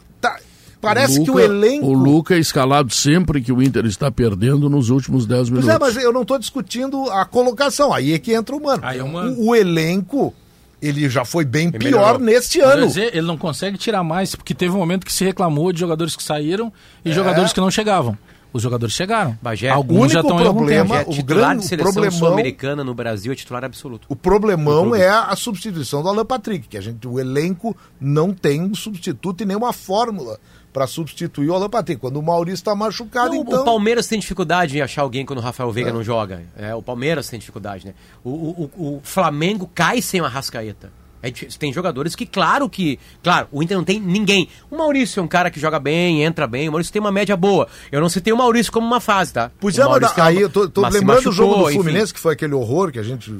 Parece 0.87 1.19
O 1.19 1.23
que 1.23 1.29
o 1.31 1.33
Luca- 1.33 1.45
elenco. 1.45 1.85
O 1.85 1.93
Luca 1.93 2.35
é 2.35 2.39
escalado 2.39 2.93
sempre 2.93 3.41
que 3.41 3.51
o 3.51 3.61
Inter 3.61 3.85
está 3.85 4.11
perdendo 4.11 4.69
nos 4.69 4.89
últimos 4.89 5.25
10 5.25 5.49
Pois 5.49 5.63
minutos. 5.63 5.69
é, 5.69 5.79
mas 5.79 5.97
eu 6.03 6.11
não 6.13 6.21
estou 6.23 6.37
discutindo 6.39 7.09
a 7.11 7.25
colocação. 7.25 7.93
Aí 7.93 8.13
é 8.13 8.19
que 8.19 8.33
entra 8.33 8.55
o 8.55 8.63
mano. 8.63 8.81
Aí 8.85 8.99
é 8.99 9.03
o 9.03 9.07
Mano. 9.11 9.33
O, 9.39 9.49
o 9.49 9.55
elenco, 9.55 10.33
ele 10.81 11.09
já 11.09 11.25
foi 11.25 11.43
bem 11.45 11.71
pior 11.71 11.83
melhorou. 11.83 12.19
neste 12.19 12.59
ano. 12.59 12.87
dizer, 12.87 13.15
ele 13.15 13.25
não 13.27 13.37
consegue 13.37 13.77
tirar 13.77 14.03
mais, 14.03 14.35
porque 14.35 14.53
teve 14.53 14.73
um 14.73 14.77
momento 14.77 15.05
que 15.05 15.11
se 15.13 15.23
reclamou 15.25 15.71
de 15.73 15.79
jogadores 15.79 16.15
que 16.15 16.23
saíram 16.23 16.71
e 17.03 17.11
jogadores 17.11 17.51
que 17.53 17.59
não 17.59 17.71
chegavam. 17.71 18.17
Os 18.53 18.63
jogadores 18.63 18.95
chegaram. 18.95 19.37
Bagé, 19.41 19.69
o 19.71 19.75
Alguns 19.75 20.11
já 20.11 20.19
único 20.21 20.33
estão 20.33 20.39
em 20.43 20.47
algum 20.47 20.59
problema- 20.59 20.97
é 20.99 21.01
o 21.01 21.11
titular 21.11 21.49
grande- 21.49 21.59
de 21.59 21.65
o 21.65 21.69
seleção 21.91 22.11
sul-americana 22.11 22.81
no 22.83 22.93
Brasil, 22.95 23.31
é 23.31 23.35
titular 23.35 23.63
absoluto. 23.65 24.07
O 24.09 24.15
problemão 24.15 24.95
é 24.95 25.09
a 25.09 25.35
substituição 25.35 26.01
do 26.01 26.07
Alan 26.07 26.25
Patrick, 26.25 26.67
que 26.67 26.77
a 26.77 26.81
gente, 26.81 27.05
o 27.07 27.19
elenco 27.19 27.75
não 27.99 28.33
tem 28.33 28.61
um 28.61 28.73
substituto 28.73 29.43
e 29.43 29.45
nenhuma 29.45 29.73
fórmula 29.73 30.39
para 30.77 30.85
substituir 30.85 31.49
o 31.49 31.55
Alan 31.55 31.71
Patrick. 31.71 31.99
Quando 31.99 32.17
o 32.17 32.21
Maurício 32.21 32.61
está 32.61 32.75
machucado, 32.75 33.33
Não, 33.33 33.41
então. 33.41 33.61
O 33.61 33.65
Palmeiras 33.65 34.05
tem 34.05 34.19
dificuldade 34.19 34.77
em 34.77 34.81
achar 34.81 35.01
alguém 35.01 35.25
quando 35.25 35.39
o 35.39 35.41
Rafael 35.41 35.71
Veiga 35.71 35.91
não 35.91 36.03
joga. 36.03 36.43
É, 36.55 36.75
o 36.75 36.83
Palmeiras 36.83 37.27
tem 37.27 37.39
dificuldade, 37.39 37.87
né? 37.87 37.95
O, 38.23 38.29
o- 38.29 38.71
o- 38.77 38.95
o 38.97 39.01
Flamengo 39.01 39.67
cai 39.73 40.03
sem 40.03 40.21
o 40.21 40.25
Arrascaeta. 40.25 40.91
É 41.23 41.31
tem 41.31 41.73
jogadores 41.73 42.15
que, 42.15 42.27
claro 42.27 42.69
que. 42.69 42.99
Claro, 43.23 43.47
o 43.51 43.63
Inter 43.63 43.75
não 43.75 43.83
tem 43.83 43.99
ninguém. 43.99 44.49
O 44.69 44.77
Maurício 44.77 45.19
é 45.19 45.23
um 45.23 45.27
cara 45.27 45.49
que 45.49 45.59
joga 45.59 45.79
bem, 45.79 46.23
entra 46.23 46.45
bem. 46.45 46.69
O 46.69 46.71
Maurício 46.73 46.93
tem 46.93 46.99
uma 46.99 47.11
média 47.11 47.35
boa. 47.35 47.67
Eu 47.91 47.99
não 47.99 48.07
citei 48.07 48.31
o 48.31 48.37
Maurício 48.37 48.71
como 48.71 48.85
uma 48.85 48.99
fase, 49.01 49.33
tá? 49.33 49.49
Pois 49.59 49.79
O 49.79 49.81
é, 49.81 49.99
mas 49.99 50.13
tem 50.13 50.23
aí 50.23 50.35
uma- 50.35 50.41
eu 50.43 50.49
tô, 50.51 50.69
tô 50.69 50.87
lembrando 50.87 51.23
do 51.23 51.31
jogo 51.31 51.53
do 51.53 51.57
machucou, 51.57 51.71
enfim. 51.71 51.79
Fluminense, 51.81 52.13
que 52.13 52.19
foi 52.19 52.33
aquele 52.33 52.53
horror 52.53 52.91
que 52.91 52.99
a 52.99 53.03
gente 53.03 53.33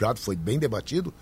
já 0.00 0.14
foi 0.16 0.34
bem 0.34 0.58
debatido. 0.58 1.12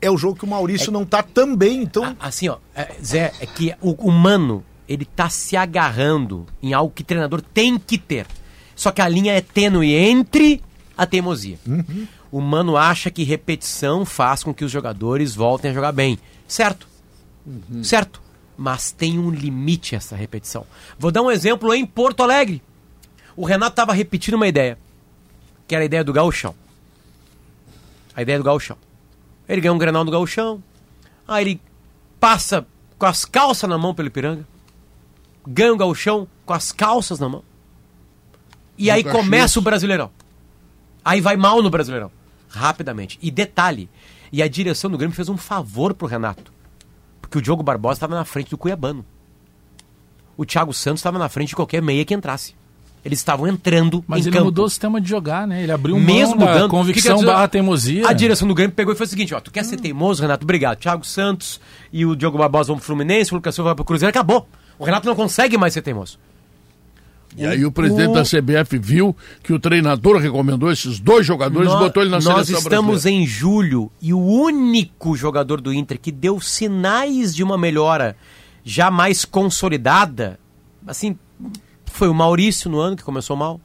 É 0.00 0.10
o 0.10 0.16
jogo 0.16 0.38
que 0.38 0.44
o 0.44 0.48
Maurício 0.48 0.90
não 0.90 1.04
tá 1.04 1.22
tão 1.22 1.54
bem, 1.54 1.82
então. 1.82 2.16
Assim, 2.18 2.48
ó, 2.48 2.56
é, 2.74 2.94
Zé, 3.04 3.32
é 3.40 3.46
que 3.46 3.74
o 3.80 3.92
humano, 3.92 4.64
ele 4.88 5.04
tá 5.04 5.28
se 5.28 5.56
agarrando 5.56 6.46
em 6.62 6.72
algo 6.72 6.92
que 6.94 7.04
treinador 7.04 7.42
tem 7.42 7.78
que 7.78 7.98
ter. 7.98 8.26
Só 8.74 8.90
que 8.90 9.02
a 9.02 9.08
linha 9.08 9.34
é 9.34 9.40
tênue 9.40 9.92
entre 9.94 10.62
a 10.96 11.06
teimosia. 11.06 11.58
O 12.32 12.40
mano 12.40 12.76
acha 12.76 13.10
que 13.10 13.24
repetição 13.24 14.04
faz 14.06 14.42
com 14.42 14.54
que 14.54 14.64
os 14.64 14.70
jogadores 14.70 15.34
voltem 15.34 15.70
a 15.70 15.74
jogar 15.74 15.92
bem. 15.92 16.18
Certo. 16.48 16.88
Certo. 17.82 18.22
Mas 18.56 18.92
tem 18.92 19.18
um 19.18 19.30
limite 19.30 19.94
essa 19.94 20.16
repetição. 20.16 20.66
Vou 20.98 21.10
dar 21.10 21.22
um 21.22 21.30
exemplo 21.30 21.74
em 21.74 21.84
Porto 21.84 22.22
Alegre. 22.22 22.62
O 23.36 23.44
Renato 23.44 23.72
estava 23.72 23.92
repetindo 23.92 24.34
uma 24.34 24.48
ideia, 24.48 24.78
que 25.66 25.74
era 25.74 25.84
a 25.84 25.86
ideia 25.86 26.04
do 26.04 26.12
gauchão. 26.12 26.54
A 28.14 28.22
ideia 28.22 28.38
do 28.38 28.44
gauchão. 28.44 28.76
Ele 29.50 29.60
ganha 29.60 29.72
um 29.72 29.78
granal 29.78 30.04
do 30.04 30.12
gauchão, 30.12 30.62
aí 31.26 31.44
ele 31.44 31.62
passa 32.20 32.64
com 32.96 33.04
as 33.04 33.24
calças 33.24 33.68
na 33.68 33.76
mão 33.76 33.92
pelo 33.92 34.06
Ipiranga, 34.06 34.46
ganha 35.44 35.74
o 35.74 35.76
gauchão 35.76 36.28
com 36.46 36.52
as 36.52 36.70
calças 36.70 37.18
na 37.18 37.28
mão, 37.28 37.42
e 38.78 38.92
aí 38.92 39.02
Caxias. 39.02 39.24
começa 39.24 39.58
o 39.58 39.62
Brasileirão. 39.62 40.08
Aí 41.04 41.20
vai 41.20 41.36
mal 41.36 41.60
no 41.60 41.68
Brasileirão, 41.68 42.12
rapidamente. 42.48 43.18
E 43.20 43.28
detalhe, 43.28 43.90
e 44.30 44.40
a 44.40 44.46
direção 44.46 44.88
do 44.88 44.96
Grêmio 44.96 45.16
fez 45.16 45.28
um 45.28 45.36
favor 45.36 45.94
pro 45.94 46.06
Renato, 46.06 46.52
porque 47.20 47.38
o 47.38 47.42
Diogo 47.42 47.64
Barbosa 47.64 47.96
estava 47.96 48.14
na 48.14 48.24
frente 48.24 48.50
do 48.50 48.58
Cuiabano. 48.58 49.04
O 50.36 50.46
Thiago 50.46 50.72
Santos 50.72 51.00
estava 51.00 51.18
na 51.18 51.28
frente 51.28 51.48
de 51.48 51.56
qualquer 51.56 51.82
meia 51.82 52.04
que 52.04 52.14
entrasse. 52.14 52.54
Eles 53.04 53.18
estavam 53.18 53.46
entrando 53.48 54.04
Mas 54.06 54.24
em 54.24 54.28
ele 54.28 54.32
campo. 54.36 54.44
mudou 54.46 54.66
o 54.66 54.68
sistema 54.68 55.00
de 55.00 55.08
jogar, 55.08 55.46
né? 55.46 55.62
Ele 55.62 55.72
abriu 55.72 55.98
Mesmo 55.98 56.36
mão 56.36 56.46
mudando, 56.48 56.70
convicção 56.70 56.82
o 56.82 56.84
que 56.86 56.92
que 57.00 57.08
quer 57.08 57.14
dizer? 57.14 57.26
barra 57.26 57.48
teimosia. 57.48 58.06
A 58.08 58.12
direção 58.12 58.46
do 58.46 58.54
Grêmio 58.54 58.74
pegou 58.76 58.92
e 58.92 58.96
foi 58.96 59.06
o 59.06 59.08
seguinte, 59.08 59.34
ó, 59.34 59.40
tu 59.40 59.50
quer 59.50 59.64
ser 59.64 59.78
teimoso, 59.78 60.20
Renato? 60.20 60.44
Obrigado. 60.44 60.76
Thiago 60.78 61.04
Santos 61.06 61.60
e 61.92 62.04
o 62.04 62.14
Diogo 62.14 62.36
Barbosa 62.36 62.68
vão 62.68 62.76
pro 62.76 62.84
Fluminense, 62.84 63.32
o 63.32 63.36
Lucas 63.36 63.54
Silva 63.54 63.70
vai 63.70 63.74
pro 63.76 63.84
Cruzeiro, 63.86 64.10
acabou. 64.10 64.46
O 64.78 64.84
Renato 64.84 65.06
não 65.08 65.14
consegue 65.14 65.56
mais 65.56 65.72
ser 65.72 65.80
teimoso. 65.82 66.18
E 67.36 67.46
aí 67.46 67.64
o 67.64 67.70
presidente 67.70 68.12
da 68.12 68.22
CBF 68.24 68.76
viu 68.76 69.16
que 69.42 69.52
o 69.52 69.58
treinador 69.60 70.16
recomendou 70.18 70.70
esses 70.70 70.98
dois 70.98 71.24
jogadores 71.24 71.70
e 71.72 71.76
botou 71.76 72.02
ele 72.02 72.10
na 72.10 72.16
nós 72.16 72.24
seleção 72.48 72.58
estamos 72.58 73.02
brasileira. 73.02 73.22
em 73.22 73.26
julho 73.26 73.90
e 74.02 74.12
o 74.12 74.18
único 74.20 75.16
jogador 75.16 75.60
do 75.60 75.72
Inter 75.72 75.96
que 76.00 76.10
deu 76.10 76.40
sinais 76.40 77.32
de 77.34 77.44
uma 77.44 77.56
melhora 77.56 78.16
já 78.64 78.90
mais 78.90 79.24
consolidada, 79.24 80.40
assim, 80.86 81.16
foi 81.92 82.08
o 82.08 82.14
Maurício 82.14 82.70
no 82.70 82.78
ano 82.80 82.96
que 82.96 83.02
começou 83.02 83.36
mal. 83.36 83.60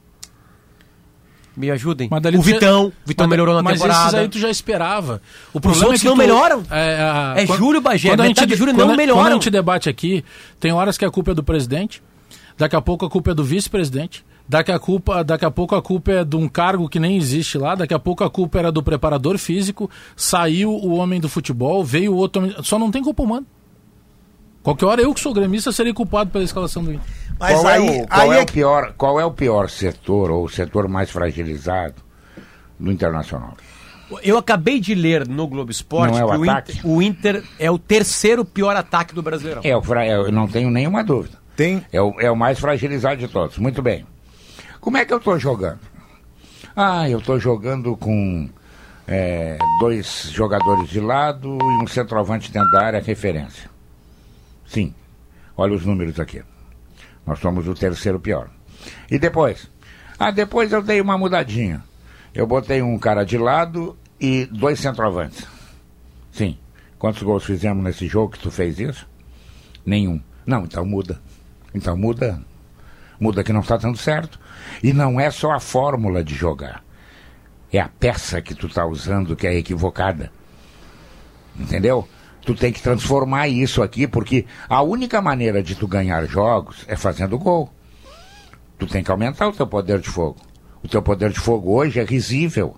Me 1.56 1.70
ajudem. 1.70 2.06
Mas 2.10 2.20
o 2.22 2.30
já- 2.32 2.38
Vitão, 2.42 2.86
o 2.88 2.92
Vitão 3.06 3.24
mas- 3.26 3.30
melhorou 3.30 3.54
na 3.54 3.62
mas 3.62 3.78
temporada. 3.78 4.02
esses 4.08 4.14
aí 4.14 4.28
tu 4.28 4.38
já 4.38 4.50
esperava. 4.50 5.22
O 5.54 5.60
problema 5.60 5.86
outros 5.86 6.00
é 6.00 6.02
que 6.02 6.06
não 6.08 6.14
tu- 6.14 6.18
melhoram. 6.18 6.62
É, 6.70 7.00
a- 7.00 7.34
É 7.38 7.46
Júlio 7.46 7.80
Bagé, 7.80 8.10
quando 8.10 8.20
a 8.20 8.26
gente, 8.26 8.44
de 8.44 8.54
Júlio 8.56 8.74
quando 8.74 8.86
não 8.88 8.94
a- 8.94 8.96
melhoram. 8.96 9.22
Quando 9.22 9.30
a 9.30 9.34
gente 9.36 9.50
debate 9.50 9.88
aqui, 9.88 10.22
tem 10.60 10.70
horas 10.72 10.98
que 10.98 11.04
a 11.04 11.10
culpa 11.10 11.30
é 11.30 11.34
do 11.34 11.42
presidente, 11.42 12.02
daqui 12.58 12.76
a 12.76 12.80
pouco 12.82 13.06
a 13.06 13.10
culpa 13.10 13.30
é 13.30 13.34
do 13.34 13.42
vice-presidente, 13.44 14.24
Daqui 14.48 14.70
a, 14.70 14.78
culpa, 14.78 15.24
daqui 15.24 15.44
a 15.44 15.50
pouco 15.50 15.74
a 15.74 15.82
culpa 15.82 16.12
é 16.12 16.24
de 16.24 16.36
um 16.36 16.48
cargo 16.48 16.88
que 16.88 17.00
nem 17.00 17.16
existe 17.16 17.58
lá, 17.58 17.74
daqui 17.74 17.92
a 17.92 17.98
pouco 17.98 18.22
a 18.22 18.30
culpa 18.30 18.60
era 18.60 18.70
do 18.70 18.80
preparador 18.80 19.38
físico, 19.38 19.90
saiu 20.14 20.70
o 20.70 20.94
homem 20.94 21.18
do 21.18 21.28
futebol, 21.28 21.82
veio 21.84 22.12
o 22.12 22.16
outro 22.16 22.40
homem. 22.40 22.54
Só 22.62 22.78
não 22.78 22.88
tem 22.92 23.02
culpa 23.02 23.24
humana. 23.24 23.44
Qualquer 24.66 24.86
hora 24.86 25.00
eu 25.00 25.14
que 25.14 25.20
sou 25.20 25.32
gremista 25.32 25.70
serei 25.70 25.92
culpado 25.92 26.28
pela 26.28 26.42
escalação 26.42 26.82
do 26.82 26.92
Inter. 26.92 27.08
Mas 27.38 27.52
qual 27.52 27.66
aí, 27.68 27.86
é 27.86 28.02
o, 28.02 28.08
qual, 28.08 28.20
aí 28.20 28.30
é, 28.30 28.40
é 28.40 28.42
o 28.42 28.46
pior, 28.46 28.94
qual 28.98 29.20
é 29.20 29.24
o 29.24 29.30
pior 29.30 29.70
setor, 29.70 30.28
ou 30.32 30.46
o 30.46 30.48
setor 30.48 30.88
mais 30.88 31.08
fragilizado 31.08 31.94
do 32.76 32.90
Internacional? 32.90 33.56
Eu 34.24 34.36
acabei 34.36 34.80
de 34.80 34.92
ler 34.92 35.28
no 35.28 35.46
Globo 35.46 35.70
Esporte 35.70 36.18
é 36.18 36.24
o 36.24 36.30
que 36.30 36.36
o 36.36 36.44
Inter, 36.44 36.80
o 36.82 37.00
Inter, 37.00 37.44
é 37.60 37.70
o 37.70 37.78
terceiro 37.78 38.44
pior 38.44 38.74
ataque 38.74 39.14
do 39.14 39.22
Brasileirão. 39.22 39.62
É, 39.64 39.70
eu 39.70 40.32
não 40.32 40.48
tenho 40.48 40.68
nenhuma 40.68 41.04
dúvida. 41.04 41.38
Tem. 41.54 41.86
É 41.92 42.02
o, 42.02 42.20
é 42.20 42.28
o 42.28 42.34
mais 42.34 42.58
fragilizado 42.58 43.18
de 43.18 43.28
todos. 43.28 43.58
Muito 43.58 43.80
bem. 43.80 44.04
Como 44.80 44.96
é 44.96 45.04
que 45.04 45.12
eu 45.12 45.18
estou 45.18 45.38
jogando? 45.38 45.78
Ah, 46.74 47.08
eu 47.08 47.20
estou 47.20 47.38
jogando 47.38 47.96
com 47.96 48.48
é, 49.06 49.58
dois 49.78 50.28
jogadores 50.32 50.88
de 50.88 50.98
lado 50.98 51.56
e 51.56 51.84
um 51.84 51.86
centroavante 51.86 52.50
dentro 52.50 52.72
da 52.72 52.82
área, 52.82 53.00
referência. 53.00 53.75
Sim. 54.66 54.94
Olha 55.56 55.74
os 55.74 55.84
números 55.84 56.20
aqui. 56.20 56.42
Nós 57.26 57.38
somos 57.38 57.66
o 57.66 57.74
terceiro 57.74 58.20
pior. 58.20 58.50
E 59.10 59.18
depois? 59.18 59.70
Ah, 60.18 60.30
depois 60.30 60.72
eu 60.72 60.82
dei 60.82 61.00
uma 61.00 61.18
mudadinha. 61.18 61.82
Eu 62.34 62.46
botei 62.46 62.82
um 62.82 62.98
cara 62.98 63.24
de 63.24 63.38
lado 63.38 63.96
e 64.20 64.46
dois 64.46 64.78
centroavantes. 64.80 65.46
Sim. 66.30 66.58
Quantos 66.98 67.22
gols 67.22 67.44
fizemos 67.44 67.82
nesse 67.82 68.06
jogo 68.06 68.32
que 68.32 68.38
tu 68.38 68.50
fez 68.50 68.78
isso? 68.78 69.06
Nenhum. 69.84 70.20
Não, 70.46 70.64
então 70.64 70.84
muda. 70.84 71.20
Então 71.74 71.96
muda. 71.96 72.42
Muda 73.18 73.42
que 73.42 73.52
não 73.52 73.60
está 73.60 73.76
dando 73.76 73.98
certo. 73.98 74.38
E 74.82 74.92
não 74.92 75.18
é 75.18 75.30
só 75.30 75.52
a 75.52 75.60
fórmula 75.60 76.22
de 76.22 76.34
jogar. 76.34 76.84
É 77.72 77.80
a 77.80 77.88
peça 77.88 78.40
que 78.40 78.54
tu 78.54 78.66
está 78.66 78.86
usando 78.86 79.36
que 79.36 79.46
é 79.46 79.54
equivocada. 79.54 80.30
Entendeu? 81.58 82.08
Tu 82.46 82.54
tem 82.54 82.72
que 82.72 82.80
transformar 82.80 83.48
isso 83.48 83.82
aqui, 83.82 84.06
porque 84.06 84.46
a 84.68 84.80
única 84.80 85.20
maneira 85.20 85.60
de 85.62 85.74
tu 85.74 85.88
ganhar 85.88 86.24
jogos 86.26 86.76
é 86.86 86.94
fazendo 86.94 87.36
gol. 87.36 87.68
Tu 88.78 88.86
tem 88.86 89.02
que 89.02 89.10
aumentar 89.10 89.48
o 89.48 89.52
teu 89.52 89.66
poder 89.66 89.98
de 89.98 90.08
fogo. 90.08 90.36
O 90.82 90.86
teu 90.86 91.02
poder 91.02 91.30
de 91.30 91.40
fogo 91.40 91.72
hoje 91.74 91.98
é 91.98 92.04
risível. 92.04 92.76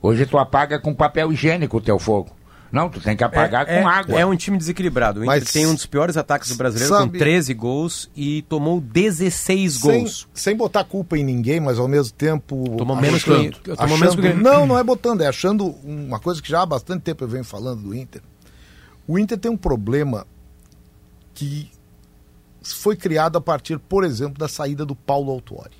Hoje 0.00 0.24
tu 0.24 0.38
apaga 0.38 0.78
com 0.78 0.94
papel 0.94 1.30
higiênico 1.30 1.76
o 1.76 1.80
teu 1.80 1.98
fogo. 1.98 2.30
Não, 2.72 2.88
tu 2.88 3.00
tem 3.00 3.16
que 3.16 3.22
apagar 3.22 3.68
é, 3.68 3.80
com 3.82 3.88
é, 3.88 3.92
água. 3.92 4.20
É 4.20 4.24
um 4.26 4.34
time 4.34 4.56
desequilibrado. 4.56 5.20
O 5.20 5.24
Inter 5.24 5.40
Mas 5.40 5.52
tem 5.52 5.66
um 5.66 5.74
dos 5.74 5.86
piores 5.86 6.16
ataques 6.16 6.48
do 6.50 6.56
brasileiro 6.56 6.94
sabe- 6.94 7.12
com 7.12 7.18
13 7.18 7.54
gols 7.54 8.10
e 8.16 8.42
tomou 8.42 8.80
16 8.80 9.74
Sem, 9.74 9.98
gols. 10.00 10.28
sem 10.32 10.56
botar 10.56 10.84
culpa 10.84 11.18
em 11.18 11.24
ninguém, 11.24 11.60
mas 11.60 11.78
ao 11.78 11.86
mesmo 11.86 12.12
tempo. 12.16 12.76
Tomou 12.76 12.96
menos 12.96 13.22
que 13.22 13.30
o 13.30 13.34
achando- 13.78 13.98
menos 13.98 14.14
que. 14.16 14.32
Não, 14.32 14.66
não 14.66 14.78
é 14.78 14.82
botando, 14.82 15.20
é 15.20 15.26
achando 15.28 15.66
uma 15.84 16.18
coisa 16.18 16.40
que 16.42 16.48
já 16.48 16.62
há 16.62 16.66
bastante 16.66 17.02
tempo 17.02 17.22
eu 17.24 17.28
venho 17.28 17.44
falando 17.44 17.82
do 17.82 17.94
Inter. 17.94 18.22
O 19.06 19.18
Inter 19.18 19.38
tem 19.38 19.50
um 19.50 19.56
problema 19.56 20.26
que 21.34 21.70
foi 22.62 22.96
criado 22.96 23.38
a 23.38 23.40
partir, 23.40 23.78
por 23.78 24.04
exemplo, 24.04 24.38
da 24.38 24.48
saída 24.48 24.84
do 24.84 24.94
Paulo 24.94 25.30
Autuori. 25.30 25.76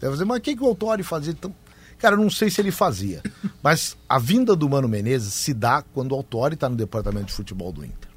Deve 0.00 0.12
dizer, 0.12 0.24
mas 0.24 0.38
o 0.38 0.40
que, 0.40 0.56
que 0.56 0.62
o 0.62 0.66
Autuori 0.66 1.02
fazia? 1.02 1.32
Então, 1.32 1.54
cara, 1.98 2.14
eu 2.14 2.20
não 2.20 2.30
sei 2.30 2.48
se 2.48 2.60
ele 2.60 2.70
fazia. 2.70 3.22
Mas 3.62 3.94
a 4.08 4.18
vinda 4.18 4.56
do 4.56 4.66
Mano 4.66 4.88
Menezes 4.88 5.34
se 5.34 5.52
dá 5.52 5.82
quando 5.92 6.12
o 6.12 6.14
Autuori 6.14 6.54
está 6.54 6.70
no 6.70 6.76
departamento 6.76 7.26
de 7.26 7.34
futebol 7.34 7.70
do 7.70 7.84
Inter. 7.84 8.08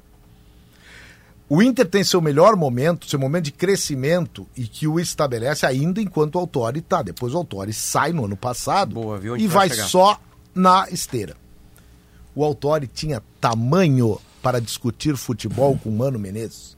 O 1.46 1.62
Inter 1.62 1.86
tem 1.86 2.02
seu 2.02 2.22
melhor 2.22 2.56
momento, 2.56 3.06
seu 3.06 3.18
momento 3.18 3.44
de 3.44 3.52
crescimento 3.52 4.48
e 4.56 4.66
que 4.66 4.88
o 4.88 4.98
estabelece 4.98 5.66
ainda 5.66 6.00
enquanto 6.00 6.36
o 6.36 6.38
Autori 6.38 6.78
está. 6.78 7.02
Depois 7.02 7.34
o 7.34 7.36
Autori 7.36 7.74
sai 7.74 8.12
no 8.14 8.24
ano 8.24 8.36
passado 8.36 8.94
Boa, 8.94 9.18
e 9.18 9.46
vai 9.46 9.68
vai 9.68 9.68
chegar. 9.68 9.88
só 9.88 10.20
na 10.54 10.88
esteira. 10.90 11.36
O 12.34 12.44
Autori 12.44 12.86
tinha 12.86 13.22
tamanho 13.40 14.18
para 14.42 14.60
discutir 14.60 15.16
futebol 15.16 15.78
com 15.82 15.88
o 15.88 15.92
Mano 15.92 16.18
Menezes. 16.18 16.76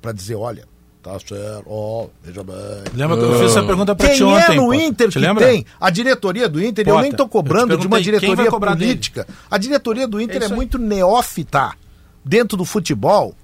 Para 0.00 0.12
dizer, 0.12 0.34
olha, 0.34 0.64
tá 1.02 1.12
certo, 1.20 1.64
ó, 1.66 2.06
veja 2.22 2.42
bem. 2.42 2.54
Lembra 2.94 3.16
que 3.16 3.22
eu 3.22 3.32
fiz 3.38 3.50
essa 3.52 3.62
pergunta 3.62 3.94
pra 3.94 4.08
Quem 4.08 4.16
ti 4.16 4.24
ontem? 4.24 4.52
é 4.52 4.54
no? 4.56 4.74
Inter 4.74 5.08
Te 5.08 5.12
que 5.12 5.18
lembra? 5.20 5.46
tem? 5.46 5.64
A 5.80 5.90
diretoria 5.90 6.48
do 6.48 6.62
Inter, 6.62 6.88
eu 6.88 7.00
nem 7.00 7.12
eu 7.16 7.28
cobrando 7.28 7.76
de 7.78 7.86
uma 7.86 7.96
quem 7.96 8.04
diretoria 8.04 8.50
cobrar 8.50 8.74
dele? 8.74 8.90
política. 8.92 9.26
A 9.50 9.56
diretoria 9.58 10.06
do 10.08 10.20
Inter 10.20 10.42
É 10.42 10.46
é, 10.46 10.48
muito 10.48 10.78
neófita 10.78 11.72
dentro 12.24 12.56
do 12.56 12.64
futebol. 12.64 13.34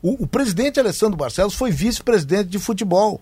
O, 0.00 0.24
o 0.24 0.26
presidente 0.26 0.78
Alessandro 0.78 1.16
Barcelos 1.16 1.54
foi 1.54 1.70
vice-presidente 1.70 2.48
de 2.48 2.58
futebol. 2.58 3.20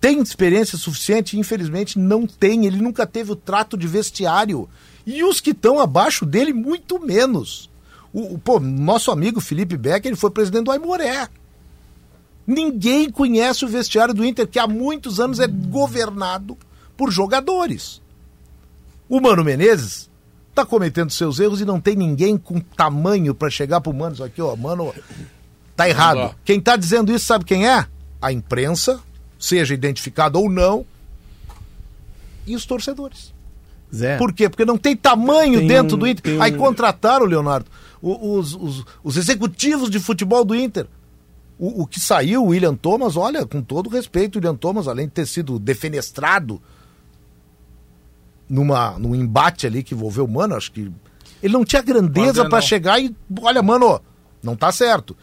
Tem 0.00 0.20
experiência 0.20 0.78
suficiente? 0.78 1.38
Infelizmente 1.38 1.98
não 1.98 2.26
tem. 2.26 2.66
Ele 2.66 2.80
nunca 2.80 3.06
teve 3.06 3.32
o 3.32 3.36
trato 3.36 3.76
de 3.76 3.86
vestiário. 3.86 4.68
E 5.06 5.22
os 5.22 5.40
que 5.40 5.50
estão 5.50 5.78
abaixo 5.80 6.26
dele, 6.26 6.52
muito 6.52 6.98
menos. 6.98 7.70
O, 8.12 8.34
o- 8.34 8.38
pô, 8.38 8.58
nosso 8.58 9.10
amigo 9.12 9.40
Felipe 9.40 9.76
Becker 9.76 10.10
ele 10.10 10.16
foi 10.16 10.30
presidente 10.30 10.64
do 10.64 10.72
Aimoré. 10.72 11.28
Ninguém 12.46 13.10
conhece 13.10 13.64
o 13.64 13.68
vestiário 13.68 14.14
do 14.14 14.24
Inter, 14.24 14.46
que 14.46 14.58
há 14.58 14.66
muitos 14.66 15.18
anos 15.18 15.40
é 15.40 15.46
governado 15.46 16.56
por 16.96 17.10
jogadores. 17.10 18.00
O 19.08 19.20
Mano 19.20 19.44
Menezes 19.44 20.08
tá 20.54 20.64
cometendo 20.64 21.10
seus 21.10 21.38
erros 21.38 21.60
e 21.60 21.64
não 21.64 21.80
tem 21.80 21.94
ninguém 21.96 22.36
com 22.38 22.58
tamanho 22.60 23.34
para 23.34 23.50
chegar 23.50 23.80
pro 23.80 23.92
Mano, 23.92 24.22
aqui, 24.24 24.40
ó, 24.40 24.56
mano, 24.56 24.94
tá 25.76 25.88
errado. 25.88 26.18
Quem 26.44 26.60
tá 26.60 26.76
dizendo 26.76 27.12
isso 27.14 27.26
sabe 27.26 27.44
quem 27.44 27.68
é? 27.68 27.86
A 28.22 28.32
imprensa, 28.32 29.00
seja 29.38 29.74
identificado 29.74 30.38
ou 30.40 30.50
não, 30.50 30.86
e 32.46 32.54
os 32.56 32.64
torcedores. 32.64 33.34
Zé, 33.94 34.16
Por 34.16 34.32
quê? 34.32 34.48
Porque 34.48 34.64
não 34.64 34.76
tem 34.76 34.96
tamanho 34.96 35.58
Tem 35.60 35.68
dentro 35.68 35.96
um- 35.96 35.98
do 36.00 36.06
Inter. 36.06 36.22
tem 36.22 36.38
um- 36.38 36.42
Aí 36.42 36.52
contrataram, 36.52 37.24
Leonardo, 37.26 37.66
o- 38.02 38.36
os, 38.38 38.54
os- 38.54 38.84
os 39.02 39.16
executivos 39.16 39.88
de 39.90 39.98
futebol 40.00 40.44
do 40.44 40.54
Inter. 40.54 40.86
O, 41.58 41.82
o 41.82 41.86
que 41.86 41.98
saiu, 41.98 42.42
o 42.44 42.48
William 42.48 42.74
Thomas, 42.74 43.16
olha, 43.16 43.46
com 43.46 43.62
todo 43.62 43.88
respeito, 43.88 44.36
o 44.36 44.38
William 44.38 44.54
Thomas, 44.56 44.86
além 44.88 45.06
de 45.06 45.12
ter 45.12 45.26
sido 45.26 45.58
defenestrado 45.58 46.60
numa, 48.48 48.98
num 48.98 49.14
embate 49.14 49.66
ali 49.66 49.82
que 49.82 49.94
envolveu 49.94 50.24
o 50.24 50.28
Mano, 50.30 50.54
acho 50.54 50.70
que 50.72 50.90
ele 51.42 51.52
não 51.52 51.64
tinha 51.64 51.82
grandeza 51.82 52.48
para 52.48 52.60
chegar 52.60 53.00
e, 53.00 53.14
olha, 53.40 53.62
mano, 53.62 54.00
não 54.42 54.54
tá 54.56 54.70
certo. 54.70 55.16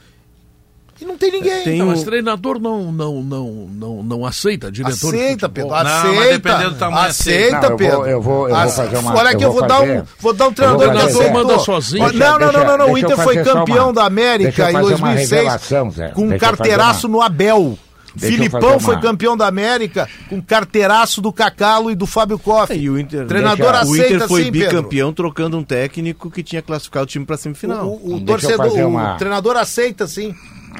E 1.04 1.06
não 1.06 1.18
tem 1.18 1.32
ninguém. 1.32 1.64
Tem 1.64 1.78
Não, 1.80 1.88
um- 1.88 1.90
mas 1.90 2.04
treinador 2.04 2.60
não, 2.62 2.90
não, 2.92 3.22
não, 3.22 3.46
não, 3.70 4.04
não 4.04 4.26
aceita, 4.26 4.72
diretor 4.72 5.12
de 5.12 5.18
Aceita, 5.20 5.48
futebol. 5.50 5.70
Pedro, 5.70 5.70
Não, 5.70 5.98
aceita. 6.00 6.16
mas 6.20 6.30
dependendo 6.30 6.70
do 6.72 6.78
tamanho, 6.78 7.08
aceita, 7.10 7.40
aceita. 7.42 7.60
Não, 7.62 7.70
eu 7.72 7.78
Pedro. 7.78 7.98
vou- 7.98 8.08
eu 8.08 8.22
vou- 8.22 8.50
eu 8.50 8.56
vou 8.56 8.70
fazer 8.70 8.98
uma- 8.98 9.16
Olha 9.16 9.30
aqui, 9.32 9.44
eu 9.44 9.48
eu 9.48 9.52
vou 9.52 9.60
vou 9.60 9.68
dar 9.68 9.76
um, 9.82 9.86
fazer- 9.88 10.04
vou 10.20 10.34
dar 10.34 10.46
um 10.46 10.48
eu 10.48 10.54
treinador 10.54 10.86
vou 10.88 10.96
que 10.96 11.02
fazer- 11.14 11.32
manda 11.34 11.60
sozinho. 11.60 12.10
Deixa- 12.10 12.30
não, 12.30 12.40
não, 12.40 12.52
não, 12.54 12.66
não, 12.66 12.78
não. 12.78 12.86
O 12.86 12.90
eu 12.90 12.98
Inter 13.00 13.18
foi 13.18 13.36
fazer 13.36 13.44
campeão 13.52 13.86
uma- 13.88 13.94
da 13.94 14.06
América 14.06 14.64
eu 14.64 14.70
em 14.70 14.72
fazer 14.74 14.96
uma 14.96 15.08
2006 15.08 15.30
revelação, 15.32 15.92
Zé. 15.92 16.08
com 16.10 16.22
um 16.22 16.24
eu 16.24 16.30
fazer 16.30 16.40
carteiraço 16.40 17.08
uma- 17.08 17.18
no 17.18 17.22
Abel. 17.22 17.78
Deixa 18.16 18.28
eu 18.36 18.38
Filipão 18.38 18.62
fazer 18.80 18.86
foi 18.86 19.02
campeão 19.02 19.36
da 19.36 19.48
América 19.48 20.08
com 20.30 20.40
carteiraço 20.40 21.20
do 21.20 21.34
Cacalo 21.34 21.90
e 21.90 21.96
do 21.96 22.06
Fábio 22.06 22.38
Koff. 22.38 22.72
E 22.72 22.88
o 22.88 23.00
Inter, 23.00 23.26
Treinador 23.26 23.72
deixa- 23.72 23.88
o 23.88 23.92
aceita 23.94 24.14
Inter 24.14 24.28
foi 24.28 24.44
sim, 24.44 24.52
Pedro. 24.52 24.70
bicampeão 24.70 25.12
trocando 25.12 25.58
um 25.58 25.64
técnico 25.64 26.30
que 26.30 26.44
tinha 26.44 26.62
classificado 26.62 27.06
o 27.06 27.08
time 27.08 27.26
para 27.26 27.38
semifinal. 27.38 27.88
O, 27.88 27.90
o- 28.12 28.14
o 28.14 28.20
eu 28.20 28.26
torcedor, 28.26 28.68
fazer 28.68 28.84
o 28.84 28.88
uma- 28.90 29.16
treinador 29.18 29.58
aceita 29.58 30.06
sim. 30.06 30.32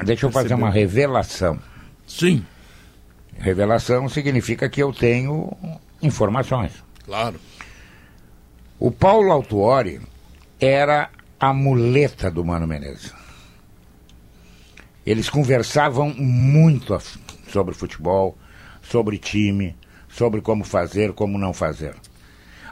Deixa 0.04 0.26
eu 0.26 0.32
fazer 0.32 0.54
uma 0.54 0.70
revelação. 0.70 1.58
Sim, 2.06 2.44
Revelação 3.38 4.08
significa 4.08 4.68
que 4.68 4.82
eu 4.82 4.92
tenho 4.92 5.52
informações. 6.02 6.72
claro. 7.04 7.38
O 8.78 8.90
Paulo 8.90 9.30
Autuori 9.30 10.00
era 10.60 11.08
a 11.38 11.54
muleta 11.54 12.30
do 12.30 12.44
Mano 12.44 12.66
Menezes. 12.66 13.14
Eles 15.06 15.30
conversavam 15.30 16.12
muito 16.12 16.98
sobre 17.48 17.72
futebol, 17.74 18.36
sobre 18.82 19.16
time, 19.16 19.76
sobre 20.08 20.40
como 20.40 20.64
fazer, 20.64 21.12
como 21.12 21.38
não 21.38 21.52
fazer. 21.52 21.94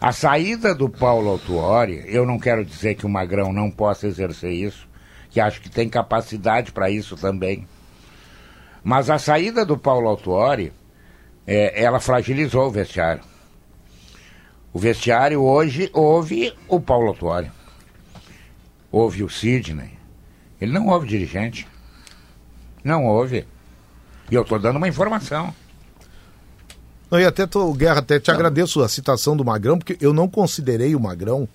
A 0.00 0.12
saída 0.12 0.74
do 0.74 0.88
Paulo 0.88 1.30
Autuori, 1.30 2.02
eu 2.06 2.26
não 2.26 2.38
quero 2.38 2.64
dizer 2.64 2.96
que 2.96 3.06
o 3.06 3.08
Magrão 3.08 3.52
não 3.52 3.70
possa 3.70 4.06
exercer 4.08 4.52
isso, 4.52 4.88
que 5.32 5.40
acho 5.40 5.62
que 5.62 5.70
tem 5.70 5.88
capacidade 5.88 6.72
para 6.72 6.90
isso 6.90 7.16
também. 7.16 7.66
Mas 8.84 9.08
a 9.08 9.18
saída 9.18 9.64
do 9.64 9.78
Paulo 9.78 10.08
Autuori, 10.08 10.72
é, 11.46 11.82
ela 11.82 11.98
fragilizou 11.98 12.66
o 12.66 12.70
vestiário. 12.70 13.22
O 14.72 14.78
vestiário 14.78 15.42
hoje 15.42 15.90
ouve 15.94 16.54
o 16.68 16.78
Paulo 16.78 17.08
Autuori. 17.08 17.50
Ouve 18.90 19.24
o 19.24 19.30
Sidney. 19.30 19.98
Ele 20.60 20.72
não 20.72 20.88
ouve 20.88 21.08
dirigente. 21.08 21.66
Não 22.84 23.06
ouve. 23.06 23.46
E 24.30 24.34
eu 24.34 24.42
estou 24.42 24.58
dando 24.58 24.76
uma 24.76 24.88
informação. 24.88 25.54
Não, 27.10 27.18
e 27.18 27.24
até, 27.24 27.46
tô, 27.46 27.72
Guerra, 27.72 28.00
até 28.00 28.20
te 28.20 28.30
agradeço 28.30 28.82
a 28.82 28.88
citação 28.88 29.34
do 29.34 29.44
Magrão, 29.44 29.78
porque 29.78 29.96
eu 30.00 30.12
não 30.12 30.28
considerei 30.28 30.94
o 30.94 31.00
Magrão. 31.00 31.48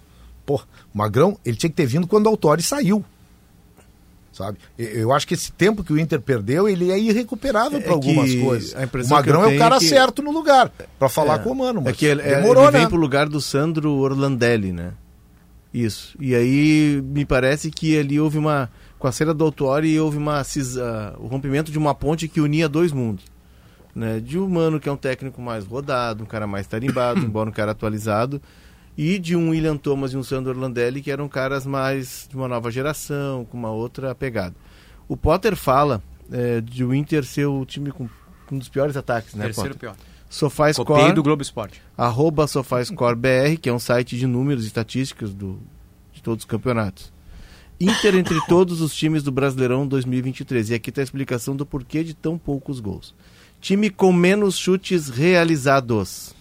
Pô, 0.45 0.55
o 0.93 0.97
Magrão, 0.97 1.37
ele 1.45 1.57
tinha 1.57 1.69
que 1.69 1.75
ter 1.75 1.85
vindo 1.85 2.07
quando 2.07 2.25
o 2.25 2.29
Autori 2.29 2.63
saiu. 2.63 3.05
Sabe? 4.37 4.59
Eu 4.77 5.11
acho 5.11 5.27
que 5.27 5.33
esse 5.33 5.51
tempo 5.51 5.83
que 5.83 5.91
o 5.91 5.97
Inter 5.99 6.21
perdeu, 6.21 6.69
ele 6.69 6.91
é 6.91 6.99
irrecuperável 6.99 7.81
para 7.81 7.89
É 7.89 7.93
algumas 7.93 8.29
que 8.29 8.39
coisas. 8.39 8.75
a 8.75 8.85
O 8.85 9.09
Magrão 9.09 9.43
é 9.49 9.55
o 9.55 9.57
cara 9.57 9.77
é 9.77 9.79
que- 9.79 9.85
certo 9.89 10.21
no 10.21 10.31
lugar 10.31 10.71
para 10.99 11.09
falar 11.09 11.35
É. 11.35 11.39
com 11.39 11.49
o 11.51 11.55
Mano, 11.55 11.81
mas 11.81 11.93
É 11.93 11.97
que 11.97 12.05
ele, 12.05 12.21
é, 12.21 12.35
demorou, 12.35 12.65
ele 12.65 12.71
vem 12.73 12.81
né? 12.81 12.87
pro 12.87 12.97
lugar 12.97 13.27
do 13.27 13.41
Sandro 13.41 13.91
Orlandelli, 13.93 14.71
né? 14.71 14.91
Isso. 15.73 16.15
E 16.19 16.35
aí 16.35 17.01
me 17.03 17.25
parece 17.25 17.71
que 17.71 17.97
ali 17.97 18.19
houve 18.19 18.37
uma. 18.37 18.69
Com 18.99 19.07
a 19.07 19.11
cena 19.11 19.33
do 19.33 19.43
Autuori 19.43 19.99
houve 19.99 20.17
uma 20.17 20.43
cisa, 20.43 21.15
o 21.19 21.25
rompimento 21.27 21.71
de 21.71 21.77
uma 21.79 21.95
ponte 21.95 22.27
que 22.27 22.39
unia 22.39 22.69
dois 22.69 22.91
mundos. 22.91 23.25
Né? 23.95 24.19
De 24.19 24.37
um 24.37 24.47
mano 24.47 24.79
que 24.79 24.87
é 24.87 24.91
um 24.91 24.97
técnico 24.97 25.41
mais 25.41 25.65
rodado, 25.65 26.23
um 26.23 26.27
cara 26.27 26.45
mais 26.45 26.67
tarimbado, 26.67 27.19
embora 27.25 27.49
um 27.49 27.53
cara 27.53 27.71
atualizado. 27.71 28.39
E 28.97 29.19
de 29.19 29.35
um 29.35 29.49
William 29.49 29.77
Thomas 29.77 30.13
e 30.13 30.17
um 30.17 30.23
Sandro 30.23 30.51
Orlandelli, 30.51 31.01
que 31.01 31.11
eram 31.11 31.29
caras 31.29 31.65
mais 31.65 32.27
de 32.29 32.35
uma 32.35 32.47
nova 32.47 32.71
geração, 32.71 33.45
com 33.45 33.57
uma 33.57 33.69
outra 33.69 34.15
pegada. 34.15 34.55
O 35.07 35.15
Potter 35.15 35.55
fala 35.55 36.01
é, 36.31 36.59
de 36.61 36.83
o 36.83 36.93
Inter 36.93 37.23
ser 37.23 37.45
o 37.45 37.63
time 37.65 37.91
com 37.91 38.09
um 38.51 38.57
dos 38.57 38.69
piores 38.69 38.97
ataques, 38.97 39.35
né, 39.35 39.45
Terceiro 39.45 39.75
Potter? 39.75 39.79
pior. 39.79 39.95
SofaScore 40.29 40.85
Copiei 40.85 41.13
do 41.13 41.23
Globo 41.23 41.41
Esporte. 41.41 41.81
arroba 41.97 42.47
SofaScoreBR, 42.47 43.57
que 43.61 43.69
é 43.69 43.73
um 43.73 43.79
site 43.79 44.17
de 44.17 44.27
números 44.27 44.65
e 44.65 44.67
estatísticas 44.67 45.33
do, 45.33 45.59
de 46.11 46.21
todos 46.21 46.43
os 46.43 46.49
campeonatos. 46.49 47.13
Inter 47.79 48.15
entre 48.15 48.39
todos 48.47 48.81
os 48.81 48.93
times 48.93 49.23
do 49.23 49.31
Brasileirão 49.31 49.87
2023. 49.87 50.71
E 50.71 50.73
aqui 50.73 50.89
está 50.89 51.01
a 51.01 51.03
explicação 51.03 51.55
do 51.55 51.65
porquê 51.65 52.03
de 52.03 52.13
tão 52.13 52.37
poucos 52.37 52.79
gols. 52.79 53.15
Time 53.61 53.89
com 53.89 54.11
menos 54.11 54.57
chutes 54.57 55.09
realizados. 55.09 56.35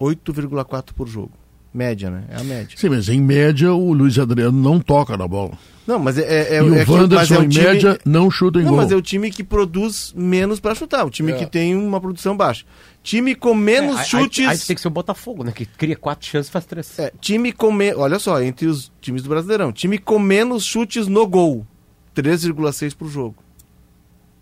8,4 0.00 0.92
por 0.94 1.06
jogo. 1.08 1.32
Média, 1.72 2.08
né? 2.08 2.22
É 2.30 2.36
a 2.36 2.44
média. 2.44 2.76
Sim, 2.76 2.88
mas 2.90 3.08
em 3.08 3.20
média 3.20 3.72
o 3.74 3.92
Luiz 3.92 4.16
Adriano 4.18 4.56
não 4.60 4.78
toca 4.78 5.16
na 5.16 5.26
bola. 5.26 5.52
Não, 5.86 5.98
mas 5.98 6.16
é, 6.16 6.22
é, 6.22 6.54
é, 6.54 6.58
e 6.58 6.62
o 6.62 6.74
é 6.74 6.84
que- 6.84 6.90
Wanderson, 6.90 7.14
mas 7.16 7.30
é 7.32 7.38
um 7.38 7.42
em 7.42 7.48
time- 7.48 7.64
média, 7.66 7.98
não 8.04 8.30
chuta 8.30 8.60
em 8.60 8.62
Não, 8.62 8.70
gol. 8.70 8.80
mas 8.80 8.92
é 8.92 8.96
o 8.96 9.02
time 9.02 9.28
que 9.30 9.42
produz 9.42 10.14
menos 10.16 10.60
para 10.60 10.74
chutar. 10.74 11.04
O 11.04 11.10
time 11.10 11.32
É. 11.32 11.36
que 11.36 11.46
tem 11.46 11.74
uma 11.76 12.00
produção 12.00 12.36
baixa. 12.36 12.64
Time 13.02 13.34
com 13.34 13.54
menos 13.54 13.96
É, 13.96 14.00
aí- 14.00 14.06
chutes. 14.06 14.48
Aí, 14.48 14.56
tem 14.58 14.76
que 14.76 14.80
ser 14.80 14.86
o 14.88 14.90
Botafogo, 14.90 15.42
né? 15.42 15.50
Que 15.52 15.66
cria 15.66 15.96
quatro 15.96 16.26
chances 16.28 16.48
e 16.48 16.52
faz 16.52 16.64
três. 16.64 16.96
É, 16.98 17.12
time 17.20 17.50
com 17.52 17.72
me... 17.72 17.92
Olha 17.94 18.18
só, 18.20 18.40
entre 18.40 18.66
os 18.66 18.90
times 19.00 19.22
do 19.24 19.28
Brasileirão. 19.28 19.72
Time 19.72 19.98
com 19.98 20.18
menos 20.18 20.64
chutes 20.64 21.08
no 21.08 21.26
gol. 21.26 21.66
3,6 22.14 22.94
por 22.94 23.08
jogo. 23.08 23.34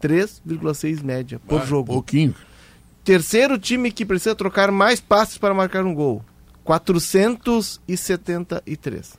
3,6 0.00 1.02
média 1.02 1.40
por 1.46 1.62
Ah, 1.62 1.64
jogo. 1.64 1.92
Pouquinho. 1.92 2.34
Terceiro 3.04 3.58
time 3.58 3.90
que 3.90 4.04
precisa 4.06 4.34
trocar 4.34 4.70
mais 4.70 5.00
passes 5.00 5.36
para 5.38 5.54
marcar 5.54 5.84
um 5.84 5.94
gol. 5.94 6.22
473. 6.64 9.18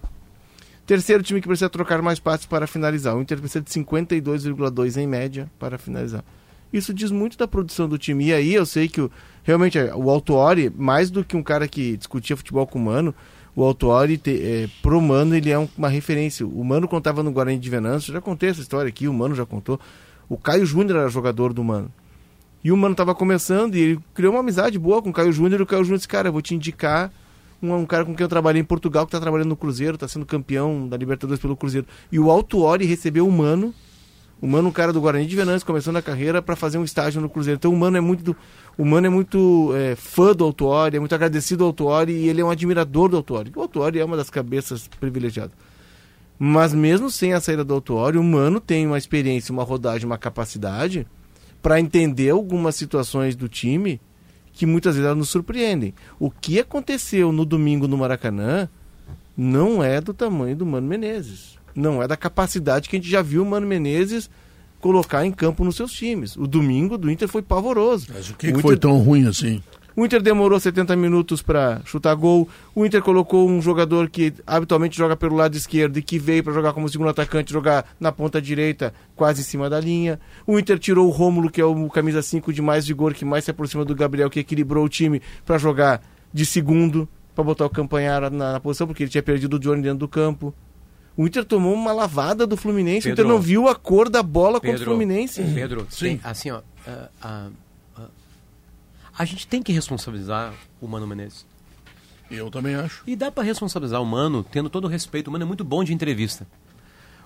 Terceiro 0.85 1.23
time 1.23 1.41
que 1.41 1.47
precisa 1.47 1.69
trocar 1.69 2.01
mais 2.01 2.19
passes 2.19 2.45
para 2.45 2.67
finalizar. 2.67 3.15
O 3.15 3.21
Inter 3.21 3.39
precisa 3.39 3.61
de 3.61 3.69
52,2 3.71 4.97
em 4.97 5.07
média 5.07 5.49
para 5.59 5.77
finalizar. 5.77 6.23
Isso 6.71 6.93
diz 6.93 7.11
muito 7.11 7.37
da 7.37 7.47
produção 7.47 7.87
do 7.87 7.97
time. 7.97 8.25
E 8.27 8.33
aí 8.33 8.53
eu 8.53 8.65
sei 8.65 8.87
que 8.87 9.01
o, 9.01 9.11
realmente 9.43 9.77
é, 9.77 9.93
o 9.93 10.09
Autuori, 10.09 10.71
mais 10.75 11.11
do 11.11 11.23
que 11.23 11.37
um 11.37 11.43
cara 11.43 11.67
que 11.67 11.95
discutia 11.97 12.35
futebol 12.35 12.65
com 12.65 12.79
o 12.79 12.81
Mano, 12.81 13.13
o 13.55 13.63
Autuori, 13.63 14.17
te, 14.17 14.31
é, 14.41 14.67
pro 14.81 14.99
Mano, 14.99 15.35
ele 15.35 15.51
é 15.51 15.59
um- 15.59 15.69
uma 15.77 15.87
referência. 15.89 16.45
O 16.47 16.63
Mano 16.63 16.87
contava 16.87 17.21
no 17.21 17.31
Guarani 17.31 17.59
de 17.59 17.69
Venâncio, 17.69 18.11
já 18.11 18.19
contei 18.19 18.49
essa 18.49 18.61
história 18.61 18.89
aqui, 18.89 19.07
o 19.07 19.13
Mano 19.13 19.35
já 19.35 19.45
contou. 19.45 19.79
O 20.27 20.35
Caio 20.37 20.65
Júnior 20.65 20.97
era 20.99 21.09
jogador 21.09 21.53
do 21.53 21.63
Mano. 21.63 21.91
E 22.63 22.71
o 22.71 22.77
Mano 22.77 22.95
tava 22.95 23.13
começando 23.13 23.75
e 23.75 23.79
ele 23.79 23.99
criou 24.13 24.33
uma 24.33 24.39
amizade 24.39 24.79
boa 24.79 25.01
com 25.01 25.09
o 25.09 25.13
Caio 25.13 25.33
Júnior. 25.33 25.59
E 25.59 25.63
o 25.63 25.65
Caio 25.65 25.83
Júnior 25.83 25.97
disse: 25.97 26.07
Cara, 26.07 26.29
eu 26.29 26.31
vou 26.31 26.41
te 26.41 26.55
indicar 26.55 27.11
um, 27.61 27.73
um 27.75 27.85
cara 27.85 28.05
com 28.05 28.15
quem 28.15 28.23
eu 28.23 28.29
trabalhei 28.29 28.61
em 28.61 28.65
Portugal, 28.65 29.05
que 29.05 29.11
tá 29.11 29.19
trabalhando 29.19 29.49
no 29.49 29.55
Cruzeiro, 29.55 29.97
tá 29.97 30.07
sendo 30.07 30.25
campeão 30.25 30.87
da 30.87 30.95
Libertadores 30.95 31.41
pelo 31.41 31.57
Cruzeiro. 31.57 31.87
E 32.11 32.19
o 32.19 32.31
Autuori 32.31 32.85
recebeu 32.85 33.27
o 33.27 33.31
Mano, 33.31 33.73
o 34.41 34.47
Mano, 34.47 34.69
um 34.69 34.71
cara 34.71 34.93
do 34.93 35.01
Guarani 35.01 35.25
de 35.25 35.35
Venâncio, 35.35 35.65
começando 35.65 35.97
a 35.97 36.01
carreira 36.01 36.41
para 36.41 36.55
fazer 36.55 36.77
um 36.77 36.83
estágio 36.83 37.21
no 37.21 37.29
Cruzeiro. 37.29 37.57
Então 37.57 37.73
o 37.73 37.77
Mano 37.77 37.97
é 37.97 38.01
muito, 38.01 38.35
o 38.77 38.85
Mano 38.85 39.07
é 39.07 39.09
muito 39.09 39.71
é, 39.75 39.95
fã 39.95 40.33
do 40.33 40.45
Autuori, 40.45 40.95
é 40.95 40.99
muito 40.99 41.15
agradecido 41.15 41.63
ao 41.63 41.69
Autuori 41.69 42.13
e 42.13 42.29
ele 42.29 42.39
é 42.39 42.45
um 42.45 42.49
admirador 42.49 43.09
do 43.09 43.17
Autuori. 43.17 43.51
O 43.55 43.61
Autuori 43.61 43.99
é 43.99 44.05
uma 44.05 44.15
das 44.15 44.29
cabeças 44.29 44.87
privilegiadas. 44.99 45.55
Mas 46.39 46.73
mesmo 46.73 47.09
sem 47.09 47.33
a 47.33 47.39
saída 47.39 47.63
do 47.63 47.73
Autuori, 47.73 48.17
o 48.17 48.23
Mano 48.23 48.59
tem 48.59 48.87
uma 48.87 48.97
experiência, 48.97 49.53
uma 49.53 49.63
rodagem, 49.63 50.05
uma 50.05 50.17
capacidade 50.17 51.05
para 51.63 51.79
entender 51.79 52.29
algumas 52.29 52.75
situações 52.75 53.35
do 53.35 53.47
time 53.49 53.99
que 54.51 54.65
muitas 54.67 54.93
vezes 54.93 55.05
elas 55.07 55.17
nos 55.17 55.29
surpreendem. 55.29 55.95
O 56.19 56.29
que 56.29 56.59
aconteceu 56.59 57.31
no 57.31 57.43
domingo 57.45 57.87
no 57.87 57.97
Maracanã 57.97 58.69
não 59.35 59.83
é 59.83 59.99
do 59.99 60.13
tamanho 60.13 60.55
do 60.55 60.65
Mano 60.65 60.85
Menezes. 60.87 61.57
Não 61.73 62.03
é 62.03 62.07
da 62.07 62.15
capacidade 62.15 62.87
que 62.87 62.95
a 62.95 62.99
gente 62.99 63.09
já 63.09 63.23
viu 63.23 63.41
o 63.41 63.45
Mano 63.45 63.65
Menezes 63.65 64.29
colocar 64.79 65.25
em 65.25 65.31
campo 65.31 65.63
nos 65.63 65.75
seus 65.75 65.91
times. 65.93 66.35
O 66.35 66.45
domingo 66.45 66.97
do 66.99 67.09
Inter 67.09 67.27
foi 67.27 67.41
pavoroso. 67.41 68.07
Mas 68.13 68.29
o 68.29 68.35
que, 68.35 68.49
O 68.49 68.55
que 68.55 68.61
foi 68.61 68.75
Inter- 68.75 68.79
tão 68.89 68.99
ruim 68.99 69.25
assim? 69.25 69.63
O 69.95 70.05
Inter 70.05 70.21
demorou 70.21 70.59
70 70.59 70.95
minutos 70.95 71.41
para 71.41 71.81
chutar 71.85 72.15
gol. 72.15 72.47
O 72.73 72.85
Inter 72.85 73.01
colocou 73.01 73.47
um 73.47 73.61
jogador 73.61 74.09
que 74.09 74.33
habitualmente 74.45 74.97
joga 74.97 75.15
pelo 75.15 75.35
lado 75.35 75.55
esquerdo 75.55 75.97
e 75.97 76.01
que 76.01 76.17
veio 76.17 76.43
para 76.43 76.53
jogar 76.53 76.73
como 76.73 76.89
segundo 76.89 77.09
atacante, 77.09 77.53
jogar 77.53 77.85
na 77.99 78.11
ponta 78.11 78.41
direita, 78.41 78.93
quase 79.15 79.41
em 79.41 79.43
cima 79.43 79.69
da 79.69 79.79
linha. 79.79 80.19
O 80.47 80.57
Inter 80.57 80.79
tirou 80.79 81.07
o 81.07 81.11
Rômulo, 81.11 81.49
que 81.49 81.61
é 81.61 81.65
o 81.65 81.89
camisa 81.89 82.21
5 82.21 82.51
de 82.51 82.61
mais 82.61 82.87
vigor, 82.87 83.13
que 83.13 83.23
mais 83.25 83.43
se 83.43 83.51
aproxima 83.51 83.85
do 83.85 83.93
Gabriel, 83.95 84.29
que 84.29 84.39
equilibrou 84.39 84.83
o 84.85 84.89
time 84.89 85.21
para 85.45 85.57
jogar 85.57 86.01
de 86.33 86.45
segundo, 86.45 87.07
para 87.35 87.43
botar 87.43 87.65
o 87.65 87.69
Campanhara 87.69 88.29
na, 88.29 88.53
na 88.53 88.59
posição, 88.59 88.87
porque 88.87 89.03
ele 89.03 89.11
tinha 89.11 89.23
perdido 89.23 89.55
o 89.55 89.59
Johnny 89.59 89.81
dentro 89.81 89.99
do 89.99 90.07
campo. 90.07 90.53
O 91.15 91.27
Inter 91.27 91.45
tomou 91.45 91.73
uma 91.73 91.93
lavada 91.93 92.47
do 92.47 92.57
Fluminense. 92.57 93.07
o 93.07 93.11
Pedro. 93.11 93.25
Inter 93.25 93.25
não 93.35 93.39
viu 93.39 93.67
a 93.67 93.75
cor 93.75 94.09
da 94.09 94.23
bola 94.23 94.53
contra 94.53 94.69
o 94.69 94.73
Pedro, 94.73 94.85
Fluminense. 94.85 95.43
Pedro, 95.53 95.85
Sim. 95.89 96.05
tem- 96.05 96.21
assim, 96.23 96.49
ó. 96.49 96.61
ah, 96.87 97.09
ah, 97.21 97.47
a 99.17 99.25
gente 99.25 99.47
tem 99.47 99.61
que 99.61 99.71
responsabilizar 99.71 100.53
o 100.81 100.87
Mano 100.87 101.07
Menezes. 101.07 101.45
Eu 102.31 102.49
também 102.49 102.75
acho. 102.75 103.03
E 103.05 103.15
dá 103.15 103.31
pra 103.31 103.43
responsabilizar 103.43 104.01
o 104.01 104.05
Mano, 104.05 104.43
tendo 104.43 104.69
todo 104.69 104.85
o 104.85 104.87
respeito. 104.87 105.27
O 105.27 105.31
Mano 105.31 105.43
é 105.43 105.47
muito 105.47 105.63
bom 105.63 105.83
de 105.83 105.93
entrevista. 105.93 106.47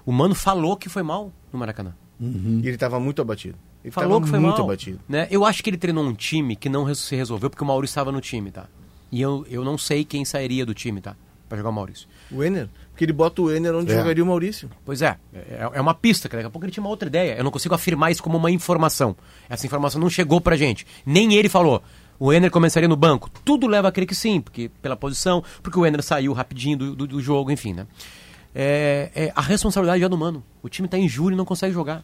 O 0.06 0.12
Mano 0.12 0.36
falou 0.36 0.76
que 0.76 0.90
foi 0.90 1.04
mal 1.04 1.32
no 1.52 1.60
Maracanã. 1.60 1.94
E 2.20 2.26
ele 2.68 2.72
estava 2.72 3.00
muito 3.00 3.22
abatido. 3.22 3.58
Ele 3.84 3.92
Falou 3.92 4.14
tava 4.16 4.24
que 4.26 4.30
foi 4.32 4.40
muito 4.40 4.58
mal. 4.58 4.66
abatido. 4.66 5.00
Né? 5.08 5.28
Eu 5.30 5.46
acho 5.46 5.64
que 5.64 5.70
ele 5.70 5.78
treinou 5.78 6.04
um 6.04 6.14
time 6.14 6.56
que 6.56 6.68
não 6.68 6.94
se 6.94 7.16
resolveu 7.16 7.50
porque 7.50 7.64
o 7.64 7.68
Maurício 7.68 7.92
estava 7.94 8.12
no 8.12 8.20
time, 8.20 8.52
tá? 8.52 8.66
E 9.12 9.22
eu, 9.22 9.46
eu 9.50 9.64
não 9.64 9.78
sei 9.78 10.04
quem 10.04 10.26
sairia 10.26 10.66
do 10.66 10.74
time, 10.74 11.00
tá? 11.00 11.16
Pra 11.48 11.58
jogar 11.58 11.70
o 11.70 11.74
Maurício. 11.74 12.08
O 12.32 12.44
Enner. 12.44 12.68
Porque 12.98 13.06
ele 13.06 13.14
bota 13.14 13.44
o 13.44 13.56
Enner 13.56 13.76
onde 13.76 13.92
É. 13.92 13.96
jogaria 13.96 14.24
o 14.24 14.26
Maurício. 14.26 14.72
Pois 14.84 15.04
é, 15.04 15.18
é, 15.32 15.70
é 15.72 15.80
uma 15.80 15.94
pista, 15.94 16.28
que 16.28 16.36
daqui 16.36 16.48
a 16.48 16.50
pouco 16.50 16.66
ele 16.66 16.72
tinha 16.72 16.82
uma 16.84 16.90
outra 16.90 17.08
ideia. 17.08 17.38
Eu 17.38 17.44
não 17.44 17.52
consigo 17.52 17.76
afirmar 17.76 18.10
isso 18.10 18.24
como 18.24 18.40
uma 18.40 18.50
informação. 18.50 19.16
Essa 19.48 19.68
informação 19.68 20.02
não 20.02 20.10
chegou 20.10 20.42
pra 20.42 20.58
gente. 20.58 20.84
Nem 21.06 21.36
ele 21.36 21.48
falou. 21.48 21.84
O 22.20 22.34
Enner 22.34 22.50
começaria 22.50 22.90
no 22.90 22.96
banco. 22.96 23.30
Tudo 23.46 23.68
leva 23.68 23.90
a 23.90 23.92
crer 23.92 24.08
que 24.08 24.16
sim, 24.16 24.42
porque 24.42 24.72
pela 24.82 24.96
posição, 24.98 25.44
porque 25.62 25.78
o 25.78 25.86
Enner 25.86 26.02
saiu 26.02 26.34
rapidinho 26.34 26.76
do, 26.76 26.96
do, 26.96 27.06
do 27.06 27.22
jogo, 27.22 27.52
enfim, 27.52 27.72
né? 27.72 27.86
É, 28.56 29.12
é, 29.16 29.32
a 29.36 29.42
responsabilidade 29.42 30.04
é 30.04 30.10
do 30.10 30.18
Mano. 30.18 30.44
O 30.64 30.68
time 30.70 30.88
tá 30.88 30.98
em 30.98 31.08
júri 31.08 31.36
e 31.36 31.38
não 31.38 31.46
consegue 31.46 31.72
jogar. 31.76 32.04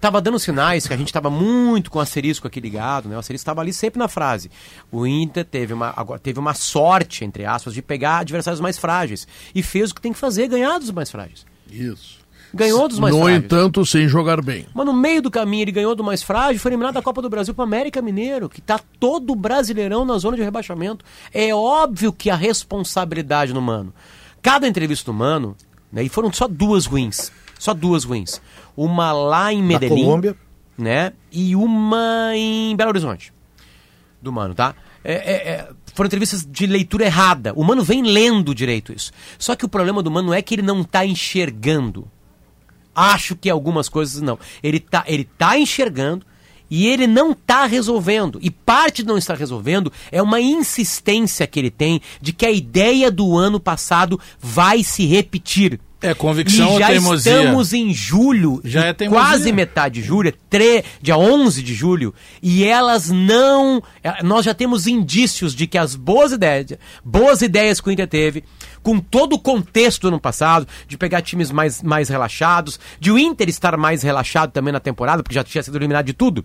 Tava 0.00 0.20
dando 0.20 0.38
sinais 0.38 0.86
que 0.86 0.94
a 0.94 0.96
gente 0.96 1.12
tava 1.12 1.28
muito 1.28 1.90
com 1.90 1.98
o 1.98 2.02
asterisco 2.02 2.46
aqui 2.46 2.60
ligado, 2.60 3.08
né? 3.08 3.16
O 3.16 3.18
asterisco 3.18 3.42
estava 3.42 3.60
ali 3.60 3.72
sempre 3.72 3.98
na 3.98 4.06
frase. 4.06 4.48
O 4.92 5.06
Inter 5.06 5.44
teve 5.44 5.74
uma, 5.74 5.92
agora, 5.96 6.20
teve 6.20 6.38
uma 6.38 6.54
sorte, 6.54 7.24
entre 7.24 7.44
aspas, 7.44 7.74
de 7.74 7.82
pegar 7.82 8.18
adversários 8.18 8.60
mais 8.60 8.78
frágeis. 8.78 9.26
E 9.52 9.62
fez 9.62 9.90
o 9.90 9.94
que 9.94 10.00
tem 10.00 10.12
que 10.12 10.18
fazer, 10.18 10.46
ganhar 10.46 10.78
dos 10.78 10.92
mais 10.92 11.10
frágeis. 11.10 11.44
Isso. 11.68 12.18
Ganhou 12.54 12.88
dos 12.88 12.98
mais 12.98 13.14
no 13.14 13.22
frágeis. 13.22 13.44
entanto, 13.44 13.84
sem 13.84 14.08
jogar 14.08 14.40
bem. 14.40 14.66
Mas 14.72 14.86
no 14.86 14.92
meio 14.92 15.20
do 15.20 15.30
caminho 15.30 15.62
ele 15.62 15.72
ganhou 15.72 15.94
do 15.94 16.04
mais 16.04 16.22
frágil 16.22 16.56
e 16.56 16.58
foi 16.58 16.70
eliminado 16.70 16.94
da 16.94 17.02
Copa 17.02 17.20
do 17.20 17.28
Brasil 17.28 17.52
para 17.52 17.64
América 17.64 18.00
Mineiro, 18.00 18.48
que 18.48 18.60
tá 18.60 18.80
todo 18.98 19.34
brasileirão 19.34 20.04
na 20.04 20.16
zona 20.16 20.36
de 20.36 20.42
rebaixamento. 20.42 21.04
É 21.32 21.54
óbvio 21.54 22.12
que 22.12 22.30
a 22.30 22.36
responsabilidade 22.36 23.52
no 23.52 23.60
Mano. 23.60 23.92
Cada 24.40 24.66
entrevista 24.66 25.10
do 25.10 25.14
Mano, 25.14 25.56
né, 25.92 26.04
e 26.04 26.08
foram 26.08 26.32
só 26.32 26.48
duas 26.48 26.86
ruins. 26.86 27.30
Só 27.58 27.74
duas 27.74 28.04
ruins. 28.04 28.40
Uma 28.76 29.12
lá 29.12 29.52
em 29.52 29.62
Medellín, 29.62 30.04
Colômbia. 30.04 30.36
né? 30.76 31.12
E 31.32 31.56
uma 31.56 32.30
em 32.34 32.74
Belo 32.76 32.90
Horizonte. 32.90 33.32
Do 34.22 34.32
Mano, 34.32 34.54
tá? 34.54 34.74
É, 35.04 35.12
é, 35.12 35.48
é, 35.50 35.68
foram 35.94 36.06
entrevistas 36.06 36.46
de 36.48 36.66
leitura 36.66 37.04
errada. 37.04 37.52
O 37.54 37.64
Mano 37.64 37.82
vem 37.82 38.02
lendo 38.02 38.54
direito 38.54 38.92
isso. 38.92 39.12
Só 39.38 39.54
que 39.56 39.64
o 39.64 39.68
problema 39.68 40.02
do 40.02 40.10
Mano 40.10 40.32
é 40.32 40.42
que 40.42 40.54
ele 40.54 40.62
não 40.62 40.84
tá 40.84 41.04
enxergando. 41.04 42.08
Acho 42.94 43.36
que 43.36 43.48
algumas 43.48 43.88
coisas 43.88 44.20
não. 44.20 44.38
Ele 44.62 44.80
tá, 44.80 45.04
ele 45.06 45.24
tá 45.24 45.56
enxergando 45.58 46.26
e 46.70 46.86
ele 46.86 47.06
não 47.06 47.32
tá 47.32 47.64
resolvendo. 47.64 48.38
E 48.42 48.50
parte 48.50 49.02
de 49.02 49.08
não 49.08 49.16
estar 49.16 49.34
resolvendo 49.36 49.92
é 50.10 50.20
uma 50.20 50.40
insistência 50.40 51.46
que 51.46 51.58
ele 51.58 51.70
tem 51.70 52.00
de 52.20 52.32
que 52.32 52.44
a 52.44 52.50
ideia 52.50 53.10
do 53.10 53.36
ano 53.36 53.60
passado 53.60 54.20
vai 54.40 54.82
se 54.82 55.06
repetir. 55.06 55.80
É 56.00 56.14
convicção 56.14 56.68
e 56.68 56.72
ou 56.74 56.78
já 56.78 56.86
teimosia? 56.88 57.32
estamos 57.38 57.72
em 57.72 57.92
julho, 57.92 58.60
Já 58.62 58.84
é 58.86 58.92
teimosia. 58.92 59.20
quase 59.24 59.50
metade 59.52 60.00
de 60.00 60.06
julho, 60.06 60.28
é 60.28 60.32
tre- 60.48 60.84
dia 61.02 61.18
11 61.18 61.60
de 61.62 61.74
julho, 61.74 62.14
e 62.40 62.62
elas 62.64 63.10
não... 63.10 63.82
eh, 64.04 64.22
Nós 64.22 64.44
já 64.44 64.54
temos 64.54 64.86
indícios 64.86 65.54
de 65.56 65.66
que 65.66 65.76
as 65.76 65.96
boas 65.96 66.30
ideias, 66.30 66.78
boas 67.04 67.42
ideias 67.42 67.80
que 67.80 67.88
o 67.88 67.90
Inter 67.92 68.06
teve, 68.06 68.44
com 68.80 69.00
todo 69.00 69.32
o 69.32 69.38
contexto 69.40 70.02
do 70.02 70.08
ano 70.08 70.20
passado, 70.20 70.68
de 70.86 70.96
pegar 70.96 71.20
times 71.20 71.50
mais, 71.50 71.82
mais 71.82 72.08
relaxados, 72.08 72.78
de 73.00 73.10
o 73.10 73.18
Inter 73.18 73.48
estar 73.48 73.76
mais 73.76 74.02
relaxado 74.04 74.52
também 74.52 74.72
na 74.72 74.78
temporada, 74.80 75.20
porque 75.22 75.34
já 75.34 75.42
tinha 75.42 75.62
sido 75.64 75.76
eliminado 75.76 76.06
de 76.06 76.12
tudo, 76.12 76.44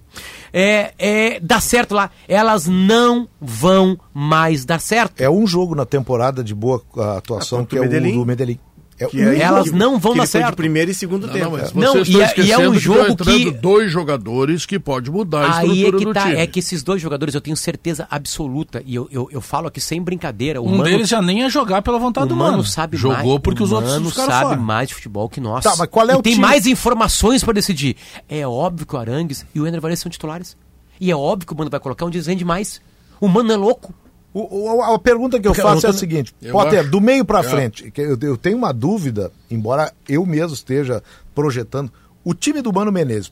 é, 0.52 0.94
é, 0.98 1.40
dá 1.40 1.62
certo 1.62 1.94
lá. 1.94 2.10
Elas 2.28 2.66
não 2.66 3.28
vão 3.40 4.00
mais 4.12 4.66
dar 4.66 4.80
certo. 4.80 5.22
É 5.22 5.30
um 5.30 5.46
jogo 5.46 5.76
na 5.76 5.86
temporada 5.86 6.44
de 6.44 6.56
boa 6.56 6.84
atuação, 7.18 7.60
Ah, 7.60 7.66
que 7.68 7.78
é 7.78 7.80
o 7.80 7.84
Medellín. 7.84 8.14
do 8.18 8.26
Medellín. 8.26 8.58
É 9.00 9.06
Que 9.08 9.24
um 9.26 9.30
aí- 9.30 9.42
Elas 9.42 9.70
que- 9.70 9.76
não 9.76 9.98
vão 10.00 10.12
que 10.14 10.20
dar 10.20 10.26
certo. 10.28 10.50
de 10.52 10.56
primeiro 10.56 10.92
e 10.92 10.94
segundo 10.94 11.26
Não, 11.28 11.34
tempo. 11.34 11.46
não, 11.46 11.52
mas 11.58 11.74
Não, 11.74 11.98
e 11.98 12.22
é- 12.22 12.34
e 12.42 12.52
é 12.52 12.58
um 12.70 12.74
que 12.74 12.80
jogo 12.80 13.00
entrando 13.12 13.38
que- 13.38 13.52
dois 13.52 13.92
jogadores 13.92 14.66
que 14.66 14.78
pode 14.80 15.10
mudar 15.10 15.46
a 15.46 15.58
Aí 15.60 15.86
é 15.88 15.92
que 15.92 16.06
do 16.06 16.14
tá, 16.14 16.22
time. 16.28 16.36
é 16.36 16.46
que 16.48 16.60
esses 16.60 16.84
dois 16.84 17.02
jogadores 17.02 17.34
eu 17.34 17.42
tenho 17.42 17.58
certeza 17.58 18.08
absoluta, 18.10 18.84
e 18.86 18.94
eu, 18.96 19.08
eu, 19.12 19.28
eu 19.32 19.42
falo 19.42 19.68
aqui 19.68 19.82
sem 19.82 20.02
brincadeira, 20.02 20.62
o 20.62 20.68
Um 20.68 20.72
Mano, 20.78 20.84
deles 20.84 21.10
já 21.10 21.22
nem 21.22 21.40
ia 21.40 21.50
jogar 21.50 21.82
pela 21.82 21.98
vontade 21.98 22.28
do 22.28 22.36
Mano 22.36 22.64
sabe 22.64 22.96
Jogou 22.98 23.18
mais, 23.18 23.40
porque 23.42 23.64
os 23.64 23.72
o 23.72 23.76
outros 23.76 23.94
Mano 23.94 24.12
sabe 24.12 24.44
fora. 24.50 24.58
mais 24.58 24.88
de 24.90 24.94
futebol 24.96 25.28
que 25.28 25.42
nós. 25.42 25.64
Tá, 25.64 25.74
mas 25.78 25.88
qual 25.90 26.08
é 26.10 26.14
e 26.14 26.16
o 26.18 26.22
tem 26.22 26.34
time? 26.34 26.46
mais 26.46 26.68
informações 26.68 27.44
para 27.44 27.54
decidir. 27.54 27.96
É 28.30 28.46
óbvio 28.48 28.86
que 28.86 28.96
o 28.96 29.00
Arangues 29.00 29.46
e 29.56 29.60
o 29.60 29.68
Ender 29.68 29.82
Valencia 29.82 30.04
são 30.04 30.12
titulares. 30.12 30.56
E 31.02 31.10
é 31.12 31.16
óbvio 31.16 31.48
que 31.48 31.54
o 31.54 31.58
Mano 31.58 31.70
vai 31.72 31.80
colocar 31.80 32.06
onde 32.06 32.20
rende 32.22 32.46
mais. 32.46 32.80
O 33.20 33.28
Mano 33.28 33.52
é 33.52 33.56
louco. 33.56 33.94
O- 34.34 34.76
o- 34.78 34.82
a 34.82 34.98
pergunta 34.98 35.40
que 35.40 35.48
eu 35.48 35.52
eu 35.52 35.56
faço 35.56 35.84
não 35.86 35.92
é 35.92 35.96
a 35.96 35.98
seguinte: 35.98 36.34
Eu 36.42 36.54
Potter, 36.54 36.80
acho- 36.82 36.90
do 36.90 37.00
meio 37.00 37.24
pra 37.24 37.40
É. 37.40 37.44
frente, 37.44 37.92
eu, 37.98 38.18
eu 38.22 38.36
tenho 38.38 38.58
uma 38.58 38.74
dúvida, 38.74 39.32
embora 39.52 39.94
eu 40.10 40.26
mesmo 40.26 40.54
esteja 40.54 41.04
projetando. 41.36 41.92
O 42.26 42.34
time 42.34 42.62
do 42.62 42.72
Mano 42.74 42.92
Menezes, 42.92 43.32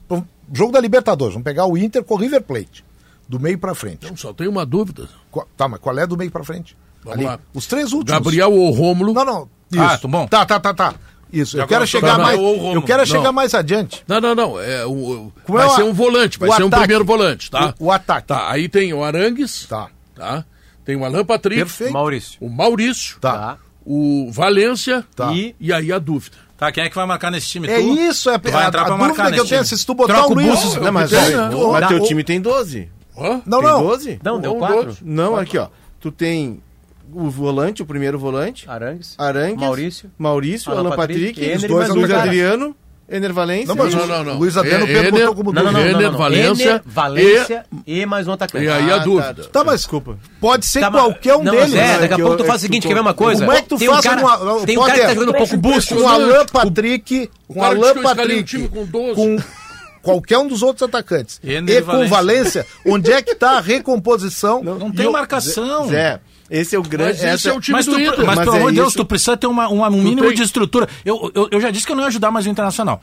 jogo 0.52 0.70
da 0.72 0.78
Libertadores, 0.80 1.34
vamos 1.34 1.44
pegar 1.44 1.66
o 1.66 1.76
Inter 1.76 2.04
com 2.04 2.14
o 2.14 2.18
River 2.18 2.42
Plate, 2.42 2.84
do 3.28 3.40
meio 3.40 3.58
pra 3.58 3.74
frente. 3.74 4.06
Não, 4.08 4.16
só 4.16 4.32
tem 4.32 4.46
uma 4.46 4.64
dúvida. 4.66 5.08
Qual- 5.30 5.48
tá, 5.56 5.66
mas 5.66 5.80
qual 5.80 5.98
é 5.98 6.06
do 6.06 6.16
meio 6.16 6.30
pra 6.30 6.44
frente? 6.44 6.76
Vamos 7.02 7.24
lá. 7.24 7.40
Os 7.52 7.66
três 7.66 7.92
últimos. 7.92 8.12
Gabriel 8.22 8.52
ou 8.52 8.70
Rômulo. 8.70 9.12
Não, 9.12 9.24
não. 9.24 9.48
Ah, 9.76 9.94
isso. 9.94 10.02
tá 10.02 10.08
bom. 10.08 10.26
Tá, 10.28 10.46
tá, 10.46 10.60
tá, 10.60 10.72
tá. 10.74 10.94
Isso. 11.32 11.58
Eu 11.58 11.66
quero 11.66 11.84
chegar 11.86 12.18
mais. 12.18 12.38
Eu 12.38 12.82
quero 12.82 12.98
Não. 13.00 13.06
chegar 13.06 13.32
mais 13.32 13.54
adiante. 13.54 14.04
Não, 14.06 14.20
não, 14.20 14.34
não. 14.34 14.60
É, 14.60 14.84
o, 14.86 15.32
vai 15.48 15.66
é 15.66 15.70
ser 15.70 15.82
um 15.82 15.92
volante, 15.94 16.38
vai 16.38 16.50
ser 16.50 16.62
um 16.62 16.66
ataque? 16.66 16.82
primeiro 16.82 17.04
volante, 17.06 17.50
tá? 17.50 17.74
O- 17.80 17.86
o 17.86 17.90
ataque. 17.90 18.28
Tá, 18.28 18.50
aí 18.52 18.68
tem 18.68 18.92
o 18.92 19.02
Arangues, 19.02 19.64
Tá. 19.66 19.88
tá? 20.14 20.44
Tem 20.84 20.96
o 20.96 21.04
Alan 21.04 21.24
Patrick, 21.24 21.60
Perfeito. 21.60 21.92
Maurício. 21.92 22.38
o 22.40 22.48
Maurício, 22.50 23.18
Tá. 23.20 23.58
o 23.86 24.30
Valência 24.32 25.04
Tá. 25.14 25.32
e, 25.32 25.54
e 25.60 25.72
aí 25.72 25.92
a 25.92 25.98
dúvida. 25.98 26.36
Tá, 26.56 26.70
quem 26.70 26.84
é 26.84 26.88
que 26.88 26.94
vai 26.94 27.06
marcar 27.06 27.30
nesse 27.30 27.48
time? 27.48 27.68
É 27.68 27.80
Tu? 27.80 27.98
isso, 27.98 28.30
é 28.30 28.38
Tu 28.38 28.50
vai 28.52 28.64
a, 28.64 28.68
entrar 28.68 28.82
a 28.82 28.84
pra 28.84 28.94
dúvida 28.94 29.08
marcar 29.08 29.32
que 29.32 29.38
eu 29.38 29.42
nesse 29.42 29.48
tenho. 29.54 29.64
time. 29.64 29.78
Se 29.78 29.86
tu 29.86 29.94
botar 29.94 30.14
Troca 30.14 30.28
o 30.28 30.32
o 30.32 30.34
Luiz. 30.34 30.48
Bustos, 30.48 30.76
Não, 30.76 30.92
mas, 30.92 31.10
Tem, 31.10 31.20
né? 31.30 31.36
mas 31.50 31.54
O- 31.84 31.88
teu 31.88 32.02
o- 32.02 32.06
time 32.06 32.22
tem 32.24 32.40
12. 32.40 32.88
Hã? 33.18 33.42
Não, 33.44 33.58
tem 33.60 33.68
não. 33.68 33.82
12? 33.82 34.20
Não, 34.22 34.40
deu 34.40 34.54
Um, 34.54 34.58
quatro. 34.58 34.82
dois. 34.84 34.96
Não, 35.02 35.36
aqui, 35.36 35.58
ó. 35.58 35.68
Tu 36.00 36.10
tem 36.12 36.62
o 37.12 37.28
volante, 37.28 37.82
o 37.82 37.86
primeiro 37.86 38.18
volante, 38.18 38.68
Arangues, 38.70 39.14
Arangues, 39.18 39.60
Maurício, 39.60 40.10
Maurício, 40.18 40.70
Alan 40.72 40.80
Alan 40.80 40.96
Patrick, 40.96 41.26
Patrick, 41.34 41.40
Ener 41.44 41.72
os 41.72 41.88
dois, 41.94 42.08
cara. 42.10 42.22
Adriano, 42.22 42.76
Ener 43.12 43.32
Valência. 43.32 43.66
Não, 43.66 43.76
mas 43.76 43.94
Não, 43.94 44.04
o 44.04 44.06
não, 44.06 44.24
não. 44.24 44.38
Luiz 44.38 44.56
Adriano 44.56 44.84
É- 44.84 44.86
Pedro 44.86 45.16
Ener- 45.20 45.34
como 45.34 45.52
Não, 45.52 45.62
não, 45.64 45.72
não, 45.72 45.80
não, 45.84 45.92
não, 45.92 46.00
não. 46.12 46.18
Valência 46.18 46.68
Ener, 46.70 46.82
Valência 46.86 47.66
e... 47.86 48.06
mais 48.06 48.26
um 48.26 48.32
atacante. 48.32 48.64
E 48.64 48.68
aí 48.68 48.90
a 48.90 48.94
Ah, 48.96 48.98
dúvida. 48.98 49.44
Tá, 49.52 49.62
mas 49.64 49.80
Desculpa. 49.82 50.18
pode 50.40 50.64
ser 50.66 50.80
Tá, 50.80 50.90
qualquer 50.90 51.36
um 51.36 51.42
não, 51.42 51.52
deles. 51.52 51.74
É, 51.74 51.98
daqui 51.98 52.14
a 52.14 52.16
pouco 52.16 52.32
eu- 52.32 52.36
tu 52.38 52.44
faz 52.44 52.60
o 52.60 52.62
seguinte, 52.62 52.86
quer 52.88 52.94
ver 52.94 53.00
uma 53.00 53.14
coisa? 53.14 53.44
Como 53.44 53.56
é 53.56 53.62
que 53.62 53.68
tu 53.68 53.76
tem 53.78 53.88
um 53.88 53.92
faz 53.92 54.04
cara, 54.06 54.20
uma- 54.20 54.66
Tem 54.66 54.78
um 54.78 54.80
cara 54.84 54.94
que 54.98 55.00
tá 55.06 55.14
jogando 55.14 55.28
um 55.30 55.38
pouco 55.38 55.56
busto. 55.56 55.94
com 55.94 56.00
o 56.02 56.08
Alan 56.08 56.46
Patrick, 56.46 57.30
com 57.46 57.54
o 57.58 57.60
cara 57.62 57.74
disse 57.74 57.88
Alan 57.90 58.00
um 58.00 58.02
Patrick, 58.02 58.42
time 58.44 58.68
com 58.68 58.84
12. 58.86 59.14
com 59.14 59.36
qualquer 60.02 60.38
um 60.38 60.48
dos 60.48 60.62
outros 60.62 60.82
atacantes. 60.88 61.38
Ener 61.44 61.76
E 61.76 61.78
e 61.78 61.82
com 61.82 62.06
Valência. 62.08 62.66
Onde 62.86 63.12
é 63.12 63.20
que 63.22 63.34
tá 63.34 63.58
a 63.58 63.60
recomposição? 63.60 64.62
Não 64.62 64.88
E 64.88 64.92
tem 64.92 65.04
eu- 65.06 65.12
marcação. 65.12 65.88
Zé, 65.88 66.18
esse 66.60 66.76
é 66.76 66.78
o 66.78 66.82
grande. 66.82 67.20
Mas 67.22 67.34
esse 67.34 67.48
é 67.48 67.52
o 67.52 67.60
time 67.60 67.76
Mas, 67.76 67.86
do 67.86 67.92
tu, 67.92 68.00
Inter. 68.00 68.18
mas, 68.18 68.26
Mas 68.36 68.38
pelo 68.44 68.54
é 68.56 68.58
amor 68.58 68.70
de 68.70 68.76
Deus, 68.76 68.88
isso. 68.88 68.96
tu 68.98 69.04
precisa 69.04 69.36
ter 69.36 69.46
uma, 69.46 69.68
um 69.68 69.90
mínimo 70.02 70.26
tem- 70.28 70.34
de 70.34 70.42
estrutura. 70.42 70.88
Eu, 71.04 71.30
eu, 71.34 71.48
eu 71.50 71.60
já 71.60 71.70
disse 71.70 71.86
que 71.86 71.92
eu 71.92 71.96
não 71.96 72.02
ia 72.02 72.08
ajudar 72.08 72.30
mais 72.30 72.46
o 72.46 72.48
Internacional. 72.50 73.02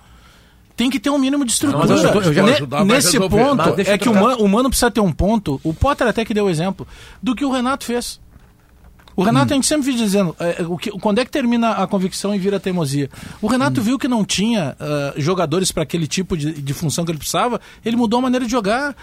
Tem 0.75 0.89
que 0.89 0.97
ter 0.99 1.09
um 1.09 1.17
mínimo 1.17 1.43
de 1.43 1.51
estrutura. 1.51 1.85
mas 1.85 1.89
eu- 1.89 2.21
eu 2.21 2.33
já- 2.33 2.43
Ne- 2.43 2.51
ajudar, 2.53 2.85
Nesse 2.85 3.11
resolver. 3.13 3.37
ponto, 3.37 3.81
é 3.81 3.97
que 3.97 4.07
o. 4.07 4.13
Mano, 4.13 4.37
o 4.43 4.47
Mano 4.47 4.69
precisa 4.69 4.89
ter 4.89 5.01
um 5.01 5.11
ponto. 5.11 5.59
O 5.63 5.73
Potter 5.73 6.07
até 6.07 6.23
que 6.23 6.33
deu 6.33 6.45
o 6.45 6.49
exemplo 6.49 6.87
do 7.21 7.35
que 7.35 7.43
o 7.43 7.51
Renato 7.51 7.83
fez. 7.83 8.19
O 9.15 9.23
Renato, 9.23 9.51
a 9.51 9.55
gente 9.55 9.67
sempre 9.67 9.87
vive 9.87 9.97
dizendo, 9.97 10.33
é, 10.39 10.63
o 10.63 10.77
que, 10.77 10.91
quando 10.91 11.19
é 11.19 11.25
que 11.25 11.31
termina 11.31 11.71
a 11.71 11.85
convicção 11.85 12.33
e 12.33 12.39
vira 12.39 12.55
a 12.55 12.59
teimosia? 12.61 13.09
O 13.41 13.47
Renato 13.47 13.81
viu 13.81 13.99
que 13.99 14.07
não 14.07 14.23
tinha 14.23 14.77
ah, 14.79 15.13
jogadores 15.17 15.73
para 15.73 15.83
aquele 15.83 16.07
tipo 16.07 16.37
de, 16.37 16.53
de 16.53 16.73
função 16.73 17.03
que 17.03 17.11
ele 17.11 17.17
precisava, 17.17 17.59
ele 17.83 17.97
mudou 17.97 18.19
a 18.19 18.21
maneira 18.21 18.45
de 18.45 18.51
jogar. 18.51 18.95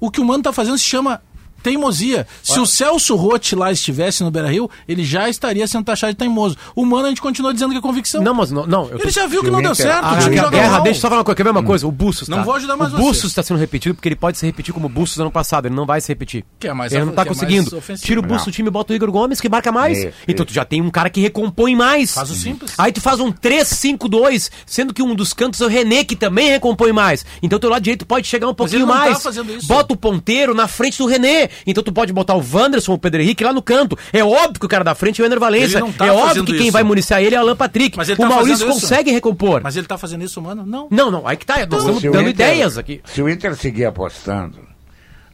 O 0.00 0.10
que 0.10 0.22
o 0.22 0.24
Mano 0.24 0.38
está 0.40 0.54
fazendo 0.54 0.78
se 0.78 0.84
chama 0.84 1.20
teimosia. 1.62 2.26
Se 2.42 2.58
o 2.58 2.66
Celso 2.66 3.14
Rotti 3.16 3.54
lá 3.54 3.70
estivesse 3.72 4.22
no 4.24 4.30
Beira-Rio, 4.30 4.70
ele 4.88 5.04
já 5.04 5.28
estaria 5.28 5.66
sendo 5.66 5.84
taxado 5.84 6.12
de 6.12 6.18
teimoso. 6.18 6.56
O 6.74 6.84
Mano 6.84 7.06
a 7.06 7.08
gente 7.08 7.20
continua 7.22 7.52
dizendo 7.52 7.70
que 7.72 7.78
é 7.78 7.80
convicção. 7.80 8.22
Não, 8.22 8.34
mas 8.34 8.50
não. 8.50 8.66
não 8.66 8.84
eu 8.88 8.98
tô- 8.98 9.04
ele 9.04 9.10
já 9.10 9.26
viu 9.26 9.42
que 9.42 9.50
não 9.50 9.62
deu 9.62 9.72
Inter- 9.72 9.86
certo, 9.86 10.04
Ah, 10.04 10.14
o 10.14 10.18
time 10.22 10.38
a 10.38 10.42
joga 10.44 10.56
guerra, 10.56 10.72
mal. 10.72 10.82
deixa 10.82 10.98
eu 10.98 11.00
só 11.02 11.08
falar 11.08 11.20
uma 11.20 11.24
coisa. 11.24 11.36
Quer 11.36 11.44
ver 11.44 11.50
uma 11.50 11.62
coisa? 11.62 11.86
O 11.86 11.92
Bustos, 11.92 12.28
Não 12.28 12.38
tá? 12.38 12.42
vou 12.44 12.54
ajudar 12.54 12.76
mais 12.76 12.92
O 12.92 12.96
você. 12.96 13.02
Bustos 13.02 13.30
está 13.30 13.42
sendo 13.42 13.58
repetido 13.58 13.94
porque 13.94 14.08
ele 14.08 14.16
pode 14.16 14.38
se 14.38 14.44
repetir 14.46 14.72
como 14.74 14.86
o 14.86 14.88
Bustos 14.88 15.18
ano 15.20 15.30
passado. 15.30 15.66
Ele 15.66 15.74
não 15.74 15.86
vai 15.86 16.00
se 16.00 16.08
repetir. 16.08 16.44
Que 16.58 16.68
é 16.68 16.72
mais 16.72 16.92
ele 16.92 17.04
não 17.04 17.12
tá 17.12 17.22
que 17.22 17.28
é 17.28 17.32
conseguindo. 17.32 17.76
ofensivo. 17.76 18.06
Tira 18.06 18.20
o 18.20 18.22
Bustos 18.22 18.46
do 18.46 18.52
time 18.52 18.68
e 18.68 18.70
bota 18.72 18.92
o 18.92 18.96
Igor 18.96 19.10
Gomes, 19.10 19.40
que 19.40 19.48
marca 19.48 19.70
mais. 19.72 19.98
Isso, 19.98 20.08
então 20.26 20.44
isso. 20.44 20.44
tu 20.46 20.52
já 20.54 20.64
tem 20.64 20.80
um 20.80 20.90
cara 20.90 21.08
que 21.10 21.20
recompõe 21.20 21.74
mais. 21.76 22.12
Faz 22.14 22.30
o 22.30 22.34
simples. 22.34 22.72
Aí 22.78 22.92
tu 22.92 23.00
faz 23.00 23.20
um 23.20 23.30
3-5-2, 23.76 24.50
sendo 24.66 24.92
que 24.94 25.02
um 25.02 25.14
dos 25.14 25.32
cantos 25.32 25.60
é 25.60 25.64
o 25.64 25.68
René, 25.68 26.04
que 26.04 26.16
também 26.16 26.48
recompõe 26.50 26.92
mais. 26.92 27.24
Então 27.42 27.58
teu 27.58 27.70
lado 27.70 27.82
direito 27.82 28.06
pode 28.06 28.26
chegar 28.26 28.48
um 28.48 28.54
pouquinho 28.54 28.78
ele 28.78 28.86
não 28.86 28.94
tá 28.94 29.00
mais. 29.00 29.22
fazendo 29.22 29.52
isso. 29.54 29.66
Bota 29.66 29.94
o 29.94 29.96
ponteiro 29.96 30.54
na 30.54 30.66
frente 30.68 30.98
do 30.98 31.06
René. 31.06 31.48
Então 31.66 31.82
tu 31.82 31.92
pode 31.92 32.12
botar 32.12 32.34
o 32.34 32.42
Wanderson, 32.52 32.94
o 32.94 32.98
Pedro 32.98 33.20
Henrique 33.22 33.44
lá 33.44 33.52
no 33.52 33.62
canto. 33.62 33.96
É 34.12 34.22
óbvio 34.24 34.60
que 34.60 34.66
o 34.66 34.68
cara 34.68 34.84
da 34.84 34.94
frente 34.94 35.20
é 35.20 35.24
o 35.24 35.26
Ener 35.26 35.38
Valência. 35.40 35.76
Ele 35.78 35.84
não 35.84 35.92
tá 35.92 36.06
é 36.06 36.12
óbvio 36.12 36.44
que 36.44 36.52
quem 36.52 36.62
isso. 36.64 36.72
vai 36.72 36.82
municiar 36.82 37.22
ele 37.22 37.34
é 37.34 37.38
o 37.38 37.42
Alan 37.42 37.56
Patrick. 37.56 37.96
Mas 37.96 38.08
ele 38.08 38.18
o 38.20 38.22
tá 38.22 38.28
Maurício 38.28 38.58
fazendo 38.58 38.70
isso. 38.72 38.80
consegue 38.80 39.10
recompor. 39.10 39.60
Mas 39.62 39.76
ele 39.76 39.86
tá 39.86 39.96
fazendo 39.98 40.24
isso, 40.24 40.40
mano? 40.42 40.64
Não. 40.66 40.88
Não, 40.90 41.10
não, 41.10 41.26
aí 41.26 41.36
que 41.36 41.46
tá. 41.46 41.54
Nós 41.66 41.80
estamos 41.80 42.00
Se 42.00 42.08
o 42.08 42.12
dando 42.12 42.28
Inter- 42.28 42.46
ideias 42.48 42.78
aqui. 42.78 43.00
Se 43.04 43.20
o 43.22 43.28
Inter 43.28 43.54
seguir 43.56 43.84
apostando 43.84 44.58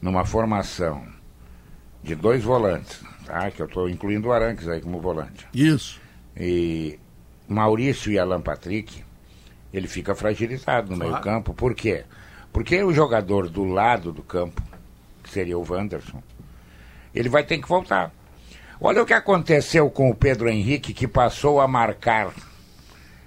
numa 0.00 0.24
formação 0.24 1.02
de 2.02 2.14
dois 2.14 2.42
volantes, 2.42 3.00
tá? 3.26 3.50
que 3.50 3.60
eu 3.60 3.66
estou 3.66 3.88
incluindo 3.88 4.28
o 4.28 4.32
Aranques 4.32 4.68
aí 4.68 4.80
como 4.80 5.00
volante, 5.00 5.46
Isso. 5.52 6.00
e 6.36 6.98
Maurício 7.48 8.12
e 8.12 8.18
Alan 8.18 8.40
Patrick, 8.40 9.02
ele 9.72 9.88
fica 9.88 10.14
fragilizado 10.14 10.90
no 10.90 10.96
meio 10.96 11.20
campo. 11.20 11.52
Por 11.52 11.74
quê? 11.74 12.04
Porque 12.52 12.82
o 12.82 12.92
jogador 12.92 13.48
do 13.48 13.64
lado 13.64 14.12
do 14.12 14.22
campo, 14.22 14.62
que 15.28 15.34
seria 15.34 15.58
o 15.58 15.66
Wanderson, 15.68 16.22
ele 17.14 17.28
vai 17.28 17.44
ter 17.44 17.58
que 17.58 17.68
voltar. 17.68 18.10
Olha 18.80 19.02
o 19.02 19.06
que 19.06 19.12
aconteceu 19.12 19.90
com 19.90 20.08
o 20.10 20.14
Pedro 20.14 20.48
Henrique, 20.48 20.94
que 20.94 21.06
passou 21.06 21.60
a 21.60 21.68
marcar 21.68 22.32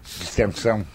distensão. 0.03 0.85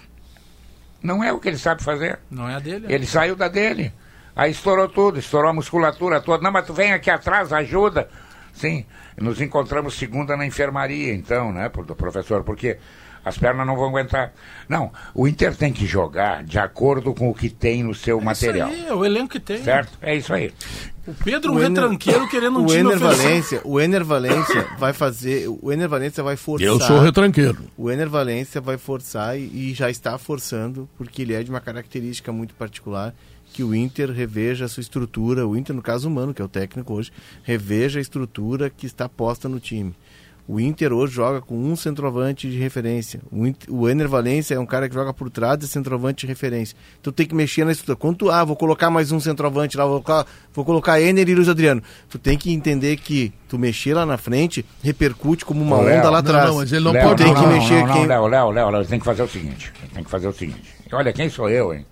Não 1.02 1.22
é 1.22 1.32
o 1.32 1.38
que 1.38 1.48
ele 1.48 1.58
sabe 1.58 1.82
fazer. 1.84 2.18
Não 2.30 2.48
é 2.48 2.56
a 2.56 2.58
dele. 2.58 2.86
Ele 2.88 3.06
saiu 3.06 3.36
da 3.36 3.48
dele. 3.48 3.92
Aí 4.34 4.50
estourou 4.50 4.88
tudo, 4.88 5.18
estourou 5.18 5.50
a 5.50 5.54
musculatura 5.54 6.20
toda. 6.20 6.42
Não, 6.42 6.50
mas 6.50 6.66
tu 6.66 6.74
vem 6.74 6.92
aqui 6.92 7.10
atrás, 7.10 7.52
ajuda. 7.52 8.08
Sim, 8.52 8.84
nos 9.16 9.40
encontramos 9.40 9.98
segunda 9.98 10.36
na 10.36 10.46
enfermaria, 10.46 11.14
então, 11.14 11.52
né, 11.52 11.68
do 11.68 11.94
professor, 11.94 12.42
porque 12.42 12.78
as 13.26 13.36
pernas 13.36 13.66
não 13.66 13.74
vão 13.74 13.88
aguentar. 13.88 14.32
Não, 14.68 14.92
o 15.12 15.26
Inter 15.26 15.56
tem 15.56 15.72
que 15.72 15.84
jogar 15.84 16.44
de 16.44 16.60
acordo 16.60 17.12
com 17.12 17.28
o 17.28 17.34
que 17.34 17.50
tem 17.50 17.82
no 17.82 17.92
seu 17.92 18.20
material. 18.20 18.68
Isso 18.70 18.82
aí, 18.84 18.86
é 18.88 18.94
o 18.94 19.04
elenco 19.04 19.30
que 19.30 19.40
tem. 19.40 19.64
Certo? 19.64 19.98
É 20.00 20.14
isso 20.14 20.32
aí. 20.32 20.52
O 21.04 21.12
Pedro, 21.12 21.52
O 21.52 21.58
Ener- 21.58 21.68
retranqueiro 21.70 22.28
querendo 22.28 22.60
um 22.60 22.62
o 22.62 22.66
time 22.66 22.80
Ener. 22.82 22.98
Valência, 22.98 23.60
o 23.64 23.80
Ener 23.80 24.04
Valência 24.04 24.66
vai 24.78 24.92
fazer, 24.92 25.48
o 25.60 25.72
Ener 25.72 25.88
Valência 25.88 26.22
vai 26.22 26.36
forçar. 26.36 26.68
Eu 26.68 26.80
sou 26.80 27.00
retranqueiro. 27.00 27.58
O 27.76 27.90
Ener 27.90 28.08
Valência 28.08 28.60
vai 28.60 28.78
forçar 28.78 29.36
e, 29.36 29.70
e 29.70 29.74
já 29.74 29.90
está 29.90 30.16
forçando, 30.18 30.88
porque 30.96 31.22
ele 31.22 31.34
é 31.34 31.42
de 31.42 31.50
uma 31.50 31.60
característica 31.60 32.30
muito 32.32 32.54
particular, 32.54 33.12
que 33.52 33.62
o 33.64 33.74
Inter 33.74 34.10
reveja 34.10 34.66
a 34.66 34.68
sua 34.68 34.80
estrutura, 34.80 35.46
o 35.46 35.56
Inter, 35.56 35.74
no 35.74 35.82
caso 35.82 36.08
humano, 36.08 36.32
que 36.34 36.42
é 36.42 36.44
o 36.44 36.48
técnico 36.48 36.94
hoje, 36.94 37.12
reveja 37.42 37.98
a 37.98 38.02
estrutura 38.02 38.68
que 38.70 38.86
está 38.86 39.08
posta 39.08 39.48
no 39.48 39.58
time. 39.60 39.94
O 40.48 40.60
Inter 40.60 40.92
hoje 40.92 41.12
joga 41.14 41.40
com 41.40 41.56
um 41.56 41.74
centroavante 41.74 42.48
de 42.48 42.56
referência. 42.56 43.20
O, 43.32 43.46
Inter, 43.46 43.72
o 43.74 43.88
Ener 43.88 44.08
Valência 44.08 44.54
é 44.54 44.58
um 44.60 44.66
cara 44.66 44.88
que 44.88 44.94
joga 44.94 45.12
por 45.12 45.28
trás 45.28 45.58
de 45.58 45.66
centroavante 45.66 46.20
de 46.24 46.26
referência. 46.28 46.76
Então 47.00 47.12
tem 47.12 47.26
que 47.26 47.34
mexer 47.34 47.64
na 47.64 47.72
estrutura. 47.72 47.96
Quando 47.96 48.16
tu, 48.18 48.30
ah, 48.30 48.44
vou 48.44 48.54
colocar 48.54 48.88
mais 48.88 49.10
um 49.10 49.18
centroavante 49.18 49.76
lá, 49.76 49.84
vou 49.84 50.00
colocar, 50.00 50.24
vou 50.54 50.64
colocar 50.64 51.00
Ener 51.00 51.28
e 51.28 51.34
Luiz 51.34 51.48
Adriano. 51.48 51.82
Tu 52.08 52.16
tem 52.18 52.38
que 52.38 52.52
entender 52.52 52.96
que 52.96 53.32
tu 53.48 53.58
mexer 53.58 53.94
lá 53.94 54.06
na 54.06 54.16
frente 54.16 54.64
repercute 54.82 55.44
como 55.44 55.62
uma 55.62 55.78
Ô, 55.78 55.82
Léo, 55.82 55.98
onda 55.98 56.04
lá 56.10 56.22
não, 56.22 56.30
atrás. 56.30 56.48
não, 56.50 56.56
mas 56.58 56.72
ele 56.72 56.84
não 56.84 56.92
Léo, 56.92 57.08
pode 57.08 57.24
tem 57.24 57.32
não, 57.32 57.40
que 57.40 57.46
não, 57.48 57.52
mexer 57.52 57.74
não, 57.80 57.86
não, 57.88 57.94
quem- 57.94 58.06
Léo, 58.06 58.26
Léo, 58.28 58.50
Léo, 58.50 58.70
Léo, 58.70 58.84
tem 58.86 58.98
que 59.00 59.04
fazer 59.04 59.22
o 59.24 59.28
seguinte. 59.28 59.72
Tem 59.92 60.04
que 60.04 60.10
fazer 60.10 60.28
o 60.28 60.32
seguinte. 60.32 60.62
Olha, 60.92 61.12
quem 61.12 61.28
sou 61.28 61.50
eu, 61.50 61.74
hein? 61.74 61.84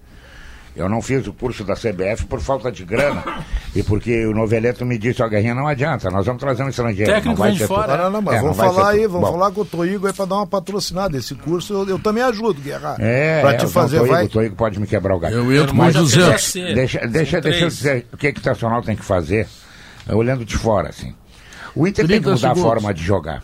Eu 0.76 0.88
não 0.88 1.00
fiz 1.00 1.24
o 1.28 1.32
curso 1.32 1.62
da 1.62 1.74
CBF 1.74 2.26
por 2.26 2.40
falta 2.40 2.70
de 2.72 2.84
grana. 2.84 3.22
e 3.76 3.82
porque 3.82 4.26
o 4.26 4.32
Noveleto 4.32 4.84
me 4.84 4.98
disse, 4.98 5.22
ó, 5.22 5.28
Guerrinha, 5.28 5.54
não 5.54 5.68
adianta, 5.68 6.10
nós 6.10 6.26
vamos 6.26 6.40
trazer 6.40 6.64
um 6.64 6.68
estrangeiro. 6.68 7.12
Técnico 7.12 7.28
não 7.28 7.36
vai 7.36 7.52
de 7.52 7.58
ser 7.58 7.68
fora. 7.68 7.96
Não, 7.96 8.04
não, 8.04 8.10
não, 8.10 8.22
mas 8.22 8.34
É, 8.36 8.40
vamos 8.40 8.56
ser 8.56 8.62
falar 8.62 8.90
aí, 8.90 9.06
vamos 9.06 9.28
Bom, 9.28 9.38
falar 9.38 9.50
com 9.52 9.60
o 9.60 9.64
Toigo 9.64 10.06
aí 10.06 10.12
pra 10.12 10.24
dar 10.24 10.34
uma 10.36 10.46
patrocinada. 10.46 11.16
Esse 11.16 11.34
curso 11.36 11.72
eu, 11.72 11.88
eu 11.90 11.98
também 11.98 12.24
ajudo, 12.24 12.60
Guerra. 12.60 12.96
É, 12.98 13.40
pra 13.40 13.52
é, 13.52 13.56
te 13.56 13.66
o 13.66 13.68
fazer, 13.68 13.98
Toigo, 13.98 14.12
vai. 14.12 14.24
o 14.24 14.28
Toigo 14.28 14.56
pode 14.56 14.80
me 14.80 14.86
quebrar 14.86 15.14
o 15.14 15.20
galho. 15.20 15.36
Eu 15.36 15.62
entro 15.62 15.76
quero 15.76 15.92
200. 15.92 16.42
ser. 16.42 16.74
Deixa, 16.74 17.06
deixa, 17.06 17.40
deixa 17.40 17.64
eu 17.64 17.68
dizer 17.68 18.06
o 18.12 18.16
que, 18.16 18.32
que 18.32 18.40
o 18.40 18.44
Nacional 18.44 18.82
tem 18.82 18.96
que 18.96 19.04
fazer, 19.04 19.46
eh, 20.08 20.14
olhando 20.14 20.44
de 20.44 20.56
fora, 20.56 20.88
assim. 20.88 21.14
O 21.74 21.86
Inter 21.86 22.06
tem 22.06 22.18
que 22.18 22.24
30 22.24 22.30
mudar 22.30 22.40
segundos. 22.40 22.62
a 22.62 22.66
forma 22.66 22.94
de 22.94 23.02
jogar. 23.02 23.42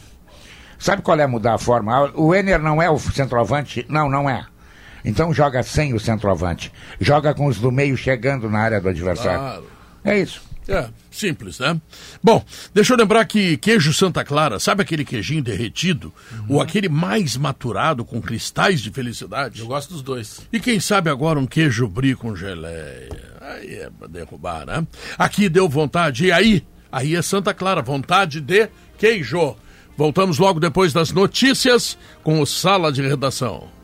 Sabe 0.80 1.02
qual 1.02 1.18
é 1.20 1.26
mudar 1.26 1.54
a 1.54 1.58
forma? 1.58 2.10
O 2.14 2.34
Ener 2.34 2.58
não 2.58 2.80
é 2.80 2.90
o 2.90 2.98
centroavante? 2.98 3.84
Não, 3.88 4.08
não 4.08 4.28
é. 4.28 4.46
Então 5.04 5.32
joga 5.32 5.62
sem 5.62 5.94
o 5.94 6.00
centroavante. 6.00 6.72
Joga 7.00 7.34
com 7.34 7.46
os 7.46 7.58
do 7.58 7.70
meio 7.70 7.96
chegando 7.96 8.48
na 8.48 8.58
área 8.58 8.80
do 8.80 8.88
adversário. 8.88 9.38
Claro. 9.38 9.66
É 10.04 10.18
isso. 10.18 10.50
É, 10.68 10.88
simples, 11.10 11.58
né? 11.58 11.80
Bom, 12.22 12.44
deixa 12.72 12.92
eu 12.92 12.96
lembrar 12.96 13.24
que 13.24 13.56
queijo 13.56 13.92
Santa 13.92 14.24
Clara, 14.24 14.60
sabe 14.60 14.82
aquele 14.82 15.04
queijinho 15.04 15.42
derretido? 15.42 16.14
Ou 16.48 16.60
aquele 16.60 16.88
mais 16.88 17.36
maturado 17.36 18.04
com 18.04 18.22
cristais 18.22 18.80
de 18.80 18.90
felicidade? 18.92 19.60
Eu 19.60 19.66
gosto 19.66 19.94
dos 19.94 20.02
dois. 20.02 20.42
E 20.52 20.60
quem 20.60 20.78
sabe 20.78 21.10
agora 21.10 21.40
um 21.40 21.46
queijo 21.46 21.88
brie 21.88 22.14
com 22.14 22.36
geleia? 22.36 23.08
Aí 23.40 23.74
é 23.74 23.90
pra 23.90 24.06
derrubar, 24.06 24.64
né? 24.64 24.86
Aqui 25.18 25.48
deu 25.48 25.68
vontade, 25.68 26.26
e 26.26 26.32
aí? 26.32 26.64
Aí 26.92 27.16
é 27.16 27.22
Santa 27.22 27.52
Clara, 27.52 27.82
vontade 27.82 28.40
de 28.40 28.68
queijo. 28.96 29.56
Voltamos 29.96 30.38
logo 30.38 30.60
depois 30.60 30.92
das 30.92 31.10
notícias 31.10 31.98
com 32.22 32.40
o 32.40 32.46
Sala 32.46 32.92
de 32.92 33.02
Redação. 33.02 33.79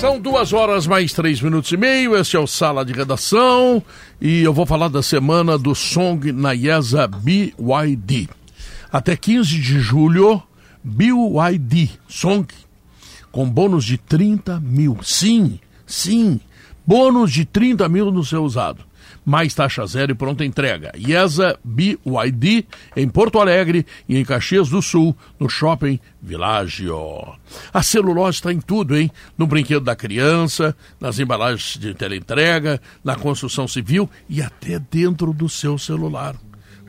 São 0.00 0.18
duas 0.18 0.54
horas 0.54 0.86
mais 0.86 1.12
três 1.12 1.42
minutos 1.42 1.70
e 1.72 1.76
meio. 1.76 2.16
Este 2.16 2.34
é 2.34 2.40
o 2.40 2.46
Sala 2.46 2.86
de 2.86 2.92
Redação 2.94 3.82
e 4.18 4.40
eu 4.40 4.50
vou 4.50 4.64
falar 4.64 4.88
da 4.88 5.02
semana 5.02 5.58
do 5.58 5.74
Song 5.74 6.32
Nayesa 6.32 7.06
BYD. 7.06 8.26
Até 8.90 9.14
15 9.14 9.60
de 9.60 9.78
julho, 9.78 10.42
BYD 10.82 11.90
Song 12.08 12.46
com 13.30 13.46
bônus 13.46 13.84
de 13.84 13.98
30 13.98 14.58
mil. 14.60 14.96
Sim, 15.02 15.60
sim, 15.86 16.40
bônus 16.86 17.30
de 17.30 17.44
30 17.44 17.86
mil 17.86 18.10
no 18.10 18.24
seu 18.24 18.42
usado. 18.42 18.82
Mais 19.24 19.54
taxa 19.54 19.86
zero 19.86 20.12
e 20.12 20.14
pronta 20.14 20.44
entrega. 20.44 20.92
IESA 20.96 21.58
BYD 21.62 22.66
em 22.96 23.08
Porto 23.08 23.38
Alegre 23.38 23.86
e 24.08 24.16
em 24.16 24.24
Caxias 24.24 24.68
do 24.68 24.80
Sul, 24.80 25.16
no 25.38 25.48
Shopping 25.48 26.00
Világio. 26.22 26.98
A 27.72 27.82
celulose 27.82 28.36
está 28.38 28.52
em 28.52 28.60
tudo, 28.60 28.96
hein? 28.96 29.10
No 29.36 29.46
brinquedo 29.46 29.84
da 29.84 29.94
criança, 29.94 30.76
nas 30.98 31.18
embalagens 31.18 31.78
de 31.78 31.94
teleentrega, 31.94 32.80
na 33.04 33.14
construção 33.16 33.68
civil 33.68 34.08
e 34.28 34.42
até 34.42 34.78
dentro 34.78 35.32
do 35.32 35.48
seu 35.48 35.78
celular. 35.78 36.34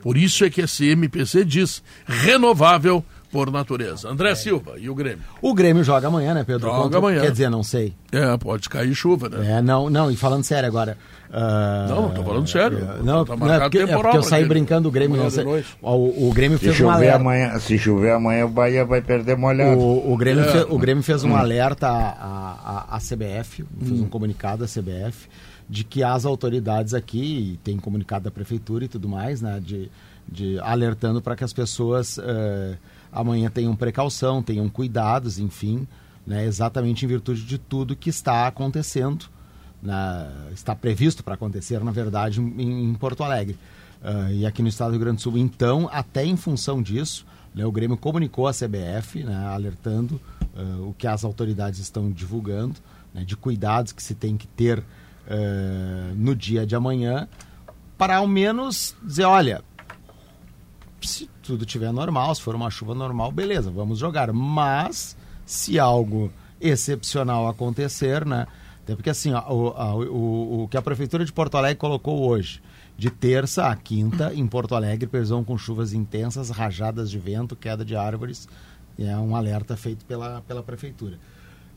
Por 0.02 0.16
isso 0.16 0.44
é 0.44 0.50
que 0.50 0.62
esse 0.62 0.86
MPC 0.86 1.44
diz 1.44 1.82
renovável 2.04 3.04
por 3.32 3.50
natureza. 3.50 4.08
André 4.10 4.34
Silva 4.34 4.74
e 4.78 4.90
o 4.90 4.94
Grêmio. 4.94 5.24
O 5.40 5.54
Grêmio 5.54 5.82
joga 5.82 6.06
amanhã, 6.06 6.34
né, 6.34 6.44
Pedro? 6.44 6.68
Joga 6.68 6.82
Contra- 6.82 6.98
amanhã. 6.98 7.20
Quer 7.22 7.32
dizer, 7.32 7.48
não 7.50 7.62
sei. 7.62 7.94
É, 8.12 8.36
pode 8.36 8.68
cair 8.68 8.94
chuva, 8.94 9.28
né? 9.30 9.58
É, 9.58 9.62
não, 9.62 9.88
não, 9.88 10.10
e 10.10 10.16
falando 10.16 10.44
sério 10.44 10.68
agora. 10.68 10.98
ah, 11.32 11.86
Não, 11.88 12.10
tô 12.10 12.22
falando 12.22 12.46
sério. 12.46 12.76
é, 12.78 13.02
Não, 13.02 13.24
Tá 13.24 13.34
não, 13.34 13.52
é 13.54 13.58
porque, 13.60 13.78
é 13.78 13.86
porque 13.86 14.16
eu 14.18 14.22
saí 14.22 14.42
aquele- 14.44 14.48
brincando 14.50 14.82
do 14.82 14.90
Grêmio. 14.92 15.16
Não 15.16 15.30
sei. 15.30 15.44
O, 15.80 16.28
o 16.28 16.32
Grêmio 16.34 16.58
Se 16.58 16.64
fez 16.66 16.76
um 16.76 16.78
chover, 16.80 16.94
alerta. 16.94 17.16
amanhã, 17.16 17.58
se 17.58 17.78
chover 17.78 18.12
amanhã, 18.12 18.44
o 18.44 18.50
Bahia 18.50 18.84
vai 18.84 19.00
perder 19.00 19.34
molhado. 19.36 19.80
O, 19.80 20.12
o, 20.12 20.16
Grêmio 20.18 20.44
É. 20.44 20.48
fe- 20.48 20.66
o 20.68 20.78
Grêmio 20.78 21.02
fez 21.02 21.24
um 21.24 21.34
alerta 21.34 21.88
à, 21.88 22.84
à, 22.90 22.96
à 22.96 23.00
CBF, 23.00 23.64
fez 23.80 24.00
um 24.00 24.08
comunicado 24.08 24.62
à 24.62 24.66
CBF, 24.68 25.26
de 25.70 25.84
que 25.84 26.02
as 26.02 26.26
autoridades 26.26 26.92
aqui, 26.92 27.54
e 27.54 27.56
tem 27.64 27.78
comunicado 27.78 28.24
da 28.24 28.30
prefeitura 28.30 28.84
e 28.84 28.88
tudo 28.88 29.08
mais, 29.08 29.40
né, 29.40 29.58
de, 29.64 29.90
de 30.30 30.58
alertando 30.60 31.22
para 31.22 31.34
que 31.34 31.44
as 31.44 31.52
pessoas 31.54 32.18
eh, 32.22 32.74
amanhã 33.12 33.50
tenham 33.50 33.76
precaução, 33.76 34.42
tenham 34.42 34.68
cuidados, 34.68 35.38
enfim, 35.38 35.86
né, 36.26 36.44
exatamente 36.46 37.04
em 37.04 37.08
virtude 37.08 37.44
de 37.44 37.58
tudo 37.58 37.94
que 37.94 38.08
está 38.08 38.46
acontecendo, 38.46 39.26
né, 39.82 40.30
está 40.52 40.74
previsto 40.74 41.22
para 41.22 41.34
acontecer, 41.34 41.82
na 41.84 41.90
verdade, 41.90 42.40
em, 42.40 42.90
em 42.90 42.94
Porto 42.94 43.22
Alegre. 43.22 43.58
Ah, 44.02 44.32
e 44.32 44.44
aqui 44.44 44.62
no 44.62 44.68
estado 44.68 44.88
do 44.88 44.92
Rio 44.92 45.00
Grande 45.00 45.16
do 45.16 45.22
Sul. 45.22 45.38
Então, 45.38 45.88
até 45.92 46.24
em 46.24 46.36
função 46.36 46.82
disso, 46.82 47.24
né, 47.54 47.64
o 47.64 47.70
Grêmio 47.70 47.96
comunicou 47.96 48.48
à 48.48 48.52
CBF, 48.52 49.22
né, 49.22 49.46
alertando 49.46 50.20
ah, 50.56 50.80
o 50.80 50.94
que 50.96 51.06
as 51.06 51.24
autoridades 51.24 51.78
estão 51.78 52.10
divulgando, 52.10 52.74
né, 53.14 53.24
de 53.24 53.36
cuidados 53.36 53.92
que 53.92 54.02
se 54.02 54.14
tem 54.14 54.36
que 54.36 54.46
ter 54.48 54.82
ah, 55.28 56.12
no 56.16 56.34
dia 56.34 56.66
de 56.66 56.74
amanhã, 56.74 57.28
para 57.96 58.16
ao 58.16 58.26
menos 58.26 58.96
dizer, 59.02 59.24
olha, 59.24 59.62
se 61.00 61.30
tudo 61.42 61.66
tiver 61.66 61.92
normal, 61.92 62.34
se 62.34 62.40
for 62.42 62.54
uma 62.54 62.70
chuva 62.70 62.94
normal, 62.94 63.30
beleza, 63.32 63.70
vamos 63.70 63.98
jogar. 63.98 64.32
Mas 64.32 65.16
se 65.44 65.78
algo 65.78 66.32
excepcional 66.60 67.48
acontecer, 67.48 68.24
né? 68.24 68.46
Até 68.84 68.94
porque 68.96 69.10
assim, 69.10 69.32
ó, 69.32 69.52
o, 69.52 69.68
a- 69.76 69.94
o, 69.94 70.62
o 70.64 70.68
que 70.68 70.76
a 70.76 70.82
Prefeitura 70.82 71.24
de 71.24 71.32
Porto 71.32 71.56
Alegre 71.56 71.78
colocou 71.78 72.26
hoje, 72.28 72.62
de 72.96 73.10
terça 73.10 73.66
a 73.68 73.76
quinta, 73.76 74.32
em 74.34 74.46
Porto 74.46 74.74
Alegre, 74.74 75.06
previsão 75.06 75.42
com 75.44 75.56
chuvas 75.58 75.92
intensas, 75.92 76.50
rajadas 76.50 77.10
de 77.10 77.18
vento, 77.18 77.54
queda 77.56 77.84
de 77.84 77.96
árvores, 77.96 78.48
é 78.98 79.16
um 79.16 79.34
alerta 79.34 79.76
feito 79.76 80.04
pela, 80.04 80.40
pela 80.42 80.62
Prefeitura. 80.62 81.18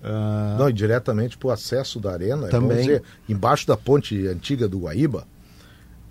Ah, 0.03 0.55
Não, 0.59 0.70
e 0.70 0.74
diretamente 0.74 1.38
pro 1.38 1.49
acesso 1.49 1.99
da 1.99 2.11
arena, 2.11 2.47
Também. 2.49 2.70
vamos 2.70 2.84
dizer, 2.86 3.03
embaixo 3.30 3.66
da 3.66 3.76
ponte 3.78 4.28
antiga 4.28 4.68
do 4.68 4.80
Guaíba, 4.80 5.26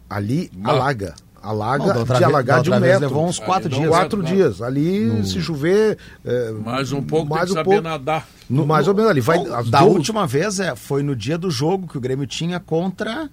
ali 0.08 0.50
alaga. 0.62 1.14
Alaga 1.44 1.84
Não, 1.92 1.98
outra 2.00 2.16
de 2.18 2.24
alagar 2.24 2.62
de 2.62 2.70
um 2.70 2.80
metro. 2.80 3.00
levou 3.00 3.26
uns 3.26 3.38
quatro 3.38 3.68
Ali, 3.68 3.76
dias. 3.76 3.88
Quatro 3.88 4.18
Não, 4.22 4.24
dias. 4.24 4.62
Ali, 4.62 5.26
se 5.26 5.40
chover. 5.42 5.98
é, 6.24 6.50
Mais 6.52 6.90
um 6.92 7.02
pouco 7.02 7.28
mais 7.30 7.44
tem 7.46 7.46
que 7.46 7.52
um 7.52 7.54
saber 7.64 7.70
pouco. 7.76 7.82
nadar. 7.82 8.26
No, 8.48 8.66
mais 8.66 8.88
ou 8.88 8.94
menos 8.94 9.10
ali. 9.10 9.20
Vai, 9.20 9.38
Bom, 9.38 9.44
da 9.70 9.80
duas- 9.80 9.94
última 9.94 10.26
vez 10.26 10.58
é, 10.60 10.74
foi 10.74 11.02
no 11.02 11.14
dia 11.14 11.36
do 11.36 11.50
jogo 11.50 11.86
que 11.86 11.98
o 11.98 12.00
Grêmio 12.00 12.26
tinha 12.26 12.58
contra. 12.58 13.28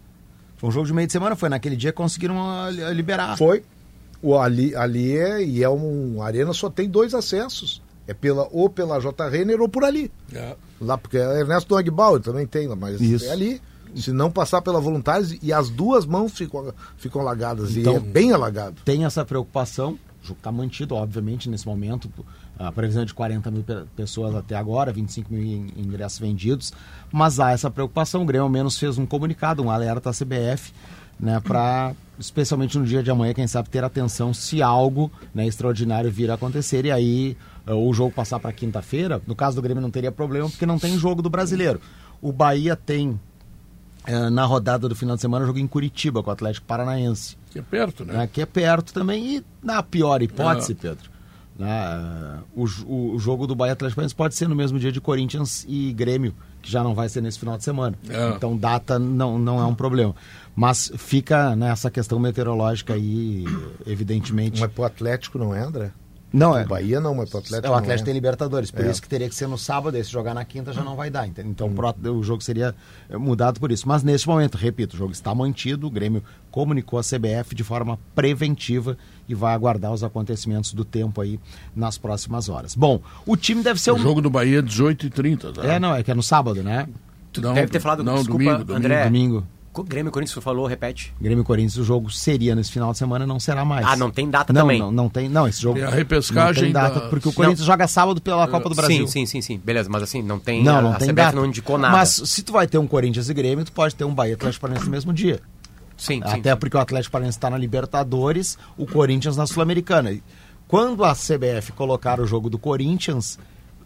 Foi 0.57 0.69
um 0.69 0.71
jogo 0.71 0.85
de 0.85 0.93
meio 0.93 1.07
de 1.07 1.13
semana, 1.13 1.35
foi 1.35 1.49
naquele 1.49 1.75
dia 1.75 1.91
que 1.91 1.97
conseguiram 1.97 2.37
ah, 2.39 2.69
li- 2.69 2.93
liberar. 2.93 3.37
Foi. 3.37 3.63
O, 4.21 4.37
ali, 4.37 4.75
ali 4.75 5.17
é. 5.17 5.43
E 5.43 5.63
é 5.63 5.69
um. 5.69 6.21
A 6.21 6.27
arena 6.27 6.53
só 6.53 6.69
tem 6.69 6.87
dois 6.87 7.13
acessos. 7.15 7.81
É 8.07 8.13
pela, 8.13 8.47
ou 8.51 8.69
pela 8.69 8.99
J. 8.99 9.29
Renner 9.29 9.61
ou 9.61 9.69
por 9.69 9.83
ali. 9.85 10.11
É. 10.33 10.55
Lá, 10.81 10.97
porque 10.97 11.17
é 11.17 11.39
Ernesto 11.39 11.69
Dogbauer 11.73 12.19
também 12.21 12.45
tem, 12.45 12.67
mas 12.75 12.99
Isso. 12.99 13.25
é 13.25 13.31
ali. 13.31 13.61
Se 13.95 14.11
não 14.11 14.31
passar 14.31 14.61
pela 14.61 14.79
voluntários, 14.79 15.37
e 15.41 15.51
as 15.51 15.69
duas 15.69 16.05
mãos 16.05 16.31
ficam, 16.33 16.73
ficam 16.97 17.21
alagadas. 17.21 17.75
Então- 17.75 17.93
e 17.93 17.95
é 17.95 17.99
bem 17.99 18.31
alagado. 18.31 18.77
Tem 18.85 19.03
essa 19.05 19.25
preocupação, 19.25 19.93
o 20.23 20.27
jogo 20.27 20.37
está 20.39 20.51
mantido, 20.51 20.95
obviamente, 20.95 21.49
nesse 21.49 21.65
momento. 21.67 22.09
A 22.59 22.71
previsão 22.71 23.01
é 23.01 23.05
de 23.05 23.13
40 23.13 23.49
mil 23.49 23.63
pe- 23.63 23.85
pessoas 23.95 24.35
até 24.35 24.55
agora, 24.55 24.91
25 24.93 25.33
mil 25.33 25.41
in- 25.43 25.71
ingressos 25.77 26.19
vendidos. 26.19 26.71
Mas 27.11 27.39
há 27.39 27.51
essa 27.51 27.71
preocupação. 27.71 28.21
O 28.21 28.25
Grêmio, 28.25 28.43
ao 28.43 28.49
menos, 28.49 28.77
fez 28.77 28.97
um 28.99 29.05
comunicado, 29.05 29.63
um 29.63 29.71
alerta 29.71 30.11
à 30.11 30.13
CBF, 30.13 30.71
né, 31.19 31.39
para, 31.39 31.93
especialmente 32.19 32.77
no 32.77 32.85
dia 32.85 33.01
de 33.03 33.09
amanhã, 33.11 33.33
quem 33.33 33.47
sabe, 33.47 33.69
ter 33.69 33.83
atenção 33.83 34.33
se 34.33 34.61
algo 34.61 35.11
né, 35.33 35.45
extraordinário 35.47 36.11
vir 36.11 36.29
a 36.31 36.35
acontecer. 36.35 36.85
E 36.85 36.91
aí, 36.91 37.35
eh, 37.65 37.73
o 37.73 37.91
jogo 37.93 38.11
passar 38.11 38.39
para 38.39 38.51
quinta-feira, 38.53 39.19
no 39.27 39.35
caso 39.35 39.55
do 39.55 39.61
Grêmio 39.61 39.81
não 39.81 39.91
teria 39.91 40.11
problema, 40.11 40.47
porque 40.49 40.65
não 40.65 40.77
tem 40.79 40.97
jogo 40.97 41.21
do 41.21 41.29
brasileiro. 41.31 41.81
O 42.21 42.31
Bahia 42.31 42.75
tem. 42.75 43.19
Eh, 44.05 44.29
na 44.29 44.45
rodada 44.45 44.89
do 44.89 44.95
final 44.95 45.15
de 45.15 45.21
semana, 45.21 45.45
jogo 45.45 45.59
em 45.59 45.67
Curitiba 45.67 46.23
com 46.23 46.29
o 46.29 46.33
Atlético 46.33 46.65
Paranaense 46.65 47.37
Que 47.51 47.59
é 47.59 47.61
perto, 47.61 48.05
né? 48.05 48.13
né, 48.13 48.29
que 48.31 48.41
é 48.41 48.45
perto 48.45 48.93
também. 48.93 49.37
E 49.37 49.45
na 49.61 49.83
pior 49.83 50.21
hipótese, 50.21 50.73
Pedro, 50.73 51.09
né, 51.57 52.39
o, 52.55 52.65
o 53.13 53.19
jogo 53.19 53.45
do 53.45 53.55
Bahia 53.55 53.73
Atlético 53.73 53.97
Paranaense 53.97 54.15
pode 54.15 54.35
ser 54.35 54.47
no 54.47 54.55
mesmo 54.55 54.79
dia 54.79 54.91
de 54.91 54.99
Corinthians 54.99 55.65
e 55.67 55.93
Grêmio, 55.93 56.33
que 56.61 56.71
já 56.71 56.83
não 56.83 56.95
vai 56.95 57.09
ser 57.09 57.21
nesse 57.21 57.39
final 57.39 57.57
de 57.57 57.63
semana. 57.63 57.97
É. 58.09 58.29
Então 58.29 58.57
data 58.57 58.97
não, 58.97 59.37
não 59.37 59.59
é 59.59 59.65
um 59.65 59.75
problema. 59.75 60.15
Mas 60.55 60.91
fica 60.97 61.55
nessa 61.55 61.89
questão 61.89 62.19
meteorológica 62.19 62.93
aí, 62.93 63.45
evidentemente. 63.85 64.59
Mas 64.59 64.71
pro 64.71 64.83
Atlético 64.83 65.37
não 65.37 65.55
é, 65.55 65.61
André? 65.61 65.91
Não 66.33 66.57
é. 66.57 66.63
O 66.63 66.67
Bahia 66.67 66.99
não, 67.01 67.13
mas 67.13 67.29
pro 67.29 67.39
Atlético 67.39 67.67
É, 67.67 67.69
o 67.69 67.73
Atlético 67.73 67.99
não 67.99 68.05
tem 68.05 68.13
Libertadores, 68.13 68.71
por 68.71 68.85
É. 68.85 68.89
isso 68.91 69.01
que 69.01 69.09
teria 69.09 69.27
que 69.27 69.35
ser 69.35 69.47
no 69.47 69.57
sábado, 69.57 69.97
e 69.97 70.03
se 70.03 70.09
jogar 70.09 70.33
na 70.33 70.45
quinta 70.45 70.71
já 70.71 70.81
não 70.83 70.95
vai 70.95 71.09
dar. 71.09 71.27
Então 71.27 71.67
o 71.67 71.71
pró- 71.71 71.93
o 72.09 72.23
jogo 72.23 72.41
seria 72.41 72.73
eh, 73.09 73.17
mudado 73.17 73.59
por 73.59 73.71
isso. 73.71 73.87
Mas 73.87 74.01
nesse 74.01 74.27
momento, 74.27 74.55
repito, 74.57 74.95
o 74.95 74.97
jogo 74.97 75.11
está 75.11 75.35
mantido, 75.35 75.87
o 75.87 75.89
Grêmio 75.89 76.23
comunicou 76.49 76.97
a 76.97 77.03
CBF 77.03 77.53
de 77.53 77.63
forma 77.63 77.99
preventiva 78.15 78.97
e 79.27 79.35
vai 79.35 79.53
aguardar 79.53 79.91
os 79.91 80.03
acontecimentos 80.03 80.73
do 80.73 80.85
tempo 80.85 81.19
aí 81.21 81.39
nas 81.75 81.97
próximas 81.97 82.47
horas. 82.49 82.75
Bom, 82.75 83.01
o 83.25 83.35
time 83.35 83.61
deve 83.61 83.79
ser 83.81 83.91
O 83.91 83.95
um. 83.95 83.99
jogo 83.99 84.21
do 84.21 84.29
Bahia 84.29 84.59
é 84.59 84.61
18h30. 84.61 85.53
Tá? 85.53 85.65
É, 85.65 85.79
não, 85.79 85.93
é 85.95 86.01
que 86.03 86.11
é 86.11 86.13
no 86.13 86.23
sábado, 86.23 86.63
né? 86.63 86.87
Tu 87.33 87.41
Não, 87.41 87.53
deve 87.53 87.71
ter 87.71 87.79
falado, 87.79 88.03
não, 88.03 88.15
desculpa, 88.15 88.37
domingo, 88.43 88.63
domingo. 88.65 88.73
André, 88.85 89.03
Domingo. 89.05 89.47
Grêmio 89.85 90.11
Corinthians, 90.11 90.33
você 90.33 90.41
falou, 90.41 90.65
repete. 90.67 91.13
Grêmio 91.21 91.43
e 91.43 91.45
Corinthians, 91.45 91.77
o 91.77 91.83
jogo 91.83 92.11
seria 92.11 92.53
nesse 92.53 92.71
final 92.71 92.91
de 92.91 92.97
semana, 92.97 93.25
não 93.25 93.39
será 93.39 93.63
mais. 93.63 93.85
Ah, 93.85 93.95
não 93.95 94.11
tem 94.11 94.29
data 94.29 94.51
não, 94.51 94.61
também. 94.61 94.79
Não, 94.79 94.91
não 94.91 95.07
tem, 95.09 95.29
não, 95.29 95.47
esse 95.47 95.61
jogo 95.61 95.75
Tem 95.75 95.83
a 95.83 95.89
não 95.89 95.95
repescagem 95.95 96.63
tem 96.65 96.73
data, 96.73 96.99
da- 96.99 97.07
porque 97.07 97.29
o 97.29 97.33
Corinthians 97.33 97.65
joga 97.65 97.87
sábado 97.87 98.19
pela 98.21 98.47
Copa 98.47 98.67
do 98.67 98.75
Brasil. 98.75 99.07
Sim, 99.07 99.25
sim, 99.25 99.25
sim, 99.25 99.41
sim. 99.41 99.61
Beleza, 99.63 99.89
mas 99.89 100.03
assim, 100.03 100.21
não 100.21 100.39
tem. 100.39 100.61
Não, 100.61 100.77
a, 100.77 100.81
não 100.81 100.91
a 100.91 100.95
tem 100.95 101.07
CBF 101.07 101.15
data. 101.15 101.35
não 101.37 101.45
indicou 101.45 101.77
nada. 101.77 101.95
Mas 101.95 102.09
se 102.09 102.43
tu 102.43 102.51
vai 102.51 102.67
ter 102.67 102.77
um 102.77 102.85
Corinthians 102.87 103.29
e 103.29 103.33
Grêmio, 103.33 103.63
tu 103.63 103.71
pode 103.71 103.95
ter 103.95 104.03
um 104.03 104.13
Bahia 104.13 104.31
e 104.31 104.33
Atlético 104.35 104.61
Paranaense 104.61 104.85
no 104.85 104.91
mesmo 104.91 105.13
dia. 105.13 105.39
sim. 105.97 106.19
Até 106.23 106.51
sim. 106.51 106.57
porque 106.57 106.75
o 106.75 106.79
Atlético 106.79 107.11
Paranaense 107.13 107.37
está 107.37 107.49
na 107.49 107.57
Libertadores, 107.57 108.57
o 108.77 108.85
Corinthians 108.85 109.37
na 109.37 109.47
Sul-Americana. 109.47 110.11
E 110.11 110.21
Quando 110.67 111.03
a 111.05 111.13
CBF 111.15 111.71
colocar 111.71 112.19
o 112.19 112.27
jogo 112.27 112.49
do 112.49 112.57
Corinthians, 112.57 113.39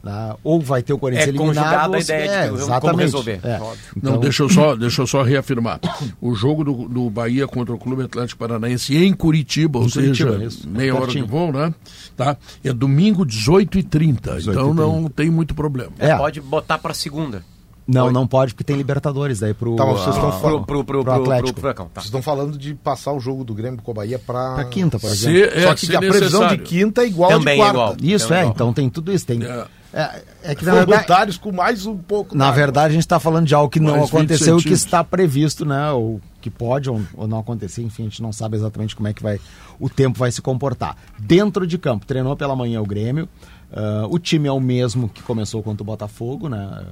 né, 0.06 0.36
ou 0.44 0.62
vai 0.62 0.84
ter 0.84 0.94
o 0.94 0.98
Corinthians 1.00 1.26
É 1.28 1.30
eliminado... 1.32 1.90
ou 1.90 1.96
a 1.96 2.02
se- 2.02 2.04
ideia 2.14 2.28
de 2.28 2.34
é, 2.34 2.42
que- 2.44 2.50
como 2.50 2.62
exatamente. 2.62 3.02
resolver. 3.02 3.40
É. 3.44 3.54
Óbvio. 3.56 3.78
Não, 4.02 4.12
Então, 4.12 4.20
deixa 4.20 4.44
eu, 4.44 4.50
só, 4.50 4.76
deixa 4.76 5.02
eu 5.02 5.08
só 5.08 5.24
reafirmar. 5.24 5.80
O 6.22 6.36
jogo 6.36 6.64
do, 6.64 6.88
do 6.88 7.10
Bahia 7.10 7.48
contra 7.48 7.74
o 7.74 7.78
Clube 7.80 8.04
Atlético 8.04 8.40
Paranaense 8.40 8.96
em 8.96 9.12
Curitiba, 9.14 9.80
ou 9.80 9.86
Em 9.86 9.90
Curitiba, 9.90 10.32
seja, 10.34 10.46
isso. 10.46 10.70
meia 10.70 10.96
hora 10.96 11.08
de 11.08 11.22
voo, 11.24 11.52
né? 11.52 11.74
Tá? 12.16 12.38
É 12.64 12.72
domingo 12.72 13.26
18h30, 13.26 14.42
então 14.48 14.74
não 14.74 15.10
tem 15.10 15.30
muito 15.30 15.54
problema. 15.56 15.92
É. 16.00 16.16
Pode 16.16 16.40
botar 16.42 16.78
pra 16.78 16.94
segunda. 16.94 17.44
Não, 17.88 18.12
não 18.12 18.26
pode, 18.26 18.56
porque 18.56 18.64
tem 18.64 18.76
Libertadores 18.76 19.40
daí 19.42 19.54
pro, 19.54 19.76
Tá, 19.76 19.86
mas 19.86 20.00
vocês 20.00 20.16
estão 20.16 20.32
falando- 20.32 20.66
Pro, 20.66 20.84
pro, 20.84 20.84
pro, 20.84 20.86
pro 20.86 21.04
pro, 21.04 21.24
pro, 21.24 21.34
Atlético. 21.34 21.60
Furacão. 21.60 21.86
Tá. 21.86 22.02
Vocês 22.02 22.06
estão 22.06 22.20
falando 22.22 22.58
de 22.58 22.74
passar 22.74 23.14
o 23.14 23.20
jogo 23.20 23.44
do 23.44 23.54
Grêmio 23.54 23.80
com 23.80 23.92
a 23.92 23.94
Bahia 23.94 24.18
para 24.18 24.56
pra 24.56 24.66
quinta, 24.66 24.98
por 24.98 25.08
Se, 25.12 25.30
exemplo. 25.30 25.56
é, 25.60 25.62
Só 25.68 25.74
que 25.76 25.86
se 25.86 25.96
a 25.96 26.00
previsão 26.00 26.22
de 26.48 26.56
necessário. 26.58 26.64
quinta 26.64 27.02
é 27.04 27.06
igual 27.06 27.30
Também 27.30 27.56
de 27.58 27.62
é 27.62 27.64
quarta. 27.72 27.78
igual. 27.80 27.96
Isso, 28.16 28.26
Então, 28.26 28.38
é, 28.38 28.40
igual. 28.40 28.54
então 28.56 28.74
tem 28.74 28.90
tudo 28.90 29.12
isso. 29.14 29.28
Tem, 29.28 29.44
É. 29.44 29.66
é, 29.96 30.24
é 30.44 30.56
que 30.56 30.66
na 30.66 30.84
verdade, 30.84 31.40
com 31.40 31.54
mais 31.54 31.86
um 31.86 31.98
pouco. 31.98 32.36
na 32.36 32.46
d'água. 32.46 32.56
verdade 32.58 32.88
a 32.88 32.94
gente 32.94 33.06
está 33.06 33.18
falando 33.18 33.48
de 33.48 33.56
algo 33.56 33.70
que 33.70 33.80
não 33.80 33.94
Mais 33.94 34.10
20 34.10 34.14
aconteceu 34.14 34.60
e 34.60 34.64
que 34.64 34.74
está 34.74 35.02
previsto, 35.06 35.64
né? 35.66 35.90
Ou 35.92 36.20
que 36.42 36.50
pode 36.50 36.90
ou, 36.90 37.02
ou 37.14 37.28
não 37.28 37.40
acontecer, 37.40 37.82
enfim, 37.82 38.04
a 38.04 38.06
gente 38.10 38.22
não 38.22 38.34
sabe 38.34 38.58
exatamente 38.58 38.94
como 38.94 39.08
é 39.08 39.14
que 39.14 39.24
vai 39.24 39.40
o 39.80 39.90
tempo 39.90 40.20
vai 40.20 40.32
se 40.34 40.42
comportar. 40.42 40.98
Dentro 41.18 41.66
de 41.66 41.78
campo, 41.78 42.06
treinou 42.06 42.36
pela 42.36 42.56
manhã 42.58 42.82
o 42.82 42.86
Grêmio. 42.86 43.30
ah, 43.72 44.06
o 44.10 44.20
time 44.20 44.50
é 44.50 44.52
o 44.52 44.60
mesmo 44.60 45.08
que 45.08 45.24
começou 45.24 45.64
contra 45.64 45.82
o 45.82 45.86
Botafogo, 45.86 46.50
né? 46.50 46.86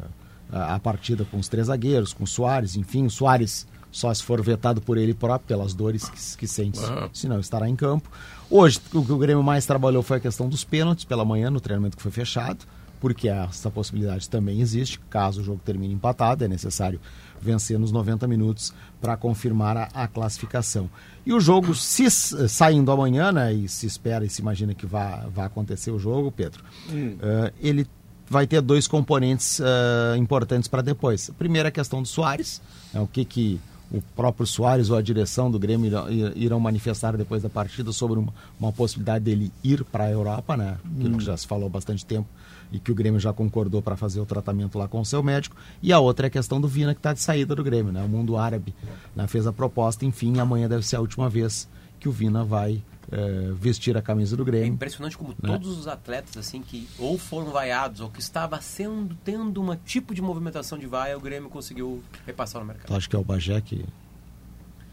A, 0.50 0.76
a 0.76 0.80
partida 0.80 1.26
com 1.30 1.38
os 1.38 1.50
três 1.50 1.68
zagueiros, 1.68 2.14
com 2.14 2.24
o 2.24 2.28
Soares, 2.28 2.78
enfim, 2.78 3.06
o 3.06 3.10
Soares 3.10 3.68
só 3.92 4.14
se 4.14 4.24
for 4.24 4.42
vetado 4.42 4.82
por 4.82 4.98
ele 4.98 5.14
próprio, 5.14 5.48
pelas 5.48 5.74
dores 5.74 6.10
que, 6.10 6.38
que 6.38 6.48
sente, 6.48 6.80
Aham. 6.80 7.10
senão 7.14 7.40
estará 7.40 7.68
em 7.68 7.76
campo. 7.76 8.10
Hoje, 8.50 8.80
o 8.94 9.04
que 9.04 9.12
o 9.12 9.18
Grêmio 9.18 9.44
mais 9.44 9.66
trabalhou 9.66 10.02
foi 10.02 10.18
a 10.18 10.20
questão 10.20 10.48
dos 10.48 10.64
pênaltis 10.64 11.06
pela 11.06 11.26
manhã, 11.26 11.50
no 11.50 11.60
treinamento 11.60 11.98
que 11.98 12.02
foi 12.04 12.12
fechado, 12.12 12.60
porque 13.04 13.28
essa 13.28 13.70
possibilidade 13.70 14.30
também 14.30 14.62
existe. 14.62 14.98
Caso 15.10 15.42
o 15.42 15.44
jogo 15.44 15.60
termine 15.66 15.94
empatado, 15.94 16.46
é 16.46 16.48
necessário 16.48 17.02
vencer 17.42 17.78
nos 17.78 17.92
90 17.92 18.26
minutos 18.30 18.74
para 19.02 19.18
confirmar 19.18 19.76
a, 19.76 19.90
a 19.94 20.08
classificação. 20.08 20.90
E 21.26 21.34
o 21.34 21.40
jogo, 21.42 21.76
se 21.76 22.10
saindo 22.10 22.90
amanhã, 22.94 23.30
né, 23.30 23.54
e 23.54 23.68
se 23.68 23.86
espera 23.86 24.24
e 24.24 24.30
se 24.30 24.42
imagina 24.42 24.74
que 24.74 24.86
vá 24.86 25.28
acontecer 25.36 25.92
o 25.92 26.00
jogo, 26.00 26.32
Pedro, 26.32 26.64
eh, 26.90 27.54
ele 27.60 27.86
vai 28.30 28.48
ter 28.48 28.62
dois 28.62 28.88
componentes 28.88 29.60
eh, 29.60 30.16
importantes 30.18 30.70
para 30.70 30.82
depois. 30.82 31.30
A 31.30 31.34
primeira 31.34 31.68
é 31.68 31.72
a 31.72 31.74
questão 31.74 32.02
do 32.02 32.08
Soares, 32.08 32.62
né, 32.94 33.02
o 33.02 33.08
que 33.08 33.26
que 33.26 33.60
o 33.92 34.02
próprio 34.16 34.48
Soares 34.48 34.90
ou 34.90 34.96
a 34.96 35.02
direção 35.02 35.52
do 35.52 35.60
Grêmio 35.60 35.92
irão, 36.36 36.58
manifestar 36.58 37.18
depois 37.18 37.44
da 37.44 37.50
partida 37.50 37.92
sobre 37.92 38.18
uma, 38.18 38.34
uma 38.58 38.72
possibilidade 38.72 39.26
dele 39.26 39.52
ir 39.62 39.84
para 39.84 40.06
a 40.06 40.10
Europa, 40.10 40.56
né? 40.56 40.78
Aquilo 40.98 41.18
que 41.18 41.24
já 41.26 41.38
se 41.38 41.46
falou 41.46 41.68
há 41.68 41.70
bastante 41.70 42.04
tempo 42.06 42.28
e 42.72 42.80
que 42.80 42.92
o 42.92 42.96
Grêmio 42.96 43.20
já 43.20 43.32
concordou 43.34 43.82
para 43.82 43.96
fazer 43.96 44.20
o 44.20 44.26
tratamento 44.26 44.78
lá 44.78 44.88
com 44.88 45.00
o 45.02 45.06
seu 45.06 45.22
médico. 45.22 45.56
E 45.82 45.92
a 45.94 46.00
outra 46.00 46.26
é 46.26 46.30
a 46.30 46.32
questão 46.32 46.60
do 46.60 46.68
Vina, 46.68 46.94
que 46.94 47.00
está 47.00 47.14
de 47.14 47.20
saída 47.22 47.54
do 47.56 47.64
Grêmio, 47.64 47.92
né? 47.92 48.04
O 48.04 48.10
mundo 48.10 48.38
árabe 48.38 48.74
né? 49.16 49.28
fez 49.28 49.46
a 49.48 49.54
proposta, 49.54 50.06
enfim, 50.06 50.40
amanhã 50.40 50.68
deve 50.68 50.86
ser 50.86 50.96
a 50.96 51.00
última 51.02 51.30
vez 51.30 51.68
que 52.00 52.10
o 52.10 52.12
Vina 52.12 52.44
vai 52.44 52.82
eh, 53.12 53.52
vestir 53.54 53.96
a 53.96 54.02
camisa 54.02 54.36
do 54.36 54.44
É 54.44 54.46
Grêmio. 54.46 54.74
impressionante 54.74 55.18
como 55.18 55.30
Né? 55.42 55.52
todos 55.52 55.78
os 55.78 55.88
atletas, 55.88 56.36
assim, 56.38 56.62
que 56.62 56.88
ou 56.98 57.18
foram 57.18 57.52
vaiados 57.52 58.02
ou 58.02 58.10
que 58.10 58.20
estava 58.20 58.60
sendo, 58.62 59.16
tendo 59.24 59.62
um 59.62 59.76
tipo 59.76 60.14
de 60.16 60.22
movimentação 60.22 60.78
de 60.78 60.86
vaia, 60.88 61.18
o 61.18 61.22
Grêmio 61.22 61.50
conseguiu 61.50 62.02
repassar 62.26 62.60
no 62.62 62.68
mercado. 62.68 62.88
Tu 62.88 62.96
acha 62.96 63.08
que 63.10 63.16
é 63.16 63.20
o 63.20 63.24
Bagé 63.24 63.62
que 63.62 63.86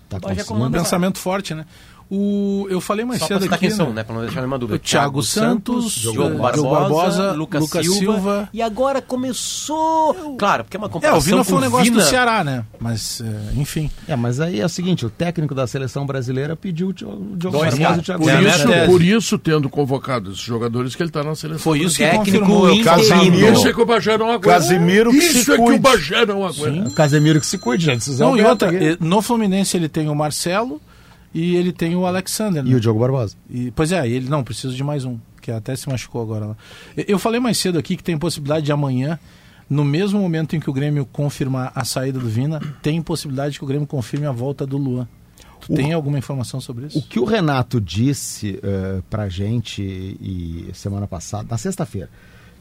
está 0.05 0.19
O 0.19 0.21
Bagé? 0.21 0.45
Um 0.53 0.71
pensamento 0.71 1.19
forte, 1.19 1.55
né? 1.55 1.67
O, 2.13 2.67
eu 2.69 2.81
falei 2.81 3.05
mais 3.05 3.21
Só 3.21 3.29
cedo 3.29 3.45
aqui, 3.45 3.59
quem 3.59 3.71
são, 3.71 3.91
né? 3.91 3.93
né? 3.97 4.03
Pra 4.03 4.15
não 4.15 4.23
deixar 4.23 4.41
nenhuma 4.41 4.59
dúvida. 4.59 4.77
O 4.77 4.79
Thiago 4.81 5.23
Santos, 5.23 5.93
Diogo 5.93 6.17
Diogo 6.19 6.39
Barbosa, 6.43 6.69
Barbosa, 6.81 7.33
Lucas, 7.33 7.61
Lucas 7.63 7.87
Silva, 7.87 7.99
Silva. 7.99 8.49
E 8.53 8.61
agora 8.61 9.01
começou... 9.01 10.35
Claro, 10.37 10.65
porque 10.65 10.77
é 10.77 10.81
uma 10.81 10.89
É, 10.89 10.91
comparação 10.91 11.19
o 11.19 11.23
Vina 11.23 11.45
foi 11.45 11.59
um 11.59 11.61
negócio 11.61 11.85
Vina. 11.85 12.03
do 12.03 12.09
Ceará, 12.09 12.43
né? 12.43 12.65
Mas, 12.81 13.21
é, 13.21 13.61
enfim. 13.61 13.89
É, 14.09 14.17
mas 14.17 14.41
aí 14.41 14.61
é 14.61 14.67
o 14.67 14.69
seguinte, 14.69 15.07
o 15.07 15.11
técnico 15.11 15.55
da 15.55 15.67
seleção 15.69 16.05
brasileira 16.05 16.57
pediu 16.57 16.89
o 16.89 16.93
Diogo 16.93 17.17
Dois 17.37 17.79
Barbosa 17.79 17.97
e 17.97 18.01
o 18.01 18.03
Thiago 18.03 18.25
Por, 18.25 18.31
É 18.33 18.43
isso, 18.43 18.91
por 18.91 19.03
isso, 19.03 19.39
tendo 19.39 19.69
convocado 19.71 20.31
esses 20.33 20.43
jogadores, 20.43 20.97
que 20.97 21.03
ele 21.03 21.11
está 21.11 21.23
na 21.23 21.37
seleção. 21.37 21.61
Foi 21.63 21.79
isso 21.79 21.97
que 21.97 22.09
confirmou. 22.11 22.83
Casemiro. 22.83 23.53
Isso 23.53 23.69
é 23.69 23.73
que 23.73 23.81
o 23.81 23.87
Bagé 23.87 24.19
não 24.19 24.31
aguenta. 24.31 24.49
Casemiro 24.49 25.11
que 25.13 25.17
Isso 25.19 25.45
se 25.45 25.53
é 25.53 25.55
que 25.55 25.61
o 25.61 25.65
cuide. 25.65 25.81
Bagé 25.81 26.27
não 26.27 26.45
aguenta. 26.45 26.89
O 26.89 26.93
Casemiro 26.93 27.39
que 27.41 27.47
se 27.47 27.57
cuide, 27.57 27.85
gente. 27.85 28.03
Se 28.03 28.19
Não, 28.19 28.37
e 28.37 28.43
outra, 28.43 28.75
eh, 28.75 28.97
no 28.99 29.23
Fluminense 29.23 29.77
ele 29.77 29.89
tem 29.89 30.09
o 30.09 30.15
Marcelo 30.15 30.81
e 31.33 31.55
ele 31.57 31.73
tem 31.73 31.95
o 31.97 32.07
Alexander. 32.07 32.63
né? 32.65 32.71
E 32.71 32.75
o 32.75 32.81
Diogo 32.81 32.99
Barbosa. 33.01 33.37
E, 33.49 33.71
pois 33.71 33.93
é, 33.93 34.09
ele 34.09 34.29
não, 34.29 34.43
precisa 34.43 34.75
de 34.75 34.83
mais 34.83 35.05
um, 35.05 35.19
que 35.41 35.51
até 35.51 35.75
se 35.77 35.89
machucou 35.89 36.23
agora 36.23 36.47
lá. 36.47 36.57
Eu- 37.07 37.19
falei 37.19 37.39
mais 37.41 37.59
cedo 37.59 37.79
aqui 37.79 37.97
que 37.97 38.03
tem 38.03 38.19
possibilidade 38.19 38.67
de 38.67 38.73
amanhã, 38.73 39.19
no 39.69 39.85
mesmo 39.85 40.19
momento 40.21 40.57
em 40.57 40.61
que 40.61 40.69
o 40.69 40.73
Grêmio 40.73 41.07
confirmar 41.07 41.71
a 41.75 41.85
saída 41.85 42.19
do 42.19 42.29
Vina, 42.29 42.61
tem 42.83 43.01
possibilidade 43.01 43.57
que 43.59 43.65
o 43.65 43.69
Grêmio 43.69 43.87
confirme 43.87 44.27
a 44.27 44.33
volta 44.33 44.67
do 44.67 44.77
Luan. 44.77 45.07
Tu 45.61 45.73
O- 45.73 45.77
tem 45.77 45.93
alguma 45.93 46.19
informação 46.19 46.61
sobre 46.61 46.87
isso? 46.87 46.99
O 46.99 47.03
que 47.03 47.21
o 47.21 47.25
Renato 47.25 47.81
disse 47.81 48.59
eh, 48.63 49.03
pra 49.09 49.29
gente 49.29 49.83
e 49.83 50.69
semana 50.73 51.07
passada, 51.07 51.47
na 51.51 51.59
sexta-feira, 51.59 52.09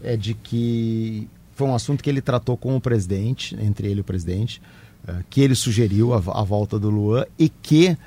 é 0.03 0.15
de 0.17 0.34
que 0.34 1.28
foi 1.55 1.65
um 1.67 1.74
assunto 1.74 2.03
que 2.03 2.09
ele 2.09 2.22
tratou 2.22 2.55
com 2.55 2.76
o 2.76 2.82
presidente, 2.82 3.55
entre 3.59 3.88
ele 3.88 3.99
e 3.99 4.01
o 4.01 4.03
presidente, 4.03 4.61
eh, 5.07 5.15
que 5.30 5.41
ele 5.41 5.55
sugeriu 5.55 6.13
a, 6.13 6.17
a 6.17 6.43
volta 6.43 6.78
do 6.78 6.89
Luan 6.89 7.26
e 7.39 7.47
que 7.49 7.97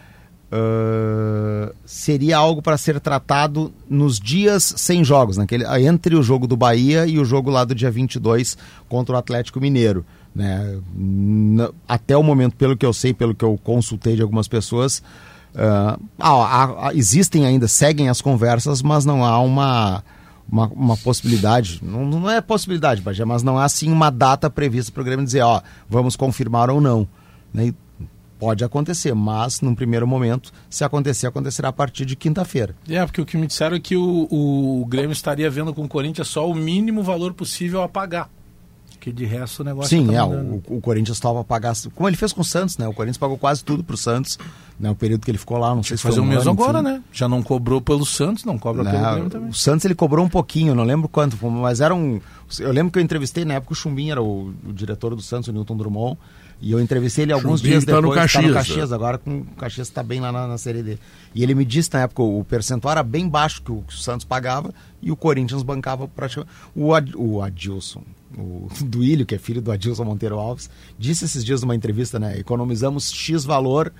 eh, 0.54 1.72
seria 1.84 2.36
algo 2.36 2.60
para 2.60 2.76
ser 2.76 3.00
tratado 3.00 3.72
nos 3.88 4.20
dias 4.20 4.74
sem 4.76 5.02
jogos, 5.02 5.36
naquele, 5.38 5.64
entre 5.86 6.14
o 6.14 6.22
jogo 6.22 6.46
do 6.46 6.56
Bahia 6.56 7.06
e 7.06 7.18
o 7.18 7.24
jogo 7.24 7.50
lá 7.50 7.64
do 7.64 7.74
dia 7.74 7.90
22 7.90 8.56
contra 8.88 9.14
o 9.14 9.18
Atlético 9.18 9.60
Mineiro. 9.60 10.04
Né? 10.34 10.78
Até 11.88 12.16
o 12.16 12.22
momento, 12.22 12.56
pelo 12.56 12.76
que 12.76 12.84
eu 12.86 12.92
sei, 12.92 13.12
pelo 13.14 13.34
que 13.34 13.44
eu 13.44 13.58
consultei 13.64 14.14
de 14.16 14.22
algumas 14.22 14.46
pessoas, 14.48 15.02
ah, 15.54 15.98
há- 16.18 16.88
há- 16.88 16.94
existem 16.94 17.44
ainda, 17.46 17.66
seguem 17.68 18.08
as 18.08 18.20
conversas, 18.20 18.82
mas 18.82 19.04
não 19.04 19.24
há 19.24 19.38
uma, 19.40 20.02
uma, 20.50 20.66
uma 20.68 20.96
possibilidade, 20.96 21.80
não, 21.82 22.04
não 22.06 22.30
é 22.30 22.40
possibilidade, 22.40 23.00
Bagé, 23.02 23.24
mas 23.24 23.42
não 23.42 23.58
há 23.58 23.64
assim 23.64 23.90
uma 23.90 24.10
data 24.10 24.48
prevista 24.50 24.92
para 24.92 25.00
o 25.02 25.04
Grêmio 25.04 25.24
dizer, 25.24 25.42
ó, 25.42 25.60
vamos 25.88 26.16
confirmar 26.16 26.70
ou 26.70 26.80
não. 26.80 27.06
Né? 27.52 27.74
Pode 28.42 28.64
acontecer, 28.64 29.14
mas 29.14 29.60
num 29.60 29.72
primeiro 29.72 30.04
momento, 30.04 30.52
se 30.68 30.82
acontecer, 30.82 31.28
acontecerá 31.28 31.68
a 31.68 31.72
partir 31.72 32.04
de 32.04 32.16
quinta-feira. 32.16 32.74
É, 32.88 33.06
porque 33.06 33.20
o 33.20 33.24
que 33.24 33.36
me 33.36 33.46
disseram 33.46 33.76
é 33.76 33.78
que 33.78 33.96
o, 33.96 34.26
o 34.28 34.84
Grêmio 34.88 35.12
estaria 35.12 35.48
vendo 35.48 35.72
com 35.72 35.84
o 35.84 35.88
Corinthians 35.88 36.26
só 36.26 36.50
o 36.50 36.52
mínimo 36.52 37.04
valor 37.04 37.34
possível 37.34 37.84
a 37.84 37.88
pagar. 37.88 38.28
Que 38.98 39.12
de 39.12 39.24
resto 39.24 39.60
o 39.60 39.64
negócio 39.64 39.96
Sim, 39.96 40.08
tá 40.08 40.14
é, 40.14 40.24
o, 40.24 40.60
o 40.68 40.80
Corinthians 40.80 41.18
estava 41.18 41.44
pagar, 41.44 41.72
como 41.94 42.08
ele 42.08 42.16
fez 42.16 42.32
com 42.32 42.40
o 42.40 42.44
Santos, 42.44 42.78
né? 42.78 42.88
O 42.88 42.92
Corinthians 42.92 43.18
pagou 43.18 43.38
quase 43.38 43.62
tudo 43.62 43.84
pro 43.84 43.96
Santos, 43.96 44.36
né? 44.78 44.90
O 44.90 44.94
período 44.96 45.24
que 45.24 45.30
ele 45.30 45.38
ficou 45.38 45.56
lá, 45.58 45.72
não 45.72 45.84
sei 45.84 45.96
se 45.96 46.02
Fazer 46.02 46.16
foi 46.16 46.24
o 46.24 46.26
um 46.26 46.28
mesmo 46.28 46.50
ano, 46.50 46.50
agora, 46.50 46.80
enfim. 46.80 46.88
né? 46.98 47.02
Já 47.12 47.28
não 47.28 47.44
cobrou 47.44 47.80
pelo 47.80 48.04
Santos, 48.04 48.44
não 48.44 48.58
cobra 48.58 48.84
pelo 48.84 48.96
Né, 48.96 49.10
Grêmio 49.12 49.30
também. 49.30 49.50
O 49.50 49.54
Santos 49.54 49.84
ele 49.84 49.94
cobrou 49.94 50.24
um 50.24 50.28
pouquinho, 50.28 50.74
não 50.74 50.82
lembro 50.82 51.08
quanto, 51.08 51.36
mas 51.48 51.80
era 51.80 51.94
um. 51.94 52.20
Eu 52.58 52.72
lembro 52.72 52.92
que 52.92 52.98
eu 52.98 53.02
entrevistei 53.02 53.44
na 53.44 53.54
época 53.54 53.72
o 53.72 53.76
Chumbim, 53.76 54.10
era 54.10 54.20
o, 54.22 54.52
o 54.66 54.72
diretor 54.72 55.14
do 55.14 55.22
Santos, 55.22 55.48
o 55.48 55.52
Newton 55.52 55.76
Drummond, 55.76 56.18
e 56.62 56.70
eu 56.70 56.80
entrevistei 56.80 57.24
ele 57.24 57.32
alguns 57.32 57.58
Chumbim 57.58 57.70
dias 57.72 57.84
tá 57.84 58.00
no 58.00 58.02
depois. 58.02 58.32
tá 58.32 58.40
no 58.40 58.44
Caxias, 58.44 58.54
Caxias, 58.54 58.90
né? 58.90 58.94
agora 58.96 59.18
com 59.18 59.38
o 59.40 59.44
Caxias 59.58 59.88
está 59.88 60.00
bem 60.00 60.20
lá 60.20 60.30
na, 60.30 60.46
na 60.46 60.56
Série 60.56 60.80
D. 60.80 60.96
E 61.34 61.42
ele 61.42 61.56
me 61.56 61.64
disse 61.64 61.92
na 61.92 62.02
época 62.02 62.22
o 62.22 62.44
percentual 62.44 62.92
era 62.92 63.02
bem 63.02 63.28
baixo 63.28 63.60
que 63.62 63.72
o, 63.72 63.82
que 63.82 63.92
o 63.92 63.98
Santos 63.98 64.24
pagava 64.24 64.72
e 65.02 65.10
o 65.10 65.16
Corinthians 65.16 65.64
bancava 65.64 66.06
praticamente. 66.06 66.54
O, 66.74 66.94
Ad, 66.94 67.12
o 67.16 67.42
Adilson, 67.42 68.04
o 68.38 68.68
Duílio, 68.86 69.26
que 69.26 69.34
é 69.34 69.38
filho 69.38 69.60
do 69.60 69.72
Adilson 69.72 70.04
Monteiro 70.04 70.38
Alves, 70.38 70.70
disse 70.96 71.24
esses 71.24 71.44
dias 71.44 71.62
numa 71.62 71.74
entrevista, 71.74 72.20
né? 72.20 72.38
Economizamos 72.38 73.10
X 73.10 73.44
valor. 73.44 73.92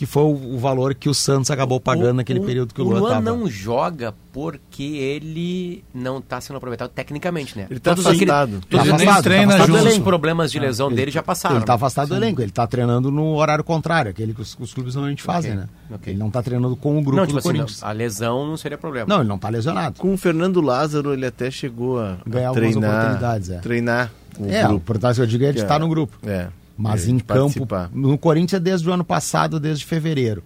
Que 0.00 0.06
foi 0.06 0.22
o, 0.22 0.54
o 0.54 0.58
valor 0.58 0.94
que 0.94 1.10
o 1.10 1.14
Santos 1.14 1.50
acabou 1.50 1.78
pagando 1.78 2.14
naquele 2.14 2.40
período 2.40 2.72
que 2.72 2.80
o, 2.80 2.86
o 2.86 2.88
Luan 2.88 3.00
Luan 3.00 3.08
estava. 3.18 3.36
não 3.36 3.46
joga 3.50 4.14
porque 4.32 4.82
ele 4.82 5.84
não 5.92 6.20
está 6.20 6.40
sendo 6.40 6.56
aproveitado 6.56 6.88
tecnicamente, 6.88 7.54
né? 7.58 7.66
Ele 7.70 7.78
tá 7.78 7.92
aquele- 7.92 8.08
afastado. 8.08 8.50
Todos, 8.52 8.68
Tá 8.70 8.78
aqueles- 8.80 9.02
afastado, 9.02 9.24
treina 9.24 9.58
tá 9.58 9.66
todos 9.66 9.84
os 9.92 9.98
problemas 9.98 10.50
de 10.50 10.58
lesão 10.58 10.86
Ele- 10.86 10.96
dele 10.96 11.10
já 11.10 11.22
passaram. 11.22 11.56
Ele 11.56 11.64
está 11.64 11.74
afastado 11.74 12.08
do 12.08 12.14
elenco, 12.14 12.40
ele 12.40 12.48
está 12.48 12.66
treinando 12.66 13.10
no 13.10 13.34
horário 13.34 13.62
contrário, 13.62 14.10
aquele 14.10 14.32
que 14.32 14.40
os, 14.40 14.56
os 14.58 14.72
clubes 14.72 14.94
normalmente 14.94 15.22
fazem, 15.22 15.50
Ok, 15.52 15.60
né? 15.64 15.68
ok. 15.94 16.12
Ele 16.14 16.18
não 16.18 16.28
está 16.28 16.42
treinando 16.42 16.74
com 16.76 16.98
o 16.98 17.02
grupo 17.02 17.16
não, 17.18 17.26
tipo 17.26 17.34
do 17.34 17.38
assim, 17.40 17.48
Corinthians. 17.48 17.82
não, 17.82 17.88
a 17.90 17.92
lesão 17.92 18.46
não 18.46 18.56
seria 18.56 18.78
problema. 18.78 19.06
Não, 19.06 19.20
ele 19.20 19.28
não 19.28 19.36
está 19.36 19.50
lesionado. 19.50 19.96
Com 20.00 20.14
o 20.14 20.16
Fernando 20.16 20.62
Lázaro, 20.62 21.12
ele 21.12 21.26
até 21.26 21.50
chegou 21.50 22.00
a, 22.00 22.12
a 22.12 22.16
Ganhar 22.26 22.48
algumas 22.48 22.70
treinar, 22.70 22.94
oportunidades, 23.00 23.50
é. 23.50 23.58
treinar 23.58 24.10
com 24.34 24.46
É, 24.46 24.48
o 24.48 24.64
a 24.64 24.68
grupo. 24.68 24.76
oportunidade 24.76 25.16
que 25.16 25.20
eu 25.22 25.26
digo 25.26 25.44
é 25.44 25.48
de 25.48 25.52
Que 25.56 25.60
estar 25.60 25.76
é- 25.76 25.78
no 25.78 25.88
grupo. 25.90 26.16
É. 26.26 26.48
Mas 26.82 27.06
É, 27.06 27.10
em 27.10 27.18
campo, 27.18 27.26
participar. 27.66 27.90
no 27.92 28.16
Corinthians 28.16 28.62
desde 28.62 28.88
o 28.88 28.92
ano 28.92 29.04
passado, 29.04 29.60
desde 29.60 29.84
fevereiro. 29.84 30.42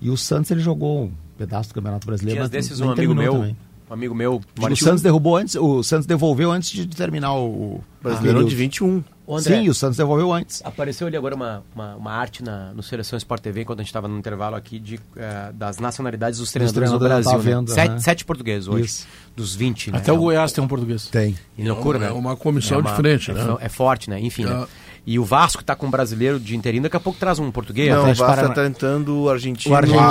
E 0.00 0.08
o 0.10 0.16
Santos 0.16 0.50
ele 0.50 0.60
jogou 0.60 1.04
um 1.04 1.12
pedaço 1.36 1.70
do 1.70 1.74
Campeonato 1.74 2.06
Brasileiro, 2.06 2.36
Dias 2.38 2.44
mas 2.44 2.50
desses, 2.50 2.80
um 2.80 2.90
amigo 2.90 3.14
meu, 3.14 3.32
também. 3.32 3.56
um 3.90 3.94
amigo 3.94 4.14
meu, 4.14 4.36
O 4.36 4.60
mora 4.60 4.72
em 4.72 4.76
Santos 4.76 5.02
derrubou 5.02 5.36
antes, 5.36 5.54
o 5.56 5.82
Santos 5.82 6.06
devolveu 6.06 6.50
antes 6.52 6.70
de 6.70 6.86
terminar 6.86 7.34
o, 7.34 7.46
o 7.46 7.84
Brasileirão 8.02 8.40
período. 8.40 8.50
de 8.50 8.56
21. 8.56 9.04
Ô, 9.24 9.36
André. 9.36 9.60
Sim, 9.62 9.68
o 9.68 9.74
Santos 9.74 9.96
devolveu 9.96 10.32
antes. 10.32 10.60
Apareceu 10.64 11.06
ali 11.06 11.16
agora 11.16 11.34
uma, 11.36 11.62
uma, 11.74 11.94
uma 11.94 12.10
arte 12.12 12.42
na, 12.42 12.72
no 12.74 12.82
Seleção 12.82 13.16
Sport 13.16 13.40
TV, 13.40 13.62
enquanto 13.62 13.78
a 13.78 13.82
gente 13.82 13.88
estava 13.88 14.08
no 14.08 14.18
intervalo 14.18 14.56
aqui, 14.56 14.80
de, 14.80 14.98
eh, 15.16 15.52
das 15.54 15.78
nacionalidades 15.78 16.40
dos 16.40 16.50
treinadores 16.50 16.90
treinadores, 16.90 17.24
Brasil. 17.26 17.38
né? 17.50 17.56
vendo, 17.56 17.70
sete, 17.72 17.90
né? 17.92 17.98
sete 18.00 18.24
portugueses 18.24 18.66
hoje, 18.66 18.86
Isso. 18.86 19.06
dos 19.36 19.54
20. 19.54 19.92
Né? 19.92 19.98
Até 19.98 20.10
É 20.10 20.12
o 20.12 20.16
um- 20.16 20.20
Goiás 20.20 20.50
tem 20.52 20.62
um 20.62 20.66
português. 20.66 21.06
Tem. 21.06 21.36
E 21.56 21.64
loucura, 21.68 21.98
É 21.98 22.00
né? 22.00 22.10
uma 22.10 22.36
comissão 22.36 22.78
É 22.78 22.80
uma- 22.80 22.90
diferente, 22.90 23.30
é, 23.30 23.34
né? 23.34 23.56
É 23.60 23.68
forte, 23.68 24.10
né? 24.10 24.20
Enfim, 24.20 24.44
né? 24.44 24.66
É. 25.06 25.10
E 25.10 25.18
o 25.18 25.24
Vasco 25.24 25.64
tá 25.64 25.74
com 25.74 25.86
um 25.86 25.90
brasileiro 25.90 26.38
de 26.38 26.54
interino, 26.56 26.84
daqui 26.84 26.96
a 26.96 27.00
pouco 27.00 27.18
traz 27.18 27.38
um 27.38 27.50
português. 27.50 27.90
Não, 27.92 28.10
o 28.10 28.14
Vasco 28.14 28.24
tá 28.54 28.62
tentando 28.62 29.22
o 29.22 29.28
argentino, 29.30 29.74
O 29.74 29.76
argentino, 29.78 30.02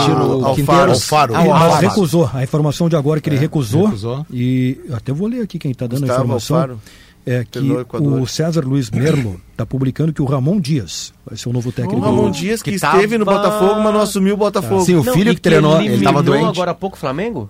Alfaro. 0.46 0.56
Quinteiro. 0.56 0.92
Alfaro. 0.92 1.36
Ah, 1.36 1.44
o 1.44 1.54
Alfaro. 1.54 1.88
recusou. 1.88 2.30
A 2.34 2.44
informação 2.44 2.90
de 2.90 2.96
agora 2.96 3.20
é 3.20 3.22
que 3.22 3.30
ele 3.30 3.38
recusou, 3.38 3.86
recusou. 3.86 4.26
E 4.30 4.80
até 4.92 5.14
vou 5.14 5.28
ler 5.28 5.42
aqui 5.44 5.58
quem 5.58 5.72
está 5.72 5.88
dando 5.88 6.00
a 6.04 6.08
Gustavo 6.08 6.20
informação. 6.24 6.58
Alfaro. 6.58 6.80
É 7.24 7.46
que 7.50 7.60
o 7.60 8.22
o 8.24 8.28
César 8.28 8.66
Luiz 8.66 8.90
Merlo 8.90 9.40
está 9.52 9.64
publicando 9.64 10.12
que 10.12 10.24
o 10.24 10.26
Ramon 10.26 10.60
Dias 10.60 11.14
vai 11.24 11.38
ser 11.38 11.50
o 11.50 11.54
novo 11.54 11.72
técnico. 11.72 12.00
O 12.00 12.04
Ramon 12.04 12.32
do- 12.32 12.32
Dias 12.32 12.64
que, 12.64 12.72
que 12.72 12.76
esteve 12.78 13.16
no 13.18 13.26
tava- 13.26 13.38
Botafogo, 13.44 13.80
mas 13.82 13.94
não 13.94 14.02
assumiu 14.02 14.34
o 14.34 14.38
Botafogo. 14.38 14.84
Sim, 14.84 14.96
o 14.96 15.04
Não, 15.04 15.14
filho 15.14 15.36
que 15.36 15.40
treinou, 15.42 15.80
ele 15.80 15.96
estava 15.98 16.24
doente. 16.24 16.48
agora 16.48 16.72
há 16.72 16.74
pouco 16.74 16.98
o 16.98 17.00
Flamengo? 17.00 17.48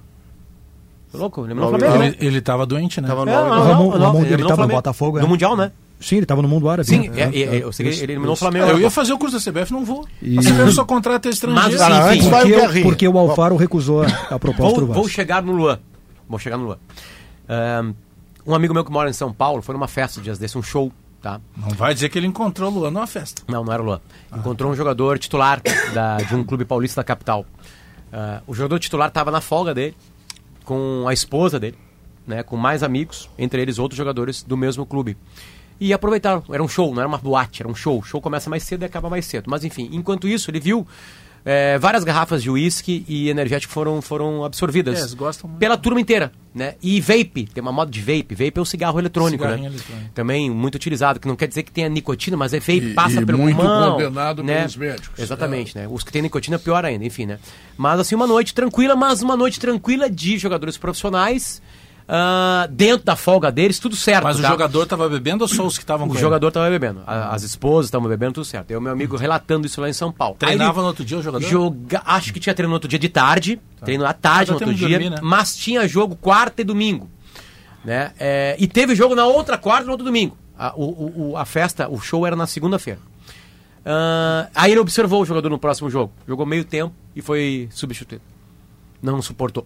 Louco, 1.13 1.41
eliminou 1.45 1.69
o 1.69 1.71
Não, 1.71 1.79
Flamengo, 1.79 1.99
Tá? 1.99 2.05
Ele, 2.05 2.27
ele 2.27 2.41
tava 2.41 2.65
doente, 2.65 3.01
né? 3.01 3.07
Tava 3.07 3.25
no 3.25 3.31
É, 3.31 3.33
não, 3.33 3.41
O 3.43 3.49
Ramon- 3.49 3.63
não, 3.63 3.87
o 3.87 3.91
não, 3.99 4.05
Ramon, 4.07 4.19
ele 4.19 4.27
eliminou 4.29 4.49
tava 4.49 4.61
no. 4.67 4.73
Botafogo, 4.73 5.17
é? 5.19 5.21
No 5.21 5.27
Mundial, 5.27 5.55
né? 5.57 5.71
Sim, 6.01 6.15
ele 6.17 6.23
estava 6.25 6.41
no 6.41 6.47
mundo 6.47 6.67
árabe. 6.67 6.89
Sim, 6.89 7.09
né? 7.09 7.29
é, 7.33 7.39
é, 7.39 7.41
é, 7.57 7.63
eu 7.63 7.71
sei 7.71 7.87
que 7.89 7.95
ele 8.01 8.13
eliminou 8.13 8.33
o 8.33 8.35
Flamengo. 8.35 8.65
Eu 8.67 8.79
ia 8.79 8.89
fazer 8.89 9.13
o 9.13 9.17
curso 9.17 9.37
da 9.37 9.51
CBF, 9.51 9.71
não 9.71 9.85
vou. 9.85 10.05
E- 10.21 10.37
A 10.37 10.41
CBF 10.41 10.71
só 10.73 10.83
contrata 10.83 11.29
estrangeiro. 11.29 11.77
Mas, 11.79 12.17
enfim, 12.17 12.29
vai 12.29 12.41
o 12.43 12.47
Porque, 12.47 12.59
Guerrinha. 12.61 12.83
porque 12.85 13.07
o 13.07 13.17
Alfaro 13.17 13.55
recusou 13.55 14.03
a, 14.03 14.07
a 14.07 14.39
proposta 14.39 14.79
Vou, 14.79 14.87
do 14.87 14.93
vou 14.93 15.03
Vasco. 15.03 15.09
chegar 15.09 15.41
no 15.43 15.51
Luan. 15.53 15.79
Vou 16.27 16.39
chegar 16.39 16.57
no 16.57 16.65
Luan. 16.65 16.77
Um 18.45 18.55
amigo 18.55 18.73
meu 18.73 18.83
que 18.83 18.91
mora 18.91 19.09
em 19.09 19.13
São 19.13 19.31
Paulo 19.31 19.61
foi 19.61 19.73
numa 19.73 19.87
festa 19.87 20.19
dias 20.19 20.39
desse, 20.39 20.57
um 20.57 20.63
show, 20.63 20.91
tá? 21.21 21.39
Não 21.55 21.69
vai 21.69 21.93
dizer 21.93 22.09
que 22.09 22.17
ele 22.17 22.25
encontrou 22.27 22.71
o 22.71 22.73
Luan 22.73 22.91
numa 22.91 23.05
festa. 23.07 23.43
Não, 23.47 23.63
não 23.63 23.71
era 23.71 23.81
o 23.81 23.85
Luan. 23.85 24.01
Encontrou 24.35 24.71
um 24.71 24.75
jogador 24.75 25.19
titular 25.19 25.61
da- 25.93 26.17
de 26.17 26.35
um 26.35 26.43
clube 26.43 26.65
paulista 26.65 27.01
da 27.01 27.03
capital. 27.05 27.45
Ah, 28.11 28.41
o 28.47 28.53
jogador 28.55 28.79
titular 28.79 29.09
estava 29.09 29.29
na 29.31 29.39
folga 29.41 29.73
dele, 29.73 29.95
com 30.65 31.05
a 31.07 31.13
esposa 31.13 31.59
dele, 31.59 31.77
né, 32.25 32.41
com 32.43 32.57
mais 32.57 32.81
amigos, 32.83 33.29
entre 33.37 33.61
eles 33.61 33.77
outros 33.79 33.97
jogadores 33.97 34.41
do 34.43 34.57
mesmo 34.57 34.85
clube. 34.85 35.15
E 35.81 35.91
aproveitaram, 35.93 36.43
era 36.51 36.63
um 36.63 36.67
show, 36.67 36.93
não 36.93 37.01
era 37.01 37.07
uma 37.07 37.17
boate, 37.17 37.63
era 37.63 37.69
um 37.69 37.73
show. 37.75 37.97
O 37.99 38.03
show 38.03 38.21
começa 38.21 38.49
mais 38.51 38.61
cedo 38.61 38.83
e 38.83 38.85
acaba 38.85 39.09
mais 39.09 39.25
cedo. 39.25 39.45
Mas 39.49 39.63
enfim, 39.65 39.89
enquanto 39.91 40.27
isso, 40.27 40.51
ele 40.51 40.59
viu 40.59 40.87
eh, 41.43 41.79
várias 41.79 42.03
garrafas 42.03 42.43
de 42.43 42.51
uísque 42.51 43.03
e 43.09 43.27
energético 43.29 43.73
foram, 43.73 43.99
foram 43.99 44.45
absorvidas 44.45 44.99
É, 44.99 45.01
eles 45.01 45.15
gostam 45.15 45.49
muito. 45.49 45.59
pela 45.59 45.75
turma 45.75 45.99
inteira, 45.99 46.31
né? 46.53 46.75
E 46.83 47.01
vape, 47.01 47.47
tem 47.51 47.63
uma 47.63 47.71
moda 47.71 47.89
de 47.89 47.99
vape. 47.99 48.27
Vape 48.35 48.53
é 48.57 48.61
o 48.61 48.65
cigarro 48.65 48.99
eletrônico, 48.99 49.43
né? 49.43 49.55
Eletrônico. 49.55 50.11
Também 50.13 50.51
muito 50.51 50.75
utilizado, 50.75 51.19
que 51.19 51.27
não 51.27 51.35
quer 51.35 51.47
dizer 51.47 51.63
que 51.63 51.71
tenha 51.71 51.89
nicotina, 51.89 52.37
mas 52.37 52.53
é 52.53 52.59
vape, 52.59 52.91
E- 52.91 52.93
passa 52.93 53.19
e 53.19 53.25
pelo 53.25 53.39
muito 53.39 53.55
pulmão, 53.57 53.93
condenado 53.93 54.43
né? 54.43 54.59
pelos 54.59 54.75
médicos. 54.75 55.17
Exatamente, 55.19 55.75
né? 55.75 55.87
Os 55.89 56.03
que 56.03 56.11
têm 56.11 56.21
nicotina, 56.21 56.59
pior 56.59 56.85
ainda, 56.85 57.03
enfim, 57.03 57.25
né? 57.25 57.39
Mas 57.75 57.99
assim, 57.99 58.13
uma 58.13 58.27
noite 58.27 58.53
tranquila, 58.53 58.95
mas 58.95 59.23
uma 59.23 59.35
noite 59.35 59.59
tranquila 59.59 60.07
de 60.07 60.37
jogadores 60.37 60.77
profissionais, 60.77 61.59
ah, 62.13 62.67
dentro 62.69 63.05
da 63.05 63.15
folga 63.15 63.49
deles, 63.49 63.79
tudo 63.79 63.95
certo. 63.95 64.25
Mas 64.25 64.37
o 64.37 64.41
tá? 64.41 64.49
jogador 64.49 64.85
tava 64.85 65.07
bebendo 65.07 65.45
ou 65.45 65.47
só 65.47 65.65
os 65.65 65.77
que 65.77 65.83
estavam 65.83 66.09
com 66.09 66.13
O 66.13 66.17
jogador 66.17 66.49
estava 66.49 66.69
bebendo, 66.69 67.01
a- 67.07 67.33
as 67.33 67.41
esposas 67.43 67.85
estavam 67.85 68.09
bebendo, 68.09 68.33
tudo 68.33 68.45
certo. 68.45 68.69
Eu, 68.69 68.81
meu 68.81 68.91
amigo, 68.91 69.15
relatando 69.15 69.65
isso 69.65 69.79
lá 69.79 69.87
em 69.89 69.93
São 69.93 70.11
Paulo. 70.11 70.35
Aí 70.41 70.49
ele 70.49 70.57
Treinava 70.57 70.81
no 70.81 70.87
outro 70.87 71.05
dia 71.05 71.17
o 71.17 71.21
jogador? 71.23 71.47
Joga... 71.47 72.01
Acho 72.05 72.33
que 72.33 72.39
tinha 72.41 72.53
treino 72.53 72.67
no 72.69 72.73
outro 72.75 72.89
dia 72.89 72.99
de 72.99 73.07
tarde, 73.07 73.61
treino 73.83 74.05
à 74.05 74.11
tarde 74.11 74.51
no 74.51 74.57
outro 74.57 74.73
dia, 74.73 74.89
dormir, 74.89 75.09
né? 75.09 75.17
mas 75.21 75.55
tinha 75.55 75.87
jogo 75.87 76.17
quarta 76.17 76.61
e 76.61 76.65
domingo. 76.65 77.09
Né? 77.85 78.11
É, 78.19 78.55
e 78.59 78.67
teve 78.67 78.93
jogo 78.93 79.15
na 79.15 79.25
outra 79.25 79.57
quarta 79.57 79.83
e 79.83 79.85
no 79.85 79.91
outro 79.93 80.05
domingo. 80.05 80.37
A, 80.59 80.73
o, 80.75 80.83
o- 80.83 81.29
o- 81.31 81.37
a 81.37 81.45
festa, 81.45 81.87
o 81.89 81.97
show 81.99 82.27
era 82.27 82.35
na 82.35 82.45
segunda-feira. 82.45 82.99
Ah, 83.85 84.49
aí 84.53 84.71
ele 84.71 84.79
observou 84.79 85.21
o 85.21 85.25
jogador 85.25 85.49
no 85.49 85.57
próximo 85.57 85.89
jogo. 85.89 86.11
Jogou 86.27 86.45
meio 86.45 86.63
tempo 86.65 86.93
e 87.15 87.21
foi 87.21 87.67
substituído. 87.71 88.21
Não 89.01 89.21
suportou. 89.21 89.65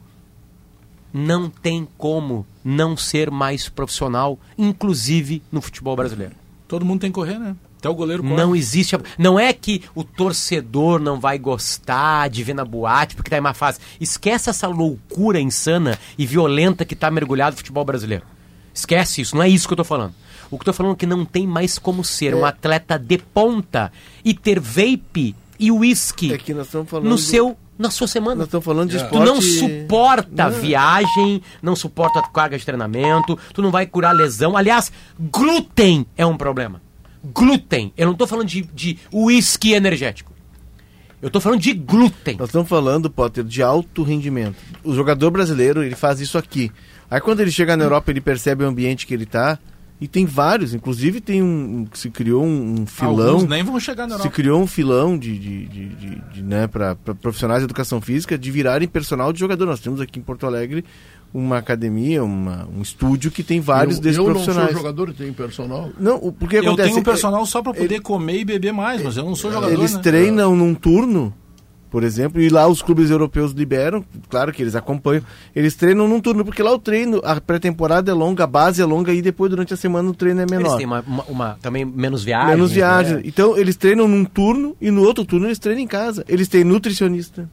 Não 1.18 1.50
tem 1.50 1.88
como 1.98 2.46
não 2.62 2.98
ser 2.98 3.32
mais 3.32 3.70
profissional, 3.70 4.38
inclusive 4.58 5.42
no 5.50 5.62
futebol 5.62 5.96
brasileiro. 5.96 6.34
Todo 6.68 6.84
mundo 6.84 7.00
tem 7.00 7.10
que 7.10 7.16
correr, 7.16 7.40
né? 7.40 7.56
Até 7.80 7.88
o 7.88 7.94
goleiro 7.94 8.22
corre. 8.22 8.36
Não 8.36 8.54
existe. 8.54 8.96
a- 8.98 9.02
Não 9.18 9.40
é 9.40 9.54
que 9.54 9.82
o 9.96 10.04
torcedor 10.04 11.00
não 11.00 11.18
vai 11.20 11.38
gostar 11.40 12.28
de 12.30 12.44
ver 12.44 12.54
na 12.54 12.66
boate 12.66 13.16
porque 13.16 13.30
tá 13.30 13.38
em 13.38 13.42
má 13.42 13.54
fase. 13.54 13.80
Esquece 14.02 14.50
essa 14.50 14.68
loucura 14.68 15.40
insana 15.40 15.98
e 16.18 16.26
violenta 16.26 16.84
que 16.84 16.96
tá 16.96 17.10
mergulhado 17.10 17.52
no 17.54 17.58
futebol 17.60 17.86
brasileiro. 17.86 18.26
Esquece 18.74 19.22
isso, 19.22 19.36
não 19.38 19.44
é 19.44 19.48
isso 19.48 19.68
que 19.68 19.74
eu 19.74 19.78
tô 19.78 19.84
falando. 19.86 20.14
O 20.52 20.58
que 20.58 20.64
eu 20.64 20.66
tô 20.66 20.74
falando 20.74 20.94
é 20.94 20.98
que 20.98 21.06
não 21.06 21.24
tem 21.24 21.48
mais 21.48 21.80
como 21.80 22.04
ser 22.04 22.36
um 22.36 22.44
atleta 22.46 23.00
de 23.00 23.18
ponta 23.20 23.90
e 24.24 24.34
ter 24.34 24.60
vape 24.60 25.34
e 25.58 25.72
uísque 25.72 26.34
É 26.34 26.38
no 27.10 27.18
seu, 27.18 27.58
na 27.78 27.90
sua 27.92 28.08
semana. 28.08 28.36
Nós 28.36 28.48
estamos 28.48 28.66
falando 28.66 28.90
de 28.90 28.98
Tu 28.98 29.04
esporte. 29.04 29.26
não 29.26 29.42
suporta 29.42 30.50
viagem, 30.50 31.42
não 31.62 31.76
suporta 31.76 32.22
carga 32.34 32.58
de 32.58 32.66
treinamento, 32.66 33.38
tu 33.54 33.62
não 33.62 33.72
vai 33.72 33.86
curar 33.86 34.14
lesão. 34.14 34.56
Aliás, 34.56 34.92
glúten 35.20 36.06
é 36.18 36.26
um 36.26 36.38
problema. 36.38 36.82
Glúten. 37.34 37.92
Eu 37.98 38.08
não 38.08 38.14
tô 38.14 38.28
falando 38.28 38.48
de, 38.48 38.62
de 38.74 38.98
uísque 39.12 39.74
energético. 39.74 40.34
Eu 41.22 41.30
tô 41.32 41.40
falando 41.42 41.60
de 41.60 41.74
glúten. 41.74 42.36
Nós 42.38 42.50
estamos 42.50 42.70
falando, 42.70 43.10
Potter, 43.10 43.44
de 43.44 43.64
alto 43.64 44.04
rendimento. 44.04 44.58
O 44.84 44.94
jogador 44.94 45.32
brasileiro, 45.32 45.84
ele 45.84 45.96
faz 45.96 46.20
isso 46.20 46.38
aqui. 46.38 46.72
Aí 47.10 47.20
quando 47.20 47.40
ele 47.40 47.52
chega 47.52 47.76
na 47.76 47.84
Europa, 47.84 48.12
ele 48.12 48.22
percebe 48.22 48.64
o 48.64 48.68
ambiente 48.68 49.08
que 49.08 49.14
ele 49.14 49.26
tá. 49.26 49.58
E 50.00 50.10
tem 50.10 50.26
vários, 50.26 50.74
inclusive 50.74 51.22
tem 51.22 51.42
um. 51.42 51.88
se 51.94 52.10
criou 52.10 52.44
um, 52.44 52.82
um 52.82 52.86
filão. 52.86 53.36
Alguns 53.36 53.48
nem 53.48 53.64
vão 53.64 53.80
chegar 53.80 54.04
na 54.04 54.16
Se 54.16 54.22
Europa. 54.24 54.36
criou 54.36 54.62
um 54.62 54.68
filão 54.68 55.18
de, 55.18 55.38
de, 55.40 55.66
de, 55.68 55.86
de- 55.90 56.22
de, 56.34 56.44
né, 56.44 56.68
para 56.68 56.96
profissionais 56.96 57.62
de 57.62 57.66
educação 57.66 58.02
física 58.02 58.38
de 58.38 58.52
virarem 58.52 58.90
personal 58.90 59.32
de 59.32 59.40
jogador. 59.40 59.66
Nós 59.66 59.80
temos 59.80 60.02
aqui 60.02 60.20
em 60.20 60.22
Porto 60.22 60.46
Alegre 60.46 60.84
uma 61.34 61.58
academia, 61.58 62.22
uma, 62.26 62.68
um 62.78 62.82
estúdio 62.82 63.32
que 63.32 63.42
tem 63.42 63.62
vários 63.62 63.96
eu, 63.96 64.02
desses 64.02 64.18
eu 64.18 64.26
profissionais. 64.26 64.66
não 64.68 64.74
sou 64.74 64.82
jogador 64.82 65.10
e 65.10 65.14
tenho 65.14 65.34
personal. 65.34 65.90
Não, 65.98 66.18
o- 66.18 66.32
porque 66.34 66.58
Eu 66.58 66.64
acontece, 66.64 66.90
tenho 66.90 67.00
um 67.00 67.04
personal 67.04 67.46
só 67.46 67.62
pra 67.62 67.72
ele- 67.72 67.82
poder 67.82 68.00
comer 68.02 68.40
e 68.42 68.46
beber 68.46 68.74
mais, 68.74 69.02
mas 69.02 69.16
eu 69.16 69.24
não 69.24 69.34
sou 69.36 69.50
jogador, 69.52 69.74
Eles 69.74 69.94
né? 69.94 70.02
treinam 70.02 70.56
num 70.58 70.74
turno, 70.76 71.34
por 71.90 72.04
exemplo, 72.04 72.42
e 72.42 72.50
lá 72.50 72.68
os 72.68 72.82
clubes 72.82 73.10
europeus 73.10 73.52
liberam, 73.54 74.04
claro 74.30 74.52
que 74.52 74.62
eles 74.62 74.76
acompanham, 74.76 75.24
eles 75.56 75.76
treinam 75.76 76.08
num 76.08 76.20
turno, 76.20 76.44
porque 76.44 76.62
lá 76.62 76.74
o 76.74 76.80
treino, 76.80 77.22
a 77.24 77.40
pré-temporada 77.40 78.12
é 78.12 78.14
longa, 78.14 78.44
a 78.44 78.48
base 78.48 78.82
é 78.82 78.86
longa 78.86 79.14
e 79.14 79.22
depois 79.22 79.50
durante 79.50 79.74
a 79.74 79.78
semana 79.78 80.10
o 80.10 80.14
treino 80.14 80.42
é 80.42 80.44
Eles 80.44 80.52
menor. 80.58 80.78
têm 80.78 80.86
uma, 80.86 81.02
uma- 81.08 81.24
uma- 81.26 81.58
também 81.62 81.86
menos 81.86 82.24
viagem. 82.24 82.50
Menos 82.50 82.72
viagem. 82.72 83.16
né? 83.18 83.22
Então 83.24 83.58
eles 83.58 83.76
treinam 83.78 84.08
num 84.08 84.26
turno 84.26 84.76
e 84.82 84.92
no 84.92 85.04
outro 85.04 85.24
turno 85.24 85.48
eles 85.48 85.60
treinam 85.60 85.84
em 85.84 85.88
casa. 85.88 86.26
Eles 86.28 86.48
têm 86.48 86.64
nutricionista. 86.64 87.50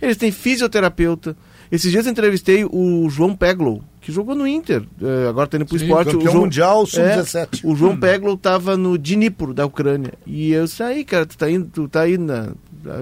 Eles 0.00 0.16
têm 0.16 0.30
fisioterapeuta. 0.32 1.36
Esses 1.70 1.90
dias 1.90 2.04
eu 2.06 2.12
entrevistei 2.12 2.64
o 2.64 3.08
João 3.08 3.34
Peglow, 3.34 3.82
que 4.00 4.12
jogou 4.12 4.34
no 4.34 4.46
Inter, 4.46 4.82
eh, 5.00 5.28
agora 5.28 5.46
tá 5.46 5.56
indo 5.56 5.64
pro 5.64 5.78
Sim, 5.78 5.86
esporte. 5.86 6.14
o 6.16 6.20
João, 6.20 6.40
mundial, 6.40 6.84
sub-17. 6.84 7.60
É, 7.64 7.66
o 7.66 7.74
João 7.74 7.96
Peglow 7.96 8.36
tava 8.36 8.76
no 8.76 8.98
Dnipro, 8.98 9.54
da 9.54 9.64
Ucrânia. 9.64 10.12
E 10.26 10.52
eu 10.52 10.64
disse, 10.64 10.82
aí, 10.82 11.02
cara, 11.02 11.24
tu 11.24 11.38
tá 11.38 11.50
indo, 11.50 11.66
tu 11.72 11.88
tá 11.88 12.06
indo 12.06 12.24
na... 12.24 12.48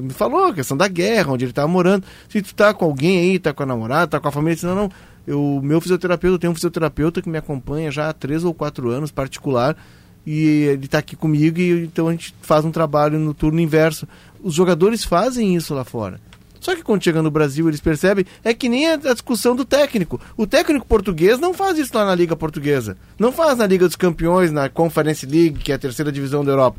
Me 0.02 0.10
falou 0.10 0.46
a 0.46 0.54
questão 0.54 0.76
da 0.76 0.88
guerra, 0.88 1.32
onde 1.32 1.44
ele 1.44 1.52
tava 1.52 1.68
morando. 1.68 2.04
Se 2.28 2.42
tu 2.42 2.54
tá 2.54 2.72
com 2.74 2.84
alguém 2.84 3.18
aí, 3.18 3.38
tá 3.38 3.52
com 3.52 3.62
a 3.62 3.66
namorada, 3.66 4.06
tá 4.08 4.20
com 4.20 4.28
a 4.28 4.32
família, 4.32 4.54
disse, 4.54 4.66
não, 4.66 4.74
não. 4.74 4.90
Eu, 5.26 5.60
meu 5.62 5.80
fisioterapeuta, 5.80 6.34
eu 6.34 6.38
tenho 6.38 6.52
um 6.52 6.54
fisioterapeuta 6.54 7.22
que 7.22 7.28
me 7.28 7.38
acompanha 7.38 7.90
já 7.90 8.08
há 8.08 8.12
três 8.12 8.44
ou 8.44 8.52
quatro 8.52 8.90
anos, 8.90 9.10
particular, 9.10 9.76
e 10.26 10.44
ele 10.64 10.88
tá 10.88 10.98
aqui 10.98 11.14
comigo, 11.14 11.58
e 11.58 11.84
então 11.84 12.08
a 12.08 12.12
gente 12.12 12.34
faz 12.42 12.64
um 12.64 12.70
trabalho 12.70 13.18
no 13.18 13.32
turno 13.32 13.60
inverso. 13.60 14.08
Os 14.42 14.54
jogadores 14.54 15.04
fazem 15.04 15.54
isso 15.54 15.74
lá 15.74 15.84
fora. 15.84 16.20
Só 16.60 16.76
que 16.76 16.82
quando 16.82 17.02
chega 17.02 17.22
no 17.22 17.30
Brasil, 17.30 17.66
eles 17.68 17.80
percebem, 17.80 18.26
é 18.44 18.52
que 18.52 18.68
nem 18.68 18.86
a 18.90 18.96
discussão 18.96 19.56
do 19.56 19.64
técnico. 19.64 20.20
O 20.36 20.46
técnico 20.46 20.86
português 20.86 21.38
não 21.38 21.54
faz 21.54 21.78
isso 21.78 21.94
lá 21.94 22.04
na 22.04 22.14
Liga 22.14 22.36
Portuguesa. 22.36 22.98
Não 23.18 23.32
faz 23.32 23.56
na 23.56 23.66
Liga 23.66 23.86
dos 23.86 23.96
Campeões, 23.96 24.52
na 24.52 24.68
Conference 24.68 25.24
League, 25.24 25.60
que 25.60 25.72
é 25.72 25.76
a 25.76 25.78
terceira 25.78 26.12
divisão 26.12 26.44
da 26.44 26.52
Europa. 26.52 26.78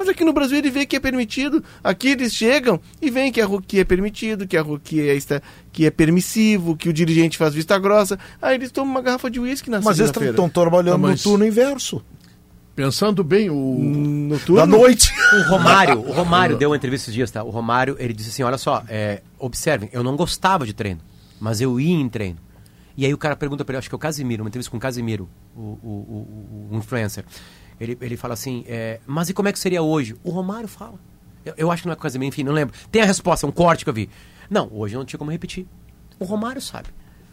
Mas 0.00 0.08
aqui 0.08 0.24
no 0.24 0.32
Brasil 0.32 0.56
ele 0.56 0.70
vê 0.70 0.86
que 0.86 0.96
é 0.96 1.00
permitido. 1.00 1.62
Aqui 1.84 2.08
eles 2.08 2.34
chegam 2.34 2.80
e 3.02 3.10
veem 3.10 3.30
que 3.30 3.38
a 3.38 3.46
que 3.66 3.80
é 3.80 3.84
permitido, 3.84 4.46
que 4.48 4.56
a 4.56 4.64
que 4.82 4.98
é, 4.98 5.14
esta- 5.14 5.42
que 5.70 5.84
é 5.84 5.90
permissivo, 5.90 6.74
que 6.74 6.88
o 6.88 6.92
dirigente 6.92 7.36
faz 7.36 7.52
vista 7.52 7.78
grossa. 7.78 8.18
Aí 8.40 8.54
eles 8.54 8.70
tomam 8.72 8.90
uma 8.94 9.02
garrafa 9.02 9.30
de 9.30 9.38
uísque 9.38 9.68
na 9.68 9.78
Mas 9.82 9.98
eles 9.98 10.10
estão 10.10 10.48
trabalhando 10.48 10.92
Não, 10.92 10.98
mas- 11.10 11.22
no 11.22 11.30
turno 11.30 11.44
inverso. 11.46 12.02
Pensando 12.74 13.22
bem, 13.22 13.50
o, 13.50 13.54
No 13.54 14.38
Da 14.38 14.44
turno. 14.46 14.66
noite. 14.78 15.12
O 15.30 15.42
Romário, 15.50 15.98
o 16.00 16.12
Romário 16.12 16.56
deu 16.58 16.70
uma 16.70 16.76
entrevista 16.76 17.04
esses 17.04 17.14
dias, 17.14 17.30
tá? 17.30 17.44
O 17.44 17.50
Romário, 17.50 17.94
ele 17.98 18.12
disse 18.14 18.30
assim, 18.30 18.42
olha 18.42 18.56
só, 18.58 18.82
é, 18.88 19.20
observem, 19.38 19.88
eu 19.92 20.02
não 20.02 20.16
gostava 20.16 20.64
de 20.66 20.72
treino, 20.72 21.00
mas 21.38 21.60
eu 21.60 21.78
ia 21.78 21.94
em 21.94 22.08
treino. 22.08 22.38
E 22.96 23.04
aí 23.06 23.12
o 23.14 23.18
cara 23.18 23.36
pergunta 23.36 23.64
pra 23.64 23.74
ele, 23.74 23.78
acho 23.78 23.88
que 23.88 23.94
é 23.94 23.96
o 23.96 23.98
Casimiro, 23.98 24.42
uma 24.42 24.48
entrevista 24.48 24.70
com 24.70 24.76
o 24.76 24.80
Casimiro, 24.80 25.28
o, 25.54 25.60
o, 25.60 26.68
o- 26.70 26.74
o 26.74 26.76
influencer. 26.78 27.24
Ele, 27.80 27.96
ele 28.00 28.16
fala 28.16 28.34
assim, 28.34 28.64
é, 28.68 29.00
mas 29.06 29.28
e 29.30 29.34
como 29.34 29.48
é 29.48 29.52
que 29.52 29.58
seria 29.58 29.80
hoje? 29.82 30.14
O 30.22 30.30
Romário 30.30 30.68
fala. 30.68 30.94
Eu, 31.44 31.54
eu 31.56 31.70
acho 31.72 31.82
que 31.82 31.88
não 31.88 31.94
é 31.94 31.96
Casemiro, 31.96 32.28
enfim, 32.28 32.42
não 32.44 32.52
lembro. 32.52 32.74
Tem 32.92 33.00
a 33.00 33.06
resposta, 33.06 33.46
um 33.46 33.50
corte 33.52 33.84
que 33.84 33.88
eu 33.90 33.94
vi. 33.94 34.10
Não, 34.50 34.68
hoje 34.70 34.94
não 34.94 35.04
tinha 35.04 35.18
como 35.18 35.30
repetir. 35.30 35.66
O 36.18 36.24
Romário 36.24 36.60
sabe. 36.60 36.88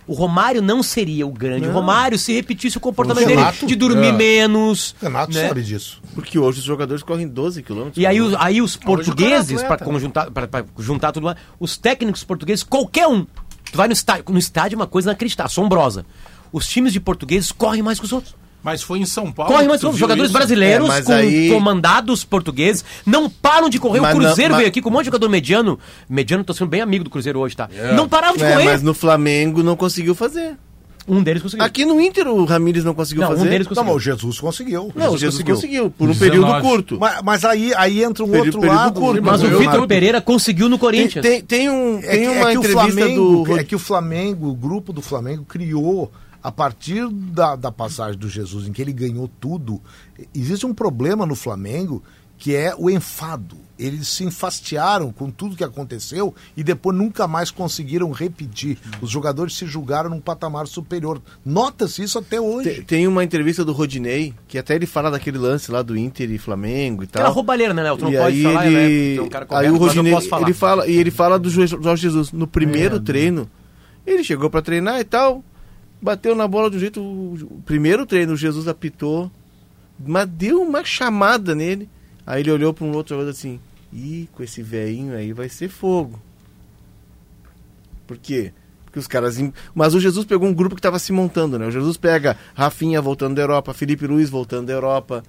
O 0.07 0.13
Romário 0.13 0.61
não 0.61 0.81
seria 0.81 1.27
o 1.27 1.31
grande. 1.33 1.67
O 1.67 1.71
Romário, 1.73 2.17
se 2.17 2.31
repetisse 2.31 2.77
o 2.77 2.79
comportamento 2.79 3.25
O 3.25 3.27
dele 3.27 3.41
Renato- 3.41 3.65
de 3.65 3.75
dormir 3.75 4.07
É. 4.07 4.11
menos. 4.13 4.95
Renato 5.01 5.33
né? 5.33 5.49
sabe 5.49 5.61
disso. 5.61 6.01
Porque 6.15 6.39
hoje 6.39 6.59
os 6.59 6.63
jogadores 6.63 7.03
correm 7.03 7.27
12 7.27 7.61
quilômetros. 7.61 7.97
E 8.01 8.05
aí, 8.05 8.21
os- 8.21 8.33
aí 8.35 8.61
os 8.61 8.77
é 8.81 8.85
portugueses, 8.85 9.61
para 9.63 9.99
juntar, 9.99 10.31
pra- 10.31 10.47
pra 10.47 10.63
juntar 10.79 11.11
tudo 11.11 11.25
lá, 11.25 11.35
os 11.59 11.75
técnicos 11.75 12.23
portugueses, 12.23 12.63
qualquer 12.63 13.05
um. 13.07 13.25
Tu 13.69 13.75
vai 13.75 13.87
no 13.87 13.93
estádio, 13.93 14.23
no 14.29 14.39
estádio 14.39 14.75
é 14.75 14.79
uma 14.79 14.87
coisa 14.87 15.09
inacreditável, 15.09 15.47
assombrosa. 15.47 16.05
Os 16.53 16.65
times 16.69 16.93
de 16.93 17.01
portugueses 17.01 17.51
correm 17.51 17.83
mais 17.83 17.99
que 17.99 18.05
os 18.05 18.13
outros. 18.13 18.33
Mas 18.63 18.81
foi 18.81 18.99
em 18.99 19.05
São 19.05 19.31
Paulo. 19.31 19.53
Os 19.73 19.81
viu 19.81 19.93
jogadores 19.93 20.29
isso? 20.29 20.37
brasileiros 20.37 20.85
É, 20.87 20.89
mas 20.89 21.05
com 21.05 21.13
aí- 21.13 21.49
comandados 21.49 22.25
portugueses 22.25 22.83
não 23.05 23.29
param 23.29 23.69
de 23.69 23.79
correr. 23.79 24.01
Mas 24.01 24.15
o 24.15 24.19
não- 24.19 24.25
Cruzeiro 24.25 24.51
mas- 24.51 24.57
veio 24.57 24.67
aqui 24.69 24.81
com 24.81 24.89
um 24.89 24.91
monte 24.91 25.03
de 25.03 25.07
jogador 25.07 25.29
mediano. 25.29 25.79
Mediano, 26.09 26.43
tô 26.43 26.53
sendo 26.53 26.67
bem 26.67 26.81
amigo 26.81 27.03
do 27.03 27.09
Cruzeiro 27.09 27.39
hoje, 27.39 27.55
tá? 27.55 27.69
Não 27.95 28.09
paravam 28.09 28.35
de 28.37 28.43
É, 28.43 28.51
correr. 28.51 28.65
mas 28.65 28.81
no 28.81 28.93
Flamengo 28.93 29.63
não 29.63 29.75
conseguiu 29.75 30.13
fazer. 30.15 30.55
Um 31.09 31.23
deles 31.23 31.41
conseguiu. 31.41 31.65
Aqui 31.65 31.85
no 31.85 32.01
Inter 32.01 32.27
o 32.27 32.43
Ramires 32.43 32.83
não 32.83 32.93
conseguiu 32.93 33.21
Não, 33.21 33.29
um 33.31 33.37
fazer. 33.37 33.49
deles 33.49 33.65
Não, 33.65 33.69
conseguiu. 33.69 33.93
mas 33.93 33.95
o 33.95 33.99
Jesus 34.05 34.39
conseguiu. 34.41 34.91
Não, 34.93 35.13
o 35.13 35.17
Jesus 35.17 35.35
conseguiu. 35.41 35.55
conseguiu. 35.55 35.89
por 35.91 36.09
um 36.09 36.11
19. 36.11 36.19
período 36.43 36.61
curto. 36.61 36.97
Mas, 36.99 37.21
mas 37.23 37.45
aí, 37.45 37.71
aí 37.77 38.03
entra 38.03 38.25
um 38.25 38.27
Período- 38.27 38.45
outro 38.47 38.59
período 38.59 38.77
lado. 38.77 38.99
curto, 38.99 39.23
mas 39.23 39.41
o 39.41 39.45
eu- 39.45 39.59
Vitor 39.59 39.87
Pereira 39.87 40.19
conseguiu 40.19 40.67
no 40.67 40.75
Tem, 40.75 40.79
Corinthians. 40.79 41.23
tem, 41.25 41.41
tem 41.41 41.69
um, 41.69 41.99
É 41.99 42.01
tem 42.01 42.19
que, 42.23 42.27
uma 42.27 42.49
é 42.49 42.51
que 42.51 42.57
o 42.57 42.59
entrevista 42.59 42.91
Flamengo, 42.91 43.43
do. 43.45 43.57
é 43.57 43.63
que 43.63 43.75
o 43.75 43.79
Flamengo, 43.79 44.49
o 44.49 44.53
grupo 44.55 44.91
do 44.91 45.01
Flamengo 45.01 45.45
criou 45.47 46.11
a 46.47 46.51
partir 46.51 47.05
da, 47.09 47.57
da 47.57 47.71
passagem 47.73 48.17
do 48.17 48.29
Jesus, 48.29 48.67
em 48.67 48.71
que 48.71 48.81
ele 48.81 48.93
ganhou 48.93 49.29
tudo. 49.39 49.81
Existe 50.33 50.65
um 50.65 50.73
problema 50.73 51.25
no 51.25 51.35
Flamengo 51.35 52.01
que 52.37 52.55
é 52.55 52.73
o 52.77 52.89
enfado. 52.89 53.57
Eles 53.77 54.07
se 54.07 54.23
enfastiaram 54.23 55.11
com 55.11 55.29
tudo 55.29 55.55
que 55.57 55.63
aconteceu 55.63 56.33
e 56.55 56.63
depois 56.63 56.95
nunca 56.95 57.27
mais 57.27 57.51
conseguiram 57.51 58.11
repetir. 58.11 58.77
Os 59.01 59.09
jogadores 59.09 59.57
se 59.57 59.65
julgaram 59.65 60.09
num 60.09 60.21
patamar 60.21 60.67
superior. 60.67 61.21
Nota-se 61.43 62.01
isso 62.03 62.17
até 62.17 62.39
hoje. 62.39 62.69
Tem, 62.75 62.83
tem 62.83 63.07
uma 63.07 63.23
entrevista 63.25 63.65
do 63.65 63.73
Rodinei, 63.73 64.33
que 64.47 64.57
até 64.57 64.75
ele 64.75 64.85
fala 64.85 65.11
daquele 65.11 65.37
lance 65.37 65.69
lá 65.71 65.81
do 65.81 65.97
Inter 65.97 66.31
e 66.31 66.37
Flamengo 66.37 67.03
e 67.03 67.07
tal. 67.07 67.23
Aquela 67.23 67.33
roubalheira, 67.35 67.73
né, 67.73 67.83
Léo? 67.83 67.97
Tu 67.97 68.05
não 68.05 68.13
e 68.13 68.17
pode 68.17 68.37
aí 68.37 68.43
falar, 68.43 68.67
ele, 68.67 68.75
né? 68.75 69.15
É 69.15 69.21
um 69.21 69.29
cara 69.29 69.47
aí 69.49 69.69
o 69.69 69.77
Rodinei, 69.77 70.13
posso 70.13 70.29
falar. 70.29 70.43
ele 70.43 70.53
fala, 70.53 70.87
e 70.87 70.95
ele 70.95 71.11
fala 71.11 71.37
do 71.37 71.49
Jo- 71.49 71.67
Jorge 71.67 72.03
Jesus 72.03 72.31
no 72.31 72.47
primeiro 72.47 73.01
treino. 73.01 73.49
Ele 74.05 74.23
chegou 74.23 74.49
pra 74.49 74.61
treinar 74.61 74.99
e 75.01 75.03
tal, 75.03 75.43
bateu 76.01 76.35
na 76.35 76.47
bola 76.47 76.69
do 76.69 76.79
jeito 76.79 77.01
o, 77.01 77.61
primeiro 77.65 78.05
treino, 78.05 78.33
o 78.33 78.37
Jesus 78.37 78.67
apitou, 78.67 79.31
mas 79.99 80.27
deu 80.27 80.61
uma 80.61 80.83
chamada 80.83 81.55
nele. 81.55 81.89
Aí 82.25 82.41
ele 82.41 82.51
olhou 82.51 82.73
pra 82.73 82.85
um 82.85 82.93
outro 82.93 83.15
jogador 83.15 83.31
assim: 83.31 83.59
"Ih, 83.91 84.27
com 84.33 84.43
esse 84.43 84.61
velhinho 84.61 85.15
aí 85.15 85.33
vai 85.33 85.49
ser 85.49 85.69
fogo". 85.69 86.21
Por 88.05 88.17
quê? 88.17 88.53
Porque 88.85 88.99
os 88.99 89.07
caras. 89.07 89.37
Mas 89.75 89.93
o 89.93 89.99
Jesus 89.99 90.25
pegou 90.25 90.47
um 90.47 90.53
grupo 90.53 90.75
que 90.75 90.79
estava 90.79 90.97
se 90.97 91.11
montando, 91.11 91.59
né? 91.59 91.67
O 91.67 91.71
Jesus 91.71 91.97
pega 91.97 92.37
Rafinha 92.55 93.01
voltando 93.01 93.35
da 93.35 93.41
Europa, 93.41 93.73
Felipe 93.73 94.07
Luiz 94.07 94.29
voltando 94.29 94.67
da 94.67 94.73
Europa. 94.73 95.23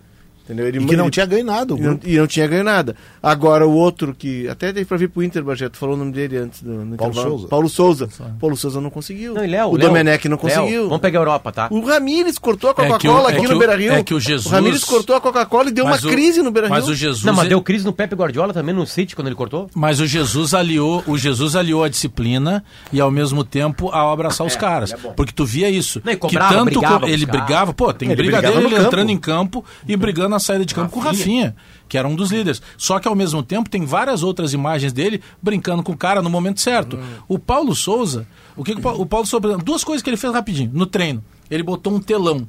Entendeu? 0.49 0.67
Ele, 0.67 0.79
E 0.79 0.87
que 0.87 0.97
não 0.97 1.05
ele- 1.05 1.11
tinha 1.11 1.27
ganho 1.27 1.45
nada. 1.45 1.75
e 1.75 1.81
não, 1.81 2.01
e 2.05 2.17
não 2.19 2.27
tinha 2.27 2.47
ganho 2.47 2.65
nada. 2.65 2.97
Agora 3.23 3.67
o 3.67 3.73
outro 3.73 4.15
que. 4.15 4.49
Até 4.49 4.73
teve 4.73 4.87
pra 4.87 4.97
vir 4.97 5.09
pro 5.11 5.23
Inter, 5.23 5.45
Bajeto, 5.45 5.77
falou 5.77 5.95
o 5.95 5.99
nome 5.99 6.11
dele 6.13 6.39
antes 6.39 6.63
do 6.63 6.71
no 6.71 6.97
Paulo 6.97 7.13
intervalo. 7.13 7.31
Souza. 7.39 7.49
Paulo 7.49 7.69
Souza. 7.69 8.09
Paulo 8.41 8.57
Souza 8.57 8.81
não 8.81 8.89
conseguiu. 8.89 9.35
Não, 9.35 9.43
Léo, 9.47 9.69
o 9.69 9.77
Léo, 9.77 9.89
Domenech 9.89 10.27
não 10.27 10.37
Léo, 10.37 10.41
conseguiu. 10.57 10.85
Vamos 10.85 11.01
pegar 11.01 11.19
a 11.19 11.23
Europa, 11.23 11.53
tá? 11.53 11.69
O 11.71 11.85
Ramires 11.85 12.39
cortou 12.39 12.71
a 12.71 12.73
É 12.73 12.75
Coca-Cola 12.77 13.29
é 13.29 13.33
aqui 13.33 13.43
que 13.43 13.49
no 13.49 13.57
o- 13.57 13.59
Beira 13.59 13.77
Rio. 13.77 13.93
é 13.93 14.03
que 14.03 14.15
o 14.15 14.21
Jesus- 14.21 14.47
O 14.47 14.49
Ramires 14.49 14.85
cortou 14.85 15.15
a 15.17 15.21
Coca-Cola 15.21 15.69
e 15.69 15.73
deu 15.73 15.85
Mas 15.85 16.03
uma 16.03 16.11
o- 16.11 16.13
crise 16.15 16.41
no 16.43 16.51
Beira 16.51 16.69
Rio. 16.69 16.75
Mas 16.77 16.89
o 16.89 16.95
Jesus. 16.95 17.25
Não, 17.25 17.35
mas 17.35 17.47
é- 17.47 17.49
deu 17.51 17.61
crise 17.61 17.85
no 17.85 17.93
Pepe 17.93 18.15
Guardiola 18.15 18.55
também 18.55 18.75
no 18.75 18.87
City 18.87 19.15
quando 19.15 19.27
ele 19.29 19.37
cortou? 19.37 19.69
Mas 19.75 20.01
o 20.01 20.07
Jesus 20.07 20.55
aliou, 20.55 21.03
o 21.07 21.19
Jesus 21.19 21.55
aliou 21.55 21.85
a 21.85 21.89
disciplina 21.89 22.65
e 22.93 23.01
ao 23.01 23.11
mesmo 23.11 23.45
tempo 23.45 23.89
ao 23.91 24.11
abraçar 24.13 24.47
os 24.47 24.57
caras. 24.57 24.95
porque 25.17 25.33
tu 25.33 25.45
via 25.45 25.69
isso. 25.69 26.01
Não, 26.05 26.13
e 26.13 26.17
que 26.17 26.21
cobrava, 26.23 26.55
tanto 26.55 26.65
brigava 26.71 27.09
ele 27.11 27.27
brigava, 27.27 27.75
pô, 27.75 27.93
tem 27.93 28.09
Ele 28.09 28.17
briga 28.17 28.37
brigava 28.39 28.55
dele 28.61 28.69
no 28.69 28.77
ele 28.77 28.87
entrando 28.87 29.11
em 29.11 29.17
campo 29.19 29.65
e 29.87 29.97
brigando 29.97 30.38
na 30.39 30.41
saída 30.41 30.65
de 30.65 30.75
campo 30.75 30.93
com 30.93 31.01
o 31.01 31.03
Rafinha, 31.03 31.55
que 31.89 31.99
era 31.99 32.07
um 32.07 32.15
dos 32.15 32.31
líderes. 32.31 32.63
Só 32.77 32.99
que 33.01 33.09
ao 33.09 33.15
mesmo 33.15 33.43
tempo 33.43 33.69
tem 33.69 33.85
várias 33.85 34.23
outras 34.23 34.53
imagens 34.53 34.93
dele 34.93 35.21
brincando 35.43 35.83
com 35.83 35.93
o 35.93 35.97
cara 35.97 36.23
no 36.23 36.31
momento 36.31 36.61
certo. 36.61 36.99
O 37.27 37.39
Paulo 37.39 37.75
Souza, 37.75 38.27
o 38.57 38.63
que, 38.65 38.75
que 38.75 38.81
o 38.81 39.05
Paulo- 39.07 39.27
Souza, 39.27 39.59
duas 39.59 39.83
coisas 39.85 40.03
que 40.03 40.09
ele 40.11 40.17
fez 40.17 40.33
rapidinho 40.33 40.71
no 40.73 40.87
treino. 40.87 41.23
Ele 41.51 41.63
botou 41.63 41.93
um 41.93 42.01
telão 42.01 42.49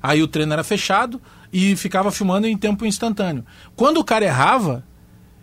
Aí 0.00 0.22
o 0.22 0.28
treino 0.28 0.52
era 0.52 0.62
fechado 0.62 1.20
e 1.52 1.74
ficava 1.74 2.12
filmando 2.12 2.46
em 2.46 2.56
tempo 2.56 2.86
instantâneo. 2.86 3.44
Quando 3.74 3.98
o 3.98 4.04
cara 4.04 4.24
errava, 4.24 4.84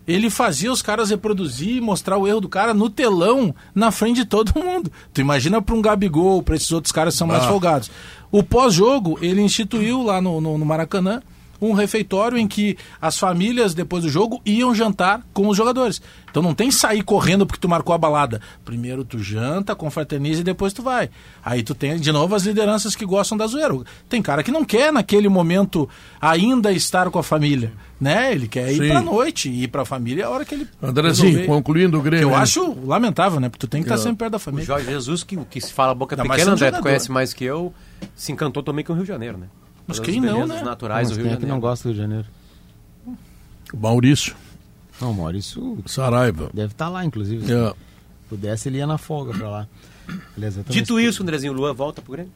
ele 0.08 0.30
fazia 0.30 0.72
os 0.72 0.80
caras 0.80 1.10
reproduzir 1.10 1.76
e 1.76 1.80
mostrar 1.80 2.16
o 2.16 2.26
erro 2.26 2.40
do 2.40 2.48
cara 2.48 2.72
no 2.72 2.88
telão, 2.88 3.54
na 3.74 3.90
frente 3.90 4.16
de 4.16 4.24
todo 4.24 4.52
mundo. 4.58 4.90
Tu 5.12 5.20
imagina 5.20 5.60
para 5.60 5.74
um 5.74 5.82
Gabigol, 5.82 6.42
para 6.42 6.56
esses 6.56 6.72
outros 6.72 6.90
caras 6.90 7.12
que 7.12 7.18
são 7.18 7.26
mais 7.26 7.44
folgados. 7.44 7.90
O 8.32 8.42
pós-jogo, 8.42 9.18
ele 9.20 9.42
instituiu 9.42 10.02
lá 10.02 10.22
no, 10.22 10.40
no, 10.40 10.56
no 10.56 10.64
Maracanã 10.64 11.20
um 11.60 11.72
refeitório 11.72 12.38
em 12.38 12.46
que 12.46 12.76
as 13.00 13.18
famílias, 13.18 13.74
depois 13.74 14.04
do 14.04 14.08
jogo, 14.10 14.40
iam 14.44 14.74
jantar 14.74 15.22
com 15.32 15.48
os 15.48 15.56
jogadores. 15.56 16.00
Então 16.30 16.42
não 16.42 16.54
tem 16.54 16.70
sair 16.70 17.02
correndo 17.02 17.46
porque 17.46 17.60
tu 17.60 17.68
marcou 17.68 17.94
a 17.94 17.98
balada. 17.98 18.40
Primeiro 18.64 19.04
tu 19.04 19.18
janta, 19.18 19.74
confraterniza 19.74 20.40
e 20.42 20.44
depois 20.44 20.72
tu 20.72 20.82
vai. 20.82 21.08
Aí 21.44 21.62
tu 21.62 21.74
tem, 21.74 21.96
de 21.96 22.12
novo, 22.12 22.34
as 22.34 22.44
lideranças 22.44 22.94
que 22.94 23.06
gostam 23.06 23.38
da 23.38 23.46
zoeira. 23.46 23.74
Tem 24.08 24.20
cara 24.20 24.42
que 24.42 24.50
não 24.52 24.64
quer, 24.64 24.92
naquele 24.92 25.28
momento, 25.28 25.88
ainda 26.20 26.70
estar 26.72 27.10
com 27.10 27.18
a 27.18 27.22
família. 27.22 27.72
Né? 27.98 28.32
Ele 28.32 28.46
quer 28.46 28.70
ir 28.70 28.76
Sim. 28.78 28.88
pra 28.88 29.00
noite 29.00 29.48
e 29.48 29.62
ir 29.62 29.68
pra 29.68 29.84
família 29.86 30.24
é 30.24 30.26
a 30.26 30.30
hora 30.30 30.44
que 30.44 30.54
ele. 30.54 30.68
Andrezinho, 30.82 31.46
concluindo 31.46 31.98
o 31.98 32.02
Que 32.02 32.10
Grêmio. 32.10 32.28
eu 32.28 32.30
hein? 32.32 32.36
acho 32.36 32.76
lamentável, 32.84 33.40
né? 33.40 33.48
Porque 33.48 33.66
tu 33.66 33.70
tem 33.70 33.82
que 33.82 33.88
estar 33.88 33.96
sempre 33.96 34.18
perto 34.18 34.32
da 34.32 34.36
O 34.36 34.40
família. 34.40 34.66
Jorge 34.66 34.86
Jesus, 34.86 35.24
que, 35.24 35.36
que 35.46 35.60
se 35.60 35.72
fala 35.72 35.94
boca 35.94 36.14
mais 36.16 36.28
pequena, 36.28 36.52
André, 36.52 36.70
tu 36.70 36.82
conhece 36.82 37.10
mais 37.10 37.32
que 37.32 37.44
eu, 37.44 37.72
se 38.14 38.30
encantou 38.32 38.62
também 38.62 38.84
com 38.84 38.92
o 38.92 38.96
Rio 38.96 39.04
de 39.04 39.08
Janeiro, 39.08 39.38
né? 39.38 39.46
Mas 39.86 40.00
quem 40.00 40.20
não, 40.20 40.46
né? 40.46 40.62
naturais 40.62 41.08
Mas 41.08 41.16
do 41.16 41.22
quem 41.22 41.30
Rio 41.30 41.32
é 41.32 41.36
de 41.36 41.40
que 41.40 41.46
não 41.46 41.56
Janeiro. 41.56 41.60
gosta 41.68 41.82
do 41.84 41.92
Rio 41.92 41.94
de 41.94 42.00
Janeiro? 42.02 42.28
Maurício 43.74 44.34
Não, 45.00 45.12
Maurício 45.12 45.78
Saraiva. 45.86 46.50
deve 46.54 46.72
estar 46.72 46.88
lá, 46.88 47.04
inclusive. 47.04 47.44
Se 47.46 47.52
É. 47.52 47.72
pudesse, 48.28 48.68
ele 48.68 48.78
ia 48.78 48.86
na 48.86 48.98
folga 48.98 49.32
pra 49.36 49.48
lá. 49.48 49.68
Beleza, 50.36 50.60
então 50.60 50.72
Dito 50.72 50.98
isso, 51.00 51.22
Andrezinho, 51.22 51.52
Luan 51.52 51.74
volta 51.74 52.00
pro 52.00 52.12
Grêmio? 52.12 52.32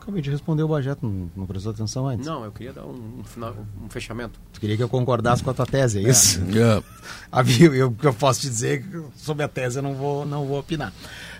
Acabei 0.00 0.22
de 0.22 0.30
responder 0.30 0.62
o 0.62 0.68
Bajeto, 0.68 1.04
não, 1.04 1.28
não 1.36 1.46
prestou 1.46 1.72
atenção 1.72 2.06
antes. 2.06 2.24
Não, 2.24 2.44
eu 2.44 2.52
queria 2.52 2.72
dar 2.72 2.84
um, 2.84 3.18
um 3.20 3.24
final, 3.24 3.56
um 3.84 3.88
fechamento. 3.90 4.38
Tu 4.52 4.60
queria 4.60 4.76
que 4.76 4.82
eu 4.82 4.88
concordasse 4.88 5.42
com 5.42 5.50
a 5.50 5.54
tua 5.54 5.66
tese, 5.66 5.98
é 5.98 6.08
isso? 6.08 6.40
É. 6.56 6.82
Ah, 7.32 7.42
viu? 7.42 7.74
Eu, 7.74 7.94
eu 8.02 8.14
posso 8.14 8.40
te 8.40 8.48
dizer 8.48 8.84
que 8.84 9.02
sobre 9.16 9.42
a 9.42 9.48
tese 9.48 9.78
eu 9.78 9.82
não 9.82 9.94
vou, 9.94 10.24
não 10.24 10.46
vou 10.46 10.60
opinar. 10.60 10.92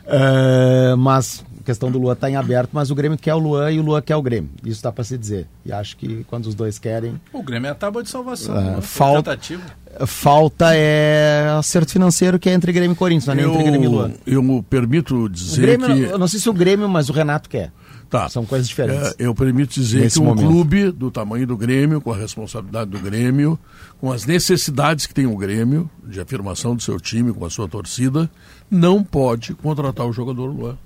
É, 0.04 0.94
mas 0.96 1.44
questão 1.66 1.90
do 1.90 1.98
Luan 1.98 2.14
está 2.14 2.30
em 2.30 2.36
aberto, 2.36 2.70
mas 2.72 2.90
o 2.90 2.94
Grêmio 2.94 3.18
quer 3.18 3.34
o 3.34 3.38
Luan 3.38 3.70
e 3.70 3.78
o 3.78 3.82
Luan 3.82 4.00
quer 4.00 4.16
o 4.16 4.22
Grêmio. 4.22 4.48
Isso 4.64 4.82
dá 4.82 4.90
para 4.90 5.04
se 5.04 5.18
dizer. 5.18 5.46
E 5.64 5.72
acho 5.72 5.96
que 5.96 6.24
quando 6.28 6.46
os 6.46 6.54
dois 6.54 6.78
querem, 6.78 7.20
O 7.32 7.42
Grêmio 7.42 7.68
é 7.68 7.70
a 7.72 7.74
tábua 7.74 8.02
de 8.02 8.08
salvação. 8.08 8.54
Foi 8.74 8.82
falta- 8.82 9.30
tentativa. 9.32 9.62
falta 10.06 10.74
é 10.74 11.46
acerto 11.58 11.92
financeiro 11.92 12.38
que 12.38 12.48
é 12.48 12.52
entre 12.54 12.72
Grêmio 12.72 12.92
e 12.94 12.96
Corinthians, 12.96 13.26
não 13.26 13.34
é 13.34 13.36
nem 13.36 13.46
entre 13.50 13.62
Grêmio 13.64 13.84
e 13.84 13.88
Luan. 13.88 14.12
Eu, 14.26 14.34
eu 14.34 14.42
me 14.42 14.62
permito 14.62 15.28
dizer 15.28 15.60
Grêmio, 15.62 15.86
que. 15.88 16.02
eu 16.12 16.18
não 16.18 16.28
sei 16.28 16.40
se 16.40 16.48
o 16.48 16.52
Grêmio, 16.54 16.88
mas 16.88 17.08
o 17.08 17.12
Renato 17.12 17.48
quer. 17.48 17.70
Tá. 18.08 18.28
São 18.28 18.46
coisas 18.46 18.68
diferentes. 18.68 19.08
É, 19.18 19.26
eu 19.26 19.34
permito 19.34 19.74
dizer 19.74 20.02
Nesse 20.02 20.18
que 20.20 20.22
um 20.22 20.26
momento. 20.28 20.46
clube 20.46 20.92
do 20.92 21.10
tamanho 21.10 21.44
do 21.44 21.56
Grêmio, 21.56 22.00
com 22.00 22.12
a 22.12 22.16
responsabilidade 22.16 22.88
do 22.88 23.00
Grêmio, 23.00 23.58
com 24.00 24.12
as 24.12 24.24
necessidades 24.24 25.06
que 25.06 25.12
tem 25.12 25.26
o 25.26 25.36
Grêmio, 25.36 25.90
de 26.06 26.20
afirmação 26.20 26.76
do 26.76 26.82
seu 26.82 27.00
time, 27.00 27.32
com 27.32 27.44
a 27.44 27.50
sua 27.50 27.66
torcida, 27.66 28.30
não 28.70 29.02
pode 29.02 29.54
contratar 29.54 30.06
o 30.06 30.12
jogador 30.12 30.46
Luan. 30.46 30.78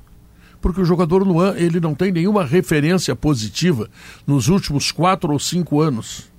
Porque 0.61 0.81
o 0.81 0.85
jogador 0.85 1.23
Luan, 1.27 1.55
ele 1.57 1.81
não 1.81 1.95
tem 1.95 2.13
nenhuma 2.13 2.45
referência 2.45 3.17
positiva 3.17 3.89
nos 4.27 4.49
últimos 4.49 4.93
quatro 4.93 5.33
ou 5.33 5.39
cinco 5.39 5.81
anos. 5.81 6.30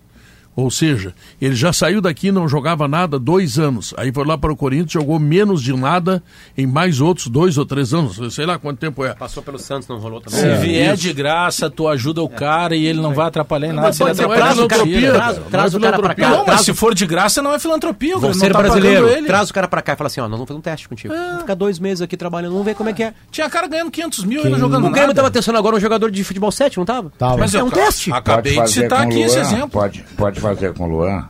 Ou 0.55 0.69
seja, 0.69 1.13
ele 1.41 1.55
já 1.55 1.71
saiu 1.71 2.01
daqui 2.01 2.29
não 2.31 2.47
jogava 2.47 2.87
nada 2.87 3.17
dois 3.17 3.57
anos. 3.57 3.93
Aí 3.97 4.11
foi 4.11 4.25
lá 4.25 4.37
para 4.37 4.51
o 4.51 4.55
Corinthians, 4.55 4.91
jogou 4.91 5.17
menos 5.17 5.61
de 5.63 5.73
nada 5.73 6.21
em 6.57 6.67
mais 6.67 6.99
outros 6.99 7.27
dois 7.27 7.57
ou 7.57 7.65
três 7.65 7.93
anos. 7.93 8.19
Sei 8.35 8.45
lá 8.45 8.59
quanto 8.59 8.77
tempo 8.77 9.03
é. 9.05 9.13
Passou 9.13 9.41
pelo 9.41 9.57
Santos, 9.57 9.87
não 9.87 9.97
rolou 9.97 10.19
também. 10.19 10.39
Se 10.39 10.45
É, 10.45 10.55
vier 10.57 10.93
isso. 10.93 11.03
de 11.03 11.13
graça, 11.13 11.69
tu 11.69 11.87
ajuda 11.87 12.21
o 12.21 12.27
cara 12.29 12.75
e 12.75 12.85
ele 12.85 12.99
não 12.99 13.13
vai 13.13 13.27
atrapalhar 13.27 13.67
em 13.67 13.71
nada. 13.73 13.87
Mas 13.87 14.01
atrapalhar, 14.01 14.53
uma 14.53 14.67
tu 14.67 14.83
tira. 14.83 14.83
filantropia. 14.83 15.11
Traz, 15.13 15.37
Não 15.37 15.45
é 15.45 15.49
traz 15.49 15.73
o 15.75 15.79
cara 15.79 15.99
pra 15.99 16.13
filantropia. 16.15 16.25
cá. 16.25 16.29
Não, 16.31 16.37
mas 16.39 16.45
traz 16.47 16.61
se 16.61 16.73
for 16.73 16.93
de 16.93 17.05
graça, 17.07 17.41
não 17.41 17.53
é 17.53 17.59
filantropia. 17.59 18.17
Vou 18.17 18.33
ser 18.33 18.47
não 18.47 18.51
tá 18.53 18.59
brasileiro. 18.61 19.25
Traz 19.25 19.49
o 19.49 19.53
cara 19.53 19.67
pra 19.69 19.81
cá 19.81 19.93
e 19.93 19.95
fala 19.95 20.07
assim, 20.07 20.19
ó, 20.19 20.23
nós 20.23 20.31
vamos 20.31 20.47
fazer 20.49 20.57
um 20.57 20.61
teste 20.61 20.89
contigo. 20.89 21.13
Vamos 21.13 21.41
ficar 21.41 21.55
dois 21.55 21.79
meses 21.79 22.01
aqui 22.01 22.17
trabalhando, 22.17 22.51
vamos 22.51 22.65
ver 22.65 22.75
como 22.75 22.89
é 22.89 22.93
que 22.93 23.03
é. 23.03 23.13
Tinha 23.31 23.49
cara 23.49 23.67
ganhando 23.67 23.89
500 23.89 24.25
mil 24.25 24.45
e 24.45 24.49
não 24.49 24.59
jogando 24.59 24.85
O 24.85 24.89
Grêmio 24.91 25.07
nada. 25.07 25.13
tava 25.15 25.31
testando 25.31 25.57
agora 25.57 25.77
um 25.77 25.79
jogador 25.79 26.11
de 26.11 26.23
futebol 26.25 26.51
7, 26.51 26.77
não 26.77 26.85
tava? 26.85 27.09
Tava. 27.17 27.37
Mas 27.37 27.55
É 27.55 27.63
um 27.63 27.69
teste. 27.69 28.11
Acabei 28.11 28.61
de 28.61 28.69
citar 28.69 29.03
aqui 29.03 29.21
esse 29.21 29.39
exemplo. 29.39 29.69
Pode, 29.69 30.03
pode 30.17 30.40
fazer 30.41 30.73
com 30.73 30.83
o 30.85 30.87
Luan 30.87 31.29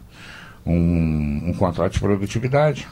um, 0.66 1.50
um 1.50 1.54
contrato 1.54 1.94
de 1.94 2.00
produtividade. 2.00 2.88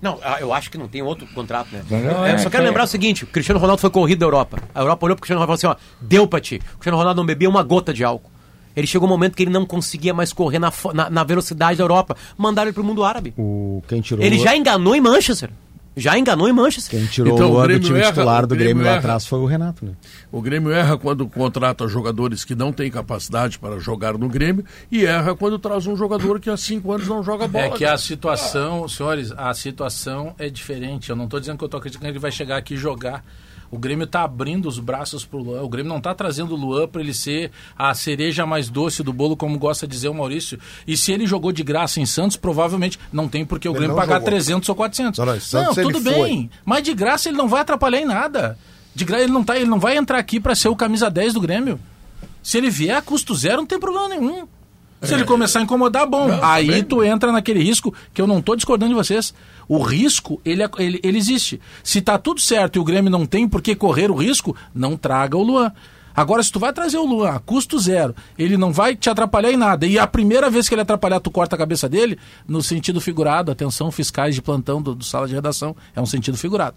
Não, 0.00 0.18
ah, 0.22 0.36
eu 0.40 0.52
acho 0.54 0.70
que 0.70 0.78
não 0.78 0.86
tem 0.86 1.02
outro 1.02 1.26
contrato, 1.34 1.68
né? 1.72 1.82
Eu 1.90 2.24
É, 2.24 2.38
só 2.38 2.48
quero 2.48 2.62
é. 2.62 2.66
lembrar 2.66 2.84
o 2.84 2.86
seguinte: 2.86 3.24
o 3.24 3.26
Cristiano 3.26 3.58
Ronaldo 3.60 3.80
foi 3.80 3.90
corrido 3.90 4.20
da 4.20 4.26
Europa. 4.26 4.58
A 4.74 4.80
Europa 4.80 5.04
olhou 5.06 5.16
pro 5.16 5.22
Cristiano 5.22 5.40
Ronaldo 5.40 5.58
e 5.58 5.62
falou 5.62 5.76
assim: 5.76 5.84
ó, 6.00 6.04
deu 6.06 6.26
pra 6.26 6.40
ti. 6.40 6.56
O 6.74 6.78
Cristiano 6.78 6.96
Ronaldo 6.98 7.20
não 7.20 7.26
bebia 7.26 7.48
uma 7.48 7.62
gota 7.64 7.92
de 7.92 8.04
álcool. 8.04 8.30
Ele 8.76 8.86
chegou 8.86 9.08
um 9.08 9.10
momento 9.10 9.34
que 9.34 9.42
ele 9.42 9.50
não 9.50 9.66
conseguia 9.66 10.14
mais 10.14 10.32
correr 10.32 10.60
na, 10.60 10.72
na, 10.94 11.10
na 11.10 11.24
velocidade 11.24 11.78
da 11.78 11.82
Europa. 11.82 12.16
Mandaram 12.36 12.68
ele 12.68 12.74
pro 12.74 12.84
mundo 12.84 13.02
árabe. 13.02 13.34
O, 13.36 13.82
quem 13.88 14.00
tirou 14.00 14.24
Ele 14.24 14.36
o- 14.36 14.40
já 14.40 14.56
enganou 14.56 14.94
em 14.94 15.00
Manchester. 15.00 15.50
Já 15.98 16.18
enganou 16.18 16.48
em 16.48 16.52
Manchester. 16.52 16.98
Quem 16.98 17.06
tirou 17.08 17.34
Então, 17.34 17.50
o 17.50 17.52
Luan 17.54 17.66
do 17.68 17.80
time 17.80 17.98
erra- 17.98 18.08
titular 18.12 18.44
o 18.44 18.46
do 18.46 18.54
Grêmio 18.54 18.66
Grêmio 18.74 18.84
lá 18.84 18.90
erra. 18.90 18.98
atrás 19.00 19.26
foi 19.26 19.38
o 19.38 19.44
Renato, 19.46 19.84
né? 19.84 19.92
O 20.32 20.40
Grêmio 20.40 20.70
erra 20.72 20.96
quando 20.96 21.26
contrata 21.28 21.86
jogadores 21.88 22.44
que 22.44 22.54
não 22.54 22.72
têm 22.72 22.90
capacidade 22.90 23.58
para 23.58 23.78
jogar 23.78 24.16
no 24.16 24.28
Grêmio 24.28 24.64
e 24.90 25.04
erra 25.04 25.34
quando 25.34 25.58
traz 25.58 25.86
um 25.86 25.96
jogador 25.96 26.38
que 26.40 26.48
há 26.48 26.56
cinco 26.56 26.92
anos 26.92 27.06
não 27.08 27.22
joga 27.22 27.46
bola. 27.48 27.64
É 27.66 27.70
que 27.70 27.84
a 27.84 27.96
situação, 27.98 28.86
senhores, 28.88 29.32
a 29.36 29.52
situação 29.54 30.34
é 30.38 30.48
diferente. 30.48 31.10
Eu 31.10 31.16
não 31.16 31.24
estou 31.24 31.40
dizendo 31.40 31.58
que 31.58 31.64
eu 31.64 31.68
tô 31.68 31.76
acreditando 31.76 32.04
que 32.06 32.10
ele 32.12 32.18
vai 32.18 32.30
chegar 32.32 32.56
aqui 32.56 32.74
e 32.74 32.76
jogar. 32.76 33.24
O 33.70 33.78
Grêmio 33.78 34.04
está 34.04 34.22
abrindo 34.22 34.66
os 34.66 34.78
braços 34.78 35.24
pro 35.24 35.38
Luan. 35.38 35.62
O 35.62 35.68
Grêmio 35.68 35.90
não 35.90 35.98
está 35.98 36.14
trazendo 36.14 36.54
o 36.54 36.56
Luan 36.56 36.88
para 36.88 37.02
ele 37.02 37.12
ser 37.12 37.50
a 37.76 37.92
cereja 37.94 38.46
mais 38.46 38.70
doce 38.70 39.02
do 39.02 39.12
bolo, 39.12 39.36
como 39.36 39.58
gosta 39.58 39.86
de 39.86 39.92
dizer 39.92 40.08
o 40.08 40.14
Maurício. 40.14 40.58
E 40.86 40.96
se 40.96 41.12
ele 41.12 41.26
jogou 41.26 41.52
de 41.52 41.62
graça 41.62 42.00
em 42.00 42.06
Santos, 42.06 42.36
provavelmente 42.36 42.98
não 43.12 43.28
tem 43.28 43.44
porque 43.44 43.68
o 43.68 43.72
Ele 43.72 43.80
Grêmio 43.80 43.94
não 43.94 44.00
pagar 44.00 44.16
jogou. 44.16 44.30
300 44.30 44.68
ou 44.68 44.74
400. 44.74 45.18
Não, 45.18 45.26
não, 45.26 45.40
Santos 45.40 45.76
não, 45.76 45.84
tudo 45.84 46.00
foi. 46.00 46.12
bem. 46.12 46.50
Mas 46.64 46.82
de 46.82 46.94
graça 46.94 47.28
ele 47.28 47.36
não 47.36 47.48
vai 47.48 47.60
atrapalhar 47.60 48.00
em 48.00 48.06
nada. 48.06 48.58
De 48.94 49.04
graça 49.04 49.24
ele 49.24 49.32
não, 49.32 49.44
tá, 49.44 49.56
ele 49.56 49.66
não 49.66 49.78
vai 49.78 49.96
entrar 49.96 50.18
aqui 50.18 50.40
para 50.40 50.54
ser 50.54 50.68
o 50.68 50.76
camisa 50.76 51.10
10 51.10 51.34
do 51.34 51.40
Grêmio. 51.40 51.78
Se 52.42 52.56
ele 52.56 52.70
vier 52.70 52.96
a 52.96 53.02
custo 53.02 53.34
zero, 53.34 53.58
não 53.58 53.66
tem 53.66 53.78
problema 53.78 54.08
nenhum. 54.08 54.46
Se 55.02 55.14
ele 55.14 55.24
começar 55.24 55.60
a 55.60 55.62
incomodar, 55.62 56.06
bom. 56.06 56.28
aí 56.42 56.82
tu 56.82 57.04
entra 57.04 57.30
naquele 57.30 57.62
risco 57.62 57.94
que 58.12 58.20
eu 58.20 58.26
não 58.26 58.42
tô 58.42 58.56
discordando 58.56 58.90
de 58.90 58.96
vocês. 58.96 59.32
O 59.68 59.78
risco, 59.82 60.40
ele, 60.44 60.62
é- 60.62 60.70
ele, 60.78 60.98
ele 61.02 61.18
existe. 61.18 61.60
Se 61.84 62.00
tá 62.00 62.16
tudo 62.18 62.40
certo 62.40 62.76
e 62.76 62.78
o 62.80 62.84
Grêmio 62.84 63.10
não 63.10 63.26
tem 63.26 63.46
por 63.46 63.60
que 63.60 63.74
correr 63.74 64.10
o 64.10 64.14
risco, 64.14 64.56
não 64.74 64.96
traga 64.96 65.36
o 65.36 65.42
Luan. 65.42 65.70
Agora, 66.16 66.42
se 66.42 66.50
tu 66.50 66.58
vai 66.58 66.72
trazer 66.72 66.96
o 66.98 67.04
Luan 67.06 67.30
a 67.30 67.38
custo 67.38 67.78
zero, 67.78 68.12
ele 68.36 68.56
não 68.56 68.72
vai 68.72 68.96
te 68.96 69.08
atrapalhar 69.08 69.52
em 69.52 69.56
nada. 69.56 69.86
E 69.86 69.98
a 69.98 70.06
primeira 70.06 70.50
vez 70.50 70.68
que 70.68 70.74
ele 70.74 70.82
atrapalhar, 70.82 71.20
tu 71.20 71.30
corta 71.30 71.54
a 71.54 71.58
cabeça 71.58 71.88
dele, 71.88 72.18
no 72.46 72.60
sentido 72.60 73.00
figurado, 73.00 73.52
atenção, 73.52 73.92
fiscais 73.92 74.34
de 74.34 74.42
plantão 74.42 74.82
do, 74.82 74.96
do 74.96 75.04
sala 75.04 75.28
de 75.28 75.34
redação, 75.34 75.76
é 75.94 76.00
um 76.00 76.06
sentido 76.06 76.36
figurado. 76.36 76.74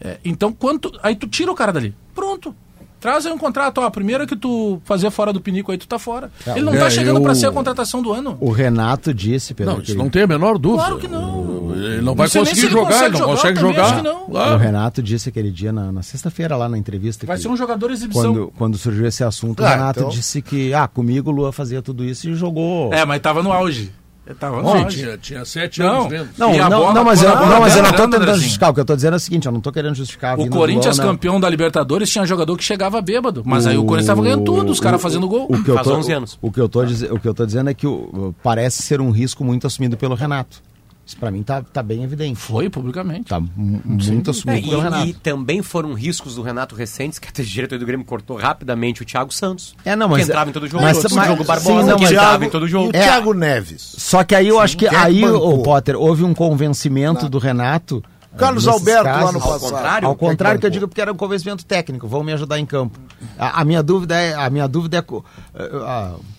É, 0.00 0.18
então, 0.24 0.52
quanto, 0.52 0.90
aí 1.02 1.14
tu 1.14 1.28
tira 1.28 1.52
o 1.52 1.54
cara 1.54 1.72
dali. 1.72 1.94
Pronto. 2.14 2.52
Traz 3.00 3.24
aí 3.24 3.32
um 3.32 3.38
contrato, 3.38 3.78
ó, 3.78 3.84
a 3.84 3.90
primeira 3.90 4.26
que 4.26 4.36
tu 4.36 4.80
fazer 4.84 5.10
fora 5.10 5.32
do 5.32 5.40
pinico 5.40 5.72
aí, 5.72 5.78
tu 5.78 5.88
tá 5.88 5.98
fora. 5.98 6.30
ele 6.46 6.60
não 6.60 6.74
é, 6.74 6.78
tá 6.78 6.90
chegando 6.90 7.16
eu- 7.18 7.22
pra 7.22 7.34
ser 7.34 7.46
a 7.46 7.50
contratação 7.52 8.02
do 8.02 8.12
ano. 8.12 8.36
O 8.40 8.50
Renato 8.50 9.14
disse, 9.14 9.54
Pedro, 9.54 9.74
Não, 9.74 9.80
que 9.80 9.90
isso 9.90 9.98
não 9.98 10.10
tem 10.10 10.22
a 10.22 10.26
menor 10.26 10.58
dúvida. 10.58 10.82
Claro 10.84 10.98
que 10.98 11.08
não. 11.08 11.72
Ele 11.74 12.02
não 12.02 12.14
vai 12.14 12.28
se 12.28 12.38
conseguir 12.38 12.60
ele 12.60 12.68
jogar, 12.70 13.04
ele 13.06 13.10
não 13.12 13.18
jogar, 13.20 13.32
consegue 13.32 13.60
jogar. 13.60 13.84
acho 13.84 13.96
que 13.96 14.02
não. 14.02 14.26
Claro. 14.26 14.54
o 14.54 14.58
Renato 14.58 15.02
disse 15.02 15.28
aquele 15.30 15.50
dia 15.50 15.72
na, 15.72 15.90
na 15.90 16.02
sexta-feira 16.02 16.56
lá 16.56 16.68
na 16.68 16.76
entrevista 16.76 17.26
Vai 17.26 17.36
que 17.36 17.42
ser 17.42 17.48
um 17.48 17.56
jogador 17.56 17.90
exibição. 17.90 18.22
quando, 18.34 18.52
quando 18.58 18.76
surgiu 18.78 19.06
esse 19.06 19.24
assunto, 19.24 19.60
o 19.62 19.64
Ah, 19.66 19.70
Renato 19.70 20.00
então- 20.00 20.10
disse 20.10 20.42
que 20.42 20.74
ah, 20.74 20.86
comigo 20.86 21.30
o 21.30 21.32
Lua 21.32 21.52
fazia 21.52 21.80
tudo 21.80 22.04
isso 22.04 22.28
e 22.28 22.34
jogou. 22.34 22.92
É, 22.92 23.04
mas 23.06 23.20
tava 23.22 23.42
no 23.42 23.50
auge. 23.52 23.90
Tava 24.38 24.60
auge. 24.62 24.98
tinha, 24.98 25.18
tinha 25.18 25.44
sete 25.44 25.80
Não. 25.80 25.88
anos 26.02 26.08
dentro. 26.08 26.28
Não, 26.38 26.56
não, 26.56 26.68
bola- 26.70 26.92
não, 26.94 27.04
mas 27.04 27.22
eu, 27.22 27.28
não, 27.34 27.60
mas 27.60 27.76
eu 27.76 27.82
não 27.82 27.90
entrando, 27.90 28.18
tentando 28.18 28.34
justificar. 28.36 28.70
O 28.70 28.74
que 28.74 28.80
eu 28.80 28.84
tô 28.84 28.94
dizendo 28.96 29.14
é 29.14 29.16
o 29.16 29.20
seguinte, 29.20 29.46
eu 29.46 29.52
não 29.52 29.60
tô 29.60 29.72
querendo 29.72 29.94
justificar 29.94 30.38
a 30.38 30.42
O 30.42 30.48
Corinthians, 30.48 30.96
Luan, 30.98 31.06
não. 31.06 31.12
campeão 31.14 31.40
da 31.40 31.48
Libertadores, 31.48 32.10
tinha 32.10 32.24
jogador 32.26 32.56
que 32.56 32.64
chegava 32.64 33.00
bêbado. 33.00 33.42
Mas 33.44 33.66
aí 33.66 33.76
o 33.76 33.84
Corinthians 33.84 34.06
tava 34.06 34.22
ganhando 34.22 34.44
tudo, 34.44 34.70
os 34.70 34.80
caras 34.80 35.00
fazendo 35.00 35.26
gol. 35.28 35.46
O 35.50 35.62
que 35.62 35.70
eu 35.70 35.74
Faz 35.74 35.86
tô, 35.86 35.94
11 35.94 36.12
anos. 36.12 36.38
O 36.40 36.50
que 36.52 36.60
eu 36.60 36.68
tô, 36.68 36.84
diz- 36.84 37.02
o 37.02 37.18
que 37.18 37.26
eu 37.28 37.34
tô 37.34 37.44
dizendo 37.46 37.70
é 37.70 37.74
que 37.74 37.86
o- 37.86 38.34
parece 38.42 38.82
ser 38.82 39.00
um 39.00 39.10
risco 39.10 39.44
muito 39.44 39.66
assumido 39.66 39.96
pelo 39.96 40.14
Renato. 40.14 40.62
Isso 41.10 41.16
pra 41.16 41.28
mim 41.28 41.42
tá, 41.42 41.60
tá 41.60 41.82
bem 41.82 42.04
evidente. 42.04 42.36
Foi 42.38 42.70
publicamente. 42.70 43.24
Tá 43.24 43.40
mu- 43.40 43.48
muito 43.84 44.28
É, 44.28 44.30
assumido 44.30 44.68
pelo 44.68 44.80
e, 44.80 44.84
Renato. 44.84 45.06
e 45.08 45.12
também 45.12 45.60
foram 45.60 45.92
riscos 45.92 46.36
do 46.36 46.42
Renato 46.42 46.76
recentes, 46.76 47.18
que 47.18 47.26
até 47.28 47.42
o 47.42 47.44
diretor 47.44 47.80
do 47.80 47.84
Grêmio 47.84 48.06
cortou 48.06 48.36
rapidamente 48.36 49.02
o 49.02 49.04
Thiago 49.04 49.32
Santos. 49.34 49.74
É, 49.84 49.96
não, 49.96 50.06
que 50.06 50.12
mas- 50.18 50.28
entrava 50.28 50.50
em 50.50 50.52
todo 50.52 50.68
jogo. 50.68 50.84
mas- 50.84 50.98
o 51.04 51.14
mas- 51.16 51.26
jogo 51.26 51.42
sim, 51.42 51.48
Barbosa, 51.48 51.86
não, 51.90 51.96
que 51.96 52.02
mas- 52.04 52.12
entrava 52.12 52.28
Thiago- 52.30 52.44
em 52.44 52.50
todo 52.50 52.62
E 52.62 52.64
o 52.66 52.68
jogo. 52.68 52.90
É. 52.92 53.02
Thiago 53.02 53.34
Neves. 53.34 53.94
Só 53.98 54.22
que 54.22 54.36
aí 54.36 54.46
eu 54.46 54.60
acho 54.60 54.76
que 54.76 54.88
quem 54.88 54.96
é 54.96 55.00
que 55.00 55.06
aí, 55.06 55.24
o 55.24 55.58
Potter, 55.64 55.96
houve 55.96 56.22
um 56.22 56.32
convencimento 56.32 57.28
do 57.28 57.38
Renato. 57.38 58.04
Carlos 58.38 58.66
Alberto 58.68 59.04
lá 59.04 59.12
casos. 59.12 59.32
no 59.34 59.40
Ao 59.40 59.48
passado. 59.48 59.70
contrário, 59.70 60.08
Ao 60.08 60.16
contrário 60.16 60.60
que 60.60 60.66
eu 60.66 60.70
digo 60.70 60.86
porque 60.88 61.00
era 61.00 61.12
um 61.12 61.16
convencimento 61.16 61.64
técnico, 61.64 62.06
vão 62.06 62.22
me 62.22 62.32
ajudar 62.32 62.58
em 62.58 62.64
campo. 62.66 62.98
A, 63.38 63.60
a 63.60 63.64
minha 63.64 63.82
dúvida 63.82 64.16
é, 64.16 64.34
a 64.34 64.48
minha 64.48 64.66
dúvida 64.68 64.98
é 64.98 65.02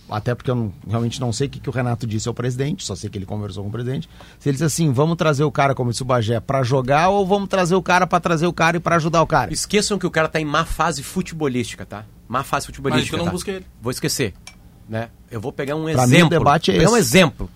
até 0.10 0.36
porque 0.36 0.52
eu 0.52 0.56
não- 0.56 0.74
realmente 0.88 1.20
não 1.22 1.32
sei 1.32 1.48
o 1.48 1.50
que, 1.50 1.60
que 1.60 1.70
o 1.70 1.72
Renato 1.72 2.06
disse 2.06 2.28
ao 2.28 2.34
presidente, 2.34 2.86
só 2.86 2.96
sei 2.96 3.10
que 3.10 3.18
ele 3.18 3.26
conversou 3.26 3.64
com 3.64 3.70
o 3.70 3.72
presidente. 3.72 4.10
Se 4.40 4.50
ele 4.50 4.54
disse 4.54 4.64
assim, 4.66 4.92
vamos 4.92 5.16
trazer 5.16 5.44
o 5.44 5.52
cara, 5.52 5.74
como 5.74 5.90
disse 5.92 6.02
o 6.02 6.06
Bagé, 6.06 6.40
para 6.40 6.64
jogar 6.64 7.10
ou 7.10 7.26
vamos 7.26 7.48
trazer 7.48 7.76
o 7.76 7.82
cara 7.82 8.06
para 8.06 8.20
trazer 8.20 8.46
o 8.48 8.54
cara 8.54 8.78
e 8.78 8.80
para 8.80 8.96
ajudar 8.98 9.22
o 9.22 9.28
cara? 9.28 9.54
Esqueçam 9.54 9.98
que 9.98 10.06
o 10.06 10.12
cara 10.12 10.28
tá 10.28 10.40
em 10.40 10.46
má 10.46 10.66
fase 10.66 11.02
futebolística, 11.04 11.86
tá? 11.86 12.04
Má 12.28 12.44
fase 12.44 12.66
futebolística. 12.66 13.16
Mas 13.16 13.20
tu 13.22 13.24
não 13.24 13.26
tá? 13.26 13.32
busca 13.32 13.52
ele. 13.52 13.66
Vou 13.82 13.92
esquecer. 13.92 14.34
Né? 14.90 15.10
Eu 15.30 15.40
vou 15.40 15.54
pegar 15.54 15.76
um 15.76 15.84
Pra 15.86 16.06
mim, 16.06 16.14
exemplo. 16.16 16.28
o 16.28 16.30
debate 16.40 16.72
é 16.72 16.74
Vou 16.74 16.80
pegar 16.82 16.92
um 16.92 16.98
esse. 16.98 17.08
exemplo. 17.18 17.50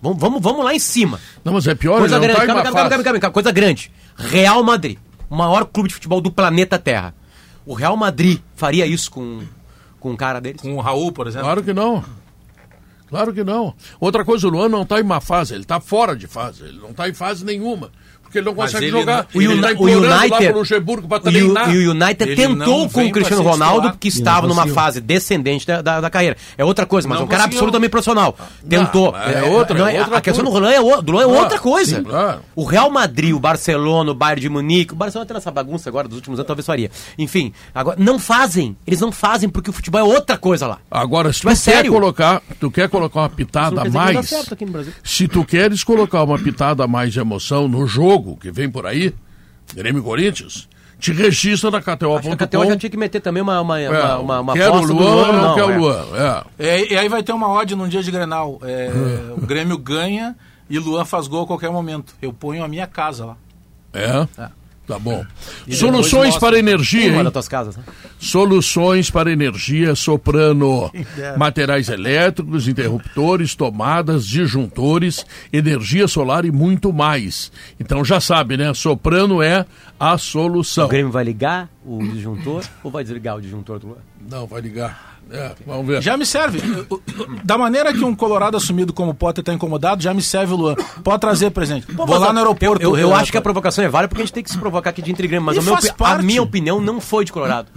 Vamos, 0.00 0.18
vamos, 0.20 0.42
vamos 0.42 0.64
lá 0.64 0.74
em 0.74 0.78
cima. 0.78 1.20
Não, 1.44 1.52
mas 1.52 1.66
é 1.66 1.74
pior, 1.74 1.98
Coisa 1.98 2.16
não 2.16 2.22
grande, 2.22 2.38
tá 2.38 2.44
em 2.44 2.46
calma, 2.46 2.60
uma 2.60 2.72
calma, 2.72 2.88
calma, 2.90 3.04
calma, 3.04 3.20
calma, 3.20 3.32
coisa 3.32 3.50
grande. 3.50 3.90
Real 4.16 4.62
Madrid, 4.62 4.98
o 5.28 5.36
maior 5.36 5.64
clube 5.64 5.88
de 5.88 5.94
futebol 5.94 6.20
do 6.20 6.30
planeta 6.30 6.78
Terra. 6.78 7.14
O 7.64 7.74
Real 7.74 7.96
Madrid 7.96 8.40
faria 8.54 8.86
isso 8.86 9.10
com, 9.10 9.42
com 9.98 10.12
um 10.12 10.16
cara 10.16 10.40
deles? 10.40 10.60
Com 10.60 10.74
o 10.76 10.80
Raul, 10.80 11.10
por 11.12 11.26
exemplo. 11.26 11.46
Claro 11.46 11.62
que 11.62 11.72
não. 11.72 12.04
Claro 13.08 13.32
que 13.32 13.44
não. 13.44 13.74
Outra 14.00 14.24
coisa, 14.24 14.46
o 14.46 14.50
Luan 14.50 14.68
não 14.68 14.82
está 14.82 15.00
em 15.00 15.02
má 15.02 15.20
fase, 15.20 15.54
ele 15.54 15.62
está 15.62 15.80
fora 15.80 16.16
de 16.16 16.26
fase, 16.26 16.64
ele 16.64 16.78
não 16.78 16.90
está 16.90 17.08
em 17.08 17.14
fase 17.14 17.44
nenhuma. 17.44 17.90
Porque 18.36 18.38
ele 18.38 18.46
não 18.46 18.54
consegue 18.54 18.84
ele 18.86 18.98
jogar. 18.98 19.16
não- 19.32 19.40
O, 19.40 19.42
ele 19.42 19.60
tá 19.62 19.68
o 19.68 19.72
implorando 19.72 20.06
lá 20.08 20.20
United, 20.20 20.46
pro 20.50 20.58
Luxemburgo 20.58 21.08
para 21.08 21.16
o, 21.18 21.20
treinar. 21.20 21.74
e 21.74 21.86
o 21.86 21.90
United 21.92 22.22
Ele 22.30 22.36
tentou 22.36 22.56
não 22.80 22.88
com 22.88 23.04
o 23.06 23.10
Cristiano 23.12 23.42
Ronaldo 23.42 23.86
E 23.88 23.90
não 23.90 23.98
estava 24.02 24.46
numa 24.46 24.66
fase 24.66 25.00
descendente 25.00 25.66
da, 25.66 25.80
da, 25.82 26.00
da 26.00 26.10
carreira. 26.10 26.36
É 26.58 26.64
outra 26.64 26.84
coisa, 26.86 27.08
mas 27.08 27.16
Não 27.18 27.22
é 27.22 27.24
um 27.26 27.28
cara 27.28 27.42
conseguiu. 27.44 27.58
absolutamente 27.58 27.90
profissional. 27.90 28.36
Tentou. 28.68 29.14
é 29.16 29.42
outra- 29.44 29.78
não, 29.78 30.00
outra 30.00 30.16
a 30.18 30.20
questão 30.20 30.44
do. 30.44 30.50
Luan 30.56 30.70
é, 30.70 30.80
o- 30.80 31.02
do 31.02 31.20
é 31.20 31.24
Claro, 31.24 31.40
outra 31.40 31.58
coisa. 31.58 31.96
sim, 31.96 32.02
claro. 32.02 32.40
O 32.54 32.64
Real 32.64 32.90
Madrid, 32.90 33.32
o 33.34 33.38
Barcelona, 33.40 34.10
o 34.10 34.14
Bayern 34.14 34.40
de 34.40 34.48
Munique, 34.48 34.92
o 34.92 34.96
Barcelona 34.96 35.26
tem 35.26 35.36
essa 35.36 35.50
bagunça 35.50 35.88
agora 35.88 36.08
dos 36.08 36.16
últimos 36.16 36.38
anos, 36.38 36.46
talvez 36.46 36.66
faria. 36.66 36.90
Enfim, 37.18 37.52
agora 37.74 37.96
não 37.98 38.18
fazem. 38.18 38.76
Eles 38.86 39.00
não 39.00 39.12
fazem 39.12 39.48
porque 39.48 39.70
o 39.70 39.72
futebol 39.72 40.00
é 40.00 40.04
outra 40.04 40.36
coisa 40.38 40.66
lá. 40.66 40.78
Agora, 40.90 41.32
se 41.32 41.40
tu 41.40 41.46
Mas 41.46 41.62
quer 41.64 41.72
sério? 41.74 41.92
colocar, 41.92 42.42
tu 42.60 42.70
quer 42.70 42.88
colocar 42.88 43.20
uma 43.20 43.28
pitada 43.28 43.76
não 43.76 43.82
a 43.82 43.84
que 43.84 43.90
não 43.90 44.00
mais, 44.02 44.34
se 45.04 45.28
tu 45.28 45.44
queres 45.44 45.82
colocar 45.84 46.22
uma 46.22 46.38
pitada 46.38 46.84
a 46.84 46.86
mais 46.88 47.12
de 47.12 47.20
emoção 47.20 47.68
no 47.68 47.86
jogo 47.86 48.25
que 48.34 48.50
vem 48.50 48.70
por 48.70 48.86
aí, 48.86 49.14
Grêmio 49.74 50.02
Corinthians, 50.02 50.68
te 50.98 51.12
registra 51.12 51.70
na 51.70 51.82
que 51.82 51.90
a 51.90 51.96
KTO 51.96 52.18
KTO.com. 52.18 52.66
já 52.66 52.76
tinha 52.76 52.90
que 52.90 52.96
meter 52.96 53.20
também 53.20 53.42
uma, 53.42 53.60
uma, 53.60 53.80
É, 53.80 53.90
uma, 53.90 54.18
uma, 54.18 54.40
uma 54.40 54.52
quer 54.54 54.70
o 54.70 54.74
aposta 54.74 54.88
do 54.88 54.94
Luan 54.94 55.14
ou 55.14 55.32
não, 55.32 55.42
não, 55.42 55.54
quer 55.54 55.60
é. 55.60 55.64
o 55.64 55.78
Luan? 55.78 56.04
É. 56.58 56.66
É, 56.66 56.92
e 56.92 56.96
aí 56.96 57.08
vai 57.08 57.22
ter 57.22 57.32
uma 57.32 57.48
odd 57.48 57.74
num 57.76 57.86
dia 57.86 58.02
de 58.02 58.10
Grenal. 58.10 58.58
É, 58.62 58.90
o 59.36 59.46
Grêmio 59.46 59.76
ganha 59.76 60.34
e 60.68 60.78
Luan 60.78 61.04
faz 61.04 61.26
gol 61.26 61.44
a 61.44 61.46
qualquer 61.46 61.70
momento. 61.70 62.14
Eu 62.20 62.32
ponho 62.32 62.64
a 62.64 62.68
minha 62.68 62.86
casa 62.86 63.26
lá. 63.26 63.36
É? 63.92 64.26
Tá 64.86 64.98
bom. 65.00 65.24
E 65.66 65.74
Soluções 65.74 66.34
mostra. 66.34 66.40
para 66.40 66.58
energia, 66.58 67.08
Uma 67.10 67.18
hein? 67.18 67.24
das 67.24 67.32
tuas 67.32 67.48
casas, 67.48 67.76
né? 67.76 67.82
Soluções 68.20 69.10
para 69.10 69.32
energia 69.32 69.94
Soprano. 69.96 70.90
Materiais 71.36 71.88
elétricos, 71.88 72.68
interruptores, 72.68 73.54
tomadas, 73.56 74.24
disjuntores, 74.26 75.26
energia 75.52 76.06
solar 76.06 76.44
e 76.44 76.52
muito 76.52 76.92
mais. 76.92 77.50
Então 77.80 78.04
já 78.04 78.20
sabe, 78.20 78.56
né? 78.56 78.72
Soprano 78.74 79.42
é 79.42 79.66
a 79.98 80.16
solução. 80.18 80.86
O 80.86 80.88
Grêmio 80.88 81.10
vai 81.10 81.24
ligar 81.24 81.68
o 81.84 81.98
disjuntor 81.98 82.62
ou 82.84 82.90
vai 82.90 83.02
desligar 83.02 83.36
o 83.36 83.40
disjuntor 83.40 83.78
do? 83.80 83.98
Não, 84.30 84.46
vai 84.46 84.60
ligar. 84.60 85.15
É, 85.30 85.52
vamos 85.66 85.86
ver. 85.86 86.02
Já 86.02 86.16
me 86.16 86.24
serve. 86.24 86.60
Da 87.44 87.58
maneira 87.58 87.92
que 87.92 88.04
um 88.04 88.14
Colorado 88.14 88.56
assumido 88.56 88.92
como 88.92 89.12
Potter 89.14 89.42
está 89.42 89.52
incomodado, 89.52 90.02
já 90.02 90.14
me 90.14 90.22
serve 90.22 90.52
o 90.52 90.56
Luan. 90.56 90.74
Pode 91.02 91.20
trazer 91.20 91.50
presente. 91.50 91.86
Vou 91.92 92.18
lá 92.18 92.32
no 92.32 92.38
aeroporto. 92.38 92.82
Eu, 92.82 92.96
eu, 92.96 93.08
eu 93.08 93.14
acho 93.14 93.32
que 93.32 93.38
a 93.38 93.42
provocação 93.42 93.84
é 93.84 93.88
válida 93.88 94.08
porque 94.08 94.22
a 94.22 94.24
gente 94.24 94.34
tem 94.34 94.42
que 94.42 94.50
se 94.50 94.58
provocar 94.58 94.90
aqui 94.90 95.02
de 95.02 95.12
Grêmio, 95.12 95.42
mas 95.42 95.58
a, 95.58 95.62
meu 95.62 95.76
a 96.00 96.18
minha 96.22 96.42
opinião 96.42 96.80
não 96.80 97.00
foi 97.00 97.24
de 97.24 97.32
Colorado. 97.32 97.68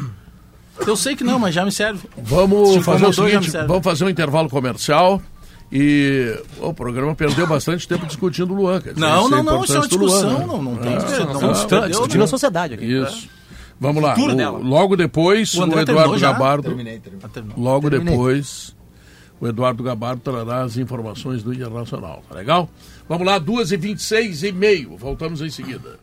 Eu 0.85 0.95
sei 0.95 1.15
que 1.15 1.23
não, 1.23 1.39
mas 1.39 1.53
já 1.53 1.65
me 1.65 1.71
serve. 1.71 2.07
Vamos 2.17 2.69
Se 2.73 2.81
fazer 2.81 3.05
o 3.05 3.13
seguinte, 3.13 3.51
vamos 3.51 3.83
fazer 3.83 4.05
um 4.05 4.09
intervalo 4.09 4.49
comercial. 4.49 5.21
E 5.71 6.35
o 6.59 6.73
programa 6.73 7.13
perdeu 7.13 7.45
bastante 7.45 7.87
tempo 7.87 8.05
discutindo 8.07 8.51
o 8.53 8.55
Luan. 8.55 8.79
dizer, 8.79 8.95
Não, 8.97 9.25
isso 9.25 9.27
é 9.27 9.37
não, 9.37 9.43
não. 9.43 9.63
Isso 9.63 9.73
é 9.73 9.79
uma 9.79 9.87
do 9.87 9.97
Luan, 9.97 10.07
discussão. 10.07 10.39
né? 10.39 10.45
Não, 10.47 10.61
não 10.63 10.75
tem. 10.77 10.93
É, 10.93 10.95
discussão, 10.95 11.25
não, 11.27 11.41
não, 11.41 11.87
discutindo 11.87 12.17
né? 12.17 12.23
a 12.23 12.27
sociedade 12.27 12.73
aqui. 12.73 12.85
Isso. 12.85 13.29
Vamos 13.79 14.03
lá. 14.03 14.13
O- 14.17 14.61
logo 14.63 14.95
depois, 14.97 15.53
O 15.53 15.61
o, 15.63 15.79
Eduardo? 15.79 16.19
Gabardo. 16.19 16.69
Ah, 17.23 17.27
terminou. 17.29 17.57
Logo 17.59 17.89
Terminei. 17.89 18.13
depois, 18.13 18.75
o 19.39 19.47
Eduardo 19.47 19.81
Gabardo 19.83 20.21
trará 20.21 20.63
as 20.63 20.77
informações 20.77 21.41
do 21.43 21.53
Internacional. 21.53 22.21
Tá 22.27 22.35
legal? 22.35 22.69
Vamos 23.07 23.25
lá, 23.25 23.39
2h26 23.39 24.43
e 24.43 24.51
meio. 24.51 24.97
Voltamos 24.97 25.41
em 25.41 25.49
seguida. 25.49 25.97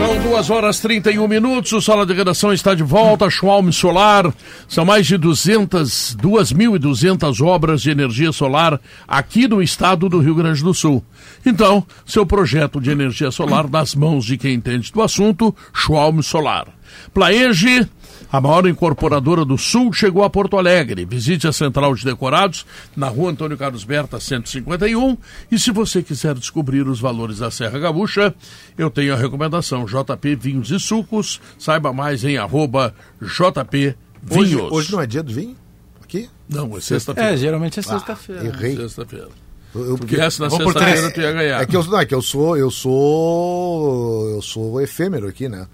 São 0.00 0.18
2 0.18 0.48
horas 0.48 0.80
31 0.80 1.28
minutos, 1.28 1.70
o 1.72 1.80
Sala 1.82 2.06
de 2.06 2.14
Redação 2.14 2.54
está 2.54 2.74
de 2.74 2.82
volta, 2.82 3.28
Schwalm 3.28 3.70
Solar, 3.70 4.32
são 4.66 4.82
mais 4.82 5.06
de 5.06 5.18
200, 5.18 6.16
2.200 6.16 7.44
obras 7.44 7.82
de 7.82 7.90
energia 7.90 8.32
solar 8.32 8.80
aqui 9.06 9.46
no 9.46 9.62
estado 9.62 10.08
do 10.08 10.18
Rio 10.18 10.34
Grande 10.34 10.64
do 10.64 10.72
Sul. 10.72 11.04
Então, 11.44 11.86
seu 12.06 12.24
projeto 12.24 12.80
de 12.80 12.90
energia 12.90 13.30
solar 13.30 13.68
nas 13.68 13.94
mãos 13.94 14.24
de 14.24 14.38
quem 14.38 14.54
entende 14.54 14.90
do 14.90 15.02
assunto, 15.02 15.54
Schwalm 15.70 16.22
Solar. 16.22 16.68
Plaenge, 17.12 17.86
a 18.30 18.40
maior 18.40 18.66
incorporadora 18.66 19.44
do 19.44 19.58
Sul, 19.58 19.92
chegou 19.92 20.22
a 20.22 20.30
Porto 20.30 20.56
Alegre. 20.56 21.04
Visite 21.04 21.48
a 21.48 21.52
Central 21.52 21.94
de 21.94 22.04
Decorados, 22.04 22.64
na 22.96 23.08
rua 23.08 23.30
Antônio 23.30 23.56
Carlos 23.56 23.84
Berta, 23.84 24.20
151. 24.20 25.16
E 25.50 25.58
se 25.58 25.70
você 25.70 26.02
quiser 26.02 26.34
descobrir 26.34 26.86
os 26.86 27.00
valores 27.00 27.38
da 27.38 27.50
Serra 27.50 27.78
Gaúcha, 27.78 28.34
eu 28.78 28.90
tenho 28.90 29.14
a 29.14 29.16
recomendação 29.16 29.84
JP 29.84 30.36
Vinhos 30.36 30.70
e 30.70 30.78
Sucos. 30.78 31.40
Saiba 31.58 31.92
mais 31.92 32.24
em 32.24 32.36
arroba 32.36 32.94
JP 33.20 33.96
Hoje, 34.30 34.54
Vinhos. 34.54 34.72
hoje 34.72 34.92
não 34.92 35.00
é 35.00 35.06
dia 35.06 35.22
do 35.22 35.32
vinho? 35.32 35.56
Aqui? 36.02 36.28
Não, 36.48 36.76
é 36.76 36.80
sexta-feira. 36.80 37.32
É, 37.32 37.36
geralmente 37.36 37.78
é 37.78 37.82
sexta-feira. 37.82 38.44
Errei. 38.44 38.76
Sexta-feira. 38.76 39.28
Eu, 39.74 39.96
Porque 39.96 40.16
essa 40.16 40.44
na 40.44 40.50
sexta-feira 40.50 41.10
tu 41.10 41.20
ia 41.20 41.32
ganhar. 41.32 41.62
É 41.62 41.66
que 41.66 41.76
eu, 41.76 41.84
não, 41.84 42.00
é 42.00 42.04
que 42.04 42.14
eu 42.14 42.20
sou, 42.20 42.56
eu 42.56 42.70
sou, 42.70 44.28
eu 44.30 44.42
sou 44.42 44.80
efêmero 44.80 45.28
aqui, 45.28 45.48
né? 45.48 45.66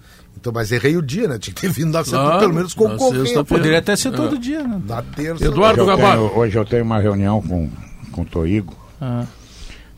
Então, 0.47 0.53
mas 0.53 0.71
errei 0.71 0.95
o 0.95 1.01
dia, 1.01 1.27
né? 1.27 1.37
Tinha 1.37 1.53
que 1.53 1.59
ter 1.59 1.69
vindo 1.69 1.91
na 1.91 1.99
sexta, 2.05 2.17
Claro, 2.17 2.39
pelo 2.39 2.53
menos 2.53 2.73
na 2.73 2.81
concorrer. 2.81 3.43
Poderia 3.43 3.79
até 3.79 3.97
ser 3.97 4.11
todo 4.11 4.39
dia, 4.39 4.63
né? 4.63 4.81
Na 4.85 5.01
terça. 5.01 5.43
Eduardo 5.43 5.81
Hoje 5.81 5.91
eu, 5.91 5.97
Gabardo. 5.97 6.27
tenho, 6.29 6.39
hoje 6.39 6.57
eu 6.57 6.65
tenho 6.65 6.83
uma 6.85 6.99
reunião 6.99 7.41
com, 7.41 7.69
com 8.13 8.21
o 8.21 8.25
Toigo, 8.25 8.73
Ah. 9.01 9.25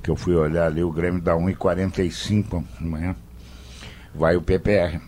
que 0.01 0.09
eu 0.09 0.15
fui 0.15 0.33
olhar 0.33 0.65
ali, 0.65 0.83
o 0.83 0.91
Grêmio 0.91 1.21
dá 1.21 1.35
1h45 1.35 2.63
amanhã. 2.81 3.15
Vai 4.15 4.35
o 4.37 4.41
PPR. 4.41 4.99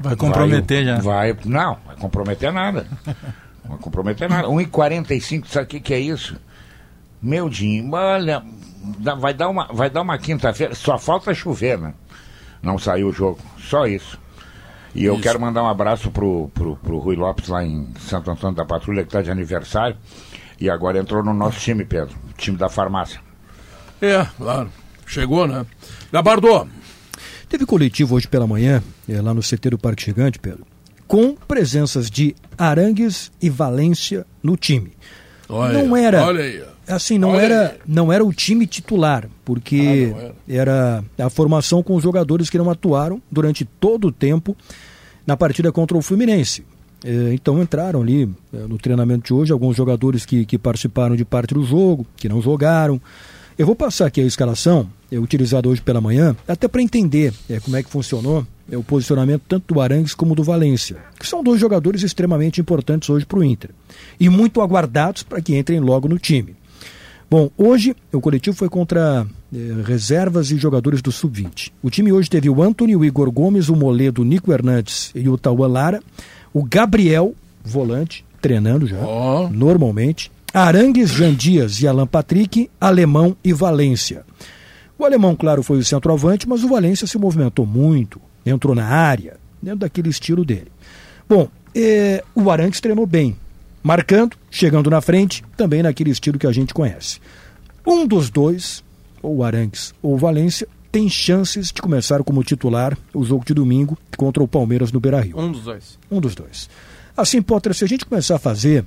Vai 0.00 0.16
comprometer 0.16 0.84
vai, 0.84 0.96
já. 0.96 1.00
Vai, 1.00 1.36
não, 1.44 1.78
vai 1.86 1.96
comprometer 1.96 2.52
nada. 2.52 2.84
Vai 3.64 3.78
comprometer 3.78 4.28
nada. 4.28 4.48
1h45, 4.48 5.46
sabe 5.46 5.66
o 5.66 5.68
que, 5.68 5.78
que 5.78 5.94
é 5.94 6.00
isso? 6.00 6.36
Meu 7.22 7.48
Dinho, 7.48 7.92
olha, 7.92 8.42
vai 9.20 9.32
dar 9.32 9.48
uma, 9.48 9.68
vai 9.68 9.88
dar 9.88 10.02
uma 10.02 10.18
quinta-feira, 10.18 10.74
só 10.74 10.98
falta 10.98 11.32
chover, 11.32 11.78
né? 11.78 11.94
Não 12.60 12.76
saiu 12.76 13.10
o 13.10 13.12
jogo, 13.12 13.38
só 13.56 13.86
isso. 13.86 14.18
E 14.94 15.04
eu 15.04 15.14
Isso. 15.14 15.22
quero 15.22 15.40
mandar 15.40 15.62
um 15.62 15.68
abraço 15.68 16.10
pro, 16.10 16.50
pro, 16.52 16.76
pro 16.76 16.98
Rui 16.98 17.16
Lopes 17.16 17.48
lá 17.48 17.64
em 17.64 17.88
Santo 17.98 18.30
Antônio 18.30 18.56
da 18.56 18.64
Patrulha, 18.64 19.02
que 19.02 19.08
está 19.08 19.22
de 19.22 19.30
aniversário. 19.30 19.96
E 20.60 20.68
agora 20.68 20.98
entrou 20.98 21.24
no 21.24 21.32
nosso 21.32 21.58
time, 21.58 21.84
Pedro, 21.84 22.14
o 22.28 22.32
time 22.36 22.56
da 22.56 22.68
farmácia. 22.68 23.20
É, 24.00 24.26
claro. 24.36 24.70
Chegou, 25.06 25.46
né? 25.46 25.64
Gabardo, 26.12 26.68
Teve 27.48 27.66
coletivo 27.66 28.14
hoje 28.14 28.26
pela 28.26 28.46
manhã, 28.46 28.82
eh, 29.06 29.20
lá 29.20 29.34
no 29.34 29.42
CT 29.42 29.70
do 29.70 29.78
Parque 29.78 30.04
Gigante, 30.04 30.38
Pedro, 30.38 30.66
com 31.06 31.34
presenças 31.34 32.10
de 32.10 32.34
Arangues 32.56 33.30
e 33.42 33.50
Valência 33.50 34.26
no 34.42 34.56
time. 34.56 34.92
olha, 35.50 35.82
Não 35.82 35.94
era. 35.94 36.24
Olha 36.24 36.42
aí. 36.42 36.64
Assim, 36.94 37.18
não 37.18 37.30
Olha 37.30 37.42
era, 37.42 37.68
aí. 37.68 37.78
não 37.86 38.12
era 38.12 38.24
o 38.24 38.32
time 38.32 38.66
titular, 38.66 39.28
porque 39.44 40.12
Ah, 40.14 40.18
não 40.18 40.32
era 40.56 41.04
a 41.18 41.30
formação 41.30 41.82
com 41.82 41.94
os 41.96 42.02
jogadores 42.02 42.48
que 42.50 42.58
não 42.58 42.70
atuaram 42.70 43.20
durante 43.30 43.64
todo 43.64 44.08
o 44.08 44.12
tempo 44.12 44.56
na 45.26 45.36
partida 45.36 45.70
contra 45.72 45.96
o 45.96 46.02
Fluminense. 46.02 46.64
Eh, 47.04 47.30
Então 47.34 47.60
entraram 47.62 48.02
ali 48.02 48.22
eh, 48.52 48.56
no 48.68 48.78
treinamento 48.78 49.26
de 49.26 49.34
hoje 49.34 49.52
alguns 49.52 49.76
jogadores 49.76 50.24
que, 50.26 50.44
que 50.44 50.58
participaram 50.58 51.16
de 51.16 51.24
parte 51.24 51.54
do 51.54 51.64
jogo, 51.64 52.06
que 52.16 52.28
não 52.28 52.40
jogaram. 52.42 53.00
Eu 53.58 53.66
vou 53.66 53.76
passar 53.76 54.06
aqui 54.06 54.20
a 54.20 54.24
escalação, 54.24 54.88
é, 55.10 55.18
utilizada 55.18 55.68
hoje 55.68 55.82
pela 55.82 56.00
manhã, 56.00 56.34
até 56.48 56.66
para 56.66 56.80
entender 56.80 57.34
eh, 57.50 57.60
como 57.60 57.76
é 57.76 57.82
que 57.82 57.90
funcionou 57.90 58.46
eh, 58.70 58.76
o 58.76 58.82
posicionamento 58.82 59.42
tanto 59.46 59.74
do 59.74 59.80
Arangues 59.80 60.14
como 60.14 60.34
do 60.34 60.42
Valência, 60.42 60.96
que 61.18 61.26
são 61.26 61.42
dois 61.44 61.60
jogadores 61.60 62.02
extremamente 62.02 62.60
importantes 62.60 63.10
hoje 63.10 63.26
para 63.26 63.38
o 63.38 63.44
Inter 63.44 63.70
e 64.18 64.28
muito 64.30 64.60
aguardados 64.62 65.22
para 65.22 65.40
que 65.42 65.54
entrem 65.56 65.80
logo 65.80 66.08
no 66.08 66.18
time. 66.18 66.56
Bom, 67.32 67.48
hoje 67.56 67.96
o 68.12 68.20
coletivo 68.20 68.54
foi 68.54 68.68
contra 68.68 69.26
eh, 69.54 69.56
reservas 69.86 70.50
e 70.50 70.58
jogadores 70.58 71.00
do 71.00 71.10
Sub-20. 71.10 71.72
O 71.82 71.88
time 71.88 72.12
hoje 72.12 72.28
teve 72.28 72.50
o 72.50 72.62
Antony, 72.62 72.94
o 72.94 73.02
Igor 73.02 73.30
Gomes, 73.32 73.70
o 73.70 73.74
Moledo, 73.74 74.20
o 74.20 74.24
Nico 74.26 74.52
Hernandes 74.52 75.10
e 75.14 75.26
o 75.30 75.38
Tauan 75.38 75.68
Lara, 75.68 76.02
o 76.52 76.62
Gabriel, 76.62 77.34
volante, 77.64 78.22
treinando 78.38 78.86
já, 78.86 78.98
Ó. 78.98 79.48
normalmente, 79.48 80.30
Arangues, 80.52 81.08
Jean 81.08 81.32
Dias 81.32 81.80
e 81.80 81.88
Alan 81.88 82.06
Patrick, 82.06 82.68
Alemão 82.78 83.34
e 83.42 83.50
Valência. 83.50 84.26
O 84.98 85.04
Alemão, 85.06 85.34
claro, 85.34 85.62
foi 85.62 85.78
o 85.78 85.84
centroavante, 85.86 86.46
mas 86.46 86.62
o 86.62 86.68
Valência 86.68 87.06
se 87.06 87.16
movimentou 87.16 87.64
muito, 87.64 88.20
entrou 88.44 88.74
na 88.74 88.84
área, 88.84 89.38
dentro 89.62 89.78
daquele 89.78 90.10
estilo 90.10 90.44
dele. 90.44 90.70
Bom, 91.26 91.48
eh, 91.74 92.22
o 92.34 92.50
Arangues 92.50 92.78
treinou 92.78 93.06
bem, 93.06 93.34
marcando, 93.82 94.36
chegando 94.50 94.88
na 94.88 95.00
frente, 95.00 95.42
também 95.56 95.82
naquele 95.82 96.10
estilo 96.10 96.38
que 96.38 96.46
a 96.46 96.52
gente 96.52 96.72
conhece. 96.72 97.20
Um 97.86 98.06
dos 98.06 98.30
dois, 98.30 98.82
ou 99.22 99.36
o 99.36 99.44
Arangues 99.44 99.92
ou 100.02 100.14
o 100.14 100.18
Valência, 100.18 100.68
tem 100.90 101.08
chances 101.08 101.72
de 101.72 101.80
começar 101.80 102.22
como 102.22 102.44
titular 102.44 102.96
o 103.14 103.24
jogo 103.24 103.44
de 103.44 103.54
domingo 103.54 103.96
contra 104.16 104.42
o 104.42 104.48
Palmeiras 104.48 104.92
no 104.92 105.00
Beira-Rio. 105.00 105.38
Um 105.38 105.50
dos 105.50 105.62
dois. 105.62 105.98
Um 106.10 106.20
dos 106.20 106.34
dois. 106.34 106.68
Assim, 107.16 107.40
Potter, 107.40 107.74
se 107.74 107.84
a 107.84 107.88
gente 107.88 108.04
começar 108.04 108.36
a 108.36 108.38
fazer 108.38 108.84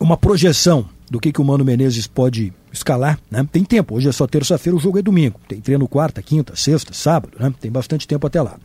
uma 0.00 0.16
projeção 0.16 0.88
do 1.08 1.20
que, 1.20 1.32
que 1.32 1.40
o 1.40 1.44
Mano 1.44 1.64
Menezes 1.64 2.06
pode 2.06 2.52
escalar, 2.72 3.18
né? 3.30 3.46
Tem 3.52 3.62
tempo, 3.64 3.94
hoje 3.94 4.08
é 4.08 4.12
só 4.12 4.26
terça-feira, 4.26 4.76
o 4.76 4.80
jogo 4.80 4.98
é 4.98 5.02
domingo. 5.02 5.40
Tem 5.46 5.60
treino 5.60 5.86
quarta, 5.86 6.20
quinta, 6.20 6.56
sexta, 6.56 6.92
sábado, 6.92 7.36
né? 7.38 7.54
Tem 7.60 7.70
bastante 7.70 8.06
tempo 8.08 8.26
até 8.26 8.42
lá. 8.42 8.56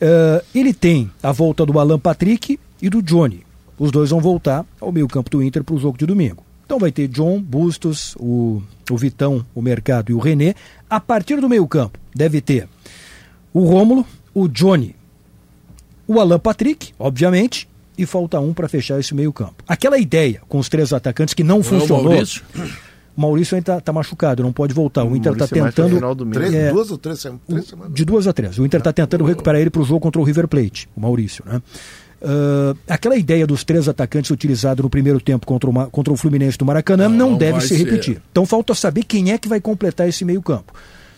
Eh, 0.00 0.44
ele 0.54 0.74
tem 0.74 1.10
a 1.22 1.32
volta 1.32 1.64
do 1.64 1.78
Alan 1.78 1.98
Patrick 1.98 2.58
e 2.80 2.90
do 2.90 3.02
Johnny. 3.02 3.44
Os 3.80 3.90
dois 3.90 4.10
vão 4.10 4.20
voltar 4.20 4.66
ao 4.78 4.92
meio 4.92 5.08
campo 5.08 5.30
do 5.30 5.42
Inter 5.42 5.64
para 5.64 5.74
o 5.74 5.78
jogo 5.78 5.96
de 5.96 6.04
domingo. 6.04 6.44
Então 6.66 6.78
vai 6.78 6.92
ter 6.92 7.08
John, 7.08 7.40
Bustos, 7.40 8.14
o, 8.20 8.62
o 8.90 8.96
Vitão, 8.98 9.44
o 9.54 9.62
Mercado 9.62 10.12
e 10.12 10.14
o 10.14 10.18
René. 10.18 10.54
A 10.88 11.00
partir 11.00 11.40
do 11.40 11.48
meio 11.48 11.66
campo 11.66 11.98
deve 12.14 12.42
ter 12.42 12.68
o 13.54 13.64
Rômulo, 13.64 14.04
o 14.34 14.46
Johnny, 14.46 14.94
o 16.06 16.20
Alan 16.20 16.38
Patrick, 16.38 16.92
obviamente, 16.98 17.66
e 17.96 18.04
falta 18.04 18.38
um 18.38 18.52
para 18.52 18.68
fechar 18.68 19.00
esse 19.00 19.14
meio 19.14 19.32
campo. 19.32 19.64
Aquela 19.66 19.98
ideia 19.98 20.42
com 20.46 20.58
os 20.58 20.68
três 20.68 20.92
atacantes 20.92 21.32
que 21.34 21.42
não, 21.42 21.56
Não 21.60 21.64
é 21.64 21.66
o 21.66 21.80
funcionou. 21.80 22.04
Maurício? 22.04 22.42
O 23.16 23.20
Maurício 23.20 23.56
ainda 23.56 23.78
está 23.78 23.92
machucado, 23.92 24.42
não 24.42 24.52
pode 24.52 24.72
voltar. 24.72 25.04
O 25.04 25.16
Inter 25.16 25.32
está 25.32 25.44
é 25.46 25.48
tentando. 25.48 25.94
final 25.96 26.14
do 26.14 26.24
mês. 26.24 26.36
Três, 26.36 26.54
É. 26.54 26.70
Duas 26.70 26.90
ou 26.90 26.98
três, 26.98 27.26
três 27.48 27.66
semanas? 27.66 27.94
De 27.94 28.04
duas 28.04 28.26
a 28.26 28.32
três. 28.32 28.58
O 28.58 28.64
Inter 28.64 28.78
está 28.80 28.92
tentando 28.92 29.24
recuperar 29.24 29.60
ele 29.60 29.70
para 29.70 29.82
o 29.82 29.84
jogo 29.84 30.00
contra 30.00 30.20
o 30.20 30.24
River 30.24 30.46
Plate, 30.46 30.88
o 30.96 31.00
Maurício. 31.00 31.42
Né? 31.46 31.60
Ah, 32.22 32.74
aquela 32.88 33.16
ideia 33.16 33.46
dos 33.46 33.64
três 33.64 33.88
atacantes 33.88 34.30
utilizado 34.30 34.82
no 34.82 34.90
primeiro 34.90 35.20
tempo 35.20 35.46
contra 35.46 35.70
o, 35.70 35.90
contra 35.90 36.12
o 36.12 36.16
Fluminense 36.16 36.58
do 36.58 36.64
Maracanã 36.64 37.08
Não, 37.08 37.16
não, 37.16 37.30
não 37.30 37.38
deve 37.38 37.60
se 37.62 37.68
ser. 37.68 37.76
repetir. 37.84 38.22
Então 38.30 38.44
falta 38.44 38.74
saber 38.74 39.04
quem 39.04 39.32
é 39.32 39.38
que 39.38 39.48
vai 39.48 39.60
completar 39.60 40.08
esse 40.08 40.24
meio-campo. 40.24 40.72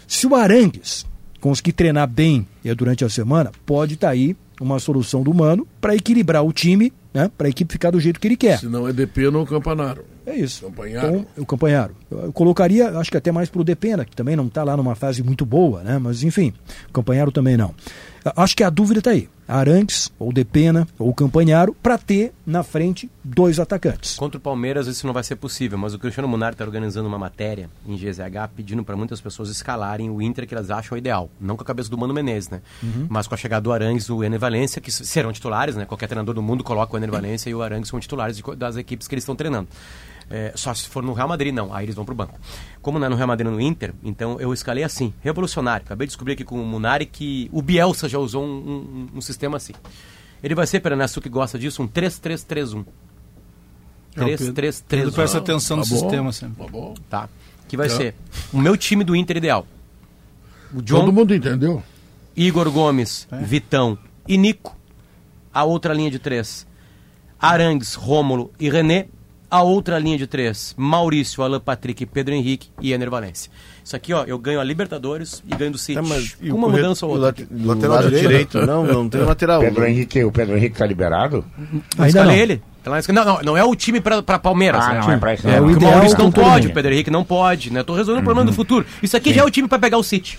Se 0.06 0.26
o 0.26 0.34
Arangues 0.34 1.04
conseguir 1.40 1.72
treinar 1.72 2.06
bem 2.08 2.46
eh, 2.64 2.74
durante 2.74 3.04
a 3.04 3.08
semana, 3.08 3.50
pode 3.66 3.94
estar 3.94 4.10
aí 4.10 4.36
uma 4.60 4.78
solução 4.78 5.22
do 5.24 5.34
Mano 5.34 5.66
para 5.80 5.96
equilibrar 5.96 6.44
o 6.44 6.52
time, 6.52 6.92
né? 7.12 7.28
para 7.36 7.48
a 7.48 7.50
equipe 7.50 7.72
ficar 7.72 7.90
do 7.90 7.98
jeito 7.98 8.20
que 8.20 8.28
ele 8.28 8.36
quer. 8.36 8.60
Se 8.60 8.66
não 8.66 8.86
é 8.86 8.92
DP, 8.92 9.28
não 9.30 9.44
Campanaro. 9.44 10.04
É 10.24 10.34
isso. 10.36 10.64
Campanharo. 10.66 11.06
Então, 11.08 11.26
o 11.36 11.46
Campanharo. 11.46 11.96
Eu 12.10 12.32
colocaria, 12.32 12.88
acho 12.98 13.10
que 13.10 13.16
até 13.16 13.32
mais 13.32 13.48
pro 13.48 13.64
Depena, 13.64 14.04
que 14.04 14.14
também 14.14 14.36
não 14.36 14.46
está 14.46 14.62
lá 14.62 14.76
numa 14.76 14.94
fase 14.94 15.22
muito 15.22 15.44
boa, 15.44 15.82
né? 15.82 15.98
Mas 15.98 16.22
enfim, 16.22 16.52
o 16.88 16.92
Campanharo 16.92 17.32
também 17.32 17.56
não. 17.56 17.74
A- 18.24 18.42
Acho 18.44 18.56
que 18.56 18.62
a 18.62 18.70
dúvida 18.70 18.98
está 19.00 19.10
aí. 19.10 19.28
Arantes, 19.48 20.10
ou 20.18 20.32
Depena, 20.32 20.86
ou 20.98 21.12
Campanharo, 21.12 21.76
para 21.82 21.98
ter 21.98 22.32
na 22.46 22.62
frente 22.62 23.10
dois 23.22 23.58
atacantes. 23.58 24.14
Contra 24.14 24.38
o 24.38 24.40
Palmeiras 24.40 24.86
isso 24.86 25.06
não 25.06 25.12
vai 25.12 25.22
ser 25.24 25.36
possível, 25.36 25.76
mas 25.76 25.92
o 25.92 25.98
Cristiano 25.98 26.26
Munari 26.28 26.54
está 26.54 26.64
organizando 26.64 27.06
uma 27.08 27.18
matéria 27.18 27.68
em 27.86 27.96
GZH 27.96 28.48
pedindo 28.56 28.82
para 28.84 28.96
muitas 28.96 29.20
pessoas 29.20 29.50
escalarem 29.50 30.08
o 30.08 30.22
Inter 30.22 30.46
que 30.46 30.54
elas 30.54 30.70
acham 30.70 30.96
ideal. 30.96 31.28
Não 31.40 31.56
com 31.56 31.62
a 31.62 31.66
cabeça 31.66 31.90
do 31.90 31.98
Mano 31.98 32.14
Menezes, 32.14 32.48
né? 32.48 32.62
Mas 33.10 33.26
com 33.26 33.34
a 33.34 33.38
chegada 33.38 33.62
do 33.62 33.72
Arangues 33.72 34.04
e 34.06 34.12
o 34.12 34.22
Ener 34.24 34.38
Valência, 34.38 34.80
que 34.80 34.90
serão 34.92 35.32
titulares, 35.32 35.74
né? 35.76 35.84
Qualquer 35.84 36.06
treinador 36.06 36.34
do 36.34 36.42
mundo 36.42 36.62
coloca 36.64 36.94
o 36.94 36.96
Ener 36.96 37.10
Valência 37.10 37.50
e 37.50 37.54
o 37.54 37.60
Arangues 37.62 37.90
como 37.90 38.00
titulares 38.00 38.36
de 38.36 38.42
das 38.56 38.76
equipes 38.76 39.06
que 39.08 39.14
eles 39.14 39.22
estão 39.24 39.36
treinando. 39.36 39.68
É, 40.30 40.52
só 40.54 40.72
se 40.74 40.88
for 40.88 41.02
no 41.02 41.12
Real 41.12 41.28
Madrid, 41.28 41.52
não. 41.52 41.72
Aí 41.74 41.84
eles 41.84 41.94
vão 41.94 42.04
pro 42.04 42.14
banco. 42.14 42.38
Como 42.80 42.98
não 42.98 43.06
é 43.06 43.08
no 43.10 43.16
Real 43.16 43.28
Madrid 43.28 43.50
no 43.50 43.60
Inter, 43.60 43.92
então 44.02 44.40
eu 44.40 44.52
escalei 44.52 44.82
assim, 44.84 45.12
revolucionário. 45.20 45.84
Acabei 45.84 46.06
de 46.06 46.10
descobrir 46.10 46.32
aqui 46.34 46.44
com 46.44 46.60
o 46.60 46.64
Munari 46.66 47.06
que 47.06 47.48
o 47.52 47.60
Bielsa 47.62 48.08
já 48.08 48.18
usou 48.18 48.44
um, 48.44 48.48
um- 48.48 49.08
um 49.18 49.20
sistema 49.20 49.56
assim. 49.56 49.72
Ele 50.42 50.54
vai 50.54 50.66
ser, 50.66 50.80
Perenesto, 50.80 51.20
que 51.20 51.28
gosta 51.28 51.58
disso, 51.58 51.82
um 51.82 51.86
3-3-3-1. 51.88 52.84
É, 54.16 54.22
o 54.22 54.24
Pedro- 54.26 54.52
3-3-3-1. 54.52 54.82
Pedro 54.88 55.12
presta 55.12 55.38
atenção 55.38 55.76
no 55.78 55.82
Tá 55.84 55.88
bom, 55.90 55.96
sistema 56.00 56.32
sempre. 56.32 56.64
Tá 56.64 56.70
bom. 56.70 56.94
Tá. 57.08 57.28
Que 57.68 57.76
vai 57.76 57.88
Tá. 57.88 57.96
ser 57.96 58.14
o 58.52 58.58
meu 58.58 58.76
time 58.76 59.04
do 59.04 59.14
Inter 59.16 59.36
ideal. 59.36 59.66
O 60.74 60.82
John, 60.82 61.00
Todo 61.00 61.12
mundo 61.12 61.34
entendeu? 61.34 61.82
Igor 62.36 62.70
Gomes, 62.70 63.26
Vitão 63.42 63.96
e 64.26 64.36
Nico. 64.36 64.76
A 65.52 65.64
outra 65.64 65.92
linha 65.94 66.10
de 66.10 66.18
três. 66.18 66.66
Arangues, 67.38 67.94
Rômulo 67.94 68.50
e 68.58 68.68
René. 68.70 69.06
A 69.52 69.62
outra 69.62 69.98
linha 69.98 70.16
de 70.16 70.26
três. 70.26 70.74
Maurício, 70.78 71.42
Alan 71.42 71.60
Patrick, 71.60 72.06
Pedro 72.06 72.32
Henrique 72.34 72.70
e 72.80 72.90
Ener 72.94 73.10
Valência. 73.10 73.50
Isso 73.84 73.94
aqui, 73.94 74.14
ó, 74.14 74.24
eu 74.24 74.38
ganho 74.38 74.58
a 74.58 74.64
Libertadores 74.64 75.42
e 75.46 75.54
ganho 75.54 75.70
do 75.72 75.76
City. 75.76 76.00
Tá, 76.00 76.02
mas 76.02 76.36
o 76.42 76.54
Uma 76.54 76.68
mudança 76.70 77.04
ou 77.04 77.12
o 77.12 77.14
outra. 77.20 77.26
late- 77.44 77.48
o 77.52 77.66
Lateral 77.66 77.96
lado 77.96 78.04
direito? 78.08 78.28
direito? 78.28 78.66
Não, 78.66 78.84
não 78.86 79.08
tem 79.10 79.20
lateral. 79.20 79.60
Pedro 79.60 79.84
Henrique, 79.86 80.24
o 80.24 80.32
Pedro 80.32 80.56
Henrique 80.56 80.74
está 80.76 80.86
liberado? 80.86 81.44
Eu 81.98 82.04
Ainda 82.04 82.24
não. 82.24 82.32
ele. 82.32 82.62
Tá 82.82 82.90
Não, 83.12 83.24
não, 83.24 83.42
não 83.42 83.56
é 83.56 83.62
o 83.62 83.76
time 83.76 84.00
pra, 84.00 84.22
pra 84.22 84.38
Palmeiras. 84.38 84.82
Ah, 84.84 84.94
né? 84.94 85.00
não 85.02 85.12
é 85.12 85.16
pra 85.18 85.34
isso. 85.34 85.46
É, 85.46 85.52
não. 85.52 85.58
o 85.58 85.60
porque 85.62 85.74
o 85.74 85.76
ideal 85.78 85.92
Maurício 85.92 86.18
não 86.18 86.32
pode, 86.32 86.66
o 86.68 86.72
Pedro 86.72 86.92
Henrique 86.92 87.10
não 87.10 87.22
pode, 87.22 87.72
né? 87.72 87.82
Tô 87.82 87.94
resolvendo 87.94 88.22
o 88.22 88.24
problema 88.24 88.50
do 88.50 88.54
futuro. 88.56 88.86
Isso 89.02 89.16
aqui 89.16 89.32
já 89.34 89.42
é 89.42 89.44
o 89.44 89.50
time 89.50 89.68
pra 89.68 89.78
pegar 89.78 89.98
o 89.98 90.02
City. 90.02 90.38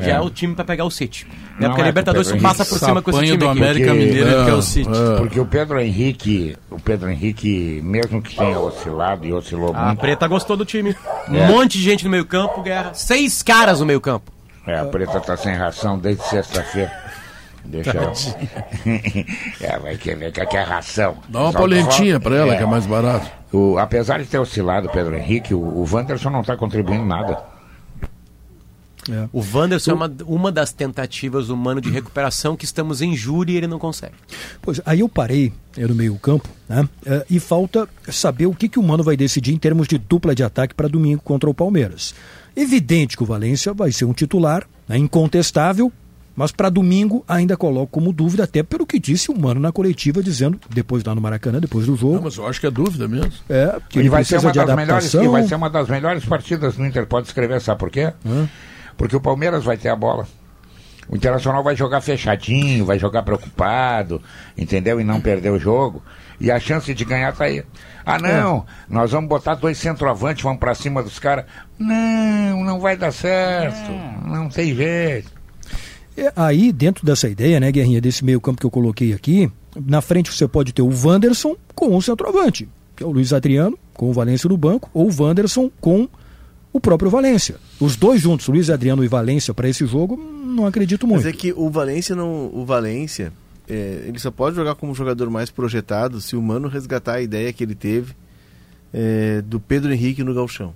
Já 0.00 0.16
é. 0.16 0.20
o 0.20 0.28
time 0.30 0.54
pra 0.54 0.64
pegar 0.64 0.84
o 0.84 0.90
City. 0.90 1.26
Né? 1.26 1.32
Não 1.60 1.68
Porque 1.70 1.82
a 1.82 1.84
é 1.84 1.88
Libertadores 1.88 2.28
Pedro 2.28 2.42
passa 2.42 2.64
por 2.64 2.78
cima 2.78 3.00
com 3.02 3.10
esse 3.10 3.20
time 3.24 3.36
do 3.36 3.48
aqui. 3.48 3.58
América 3.58 3.86
Porque- 3.86 4.04
Mineiro, 4.04 4.28
que 4.44 4.50
é 4.50 4.52
É, 4.52 4.54
o 4.54 4.62
City. 4.62 4.90
Porque 5.18 5.40
o 5.40 5.46
Pedro 5.46 5.80
Henrique, 5.80 6.56
o 6.70 6.78
Pedro 6.80 7.10
Henrique, 7.10 7.80
mesmo 7.82 8.20
que 8.20 8.36
tenha 8.36 8.58
oscilado 8.58 9.24
e 9.26 9.32
oscilou 9.32 9.74
A 9.74 9.86
muito, 9.86 10.00
Preta 10.00 10.26
gostou 10.28 10.56
do 10.56 10.64
time. 10.64 10.94
Um 11.28 11.36
É. 11.36 11.48
monte 11.48 11.78
de 11.78 11.84
gente 11.84 12.04
no 12.04 12.10
meio 12.10 12.24
campo, 12.26 12.62
guerra. 12.62 12.92
Seis 12.94 13.42
caras 13.42 13.80
no 13.80 13.86
meio 13.86 14.00
campo. 14.00 14.30
é, 14.66 14.78
a 14.78 14.84
Preta 14.84 15.18
tá 15.20 15.36
sem 15.36 15.54
ração 15.54 15.98
desde 15.98 16.22
sexta-feira. 16.24 16.92
Deixa 17.64 17.90
eu. 17.96 18.12
é, 19.60 19.78
vai 19.78 19.96
querer 19.96 20.32
que 20.32 20.44
quer 20.46 20.64
ração. 20.66 21.16
Dá 21.28 21.40
uma 21.40 21.52
Só 21.52 21.58
polentinha 21.58 22.18
pra 22.18 22.36
ela, 22.36 22.56
que 22.56 22.62
é 22.62 22.66
mais 22.66 22.86
barato. 22.86 23.26
O, 23.52 23.78
apesar 23.78 24.18
de 24.18 24.26
ter 24.26 24.38
oscilado 24.38 24.86
o 24.88 24.90
Pedro 24.90 25.14
Henrique, 25.16 25.52
o, 25.52 25.58
o 25.58 25.86
Wanderson 25.90 26.30
não 26.30 26.40
está 26.40 26.56
contribuindo 26.56 27.04
nada. 27.04 27.38
O 29.32 29.40
Wanderson 29.40 29.90
é 29.90 29.94
uma, 29.94 30.12
uma 30.26 30.52
das 30.52 30.72
tentativas 30.72 31.48
do 31.48 31.56
mano 31.56 31.80
de 31.80 31.90
recuperação 31.90 32.56
que 32.56 32.64
estamos 32.64 33.02
em 33.02 33.14
júri 33.16 33.52
e 33.52 33.56
ele 33.56 33.66
não 33.66 33.78
consegue. 33.78 34.14
Pois, 34.62 34.80
aí 34.84 35.00
eu 35.00 35.08
parei 35.08 35.52
é, 35.76 35.86
no 35.86 35.94
meio 35.94 36.16
campo, 36.18 36.48
né? 36.68 36.88
eh, 37.06 37.26
e 37.30 37.40
falta 37.40 37.88
saber 38.10 38.46
o 38.46 38.54
que, 38.54 38.68
que 38.68 38.78
o 38.78 38.82
Mano 38.82 39.02
vai 39.02 39.16
decidir 39.16 39.52
em 39.52 39.58
termos 39.58 39.86
de 39.86 39.98
dupla 39.98 40.34
de 40.34 40.42
ataque 40.42 40.74
para 40.74 40.88
domingo 40.88 41.22
contra 41.22 41.48
o 41.48 41.54
Palmeiras. 41.54 42.14
Evidente 42.56 43.16
que 43.16 43.22
o 43.22 43.26
Valência 43.26 43.72
vai 43.72 43.92
ser 43.92 44.04
um 44.04 44.12
titular, 44.12 44.66
né, 44.88 44.98
incontestável, 44.98 45.92
mas 46.34 46.52
para 46.52 46.70
domingo 46.70 47.24
ainda 47.28 47.56
coloco 47.56 47.88
como 47.88 48.12
dúvida, 48.12 48.44
até 48.44 48.62
pelo 48.62 48.86
que 48.86 48.98
disse 48.98 49.30
o 49.30 49.38
Mano 49.38 49.60
na 49.60 49.70
coletiva, 49.70 50.22
dizendo, 50.22 50.58
depois 50.70 51.04
lá 51.04 51.14
no 51.14 51.20
Maracanã, 51.20 51.60
depois 51.60 51.86
do 51.86 51.92
Não, 51.92 51.98
jogo, 51.98 52.20
mas 52.22 52.36
eu 52.36 52.46
acho 52.46 52.60
que 52.60 52.66
é 52.66 52.70
dúvida 52.70 53.06
mesmo. 53.06 53.32
é, 53.48 53.78
que 53.88 53.98
E 53.98 54.02
ele 54.02 54.08
vai 54.08 54.24
ser 54.24 54.38
uma 54.38 54.52
das 54.52 54.74
melhores, 54.74 55.14
e 55.14 55.28
vai 55.28 55.46
ser 55.46 55.54
uma 55.54 55.70
das 55.70 55.88
melhores 55.88 56.24
partidas 56.24 56.76
no 56.76 56.86
Inter, 56.86 57.06
pode 57.06 57.26
escrever, 57.26 57.60
sabe 57.60 57.78
por 57.78 57.90
quê? 57.90 58.12
Porque 59.00 59.16
o 59.16 59.20
Palmeiras 59.20 59.64
vai 59.64 59.78
ter 59.78 59.88
a 59.88 59.96
bola. 59.96 60.28
O 61.08 61.16
Internacional 61.16 61.64
vai 61.64 61.74
jogar 61.74 62.02
fechadinho, 62.02 62.84
vai 62.84 62.98
jogar 62.98 63.22
preocupado, 63.22 64.20
entendeu? 64.58 65.00
E 65.00 65.04
não 65.04 65.22
perder 65.22 65.48
o 65.50 65.58
jogo. 65.58 66.02
E 66.38 66.50
a 66.50 66.60
chance 66.60 66.92
de 66.92 67.02
ganhar 67.02 67.34
tá 67.34 67.44
aí. 67.44 67.64
Ah, 68.04 68.18
não, 68.18 68.66
nós 68.90 69.10
vamos 69.12 69.30
botar 69.30 69.54
dois 69.54 69.78
centroavantes, 69.78 70.42
vamos 70.42 70.58
pra 70.60 70.74
cima 70.74 71.02
dos 71.02 71.18
caras. 71.18 71.46
Não, 71.78 72.62
não 72.62 72.78
vai 72.78 72.94
dar 72.94 73.10
certo. 73.10 73.90
Não 74.28 74.50
tem 74.50 74.74
jeito. 74.74 75.32
É, 76.14 76.30
aí, 76.36 76.70
dentro 76.70 77.06
dessa 77.06 77.26
ideia, 77.26 77.58
né, 77.58 77.72
Guerrinha, 77.72 78.02
desse 78.02 78.22
meio 78.22 78.38
campo 78.38 78.60
que 78.60 78.66
eu 78.66 78.70
coloquei 78.70 79.14
aqui, 79.14 79.50
na 79.74 80.02
frente 80.02 80.30
você 80.30 80.46
pode 80.46 80.74
ter 80.74 80.82
o 80.82 80.90
Wanderson 80.90 81.56
com 81.74 81.96
o 81.96 82.02
centroavante, 82.02 82.68
que 82.94 83.02
é 83.02 83.06
o 83.06 83.12
Luiz 83.12 83.32
Adriano, 83.32 83.78
com 83.94 84.10
o 84.10 84.12
Valência 84.12 84.46
no 84.46 84.58
banco, 84.58 84.90
ou 84.92 85.10
o 85.10 85.22
Wanderson 85.22 85.70
com 85.80 86.06
o 86.72 86.80
próprio 86.80 87.10
Valência. 87.10 87.56
Os 87.80 87.96
dois 87.96 88.20
juntos, 88.20 88.46
Luiz 88.48 88.70
Adriano 88.70 89.04
e 89.04 89.08
Valência, 89.08 89.52
para 89.52 89.68
esse 89.68 89.86
jogo, 89.86 90.16
não 90.16 90.66
acredito 90.66 91.06
muito. 91.06 91.24
Mas 91.24 91.26
é 91.26 91.36
que 91.36 91.52
o 91.52 91.70
Valência 91.70 92.14
não. 92.14 92.50
O 92.52 92.64
Valência, 92.64 93.32
é, 93.68 94.04
ele 94.06 94.18
só 94.18 94.30
pode 94.30 94.56
jogar 94.56 94.74
como 94.74 94.94
jogador 94.94 95.30
mais 95.30 95.50
projetado 95.50 96.20
se 96.20 96.36
o 96.36 96.42
Mano 96.42 96.68
resgatar 96.68 97.14
a 97.14 97.20
ideia 97.22 97.52
que 97.52 97.64
ele 97.64 97.74
teve 97.74 98.14
é, 98.92 99.42
do 99.42 99.58
Pedro 99.58 99.92
Henrique 99.92 100.22
no 100.22 100.34
Galchão. 100.34 100.74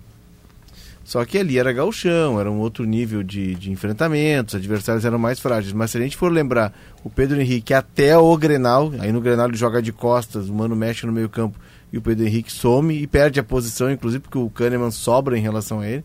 Só 1.04 1.22
que 1.24 1.36
ali 1.36 1.58
era 1.58 1.70
Galchão, 1.70 2.40
era 2.40 2.50
um 2.50 2.58
outro 2.58 2.84
nível 2.84 3.22
de, 3.22 3.54
de 3.54 3.70
enfrentamentos, 3.70 4.54
os 4.54 4.60
adversários 4.60 5.04
eram 5.04 5.18
mais 5.18 5.38
frágeis. 5.38 5.74
Mas 5.74 5.90
se 5.90 5.98
a 5.98 6.00
gente 6.00 6.16
for 6.16 6.32
lembrar, 6.32 6.72
o 7.04 7.10
Pedro 7.10 7.38
Henrique 7.38 7.74
até 7.74 8.16
o 8.16 8.36
Grenal, 8.38 8.90
aí 8.98 9.12
no 9.12 9.20
Grenal 9.20 9.48
ele 9.48 9.56
joga 9.56 9.82
de 9.82 9.92
costas, 9.92 10.48
o 10.48 10.54
Mano 10.54 10.74
mexe 10.74 11.06
no 11.06 11.12
meio 11.12 11.28
campo 11.28 11.58
e 11.92 11.98
o 11.98 12.02
Pedro 12.02 12.26
Henrique 12.26 12.50
some 12.50 12.94
e 12.94 13.06
perde 13.06 13.38
a 13.38 13.44
posição, 13.44 13.90
inclusive 13.90 14.22
porque 14.22 14.38
o 14.38 14.48
Kahneman 14.48 14.90
sobra 14.90 15.36
em 15.36 15.42
relação 15.42 15.80
a 15.80 15.86
ele. 15.86 16.04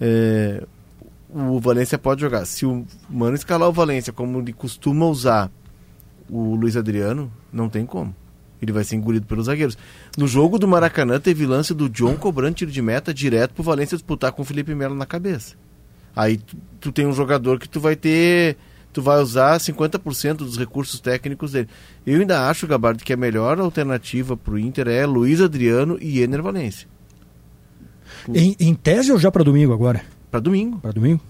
É, 0.00 0.64
o 1.28 1.60
Valência 1.60 1.98
pode 1.98 2.22
jogar. 2.22 2.46
Se 2.46 2.64
o 2.64 2.86
Mano 3.10 3.34
escalar 3.34 3.68
o 3.68 3.72
Valência 3.72 4.12
como 4.12 4.40
ele 4.40 4.54
costuma 4.54 5.06
usar 5.06 5.50
o 6.30 6.54
Luiz 6.54 6.76
Adriano, 6.76 7.30
não 7.52 7.68
tem 7.68 7.84
como. 7.84 8.14
Ele 8.64 8.72
vai 8.72 8.82
ser 8.84 8.96
engolido 8.96 9.26
pelos 9.26 9.46
zagueiros. 9.46 9.76
No 10.18 10.26
jogo 10.26 10.58
do 10.58 10.66
Maracanã, 10.66 11.20
teve 11.20 11.46
lance 11.46 11.72
do 11.74 11.88
John 11.88 12.16
cobrando 12.16 12.54
tiro 12.56 12.70
de 12.70 12.82
meta 12.82 13.12
direto 13.14 13.54
pro 13.54 13.62
Valência 13.62 13.96
disputar 13.96 14.32
com 14.32 14.42
o 14.42 14.44
Felipe 14.44 14.74
Melo 14.74 14.94
na 14.94 15.06
cabeça. 15.06 15.54
Aí 16.16 16.36
tu, 16.38 16.56
tu 16.80 16.92
tem 16.92 17.06
um 17.06 17.12
jogador 17.12 17.58
que 17.58 17.68
tu 17.68 17.78
vai 17.80 17.94
ter. 17.96 18.56
Tu 18.92 19.02
vai 19.02 19.20
usar 19.20 19.58
50% 19.58 20.34
dos 20.36 20.56
recursos 20.56 21.00
técnicos 21.00 21.50
dele. 21.52 21.68
Eu 22.06 22.20
ainda 22.20 22.48
acho, 22.48 22.64
Gabardo, 22.66 23.02
que 23.02 23.12
a 23.12 23.16
melhor 23.16 23.58
alternativa 23.58 24.36
pro 24.36 24.56
Inter 24.56 24.86
é 24.86 25.04
Luiz 25.04 25.40
Adriano 25.40 25.98
e 26.00 26.20
Ener 26.20 26.40
Valência. 26.40 26.86
Em, 28.32 28.54
em 28.60 28.74
tese 28.74 29.10
ou 29.12 29.18
já 29.18 29.30
para 29.30 29.42
domingo 29.44 29.72
agora? 29.72 30.02
Para 30.30 30.40
domingo. 30.40 30.78
Para 30.78 30.92
domingo? 30.92 31.20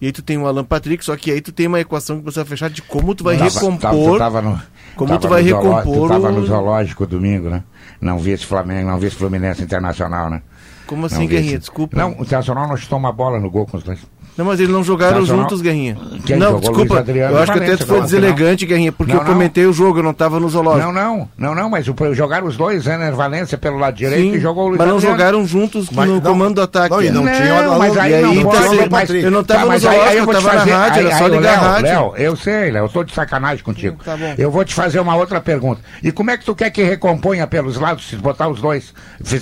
E 0.00 0.06
aí 0.06 0.12
tu 0.12 0.22
tem 0.22 0.38
o 0.38 0.46
Alan 0.46 0.64
Patrick, 0.64 1.04
só 1.04 1.16
que 1.16 1.30
aí 1.32 1.40
tu 1.40 1.50
tem 1.50 1.66
uma 1.66 1.80
equação 1.80 2.16
que 2.18 2.22
precisa 2.22 2.44
fechar 2.44 2.70
de 2.70 2.80
como 2.82 3.14
tu 3.14 3.24
vai 3.24 3.36
Tava- 3.36 3.50
recompor. 3.50 3.80
tava- 3.80 4.40
tava 4.40 4.42
no, 4.42 4.62
como 4.96 5.08
tava 5.08 5.20
tu 5.20 5.28
vai 5.28 5.42
recompor 5.42 5.82
Tu 6.02 6.08
tava 6.08 6.30
no 6.32 6.44
zoológico 6.46 7.06
domingo, 7.06 7.48
né? 7.48 7.62
Não 8.00 8.18
vi 8.18 8.30
esse 8.32 8.46
Flamengo, 8.46 8.88
não 8.90 8.98
vi 8.98 9.06
esse 9.06 9.16
Fluminense 9.16 9.62
Internacional, 9.62 10.28
né? 10.30 10.42
Como 10.86 11.06
assim, 11.06 11.26
Guerrinha? 11.26 11.50
esse- 11.52 11.58
Desculpa. 11.60 11.96
Não, 11.96 12.10
o 12.18 12.22
Internacional 12.22 12.68
não 12.68 12.76
chutou 12.76 12.98
uma 12.98 13.12
bola 13.12 13.40
no 13.40 13.50
gol 13.50 13.66
com 13.66 13.76
os 13.76 13.82
dois. 13.82 13.98
Não, 14.36 14.44
mas 14.44 14.58
eles 14.58 14.72
não 14.72 14.82
jogaram 14.82 15.20
Nacional- 15.20 15.42
juntos, 15.44 15.60
Guerrinha. 15.60 15.96
Quem 16.26 16.36
não, 16.36 16.58
desculpa. 16.58 17.04
Eu 17.06 17.38
acho 17.38 17.52
que 17.52 17.58
até 17.58 17.76
tu 17.76 17.86
foi 17.86 17.98
não, 17.98 18.04
deselegante, 18.04 18.66
Guerrinha, 18.66 18.90
porque 18.90 19.12
Não, 19.12 19.20
eu 19.20 19.24
não. 19.24 19.32
comentei 19.32 19.64
o 19.64 19.72
jogo, 19.72 20.00
eu 20.00 20.02
não 20.02 20.12
tava 20.12 20.40
no 20.40 20.48
zoológico. 20.48 20.90
Não, 20.90 20.92
não, 20.92 21.28
não, 21.38 21.54
não, 21.54 21.70
mas 21.70 21.86
jogaram 22.14 22.46
os 22.48 22.56
dois, 22.56 22.84
Ener 22.86 23.14
Valência 23.14 23.56
pelo 23.56 23.78
lado 23.78 23.94
direito 23.96 24.32
Sim, 24.32 24.34
e 24.36 24.40
jogou 24.40 24.64
o 24.64 24.68
Luiz 24.70 24.78
mas 24.78 24.88
não 24.88 24.96
Adriano. 24.96 25.16
jogaram 25.16 25.46
juntos 25.46 25.88
Mas 25.90 26.08
no 26.08 26.14
não- 26.14 26.20
comando 26.20 26.54
do 26.56 26.62
ataque. 26.62 26.90
não, 26.90 27.02
e 27.02 27.10
não 27.10 27.24
Não, 27.24 27.32
tinha 27.32 27.54
o 27.54 27.56
Alan- 27.58 27.78
mas 27.78 27.96
aí 27.96 28.14
aí 28.14 28.22
não 28.22 28.34
tá 28.34 28.50
pode, 28.50 28.68
sendo- 28.76 28.90
mas- 28.90 29.10
eu 29.10 29.30
não 29.30 29.44
tava 29.44 29.60
Tá, 29.66 29.72
no 29.72 29.78
zoológico, 29.78 30.08
aí 30.10 30.16
eu 30.18 30.24
vou 30.24 30.34
te 30.34 30.42
tava 30.42 30.58
fazer- 30.58 30.70
na 30.70 30.78
rádio, 30.78 31.00
aí- 31.00 31.06
era 31.06 31.18
só 31.18 31.26
ligar 31.28 31.40
Léo, 31.40 31.52
a 31.52 31.56
rádio. 31.72 31.84
Léo, 31.88 32.12
eu 32.16 32.36
sei, 32.36 32.70
Léo, 32.72 32.84
eu 32.84 32.88
tô 32.88 33.04
de 33.04 33.14
sacanagem 33.14 33.64
contigo. 33.64 33.98
Tá. 34.04 34.16
Eu 34.36 34.50
vou 34.50 34.64
te 34.64 34.74
fazer 34.74 34.98
uma 34.98 35.14
outra 35.14 35.40
pergunta. 35.40 35.80
E 36.02 36.10
como 36.10 36.30
é 36.30 36.36
que 36.36 36.44
tu 36.44 36.54
quer 36.56 36.70
que 36.70 36.82
recomponha 36.82 37.46
pelos 37.46 37.76
lados 37.78 38.08
se 38.08 38.16
botar 38.16 38.48
os 38.48 38.60
dois 38.60 38.92
se? 39.22 39.38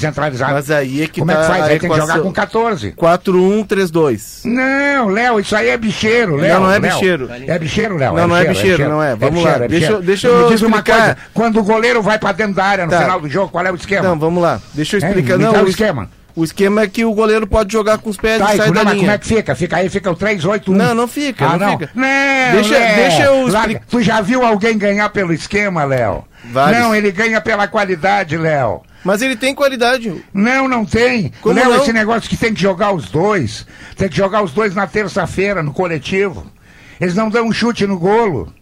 Mas 0.53 0.71
aí 0.71 1.03
é 1.03 1.07
que 1.07 1.21
Como 1.21 1.31
é 1.31 1.35
tá 1.35 1.41
que 1.41 1.47
faz? 1.47 1.63
a 1.63 1.67
Aí 1.67 1.79
tem 1.79 1.91
que 1.91 1.97
jogar 1.97 2.21
com 2.21 2.31
14. 2.33 2.93
4-1-3-2. 2.93 4.43
Não, 4.45 4.82
Léo, 5.11 5.41
isso 5.41 5.55
aí 5.57 5.69
é 5.69 5.77
bicheiro, 5.77 6.37
Léo. 6.37 6.61
não 6.61 6.71
é 6.73 6.79
Léo. 6.79 6.93
bicheiro. 6.93 7.29
É 7.47 7.59
bicheiro, 7.59 7.97
Léo. 7.97 8.15
Não, 8.15 8.29
não 8.29 8.37
é 8.37 8.45
bicheiro, 8.45 8.89
não 8.89 9.03
é. 9.03 9.15
Vamos 9.17 9.43
lá, 9.43 9.59
bicheiro, 9.59 9.69
deixa 9.69 9.93
eu- 9.93 10.03
deixa 10.03 10.29
Me 10.29 10.49
diz 10.49 10.63
uma 10.63 10.83
coisa, 10.83 11.17
quando 11.35 11.59
o 11.61 11.63
goleiro 11.65 12.03
vai 12.03 12.19
pra 12.19 12.33
dentro 12.33 12.55
da 12.55 12.65
área 12.65 12.85
no 12.87 12.91
Tá. 12.91 13.01
final 13.03 13.21
do 13.21 13.29
jogo, 13.29 13.49
qual 13.51 13.65
é 13.67 13.73
o 13.73 13.75
esquema? 13.75 14.09
Não, 14.09 14.19
vamos 14.19 14.43
lá. 14.43 14.61
Deixa 14.75 14.97
eu 14.97 14.99
explicar. 14.99 15.39
Não, 15.39 15.65
o 15.65 15.69
esquema. 15.69 16.09
o 16.35 16.45
esquema 16.45 16.83
é 16.83 16.87
que 16.87 17.05
o 17.05 17.13
goleiro 17.13 17.47
pode 17.47 17.73
jogar 17.73 17.99
com 17.99 18.09
os 18.09 18.17
pés 18.17 18.39
Tá, 18.39 18.55
e 18.55 18.57
sair 18.57 18.73
da 18.73 18.85
mas 18.85 18.93
como 18.95 19.03
linha. 19.03 19.13
é 19.13 19.19
que 19.19 19.27
fica? 19.27 19.55
Fica 19.55 19.77
aí, 19.77 19.89
fica 19.91 20.11
o 20.11 20.17
3-8-1. 20.17 20.73
Não, 20.77 20.95
não 20.95 21.07
fica, 21.09 21.45
Ah, 21.45 21.59
não 21.59 21.59
não. 21.59 21.79
fica. 21.79 21.91
Não, 21.95 22.53
Deixa- 22.55 22.79
Léo. 22.79 22.97
deixa 22.97 23.23
eu 23.25 23.49
explicar. 23.49 23.83
Tu 23.91 24.03
já 24.03 24.21
viu 24.21 24.45
alguém 24.45 24.79
ganhar 24.79 25.09
pelo 25.11 25.33
esquema, 25.33 25.85
Léo? 25.85 26.25
Vários. 26.51 26.79
Não, 26.81 26.95
ele 26.95 27.11
ganha 27.13 27.41
pela 27.41 27.69
qualidade, 27.69 28.37
Léo. 28.37 28.81
Mas 29.05 29.21
ele 29.23 29.37
tem 29.37 29.55
qualidade. 29.55 30.25
Não, 30.33 30.69
não 30.69 30.85
tem. 30.85 31.33
Como 31.41 31.55
Léo, 31.55 31.75
esse 31.77 31.93
negócio 31.93 32.29
que 32.29 32.37
tem 32.37 32.55
que 32.55 32.61
jogar 32.61 32.93
os 32.93 33.11
dois. 33.11 33.67
Tem 33.97 34.09
que 34.09 34.17
jogar 34.17 34.43
os 34.43 34.53
dois 34.53 34.75
na 34.75 34.87
terça-feira, 34.87 35.63
no 35.63 35.73
coletivo. 35.73 36.47
Eles 37.01 37.15
não 37.15 37.29
dão 37.29 37.47
um 37.47 37.53
chute 37.53 37.87
no 37.87 37.99
golo. 37.99 38.53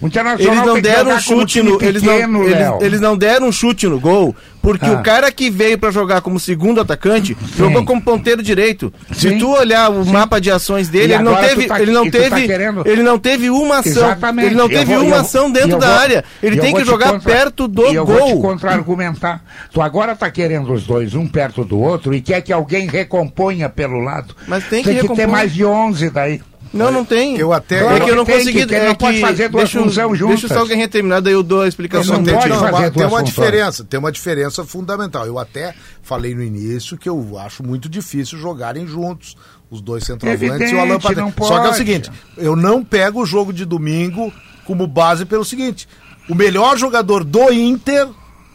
O 0.00 0.06
Internacional 0.06 0.54
Eles 0.54 0.66
não 0.66 0.80
deram 0.80 1.10
um 1.14 1.20
chute 1.20 1.62
no. 1.62 1.82
Eles 1.82 2.02
pequeno, 2.02 2.32
não, 2.40 2.44
eles, 2.44 2.66
eles 2.82 3.00
não 3.00 3.16
deram 3.16 3.48
um 3.48 3.52
chute 3.52 3.86
no 3.88 3.98
gol, 3.98 4.36
porque 4.60 4.84
Ah. 4.84 4.92
o 4.92 5.02
cara 5.02 5.32
que 5.32 5.48
veio 5.48 5.78
pra 5.78 5.90
jogar 5.90 6.20
como 6.20 6.38
segundo 6.38 6.80
atacante 6.82 7.34
jogou 7.56 7.82
como 7.84 8.02
ponteiro 8.02 8.42
direito. 8.42 8.92
Se 9.12 9.30
Sim. 9.30 9.38
tu 9.38 9.48
olhar 9.50 9.90
o 9.90 10.04
mapa 10.04 10.38
de 10.38 10.50
ações 10.50 10.90
dele, 10.90 11.14
ele 11.14 11.22
não 11.22 11.34
teve, 11.36 11.66
tá- 11.66 11.80
ele 11.80 11.92
não 11.92 12.04
tá 12.04 12.18
teve, 12.18 12.46
querendo- 12.46 12.82
ele 12.86 13.02
não 13.02 13.18
teve 13.18 13.48
uma 13.48 13.78
ação. 13.78 13.90
Exatamente. 13.92 14.46
Ele 14.48 14.54
não 14.54 14.68
teve 14.68 14.94
vou- 14.96 15.04
uma 15.06 15.20
ação 15.20 15.50
dentro 15.50 15.78
da 15.78 15.86
vou- 15.86 15.96
área. 15.98 16.24
Ele 16.42 16.58
tem 16.58 16.74
que 16.74 16.84
jogar 16.84 17.12
contra- 17.12 17.32
perto 17.32 17.66
do 17.66 17.86
e 17.90 17.94
eu 17.94 18.04
vou 18.04 18.16
te 18.26 18.32
gol. 18.32 18.42
contra-argumentar. 18.42 19.42
Tu 19.72 19.80
agora 19.80 20.14
tá 20.14 20.30
querendo 20.30 20.72
os 20.72 20.84
dois, 20.84 21.14
um 21.14 21.26
perto 21.26 21.64
do 21.64 21.78
outro, 21.80 22.14
e 22.14 22.20
quer 22.20 22.42
que 22.42 22.52
alguém 22.52 22.86
recomponha 22.86 23.68
pelo 23.70 24.00
lado. 24.00 24.34
Mas 24.46 24.64
tem 24.64 24.82
que 24.82 24.90
tem 24.94 25.08
que 25.08 25.14
ter 25.14 25.26
mais 25.26 25.54
de 25.54 25.64
11 25.64 26.10
daí. 26.10 26.40
Não, 26.72 26.90
não 26.90 27.04
tem. 27.04 27.36
Eu 27.36 27.52
até- 27.52 27.76
É 27.78 27.80
Claro 27.80 28.04
que 28.04 28.10
eu 28.10 28.16
não 28.16 28.24
que 28.24 28.32
tem, 28.32 28.40
consegui. 28.40 28.66
que 28.66 28.74
é 28.74 28.88
não 28.88 28.94
pode 28.94 29.14
que- 29.16 29.20
fazer 29.20 29.48
duas 29.48 29.64
deixa, 29.64 29.78
eu- 29.78 29.82
funções 29.84 30.08
Deixa 30.08 30.16
juntas. 30.16 30.48
só 30.48 30.58
alguém 30.58 30.88
terminar, 30.88 31.20
daí 31.20 31.32
eu 31.32 31.42
dou 31.42 31.62
a 31.62 31.68
explicação. 31.68 32.16
Não 32.16 32.24
pode 32.24 32.48
não, 32.48 32.58
fazer 32.60 32.72
uma- 32.72 32.90
tem 32.90 33.06
uma 33.06 33.22
diferença, 33.22 33.84
tem 33.84 33.98
uma 34.00 34.12
diferença 34.12 34.64
fundamental. 34.64 35.26
Eu 35.26 35.38
até 35.38 35.74
falei 36.02 36.34
no 36.34 36.42
início 36.42 36.96
que 36.96 37.08
eu 37.08 37.38
acho 37.38 37.62
muito 37.62 37.88
difícil 37.88 38.38
jogarem 38.38 38.86
juntos 38.86 39.36
os 39.70 39.80
dois 39.80 40.04
centroavantes 40.04 40.70
e 40.70 40.74
o 40.74 40.80
Alan 40.80 40.98
Patrick. 41.00 41.32
Só 41.38 41.60
que 41.60 41.66
é 41.66 41.70
o 41.70 41.74
seguinte, 41.74 42.10
eu 42.36 42.54
não 42.56 42.84
pego 42.84 43.22
o 43.22 43.26
jogo 43.26 43.52
de 43.52 43.64
domingo 43.64 44.32
como 44.64 44.86
base 44.86 45.24
pelo 45.24 45.44
seguinte: 45.44 45.88
o 46.28 46.34
melhor 46.34 46.76
jogador 46.76 47.24
do 47.24 47.52
Inter 47.52 48.08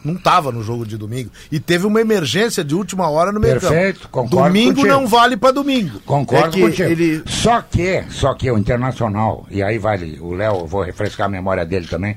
não 0.04 0.14
estava 0.14 0.50
no 0.52 0.62
jogo 0.62 0.84
de 0.86 0.96
domingo 0.96 1.30
e 1.50 1.60
teve 1.60 1.86
uma 1.86 2.00
emergência 2.00 2.64
de 2.64 2.74
última 2.74 3.08
hora 3.08 3.30
no 3.32 3.38
meio 3.40 3.60
Perfeito, 3.60 4.00
campo. 4.08 4.10
concordo 4.10 4.48
Domingo 4.48 4.74
contigo. 4.76 4.88
não 4.94 5.06
vale 5.06 5.36
para 5.36 5.52
domingo. 5.52 6.00
Concordo 6.00 6.48
É 6.48 6.50
que 6.50 6.60
contigo. 6.60 6.90
ele- 6.90 7.22
Só 7.26 7.60
que, 7.62 8.04
só 8.10 8.34
que 8.34 8.50
o 8.50 8.58
Internacional, 8.58 9.46
e 9.50 9.62
aí 9.62 9.78
vale, 9.78 10.18
o 10.20 10.32
Léo, 10.32 10.60
eu 10.60 10.66
vou 10.66 10.82
refrescar 10.82 11.26
a 11.26 11.30
memória 11.30 11.64
dele 11.64 11.86
também. 11.86 12.16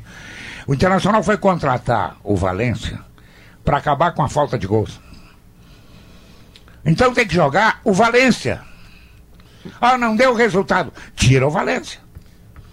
O 0.68 0.74
Internacional 0.74 1.22
foi 1.24 1.38
contratar 1.38 2.18
o 2.24 2.36
Valência 2.36 3.00
para 3.64 3.78
acabar 3.78 4.12
com 4.14 4.24
a 4.24 4.30
falta 4.30 4.58
de 4.58 4.66
gols. 4.68 5.00
Então 6.86 7.14
tem 7.14 7.28
que 7.28 7.34
jogar 7.34 7.80
o 7.84 7.94
Valência. 7.94 8.62
Ah, 9.82 9.98
não 9.98 10.16
deu 10.16 10.34
resultado. 10.36 10.94
Tira 11.16 11.48
o 11.48 11.50
Valência. 11.52 12.00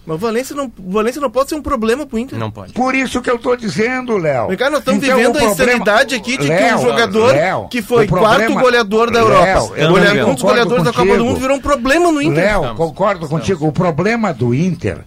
Mas 0.04 0.16
o 0.16 0.18
Valência 0.18 0.56
não, 0.56 0.72
Valência 0.88 1.20
não 1.20 1.30
pode 1.30 1.48
ser 1.48 1.54
um 1.54 1.62
problema 1.62 2.04
pro 2.04 2.18
Inter. 2.18 2.36
Não 2.36 2.50
pode. 2.50 2.72
Por 2.72 2.92
isso 2.92 3.22
que 3.22 3.30
eu 3.30 3.38
tô 3.38 3.54
dizendo, 3.54 4.16
Léo. 4.16 4.48
Cara, 4.56 4.70
nós 4.72 4.80
estamos 4.80 5.02
Então, 5.04 5.16
vivendo 5.16 5.36
a 5.36 5.38
problema- 5.38 5.52
insanidade 5.72 6.14
aqui 6.16 6.32
de 6.32 6.38
que 6.38 6.48
Léo, 6.48 6.78
um 6.78 6.82
jogador 6.82 7.32
Léo, 7.32 7.68
que 7.68 7.80
foi 7.82 8.04
o 8.04 8.08
problema- 8.08 8.36
quarto 8.36 8.52
goleador 8.54 9.10
da 9.12 9.20
Léo, 9.20 9.28
Europa, 9.28 9.78
eu 9.78 9.88
goleador- 9.90 10.16
não 10.22 10.30
um 10.30 10.34
dos 10.34 10.42
goleadores 10.42 10.84
da 10.84 10.90
Copa 10.92 11.02
do 11.04 11.08
contigo. 11.10 11.24
Mundo, 11.24 11.40
virou 11.40 11.56
um 11.56 11.60
problema 11.60 12.10
no 12.10 12.20
Inter. 12.20 12.44
Léo, 12.44 12.74
concordo 12.74 13.28
contigo. 13.28 13.66
O 13.68 13.72
problema 13.72 14.34
do 14.34 14.52
Inter 14.52 14.98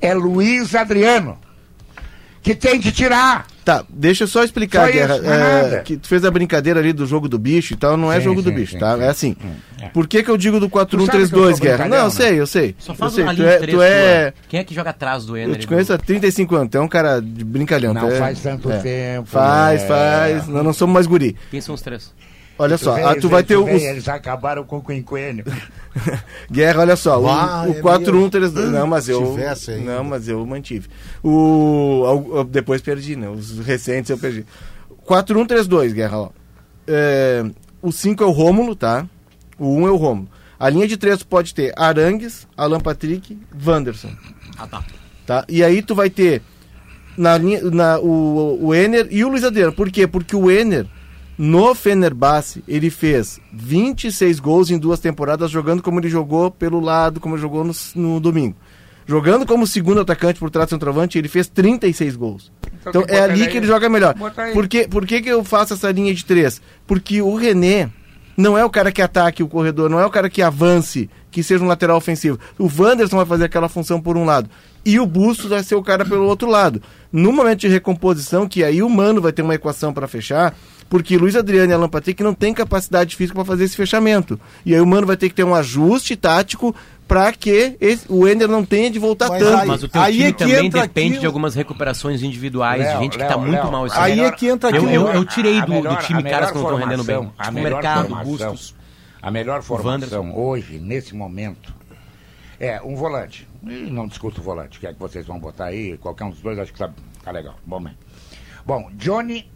é 0.00 0.14
Luiz 0.14 0.72
Adriano. 0.74 1.36
Que 2.40 2.54
tem 2.54 2.80
que 2.80 2.92
tirar. 2.92 3.46
Tá, 3.64 3.82
deixa 3.88 4.24
eu 4.24 4.28
só 4.28 4.44
explicar, 4.44 4.86
Só 4.86 4.92
Guerra. 4.92 5.16
isso, 5.16 5.24
é, 5.26 5.80
que 5.84 5.96
tu 5.96 6.06
fez 6.06 6.22
a 6.24 6.30
brincadeira 6.30 6.80
ali 6.80 6.92
do 6.92 7.06
jogo 7.06 7.28
do 7.28 7.38
bicho 7.38 7.72
e 7.72 7.76
tal, 7.76 7.96
não 7.96 8.12
é 8.12 8.16
Sim, 8.18 8.24
jogo 8.24 8.42
do 8.42 8.50
sim, 8.50 8.54
bicho, 8.54 8.72
sim, 8.72 8.78
tá? 8.78 8.94
sim. 8.96 9.02
É 9.02 9.08
assim. 9.08 9.36
Hum, 9.42 9.52
é. 9.80 9.88
Por 9.88 10.06
que, 10.06 10.22
que 10.22 10.30
eu 10.30 10.36
digo 10.36 10.60
do 10.60 10.68
Tu 10.68 10.76
sabe 10.76 10.86
que 10.86 10.94
eu 10.94 11.06
4-1-3-2, 11.28 11.50
sou 11.52 11.60
Guerra? 11.60 11.88
Não, 11.88 11.96
eu 11.96 12.10
sei, 12.10 12.40
eu 12.40 12.46
sei. 12.46 12.74
Só 12.78 12.92
eu 12.92 12.96
faz 12.96 13.12
sei. 13.14 13.24
uma 13.24 13.34
Tu 13.34 13.42
é, 13.42 13.58
três 13.58 13.74
tu 13.76 13.82
é. 13.82 14.32
Quem 14.48 14.60
é 14.60 14.64
que 14.64 14.74
joga 14.74 14.90
atrás 14.90 15.24
do 15.24 15.34
Ener? 15.36 15.56
Eu 15.56 15.58
te 15.58 15.66
conheço 15.66 15.92
há 15.94 15.98
35 15.98 16.54
anos, 16.56 16.68
tu 16.70 16.76
é 16.76 16.80
um 16.80 16.88
cara 16.88 17.20
de 17.20 17.42
brincalhão. 17.42 17.94
Não 17.94 18.02
tu 18.02 18.12
é- 18.14 18.18
faz 18.18 18.40
tanto 18.40 18.70
é. 18.70 18.78
tempo, 18.78 19.28
Faz, 19.28 19.80
né? 19.82 19.88
faz. 19.88 20.46
Nós 20.48 20.62
não 20.64 20.72
somos 20.74 20.92
mais 20.92 21.06
guri. 21.06 21.34
Quem 21.50 21.60
são 21.62 21.74
os 21.74 21.80
três? 21.80 22.12
Olha 22.58 22.78
Tu 22.78 22.84
só, 22.84 22.94
vê, 22.94 23.02
ah, 23.02 23.14
tu 23.16 23.22
vê, 23.22 23.34
vai 23.34 23.42
ter 23.42 23.54
tu 23.54 23.62
o. 23.62 23.64
vê, 23.64 23.74
os- 23.74 23.82
Eles 23.82 24.08
acabaram 24.08 24.62
com 24.64 24.76
o 24.78 24.82
quinquênio. 24.84 25.44
Guerra, 26.50 26.80
olha 26.82 26.96
só, 26.96 27.20
o- 27.20 27.28
Ah, 27.28 27.64
o, 27.66 27.72
é 27.72 27.80
4-1-3-2. 27.82 28.70
Não, 28.70 28.86
mas 28.86 29.08
eu. 29.08 29.36
Não, 29.84 30.04
mas 30.04 30.28
eu 30.28 30.44
mantive. 30.46 30.88
O. 31.22 32.44
Depois 32.48 32.80
perdi, 32.80 33.16
né? 33.16 33.28
Os 33.28 33.58
recentes 33.58 34.10
eu 34.10 34.18
perdi. 34.18 34.46
4-1-3-2, 35.06 35.92
Guerra, 35.92 36.18
ó. 36.18 36.28
É, 36.86 37.44
o 37.82 37.90
5 37.90 38.22
é 38.22 38.26
o 38.26 38.30
Rômulo, 38.30 38.74
tá? 38.76 39.06
O 39.58 39.74
1 39.76 39.86
é 39.86 39.90
o 39.90 39.96
Rômulo. 39.96 40.28
A 40.58 40.68
linha 40.70 40.86
de 40.86 40.96
3 40.96 41.22
pode 41.22 41.52
ter 41.54 41.72
Arangues, 41.76 42.46
Alan 42.56 42.80
Patrick, 42.80 43.38
Wanderson. 43.66 44.10
Ah, 44.56 44.66
tá. 44.66 44.84
Tá? 45.26 45.44
E 45.48 45.64
aí 45.64 45.82
tu 45.82 45.94
vai 45.94 46.08
ter 46.10 46.42
na 47.16 47.36
linha, 47.38 47.60
na, 47.62 47.98
o, 47.98 48.58
o 48.66 48.74
Ener 48.74 49.08
e 49.10 49.24
o 49.24 49.28
Luiz 49.28 49.42
Adriano. 49.44 49.72
Por 49.72 49.90
quê? 49.90 50.06
Porque 50.06 50.36
o 50.36 50.50
Ener, 50.50 50.86
no 51.36 51.74
Fenerbahçe, 51.74 52.62
ele 52.68 52.90
fez 52.90 53.40
26 53.52 54.38
gols 54.40 54.70
em 54.70 54.78
duas 54.78 55.00
temporadas, 55.00 55.50
jogando 55.50 55.82
como 55.82 55.98
ele 55.98 56.08
jogou 56.08 56.50
pelo 56.50 56.80
lado, 56.80 57.20
como 57.20 57.34
ele 57.34 57.42
jogou 57.42 57.64
no, 57.64 57.72
no 57.94 58.20
domingo. 58.20 58.56
Jogando 59.06 59.44
como 59.44 59.66
segundo 59.66 60.00
atacante 60.00 60.38
por 60.38 60.48
trás 60.50 60.68
do 60.68 60.70
centroavante, 60.70 61.18
ele 61.18 61.28
fez 61.28 61.48
36 61.48 62.16
gols. 62.16 62.52
Então 62.80 63.02
Então, 63.02 63.16
é 63.16 63.20
ali 63.20 63.46
que 63.48 63.58
ele 63.58 63.66
joga 63.66 63.88
melhor. 63.88 64.14
Por 64.52 64.66
que, 64.66 64.88
por 64.88 65.06
que, 65.06 65.20
que 65.20 65.28
eu 65.28 65.44
faço 65.44 65.74
essa 65.74 65.90
linha 65.90 66.14
de 66.14 66.24
três? 66.24 66.62
Porque 66.86 67.20
o 67.20 67.34
René 67.34 67.90
não 68.36 68.56
é 68.56 68.64
o 68.64 68.70
cara 68.70 68.90
que 68.90 69.02
ataque 69.02 69.42
o 69.42 69.48
corredor, 69.48 69.90
não 69.90 70.00
é 70.00 70.06
o 70.06 70.10
cara 70.10 70.30
que 70.30 70.42
avance, 70.42 71.10
que 71.30 71.42
seja 71.42 71.62
um 71.62 71.68
lateral 71.68 71.96
ofensivo. 71.96 72.38
O 72.58 72.64
Wanderson 72.66 73.16
vai 73.16 73.26
fazer 73.26 73.44
aquela 73.44 73.68
função 73.68 74.00
por 74.00 74.16
um 74.16 74.24
lado. 74.24 74.48
E 74.84 74.98
o 74.98 75.06
Bustos 75.06 75.50
vai 75.50 75.62
ser 75.62 75.74
o 75.74 75.82
cara 75.82 76.04
pelo 76.04 76.26
outro 76.26 76.48
lado. 76.48 76.82
No 77.12 77.32
momento 77.32 77.60
de 77.60 77.68
recomposição, 77.68 78.48
que 78.48 78.62
aí 78.62 78.82
o 78.82 78.88
Mano 78.88 79.20
vai 79.20 79.32
ter 79.32 79.42
uma 79.42 79.54
equação 79.54 79.92
para 79.92 80.08
fechar, 80.08 80.54
porque 80.94 81.16
Luiz 81.18 81.34
Adriano 81.34 81.72
e 81.72 81.74
Alan 81.74 81.88
Patrick 81.88 82.22
não 82.22 82.32
tem 82.32 82.54
capacidade 82.54 83.16
física 83.16 83.34
para 83.34 83.44
fazer 83.44 83.64
esse 83.64 83.74
fechamento. 83.74 84.38
E 84.64 84.72
aí 84.72 84.80
o 84.80 84.86
Mano 84.86 85.08
vai 85.08 85.16
ter 85.16 85.28
que 85.28 85.34
ter 85.34 85.42
um 85.42 85.52
ajuste 85.52 86.14
tático 86.14 86.72
para 87.08 87.32
que 87.32 87.76
esse- 87.80 88.06
o 88.08 88.28
Ender 88.28 88.46
não 88.46 88.64
tenha 88.64 88.88
de 88.88 89.00
voltar 89.00 89.28
Mas 89.28 89.42
tanto. 89.42 89.60
aí- 89.62 89.66
Mas 89.66 89.82
o 89.82 89.88
teu 89.88 90.00
Aí 90.00 90.12
time 90.12 90.24
é 90.28 90.32
que 90.32 90.38
também 90.38 90.66
entra 90.66 90.82
depende 90.82 91.06
aquilo- 91.08 91.20
de 91.22 91.26
algumas 91.26 91.56
recuperações 91.56 92.22
individuais, 92.22 92.80
Léo, 92.80 92.96
de 92.96 93.02
gente 93.02 93.12
que 93.14 93.18
Léo, 93.18 93.28
tá 93.28 93.36
muito 93.36 93.50
Léo, 93.60 93.72
mal 93.72 93.86
esse 93.88 93.98
aí 93.98 94.20
é 94.20 94.30
que 94.30 94.46
entra 94.46 94.70
eu, 94.70 94.76
aquilo- 94.84 94.92
eu, 94.92 95.08
eu 95.14 95.24
tirei 95.24 95.58
A 95.58 95.64
do, 95.66 95.72
melhor- 95.72 95.96
do 95.96 96.04
time 96.06 96.22
caras 96.22 96.52
que 96.52 96.54
não 96.58 96.62
estão 96.62 96.78
rendendo 96.78 97.02
bem. 97.02 97.16
formação, 97.16 97.34
a 97.38 97.42
Tipo, 97.42 97.54
melhor 97.56 97.72
Mercado, 97.82 98.08
formação, 98.08 98.30
Bustos. 98.52 98.74
A 99.20 99.30
melhor 99.32 99.62
formação 99.64 100.38
hoje, 100.38 100.78
nesse 100.78 101.12
momento, 101.12 101.74
é 102.60 102.80
um 102.84 102.94
volante. 102.94 103.48
E 103.66 103.90
não 103.90 104.06
discuto 104.06 104.40
o 104.40 104.44
volante, 104.44 104.78
que 104.78 104.86
é 104.86 104.92
que 104.92 105.00
vocês 105.00 105.26
vão 105.26 105.40
botar 105.40 105.64
aí, 105.64 105.98
qualquer 105.98 106.22
um 106.22 106.30
dos 106.30 106.40
dois, 106.40 106.56
acho 106.56 106.72
que 106.72 106.78
tá, 106.78 106.88
tá 107.24 107.32
legal. 107.32 107.56
Bom, 107.66 107.82
bem. 107.82 107.94
Bom, 108.64 108.88
Johnny, 108.94 109.50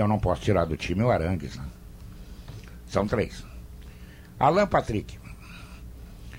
eu 0.00 0.08
não 0.08 0.18
posso 0.18 0.42
tirar 0.42 0.64
do 0.64 0.76
time 0.76 1.02
o 1.02 1.10
Arangues, 1.10 1.56
né? 1.56 1.64
São 2.86 3.06
três. 3.06 3.44
Alan 4.38 4.66
Patrick. 4.66 5.18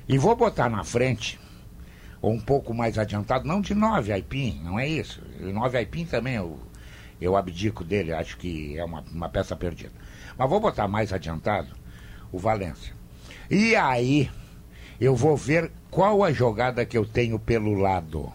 E 0.08 0.18
vou 0.18 0.36
botar 0.36 0.70
na 0.70 0.84
frente, 0.84 1.40
ou 2.22 2.32
um 2.32 2.40
pouco 2.40 2.74
mais 2.74 2.98
adiantado, 2.98 3.48
não 3.48 3.62
de 3.62 3.74
nove 3.74 4.12
Aipim, 4.12 4.62
não 4.64 4.80
é 4.80 4.88
isso. 4.88 5.22
Nove 5.40 5.78
Aipim 5.78 6.06
também 6.06 6.36
eu, 6.36 6.60
eu 7.20 7.36
abdico 7.36 7.84
dele, 7.84 8.14
acho 8.14 8.38
que 8.38 8.78
é 8.78 8.86
uma, 8.86 9.04
uma 9.12 9.30
peça 9.30 9.56
perdida. 9.56 9.94
Mas 10.38 10.50
vou 10.50 10.60
botar 10.60 10.88
mais 10.88 11.12
adiantado 11.12 11.70
o 12.32 12.38
Valência. 12.38 12.94
E 13.50 13.76
aí 13.76 14.30
eu 15.00 15.16
vou 15.16 15.36
ver 15.36 15.72
qual 15.90 16.24
a 16.24 16.32
jogada 16.32 16.86
que 16.86 16.98
eu 16.98 17.06
tenho 17.06 17.40
pelo 17.40 17.74
lado. 17.74 18.32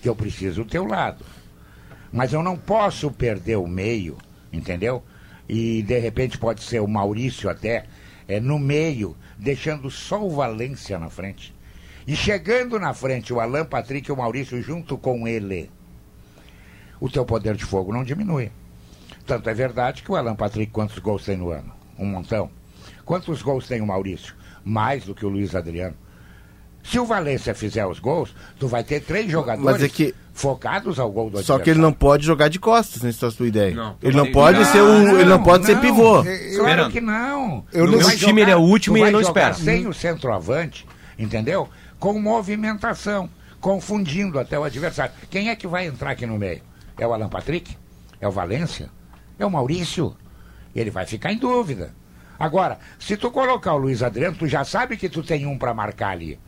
Que 0.00 0.08
eu 0.08 0.14
preciso 0.14 0.62
do 0.64 0.70
teu 0.70 0.86
lado. 0.86 1.24
Mas 2.12 2.32
eu 2.32 2.42
não 2.42 2.56
posso 2.56 3.10
perder 3.10 3.56
o 3.56 3.66
meio, 3.66 4.16
entendeu? 4.52 5.02
E 5.48 5.82
de 5.82 5.98
repente 5.98 6.38
pode 6.38 6.62
ser 6.62 6.80
o 6.80 6.88
Maurício 6.88 7.48
até 7.48 7.86
é, 8.28 8.40
no 8.40 8.58
meio, 8.58 9.16
deixando 9.38 9.90
só 9.90 10.24
o 10.24 10.30
Valência 10.30 10.98
na 10.98 11.10
frente. 11.10 11.54
E 12.06 12.14
chegando 12.14 12.78
na 12.78 12.94
frente 12.94 13.32
o 13.32 13.40
Alan 13.40 13.64
Patrick 13.64 14.08
e 14.08 14.12
o 14.12 14.16
Maurício 14.16 14.62
junto 14.62 14.96
com 14.96 15.26
ele. 15.26 15.70
O 17.00 17.10
teu 17.10 17.24
poder 17.24 17.56
de 17.56 17.64
fogo 17.64 17.92
não 17.92 18.04
diminui. 18.04 18.50
Tanto 19.26 19.50
é 19.50 19.54
verdade 19.54 20.02
que 20.02 20.10
o 20.10 20.16
Alan 20.16 20.36
Patrick, 20.36 20.70
quantos 20.72 20.98
gols 20.98 21.24
tem 21.24 21.36
no 21.36 21.50
ano? 21.50 21.72
Um 21.98 22.06
montão. 22.06 22.50
Quantos 23.04 23.42
gols 23.42 23.66
tem 23.66 23.80
o 23.80 23.86
Maurício? 23.86 24.34
Mais 24.64 25.04
do 25.04 25.14
que 25.14 25.26
o 25.26 25.28
Luiz 25.28 25.54
Adriano. 25.54 25.96
Se 26.88 26.98
o 27.00 27.04
Valência 27.04 27.54
fizer 27.54 27.84
os 27.86 27.98
gols, 27.98 28.34
tu 28.58 28.68
vai 28.68 28.84
ter 28.84 29.00
três 29.00 29.30
jogadores 29.30 29.64
Mas 29.80 29.82
é 29.82 29.88
que- 29.88 30.14
focados 30.32 30.98
ao 31.00 31.10
gol 31.10 31.30
do 31.30 31.42
Só 31.42 31.58
que 31.58 31.70
ele 31.70 31.80
não 31.80 31.88
adversário. 31.88 31.98
pode 31.98 32.26
jogar 32.26 32.48
de 32.48 32.58
costas, 32.60 33.02
né, 33.02 33.10
se 33.10 33.24
é 33.24 33.28
a 33.28 33.30
sua 33.30 33.48
ideia. 33.48 33.74
Não. 33.74 33.96
ele 34.02 34.16
não 34.16 34.24
Não, 34.26 34.32
pode 34.32 34.64
ser 34.66 34.80
o, 34.82 35.18
ele 35.18 35.24
não 35.30 35.42
pode 35.42 35.66
ser 35.66 35.74
não. 35.74 35.80
pivô. 35.80 36.22
Claro 36.58 36.90
que 36.90 37.00
não. 37.00 37.64
Eu 37.72 37.86
não- 37.86 37.98
Esse 37.98 38.18
time, 38.18 38.42
ele 38.42 38.50
é 38.50 38.56
o 38.56 38.60
último 38.60 38.96
e 38.98 39.00
ele 39.00 39.10
não 39.10 39.20
jogar 39.22 39.50
espera. 39.52 39.54
Sem 39.54 39.86
o 39.88 39.92
centroavante, 39.94 40.86
entendeu? 41.18 41.68
Com 41.98 42.20
movimentação, 42.20 43.28
confundindo 43.60 44.38
até 44.38 44.58
o 44.58 44.62
adversário. 44.64 45.12
Quem 45.30 45.48
é 45.48 45.56
que 45.56 45.66
vai 45.66 45.86
entrar 45.86 46.10
aqui 46.10 46.26
no 46.26 46.38
meio? 46.38 46.60
É 46.98 47.06
o 47.06 47.12
Alan 47.12 47.28
Patrick? 47.28 47.76
É 48.20 48.28
o 48.28 48.30
Valência? 48.30 48.90
É 49.38 49.44
o 49.44 49.50
Maurício? 49.50 50.16
Ele 50.74 50.90
vai 50.90 51.04
ficar 51.06 51.32
em 51.32 51.38
dúvida. 51.38 51.92
Agora, 52.38 52.78
se 52.98 53.16
tu 53.16 53.30
colocar 53.30 53.72
o 53.74 53.78
Luiz 53.78 54.02
Adriano, 54.02 54.36
tu 54.36 54.46
já 54.46 54.62
sabe 54.64 54.96
que 54.96 55.08
tu 55.08 55.22
tem 55.22 55.46
um 55.46 55.56
para 55.58 55.72
marcar 55.74 56.10
ali. 56.10 56.38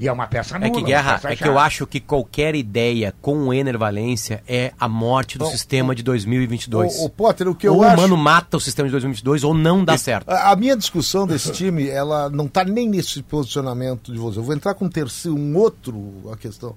E 0.00 0.06
é 0.06 0.12
uma 0.12 0.28
peça 0.28 0.58
nula. 0.58 0.70
É 0.70 0.70
que 0.70 0.82
guerra, 0.82 1.20
é 1.24 1.34
que 1.34 1.46
eu 1.46 1.58
acho 1.58 1.84
que 1.86 1.98
qualquer 1.98 2.54
ideia 2.54 3.12
com 3.20 3.48
o 3.48 3.52
Ener 3.52 3.76
Valência 3.76 4.44
é 4.46 4.72
a 4.78 4.88
morte 4.88 5.36
do 5.36 5.44
Bom, 5.44 5.50
sistema 5.50 5.92
de 5.92 6.04
2022. 6.04 6.98
O, 7.00 7.06
o 7.06 7.10
Potter, 7.10 7.48
o 7.48 7.54
que 7.54 7.66
eu 7.66 7.74
ou 7.74 7.82
acho... 7.82 7.94
o 7.94 8.00
Mano 8.00 8.16
mata 8.16 8.56
o 8.56 8.60
sistema 8.60 8.86
de 8.86 8.92
2022 8.92 9.42
ou 9.42 9.52
não 9.52 9.84
dá 9.84 9.98
certo. 9.98 10.30
A, 10.30 10.52
a 10.52 10.56
minha 10.56 10.76
discussão 10.76 11.26
desse 11.26 11.50
time, 11.50 11.88
ela 11.88 12.30
não 12.30 12.46
está 12.46 12.62
nem 12.64 12.88
nesse 12.88 13.22
posicionamento 13.22 14.12
de 14.12 14.18
você. 14.18 14.38
Eu 14.38 14.44
vou 14.44 14.54
entrar 14.54 14.74
com 14.74 14.84
um 14.84 14.88
terceiro, 14.88 15.36
um 15.36 15.56
outro 15.56 16.30
a 16.32 16.36
questão. 16.36 16.76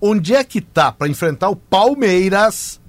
Onde 0.00 0.34
é 0.34 0.44
que 0.44 0.60
tá 0.60 0.92
para 0.92 1.08
enfrentar 1.08 1.48
o 1.48 1.56
Palmeiras? 1.56 2.80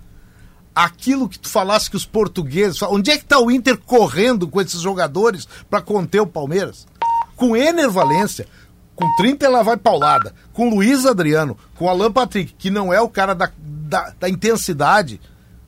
Aquilo 0.76 1.30
que 1.30 1.38
tu 1.38 1.50
falasse 1.50 1.90
que 1.90 1.96
os 1.96 2.06
portugueses, 2.06 2.82
onde 2.84 3.12
é 3.12 3.18
que 3.18 3.26
tá 3.26 3.40
o 3.40 3.52
Inter 3.52 3.78
correndo 3.78 4.48
com 4.48 4.60
esses 4.60 4.82
jogadores 4.82 5.48
para 5.70 5.82
conter 5.82 6.20
o 6.20 6.28
Palmeiras? 6.28 6.88
Com 7.36 7.56
Ener 7.56 7.90
Valência, 7.90 8.48
com 8.96 9.06
30 9.18 9.46
ela 9.46 9.64
vai 9.64 9.78
paulada, 9.78 10.34
com 10.54 10.70
Luiz 10.70 11.06
Adriano, 11.06 11.58
com 11.76 11.90
Alan 11.90 12.12
Patrick, 12.12 12.54
que 12.58 12.70
não 12.70 12.94
é 12.94 13.02
o 13.02 13.10
cara 13.10 13.34
da, 13.34 13.50
da, 13.58 14.14
da 14.20 14.30
intensidade. 14.30 15.20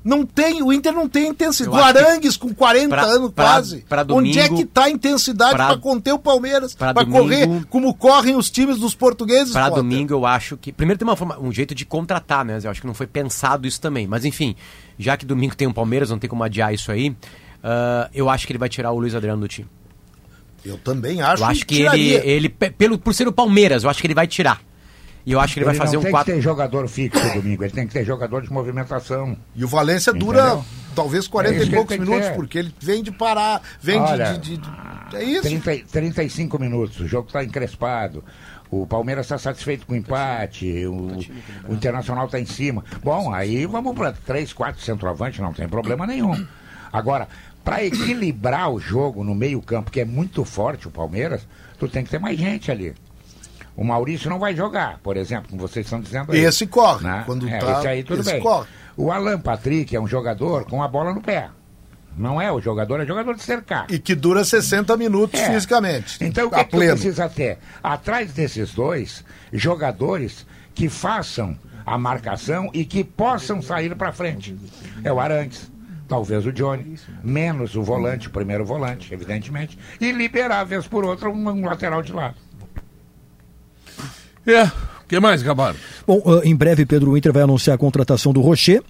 Não 0.03 0.23
tem, 0.23 0.61
o 0.61 0.71
Inter 0.71 0.93
não 0.93 1.09
tem 1.09 1.29
intensidade. 1.29 1.75
Eu 1.75 1.81
O 1.81 1.83
Arangues 1.83 2.37
com 2.37 2.53
40 2.53 2.89
pra- 2.89 3.03
anos 3.05 3.31
pra- 3.31 3.43
quase. 3.45 3.77
pra 3.89 4.05
Onde 4.11 4.37
é 4.37 4.43
domingo- 4.47 4.55
que 4.57 4.65
tá 4.71 4.83
a 4.83 4.89
intensidade 4.91 5.55
pra- 5.55 5.67
para 5.69 5.77
conter 5.79 6.11
o 6.11 6.19
Palmeiras? 6.19 6.75
pra 6.75 6.93
Para 6.93 7.03
domingo- 7.03 7.23
correr 7.23 7.65
como 7.71 7.91
correm 7.95 8.35
os 8.35 8.51
times 8.51 8.77
dos 8.77 8.93
portugueses? 8.93 9.51
Para 9.51 9.69
domingo 9.69 10.13
eu 10.13 10.23
acho 10.23 10.57
que. 10.57 10.71
Primeiro 10.71 10.99
tem 10.99 11.07
uma 11.07 11.15
forma, 11.15 11.39
um 11.39 11.51
jeito 11.51 11.73
de 11.73 11.85
contratar, 11.85 12.45
né? 12.45 12.59
Eu 12.63 12.69
acho 12.69 12.81
que 12.81 12.85
não 12.85 12.93
foi 12.93 13.07
pensado 13.07 13.65
isso 13.67 13.81
também. 13.81 14.05
Mas 14.05 14.25
enfim, 14.25 14.55
já 14.99 15.17
que 15.17 15.25
domingo 15.25 15.55
tem 15.55 15.67
um 15.67 15.73
Palmeiras, 15.73 16.11
não 16.11 16.19
tem 16.19 16.29
como 16.29 16.43
adiar 16.43 16.71
isso 16.71 16.91
aí. 16.91 17.15
ah, 17.63 18.07
eu 18.13 18.29
acho 18.29 18.45
que 18.45 18.51
ele 18.53 18.59
vai 18.59 18.69
tirar 18.69 18.91
o 18.91 18.99
Luiz 18.99 19.15
Adriano 19.15 19.41
do 19.41 19.47
time. 19.47 19.67
Eu 20.65 20.77
também 20.77 21.21
acho, 21.21 21.43
Eu 21.43 21.47
acho 21.47 21.65
que 21.65 21.75
ele, 21.75 21.83
tiraria. 21.83 22.25
ele 22.27 22.49
pe- 22.49 22.71
pelo, 22.71 22.97
por 22.97 23.13
ser 23.13 23.27
o 23.27 23.31
Palmeiras, 23.31 23.83
eu 23.83 23.89
acho 23.89 24.01
que 24.01 24.07
ele 24.07 24.15
vai 24.15 24.25
tirar. 24.27 24.59
E 25.25 25.31
eu 25.31 25.39
acho 25.39 25.53
que 25.53 25.59
ele, 25.59 25.65
vai 25.65 25.73
Ele 25.73 25.79
fazer 25.83 25.93
não 25.95 26.01
um 26.01 26.03
tem 26.03 26.11
4. 26.11 26.31
que 26.33 26.37
ter 26.37 26.43
jogador 26.43 26.87
fixo 26.87 27.33
domingo, 27.33 27.63
ele 27.63 27.73
tem 27.73 27.87
que 27.87 27.93
ter 27.93 28.05
jogador 28.05 28.43
de 28.43 28.51
movimentação. 28.51 29.35
E 29.55 29.63
o 29.63 29.67
Valência 29.67 30.13
dura 30.13 30.39
Entendeu? 30.41 30.65
talvez 30.95 31.27
40 31.27 31.55
É 31.55 31.63
e 31.63 31.65
que 31.69 31.75
poucos 31.75 31.91
ele 31.91 31.97
tem 31.99 32.05
que 32.05 32.11
minutos, 32.11 32.29
ter. 32.29 32.35
porque 32.35 32.57
ele 32.59 32.75
vem 32.79 33.01
de 33.01 33.11
parar, 33.11 33.61
vem 33.81 34.03
de- 34.03 34.11
Olha, 34.11 34.33
de, 34.33 34.39
de- 34.39 34.57
de- 34.57 35.15
É 35.15 35.23
isso. 35.23 35.41
30, 35.43 35.83
35 35.91 36.59
minutos, 36.59 36.99
o 36.99 37.07
jogo 37.07 37.27
está 37.27 37.43
encrespado. 37.43 38.23
O 38.69 38.85
Palmeiras 38.85 39.25
está 39.25 39.37
satisfeito 39.37 39.85
com 39.87 39.93
o 39.93 39.95
empate, 39.95 40.85
o, 40.87 41.17
o 41.69 41.73
Internacional 41.73 42.25
está 42.25 42.39
em 42.39 42.45
cima. 42.45 42.83
Bom, 43.03 43.33
aí 43.33 43.65
vamos 43.65 43.95
para 43.95 44.11
3, 44.11 44.51
4 44.53 44.81
centroavante, 44.83 45.41
não 45.41 45.53
tem 45.53 45.67
problema 45.67 46.05
nenhum. 46.05 46.45
Agora, 46.91 47.27
Para 47.65 47.83
equilibrar 47.83 48.69
o 48.71 48.79
jogo 48.79 49.23
no 49.23 49.35
meio-campo, 49.35 49.91
que 49.91 49.99
é 49.99 50.05
muito 50.05 50.45
forte 50.45 50.87
o 50.87 50.91
Palmeiras, 50.91 51.45
tu 51.79 51.87
tem 51.89 52.03
que 52.03 52.09
ter 52.11 52.19
mais 52.19 52.37
gente 52.37 52.71
ali. 52.71 52.93
O 53.75 53.83
Maurício 53.83 54.29
não 54.29 54.39
vai 54.39 54.55
jogar, 54.55 54.99
por 54.99 55.17
exemplo, 55.17 55.49
como 55.49 55.59
vocês 55.61 55.85
estão 55.85 55.99
dizendo 55.99 56.31
aí. 56.31 56.39
Esse 56.39 56.65
corre. 56.67 57.03
né? 57.03 57.23
Quando 57.25 57.49
É, 57.49 57.57
tá, 57.59 57.79
esse 57.79 57.87
aí 57.87 58.03
tudo 58.03 58.21
esse 58.21 58.31
bem. 58.31 58.41
corre. 58.41 58.67
O 58.95 59.11
Alan 59.11 59.39
Patrick 59.41 59.93
é 59.93 59.99
um 59.99 60.07
jogador 60.07 60.63
com 60.63 60.81
a 60.81 60.87
bola 60.87 61.11
no 61.13 61.21
pé. 61.21 61.49
Não 62.17 62.39
é 62.41 62.49
o 62.49 62.61
jogador, 62.61 63.01
é 63.01 63.05
jogador 63.05 63.35
de 63.35 63.43
cercar. 63.43 63.87
E 63.89 63.99
que 63.99 64.15
dura 64.15 64.45
60 64.45 64.95
minutos 64.95 65.37
É. 65.41 65.51
fisicamente. 65.51 66.23
Então 66.23 66.47
o 66.47 66.49
que, 66.49 66.55
a 66.55 66.59
é 66.59 66.63
que 66.63 66.71
tu 66.71 66.77
precisa 66.77 67.27
ter? 67.27 67.57
Atrás 67.83 68.31
desses 68.31 68.73
dois, 68.73 69.25
jogadores 69.51 70.45
que 70.73 70.87
façam 70.87 71.57
a 71.85 71.97
marcação 71.97 72.69
e 72.73 72.85
que 72.85 73.03
possam 73.03 73.61
sair 73.61 73.93
para 73.95 74.13
frente. 74.13 74.55
É 75.03 75.11
o 75.11 75.19
Arantes, 75.19 75.69
talvez 76.07 76.45
o 76.45 76.51
Johnny, 76.51 76.95
menos 77.23 77.75
o 77.75 77.83
volante, 77.83 78.27
o 78.27 78.31
primeiro 78.31 78.65
volante, 78.65 79.13
evidentemente, 79.13 79.77
e 79.99 80.11
liberar, 80.11 80.63
vez 80.63 80.87
por 80.87 81.03
outra, 81.05 81.29
um, 81.29 81.49
um 81.49 81.65
lateral 81.65 82.01
de 82.01 82.13
lado. 82.13 82.35
É. 84.45 84.63
O 84.63 85.07
que 85.07 85.19
mais, 85.19 85.43
Gabardo? 85.43 85.77
Bom, 86.07 86.21
ah, 86.25 86.41
em 86.43 86.55
breve, 86.55 86.83
Pedro 86.83 87.11
o 87.11 87.17
Inter 87.17 87.31
vai 87.31 87.43
anunciar 87.43 87.75
a 87.75 87.77
contratação 87.77 88.33
do 88.33 88.41
Rocher. 88.41 88.81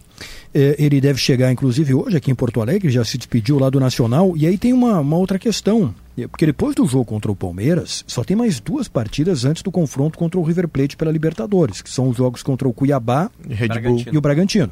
Eh, 0.53 0.75
ele 0.79 1.01
deve 1.01 1.19
chegar, 1.19 1.51
inclusive, 1.51 1.93
hoje 1.93 2.15
aqui 2.15 2.31
em 2.31 2.35
Porto 2.35 2.61
Alegre, 2.61 2.89
já 2.89 3.03
se 3.03 3.17
despediu 3.17 3.59
lá 3.59 3.69
do 3.69 3.81
Nacional. 3.81 4.31
E 4.37 4.47
aí 4.47 4.57
tem 4.57 4.71
uma, 4.71 5.01
uma 5.01 5.17
outra 5.17 5.37
questão. 5.37 5.93
Eh, 6.17 6.25
Porque 6.25 6.45
depois 6.45 6.73
do 6.73 6.87
jogo 6.87 7.03
contra 7.03 7.29
o 7.29 7.35
Palmeiras, 7.35 8.05
só 8.07 8.23
tem 8.23 8.37
mais 8.37 8.61
duas 8.61 8.87
partidas 8.87 9.43
antes 9.43 9.61
do 9.61 9.69
confronto 9.71 10.17
contra 10.17 10.39
o 10.39 10.43
River 10.43 10.69
Plate 10.69 10.95
pela 10.95 11.11
Libertadores, 11.11 11.81
que 11.81 11.89
são 11.89 12.07
os 12.07 12.15
jogos 12.15 12.41
contra 12.41 12.65
o 12.65 12.71
Cuiabá 12.73 13.29
Red 13.49 13.67
Bull. 13.67 13.75
Bragantino. 13.75 14.13
e 14.13 14.17
o 14.17 14.21
Bragantino. 14.21 14.71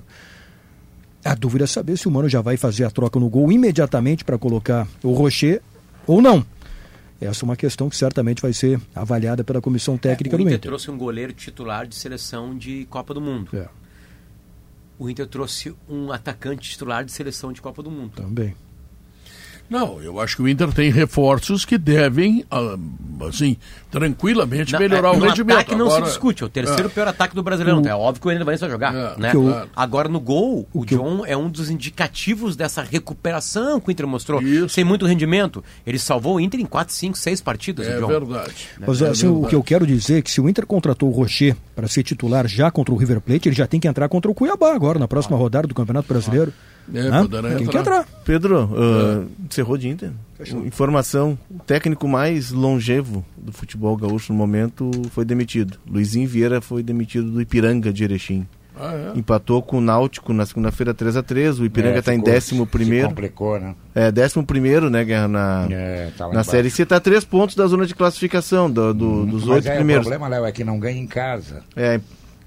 A 1.23 1.35
dúvida 1.35 1.63
é 1.63 1.67
saber 1.67 1.97
se 1.97 2.07
o 2.07 2.11
Mano 2.11 2.27
já 2.27 2.41
vai 2.41 2.57
fazer 2.57 2.83
a 2.83 2.91
troca 2.91 3.19
no 3.19 3.29
gol 3.29 3.51
imediatamente 3.51 4.23
para 4.25 4.37
colocar 4.37 4.87
o 5.01 5.13
Rocher 5.13 5.61
ou 6.05 6.21
não. 6.21 6.45
Essa 7.21 7.43
é 7.43 7.45
uma 7.45 7.55
questão 7.55 7.89
que 7.89 7.95
certamente 7.95 8.41
vai 8.41 8.51
ser 8.51 8.81
avaliada 8.93 9.43
pela 9.43 9.61
comissão 9.61 9.97
técnica 9.97 10.35
o 10.35 10.37
do 10.37 10.41
Inter 10.43 10.55
Inter. 10.57 10.69
trouxe 10.69 10.91
um 10.91 10.97
goleiro 10.97 11.31
titular 11.31 11.87
de 11.87 11.95
seleção 11.95 12.57
de 12.57 12.85
Copa 12.89 13.13
do 13.13 13.21
Mundo. 13.21 13.49
É, 13.55 13.69
O 14.99 15.09
Inter 15.09 15.25
trouxe 15.27 15.73
um 15.89 16.11
atacante 16.11 16.69
titular 16.71 17.05
de 17.05 17.11
seleção 17.13 17.53
de 17.53 17.61
Copa 17.61 17.81
do 17.81 17.89
Mundo. 17.89 18.11
também. 18.15 18.53
Não, 19.73 19.99
eu 20.01 20.19
acho 20.19 20.35
que 20.35 20.41
o 20.43 20.47
Inter 20.47 20.71
tem 20.71 20.91
reforços 20.91 21.65
que 21.65 21.77
devem, 21.79 22.45
ah, 22.51 22.77
assim, 23.27 23.57
tranquilamente 23.89 24.77
melhorar 24.77 25.09
é, 25.09 25.17
o 25.17 25.19
rendimento. 25.19 25.57
ataque 25.57 25.75
não 25.75 25.87
Agora- 25.87 26.05
se 26.05 26.11
discute, 26.11 26.43
é 26.43 26.45
o 26.45 26.49
terceiro 26.49 26.89
pior 26.89 27.07
ataque 27.07 27.33
do 27.35 27.41
Brasileiro. 27.41 27.81
É 27.87 27.95
óbvio 27.95 28.21
que 28.21 28.27
o 28.27 28.31
Ener 28.31 28.45
Valencia 28.45 28.67
vai 28.67 28.71
jogar, 28.71 28.93
É, 28.93 29.19
né? 29.19 29.31
o- 29.35 29.41
claro. 29.49 29.69
Agora 29.75 30.07
no 30.09 30.19
gol, 30.19 30.67
o, 30.73 30.81
o- 30.81 30.85
John 30.85 31.25
é 31.25 31.35
um 31.35 31.49
dos 31.49 31.69
indicativos 31.69 32.55
dessa 32.55 32.83
recuperação 32.83 33.79
que 33.79 33.89
o 33.89 33.91
Inter 33.91 34.07
mostrou, 34.07 34.41
Isso. 34.41 34.69
sem 34.69 34.83
muito 34.83 35.05
rendimento. 35.05 35.63
Ele 35.87 35.97
salvou 35.97 36.35
o 36.35 36.39
Inter 36.39 36.59
em 36.59 36.65
4, 36.65 36.93
5, 36.93 37.17
6 37.17 37.41
partidas, 37.41 37.87
É 37.87 37.97
o 37.97 38.01
John. 38.01 38.07
verdade. 38.07 38.53
Mas 38.79 39.01
É 39.01 39.07
assim, 39.09 39.27
o 39.27 39.31
verdade. 39.33 39.49
que 39.49 39.55
eu 39.55 39.63
quero 39.63 39.87
dizer 39.87 40.19
é 40.19 40.21
que 40.21 40.29
se 40.31 40.39
o 40.39 40.47
Inter 40.47 40.65
contratou 40.65 41.09
o 41.09 41.11
Rocher 41.11 41.55
para 41.75 41.87
ser 41.87 42.03
titular 42.03 42.47
já 42.47 42.69
contra 42.69 42.93
o 42.93 42.97
River 42.97 43.21
Plate, 43.21 43.49
ele 43.49 43.55
já 43.55 43.65
tem 43.67 43.79
que 43.79 43.87
entrar 43.87 44.07
contra 44.07 44.29
o 44.29 44.35
Cuiabá 44.35 44.73
agora, 44.75 44.99
na 44.99 45.07
próxima 45.07 45.35
rodada 45.37 45.67
do 45.67 45.73
Campeonato 45.73 46.07
Brasileiro. 46.07 46.53
É, 46.93 46.99
Hã? 47.01 47.21
poderá 47.21 47.49
Tem 47.49 47.57
que 47.59 47.63
entrar. 47.65 47.79
entrar. 47.81 48.05
Pedro, 48.25 48.69
ah, 48.75 49.25
encerrou 49.45 49.77
de 49.77 49.87
Inter? 49.89 50.11
Informação: 50.65 51.37
o 51.49 51.59
técnico 51.59 52.07
mais 52.07 52.51
longevo 52.51 53.23
do 53.37 53.51
futebol 53.51 53.95
gaúcho 53.95 54.33
no 54.33 54.37
momento 54.39 54.89
foi 55.11 55.23
demitido. 55.23 55.77
Luizinho 55.87 56.27
Vieira 56.27 56.59
foi 56.61 56.83
demitido 56.83 57.29
do 57.31 57.41
Ipiranga 57.41 57.91
de 57.93 58.03
Erechim. 58.03 58.45
Ah, 58.75 59.13
é? 59.15 59.19
Empatou 59.19 59.61
com 59.61 59.77
o 59.77 59.81
Náutico 59.81 60.33
na 60.33 60.47
segunda-feira 60.47 60.95
3x3. 60.95 61.59
O 61.59 61.65
Ipiranga 61.65 61.97
É, 61.97 61.99
está 61.99 62.11
em 62.13 62.17
ficou- 62.17 62.33
11 62.33 62.41
Se 62.41 62.65
primeiro. 62.65 63.07
complicou, 63.09 63.59
né? 63.59 63.75
É, 63.93 64.11
11 64.11 64.43
primeiro, 64.45 64.89
né, 64.89 65.03
Guerra, 65.05 65.27
na, 65.27 65.67
É, 65.69 66.09
tá 66.17 66.27
na. 66.29 66.43
Série 66.43 66.71
C. 66.71 66.81
Está 66.81 66.95
a 66.95 66.99
três 66.99 67.23
pontos 67.23 67.55
da 67.55 67.67
zona 67.67 67.85
de 67.85 67.93
classificação, 67.93 68.69
do- 68.71 68.91
do- 68.93 69.25
dos 69.27 69.41
Mas 69.45 69.55
oito 69.57 69.67
é, 69.69 69.75
primeiros. 69.75 70.07
O 70.07 70.09
problema, 70.09 70.27
Léo, 70.35 70.45
é 70.45 70.51
que 70.51 70.63
não 70.63 70.79
ganha 70.79 70.99
em 70.99 71.05
casa. 71.07 71.61
É, 71.75 72.01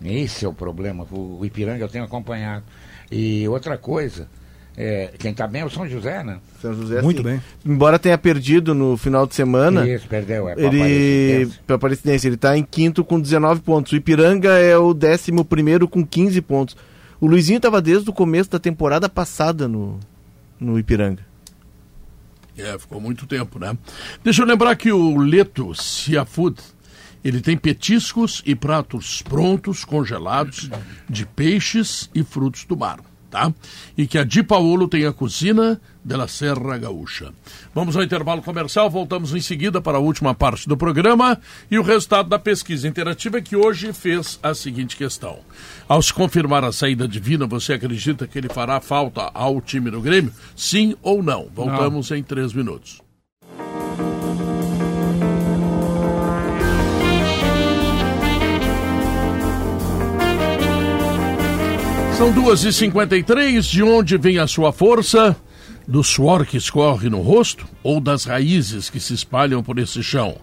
Esse 0.04 0.44
é 0.44 0.48
o 0.48 0.52
problema. 0.52 1.06
O, 1.10 1.38
o 1.40 1.46
Ipiranga 1.46 1.82
eu 1.82 1.88
tenho 1.88 2.04
acompanhado. 2.04 2.64
E 3.10 3.46
outra 3.48 3.78
coisa, 3.78 4.28
é, 4.76 5.12
quem 5.18 5.30
está 5.30 5.46
bem 5.46 5.62
é 5.62 5.64
o 5.64 5.70
São 5.70 5.88
José, 5.88 6.22
né? 6.22 6.38
São 6.60 6.74
José, 6.74 7.00
Muito 7.00 7.18
sim. 7.18 7.24
bem. 7.24 7.42
Embora 7.64 7.98
tenha 7.98 8.18
perdido 8.18 8.74
no 8.74 8.96
final 8.96 9.26
de 9.26 9.34
semana, 9.34 9.88
Isso, 9.88 10.06
perdeu. 10.06 10.48
É 10.48 10.54
ele 10.56 11.50
para 11.66 11.76
Aparecidense, 11.76 12.26
ele 12.26 12.36
tá 12.36 12.56
em 12.56 12.62
quinto 12.62 13.02
com 13.02 13.18
19 13.18 13.62
pontos. 13.62 13.92
O 13.92 13.96
Ipiranga 13.96 14.50
é 14.58 14.76
o 14.76 14.92
décimo 14.92 15.44
primeiro 15.44 15.88
com 15.88 16.04
15 16.06 16.42
pontos. 16.42 16.76
O 17.18 17.26
Luizinho 17.26 17.56
estava 17.56 17.80
desde 17.80 18.10
o 18.10 18.12
começo 18.12 18.50
da 18.50 18.58
temporada 18.58 19.08
passada 19.08 19.66
no, 19.66 19.98
no 20.60 20.78
Ipiranga. 20.78 21.24
É, 22.58 22.78
ficou 22.78 23.00
muito 23.00 23.26
tempo, 23.26 23.58
né? 23.58 23.76
Deixa 24.24 24.42
eu 24.42 24.46
lembrar 24.46 24.74
que 24.76 24.90
o 24.90 25.18
Leto 25.18 25.74
Seafood, 25.74 26.60
ele 27.26 27.40
tem 27.40 27.56
petiscos 27.56 28.40
e 28.46 28.54
pratos 28.54 29.20
prontos, 29.20 29.84
congelados, 29.84 30.70
de 31.10 31.26
peixes 31.26 32.08
e 32.14 32.22
frutos 32.22 32.64
do 32.64 32.76
mar, 32.76 33.00
tá? 33.28 33.52
E 33.98 34.06
que 34.06 34.16
a 34.16 34.22
Di 34.22 34.44
Paolo 34.44 34.86
tem 34.86 35.04
a 35.04 35.12
cozinha 35.12 35.80
da 36.04 36.28
Serra 36.28 36.78
Gaúcha. 36.78 37.32
Vamos 37.74 37.96
ao 37.96 38.04
intervalo 38.04 38.40
comercial, 38.42 38.88
voltamos 38.88 39.34
em 39.34 39.40
seguida 39.40 39.80
para 39.80 39.98
a 39.98 40.00
última 40.00 40.36
parte 40.36 40.68
do 40.68 40.76
programa 40.76 41.36
e 41.68 41.76
o 41.80 41.82
resultado 41.82 42.28
da 42.28 42.38
pesquisa 42.38 42.86
interativa 42.86 43.40
que 43.40 43.56
hoje 43.56 43.92
fez 43.92 44.38
a 44.40 44.54
seguinte 44.54 44.96
questão. 44.96 45.40
Ao 45.88 46.00
se 46.00 46.14
confirmar 46.14 46.62
a 46.62 46.70
saída 46.70 47.08
divina, 47.08 47.44
você 47.44 47.72
acredita 47.72 48.28
que 48.28 48.38
ele 48.38 48.48
fará 48.48 48.80
falta 48.80 49.32
ao 49.34 49.60
time 49.60 49.90
do 49.90 50.00
Grêmio? 50.00 50.32
Sim 50.54 50.94
ou 51.02 51.24
não? 51.24 51.50
Voltamos 51.52 52.08
em 52.12 52.22
três 52.22 52.52
minutos. 52.52 53.04
São 62.16 62.32
duas 62.32 62.64
e 62.64 62.72
cinquenta 62.72 63.14
e 63.14 63.22
três. 63.22 63.66
De 63.66 63.82
onde 63.82 64.16
vem 64.16 64.38
a 64.38 64.46
sua 64.46 64.72
força? 64.72 65.36
Do 65.86 66.02
suor 66.02 66.46
que 66.46 66.56
escorre 66.56 67.10
no 67.10 67.20
rosto 67.20 67.66
ou 67.82 68.00
das 68.00 68.24
raízes 68.24 68.88
que 68.88 68.98
se 68.98 69.12
espalham 69.12 69.62
por 69.62 69.78
esse 69.78 70.02
chão? 70.02 70.38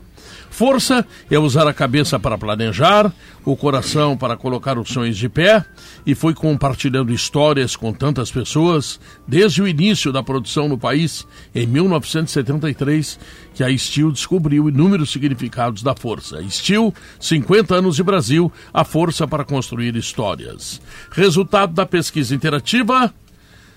Força 0.51 1.03
é 1.31 1.39
usar 1.39 1.67
a 1.67 1.73
cabeça 1.73 2.19
para 2.19 2.37
planejar, 2.37 3.11
o 3.43 3.55
coração 3.55 4.15
para 4.15 4.37
colocar 4.37 4.77
os 4.77 4.87
sonhos 4.87 5.17
de 5.17 5.27
pé, 5.27 5.65
e 6.05 6.13
foi 6.13 6.35
compartilhando 6.35 7.11
histórias 7.11 7.75
com 7.75 7.91
tantas 7.91 8.29
pessoas 8.29 8.99
desde 9.27 9.63
o 9.63 9.67
início 9.67 10.11
da 10.11 10.21
produção 10.21 10.69
no 10.69 10.77
país, 10.77 11.25
em 11.55 11.65
1973, 11.65 13.19
que 13.53 13.63
a 13.63 13.77
Steel 13.77 14.11
descobriu 14.11 14.67
inúmeros 14.67 15.11
significados 15.11 15.83
da 15.83 15.95
força. 15.95 16.41
Steel, 16.49 16.93
50 17.19 17.75
anos 17.75 17.95
de 17.95 18.03
Brasil, 18.03 18.51
a 18.73 18.83
força 18.83 19.27
para 19.27 19.45
construir 19.45 19.95
histórias. 19.95 20.81
Resultado 21.11 21.73
da 21.73 21.85
pesquisa 21.85 22.33
interativa: 22.33 23.13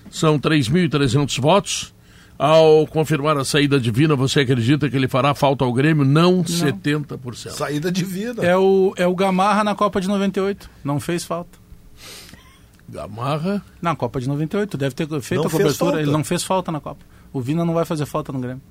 são 0.09 0.39
3.300 0.39 1.39
votos. 1.39 1.97
Ao 2.39 2.85
confirmar 2.85 3.35
a 3.35 3.43
saída 3.43 3.79
divina, 3.79 4.15
você 4.15 4.41
acredita 4.41 4.87
que 4.87 4.95
ele 4.95 5.07
fará 5.07 5.33
falta 5.33 5.65
ao 5.65 5.73
Grêmio? 5.73 6.05
Não, 6.05 6.43
70%. 6.43 7.49
Saída 7.49 7.91
divina. 7.91 8.43
É 8.43 8.55
o, 8.55 8.93
é 8.95 9.07
o 9.07 9.15
Gamarra 9.15 9.63
na 9.63 9.73
Copa 9.73 9.99
de 9.99 10.07
98. 10.07 10.69
Não 10.83 10.99
fez 10.99 11.23
falta. 11.23 11.57
Gamarra. 12.87 13.63
Na 13.81 13.95
Copa 13.95 14.21
de 14.21 14.27
98. 14.27 14.77
Deve 14.77 14.93
ter 14.93 15.07
feito 15.21 15.41
Não 15.41 15.47
a 15.47 15.51
cobertura. 15.51 15.99
Ele 15.99 16.11
não 16.11 16.23
fez 16.23 16.43
falta 16.43 16.71
na 16.71 16.79
Copa. 16.79 17.03
O 17.33 17.41
Vina 17.41 17.65
não 17.65 17.73
vai 17.73 17.85
fazer 17.85 18.05
falta 18.05 18.31
no 18.31 18.39
Grêmio. 18.39 18.61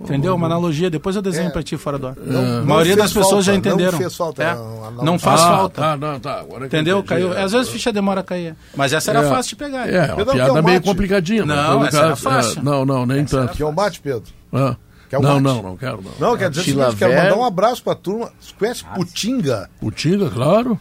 Entendeu? 0.00 0.34
Uma 0.34 0.46
analogia. 0.46 0.88
Depois 0.88 1.16
eu 1.16 1.22
desenho 1.22 1.48
É. 1.48 1.50
pra 1.50 1.62
ti 1.62 1.76
fora 1.76 1.98
do 1.98 2.06
ar. 2.06 2.14
Não- 2.24 2.40
a 2.40 2.44
não 2.60 2.64
maioria 2.66 2.96
das 2.96 3.08
pessoas 3.12 3.28
falta, 3.30 3.42
já 3.44 3.54
entenderam. 3.54 3.92
Não 3.92 3.98
fez 3.98 4.16
falta. 4.16 4.42
É. 4.44 4.54
não, 4.54 4.90
Não, 4.92 5.04
não- 5.04 5.18
faz 5.18 5.40
Ah, 5.40 5.46
falta. 5.56 5.80
Tá, 5.82 5.96
não, 5.96 6.20
tá. 6.20 6.44
Que 6.44 6.64
Entendeu? 6.66 6.98
entendi. 6.98 7.08
Caiu. 7.08 7.32
É, 7.34 7.42
Às 7.42 7.52
vezes 7.52 7.68
ficha 7.68 7.92
demora 7.92 8.20
a 8.20 8.22
cair. 8.24 8.54
Mas 8.76 8.92
essa 8.92 9.10
era 9.10 9.22
É. 9.24 9.28
fácil 9.28 9.50
de 9.50 9.56
pegar. 9.56 9.88
É, 9.88 10.06
uma 10.06 10.16
Pedro, 10.16 10.32
piada 10.34 10.50
que 10.52 10.56
é 10.56 10.60
um 10.60 10.64
meio 10.64 10.76
mate. 10.78 10.84
complicadinha. 10.88 11.44
Não, 11.44 11.84
essa 11.84 11.98
era 11.98 12.08
caso, 12.10 12.22
fácil. 12.22 12.60
é, 12.60 12.62
não, 12.62 12.84
não, 12.86 13.04
nem 13.06 13.24
tanto. 13.24 13.54
Que 13.54 13.62
é 13.62 13.66
um 13.66 13.74
bate, 13.74 14.00
Pedro. 14.00 14.22
Ah. 14.52 14.76
Quer 15.10 15.18
um 15.18 15.22
não, 15.22 15.40
mate? 15.40 15.42
não, 15.42 15.62
não 15.62 15.76
quero, 15.76 16.00
não. 16.02 16.28
Não, 16.30 16.36
quer 16.36 16.50
dizer 16.50 16.60
o 16.60 16.64
Chilaver. 16.64 16.96
quero 16.98 17.14
mandar 17.14 17.36
um 17.36 17.44
abraço 17.44 17.82
pra 17.82 17.94
turma. 17.94 18.30
Você 18.38 18.52
conhece 18.58 18.84
Putinga? 18.94 19.68
O 19.80 19.90
Tinga, 19.90 20.28
claro. 20.30 20.78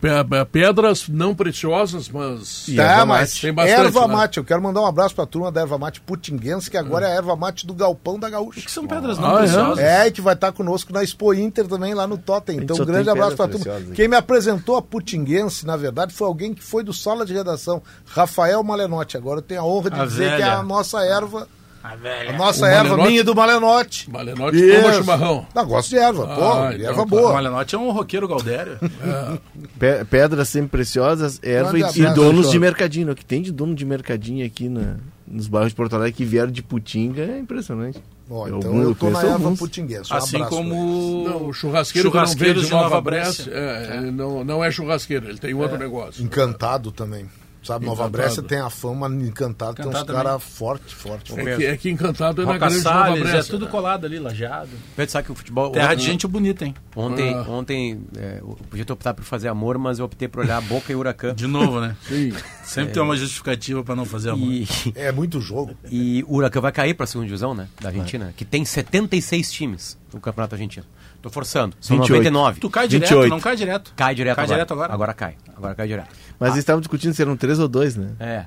Pe- 0.00 0.24
pe- 0.24 0.44
Pedras 0.46 1.08
não 1.08 1.34
preciosas, 1.34 2.08
mas. 2.08 2.66
E 2.68 2.76
tá, 2.76 2.82
erva 2.84 3.06
mas 3.06 3.20
mate. 3.30 3.40
Tem 3.42 3.52
bastante, 3.52 3.80
erva 3.80 4.08
né? 4.08 4.14
mate. 4.14 4.38
Eu 4.38 4.44
quero 4.44 4.62
mandar 4.62 4.80
um 4.80 4.86
abraço 4.86 5.14
pra 5.14 5.26
turma 5.26 5.52
da 5.52 5.60
erva 5.60 5.76
mate 5.78 6.00
putinguense, 6.00 6.70
que 6.70 6.76
agora 6.78 7.06
é 7.06 7.12
a 7.12 7.14
erva 7.16 7.36
mate 7.36 7.66
do 7.66 7.74
Galpão 7.74 8.18
da 8.18 8.30
Gaúcha. 8.30 8.60
Que 8.62 8.70
são 8.70 8.86
pedras 8.86 9.18
não 9.18 9.36
Ah, 9.36 9.38
preciosas. 9.40 9.78
É, 9.84 10.06
e 10.06 10.10
que 10.10 10.20
vai 10.22 10.34
estar 10.34 10.52
conosco 10.52 10.92
na 10.92 11.02
Expo 11.02 11.34
Inter 11.34 11.68
também 11.68 11.92
lá 11.92 12.06
no 12.06 12.16
Totem. 12.16 12.56
Então, 12.58 12.76
um 12.76 12.84
grande 12.84 13.10
abraço 13.10 13.36
pra 13.36 13.46
turma. 13.48 13.76
aqui. 13.76 13.90
Quem 13.92 14.08
me 14.08 14.16
apresentou 14.16 14.76
a 14.76 14.82
Putinguense, 14.82 15.66
na 15.66 15.76
verdade, 15.76 16.14
foi 16.14 16.26
alguém 16.26 16.54
que 16.54 16.62
foi 16.62 16.82
do 16.82 16.92
sala 16.94 17.26
de 17.26 17.34
redação, 17.34 17.82
Rafael 18.06 18.62
Malenotti. 18.62 19.16
Agora 19.18 19.38
eu 19.40 19.42
tenho 19.42 19.60
a 19.60 19.64
honra 19.64 19.90
de 19.90 20.00
A 20.00 20.04
dizer 20.06 20.28
que 20.36 20.42
é 20.42 20.46
velha. 20.46 20.58
a 20.58 20.62
nossa 20.62 21.04
erva, 21.04 21.46
A 21.82 21.96
velha. 21.96 22.30
a 22.30 22.32
nossa 22.36 22.64
O 22.64 22.68
erva 22.68 22.96
minha 23.06 23.24
do 23.24 23.34
Malenotti. 23.34 24.10
Malenote 24.10 24.56
Isso. 24.56 24.82
toma 24.82 24.94
chimarrão. 24.94 25.46
Não, 25.54 25.66
gosto 25.66 25.88
de 25.88 25.96
erva, 25.96 26.26
pô, 26.26 26.42
Ah, 26.52 26.72
erva 26.74 26.76
então 26.82 26.94
tá. 26.94 27.02
O 27.02 27.06
boa. 27.06 27.32
Malenotti 27.32 27.74
é 27.74 27.78
um 27.78 27.90
roqueiro 27.90 28.28
Galdério. 28.28 28.78
Pe- 29.78 30.04
pedras 30.04 30.48
sempre 30.48 30.68
preciosas, 30.70 31.40
erva 31.42 31.78
e, 31.78 31.82
e 31.82 32.06
donos 32.14 32.50
de 32.50 32.58
mercadinho. 32.58 33.10
O 33.10 33.14
que 33.16 33.24
tem 33.24 33.40
de 33.42 33.50
dono 33.50 33.74
de 33.74 33.84
mercadinho 33.84 34.44
aqui 34.46 34.68
na, 34.68 34.96
nos 35.26 35.48
bairros 35.48 35.70
de 35.72 35.76
Porto 35.76 35.94
Alegre 35.96 36.12
que 36.12 36.24
vieram 36.24 36.50
de 36.52 36.62
Putinga 36.62 37.22
é 37.22 37.38
impressionante. 37.38 37.98
Ó, 38.28 38.46
Eu 38.46 38.58
então 38.58 38.80
eu 38.82 38.94
tô 38.94 39.10
na 39.10 39.20
alguns. 39.32 39.58
Putinguense. 39.58 40.12
Um 40.12 40.16
Assim 40.16 40.38
como 40.44 41.24
Não, 41.28 41.46
o 41.48 41.52
churrasqueiro, 41.52 42.08
Churrasqueiros 42.10 42.66
que 42.66 42.70
não 42.70 42.78
veio 42.80 42.88
de 42.88 42.90
Nova 42.90 43.00
Brécia. 43.00 43.50
É, 43.52 43.96
é, 43.96 44.00
Não, 44.02 44.44
não 44.44 44.62
é 44.62 44.70
churrasqueiro, 44.70 45.28
ele 45.28 45.38
tem 45.38 45.52
outro 45.54 45.76
negócio. 45.78 46.22
Encantado 46.22 46.92
também. 46.92 47.26
Sabe, 47.62 47.84
Nova 47.84 48.04
Encantado. 48.04 48.22
Brécia 48.22 48.42
tem 48.42 48.58
a 48.58 48.70
fama, 48.70 49.06
Encantado, 49.08 49.74
tem 49.74 49.84
uns 49.84 49.88
Encantado 49.90 50.12
caras 50.12 50.42
forte, 50.42 50.94
forte. 50.94 51.38
É 51.38 51.56
que, 51.56 51.64
é 51.66 51.76
que 51.76 51.90
encantado 51.90 52.40
é 52.40 52.44
na 52.46 52.52
Roca 52.54 52.66
grande 52.68 52.82
Nova 52.84 52.98
Salles, 52.98 53.22
Brécia. 53.22 53.38
é 53.38 53.42
tudo 53.50 53.68
colado 53.68 54.06
ali, 54.06 54.18
lajado. 54.18 54.70
Pedro, 54.96 55.12
sabe 55.12 55.26
que 55.26 55.32
o 55.32 55.34
futebol. 55.34 55.70
Terra 55.70 55.94
de 55.94 56.02
gente 56.02 56.26
bonita, 56.26 56.64
hein? 56.64 56.74
Ontem, 56.96 57.34
Ah. 57.34 57.42
ontem 57.50 58.00
é, 58.16 58.38
eu 58.40 58.56
podia 58.70 58.84
ter 58.84 58.92
optado 58.94 59.16
por 59.16 59.24
fazer 59.24 59.48
amor, 59.48 59.76
mas 59.76 59.98
eu 59.98 60.06
optei 60.06 60.26
por 60.26 60.42
olhar 60.42 60.60
Boca 60.62 60.90
e 60.90 60.96
Huracan. 60.96 61.34
De 61.34 61.46
novo, 61.46 61.80
né? 61.80 61.94
Sim. 62.08 62.32
Sempre 62.64 62.94
tem 62.94 63.02
uma 63.02 63.14
justificativa 63.16 63.84
pra 63.84 63.94
não 63.94 64.06
fazer 64.06 64.30
amor. 64.30 64.50
E, 64.50 64.66
É 64.94 65.12
muito 65.12 65.38
jogo. 65.40 65.74
e 65.90 66.24
o 66.26 66.36
Huracan 66.36 66.60
vai 66.62 66.72
cair 66.72 66.94
pra 66.94 67.06
segunda 67.06 67.26
divisão, 67.26 67.54
né? 67.54 67.68
Da 67.80 67.90
Argentina, 67.90 68.32
que 68.36 68.44
tem 68.44 68.64
76 68.64 69.52
times 69.52 69.98
no 70.14 70.18
Campeonato 70.20 70.54
Argentino. 70.54 70.86
Tô 71.22 71.28
forçando. 71.30 71.76
São 71.80 71.96
28. 71.98 72.10
99. 72.24 72.60
Tu 72.60 72.70
cai 72.70 72.88
direto, 72.88 73.08
28. 73.10 73.30
não 73.30 73.40
cai 73.40 73.56
direto. 73.56 73.92
Cai 73.94 74.14
direto 74.14 74.36
Cai 74.36 74.44
agora. 74.44 74.56
direto 74.56 74.72
agora? 74.72 74.92
Agora 74.94 75.14
cai. 75.14 75.34
Agora 75.56 75.74
cai 75.74 75.86
direto. 75.86 76.08
Mas 76.38 76.50
eles 76.50 76.60
estavam 76.60 76.80
discutindo 76.80 77.12
se 77.12 77.20
eram 77.20 77.36
três 77.36 77.58
ou 77.58 77.68
dois, 77.68 77.94
né? 77.96 78.12
É. 78.18 78.44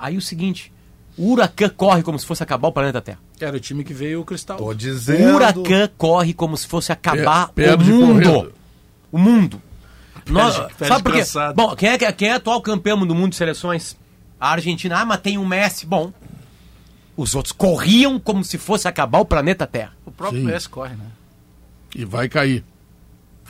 Aí 0.00 0.16
o 0.16 0.22
seguinte: 0.22 0.72
o 1.18 1.32
Huracan 1.32 1.68
corre 1.68 2.02
como 2.02 2.18
se 2.18 2.24
fosse 2.26 2.42
acabar 2.42 2.68
o 2.68 2.72
planeta 2.72 3.00
Terra. 3.02 3.18
Era 3.38 3.56
o 3.56 3.60
time 3.60 3.84
que 3.84 3.92
veio 3.92 4.20
o 4.22 4.24
Cristal. 4.24 4.56
Tô 4.56 4.68
O 4.70 4.74
dizendo. 4.74 5.34
Huracan 5.34 5.88
corre 5.98 6.32
como 6.32 6.56
se 6.56 6.66
fosse 6.66 6.90
acabar 6.92 7.48
perde 7.48 7.92
o 7.92 7.94
mundo. 7.94 8.22
correndo. 8.30 8.52
O 9.12 9.18
mundo. 9.18 9.62
Nós- 10.26 10.56
perde 10.58 10.86
sabe 10.88 11.02
por 11.02 11.12
quê? 11.12 11.22
Bom, 11.54 11.76
quem 11.76 11.90
é, 11.90 11.98
que- 11.98 12.12
quem 12.14 12.28
é 12.30 12.32
atual 12.34 12.62
campeão 12.62 13.06
do 13.06 13.14
mundo 13.14 13.30
de 13.30 13.36
seleções? 13.36 13.94
A 14.40 14.52
Argentina. 14.52 14.98
Ah, 15.00 15.04
mas 15.04 15.20
tem 15.20 15.36
o 15.36 15.44
Messi. 15.46 15.84
Bom, 15.84 16.10
os 17.16 17.34
outros 17.34 17.52
corriam 17.52 18.18
como 18.18 18.42
se 18.42 18.56
fosse 18.58 18.88
acabar 18.88 19.18
o 19.18 19.24
planeta 19.26 19.66
Terra. 19.66 19.92
O 20.06 20.10
próprio 20.10 20.40
Sim. 20.40 20.46
Messi 20.46 20.68
corre, 20.68 20.94
né? 20.94 21.04
E 21.94 22.04
vai 22.04 22.28
cair. 22.28 22.64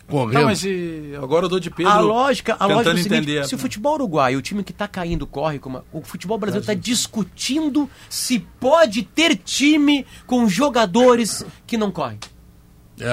Correndo. 0.06 0.34
Não, 0.40 0.44
mas 0.44 0.62
e... 0.64 1.12
agora 1.16 1.46
o 1.46 1.48
Dô 1.48 1.58
de 1.58 1.70
Pedro. 1.70 1.90
a 1.90 1.98
lógica, 1.98 2.54
a 2.58 2.66
lógica 2.66 2.90
é 2.90 2.92
o 2.92 2.96
seguinte, 2.98 3.16
entender. 3.16 3.46
se 3.46 3.54
o 3.54 3.58
futebol 3.58 3.94
uruguaio, 3.94 4.38
o 4.38 4.42
time 4.42 4.62
que 4.62 4.72
tá 4.72 4.86
caindo, 4.86 5.26
corre 5.26 5.58
como. 5.58 5.82
O 5.92 6.02
futebol 6.02 6.36
brasileiro 6.36 6.62
está 6.62 6.74
discutindo 6.74 7.88
se 8.10 8.38
pode 8.60 9.02
ter 9.02 9.34
time 9.36 10.04
com 10.26 10.46
jogadores 10.46 11.44
que 11.66 11.78
não 11.78 11.90
correm. 11.90 12.18
É. 13.00 13.10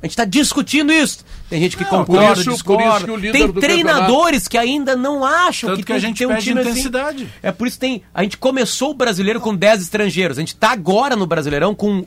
A 0.00 0.06
gente 0.06 0.12
está 0.12 0.24
discutindo 0.24 0.92
isso. 0.92 1.24
Tem 1.50 1.60
gente 1.60 1.76
que 1.76 1.82
Não, 1.82 1.90
concorda, 1.90 2.26
por 2.28 2.32
isso- 2.36 2.44
por 2.44 2.52
discorda. 2.52 2.96
isso 2.98 3.04
que 3.04 3.10
o 3.10 3.16
líder 3.16 3.32
tem 3.32 3.46
do 3.50 3.60
treinadores 3.60 4.46
que 4.46 4.56
ainda 4.56 4.94
não 4.94 5.24
acham 5.24 5.70
Tanto 5.70 5.80
que, 5.80 5.86
que 5.86 5.92
a 5.92 5.96
tem 5.96 6.00
gente 6.06 6.18
ter 6.18 6.26
um 6.26 6.36
time 6.36 6.60
intensidade. 6.60 7.24
assim. 7.24 7.32
É 7.42 7.50
por 7.50 7.66
isso 7.66 7.76
que 7.76 7.80
tem. 7.80 8.02
A 8.14 8.22
gente 8.22 8.38
começou 8.38 8.92
o 8.92 8.94
brasileiro 8.94 9.40
com 9.40 9.52
10 9.56 9.82
estrangeiros. 9.82 10.38
A 10.38 10.40
gente 10.40 10.54
está 10.54 10.70
agora 10.70 11.16
no 11.16 11.26
Brasileirão 11.26 11.74
com 11.74 12.06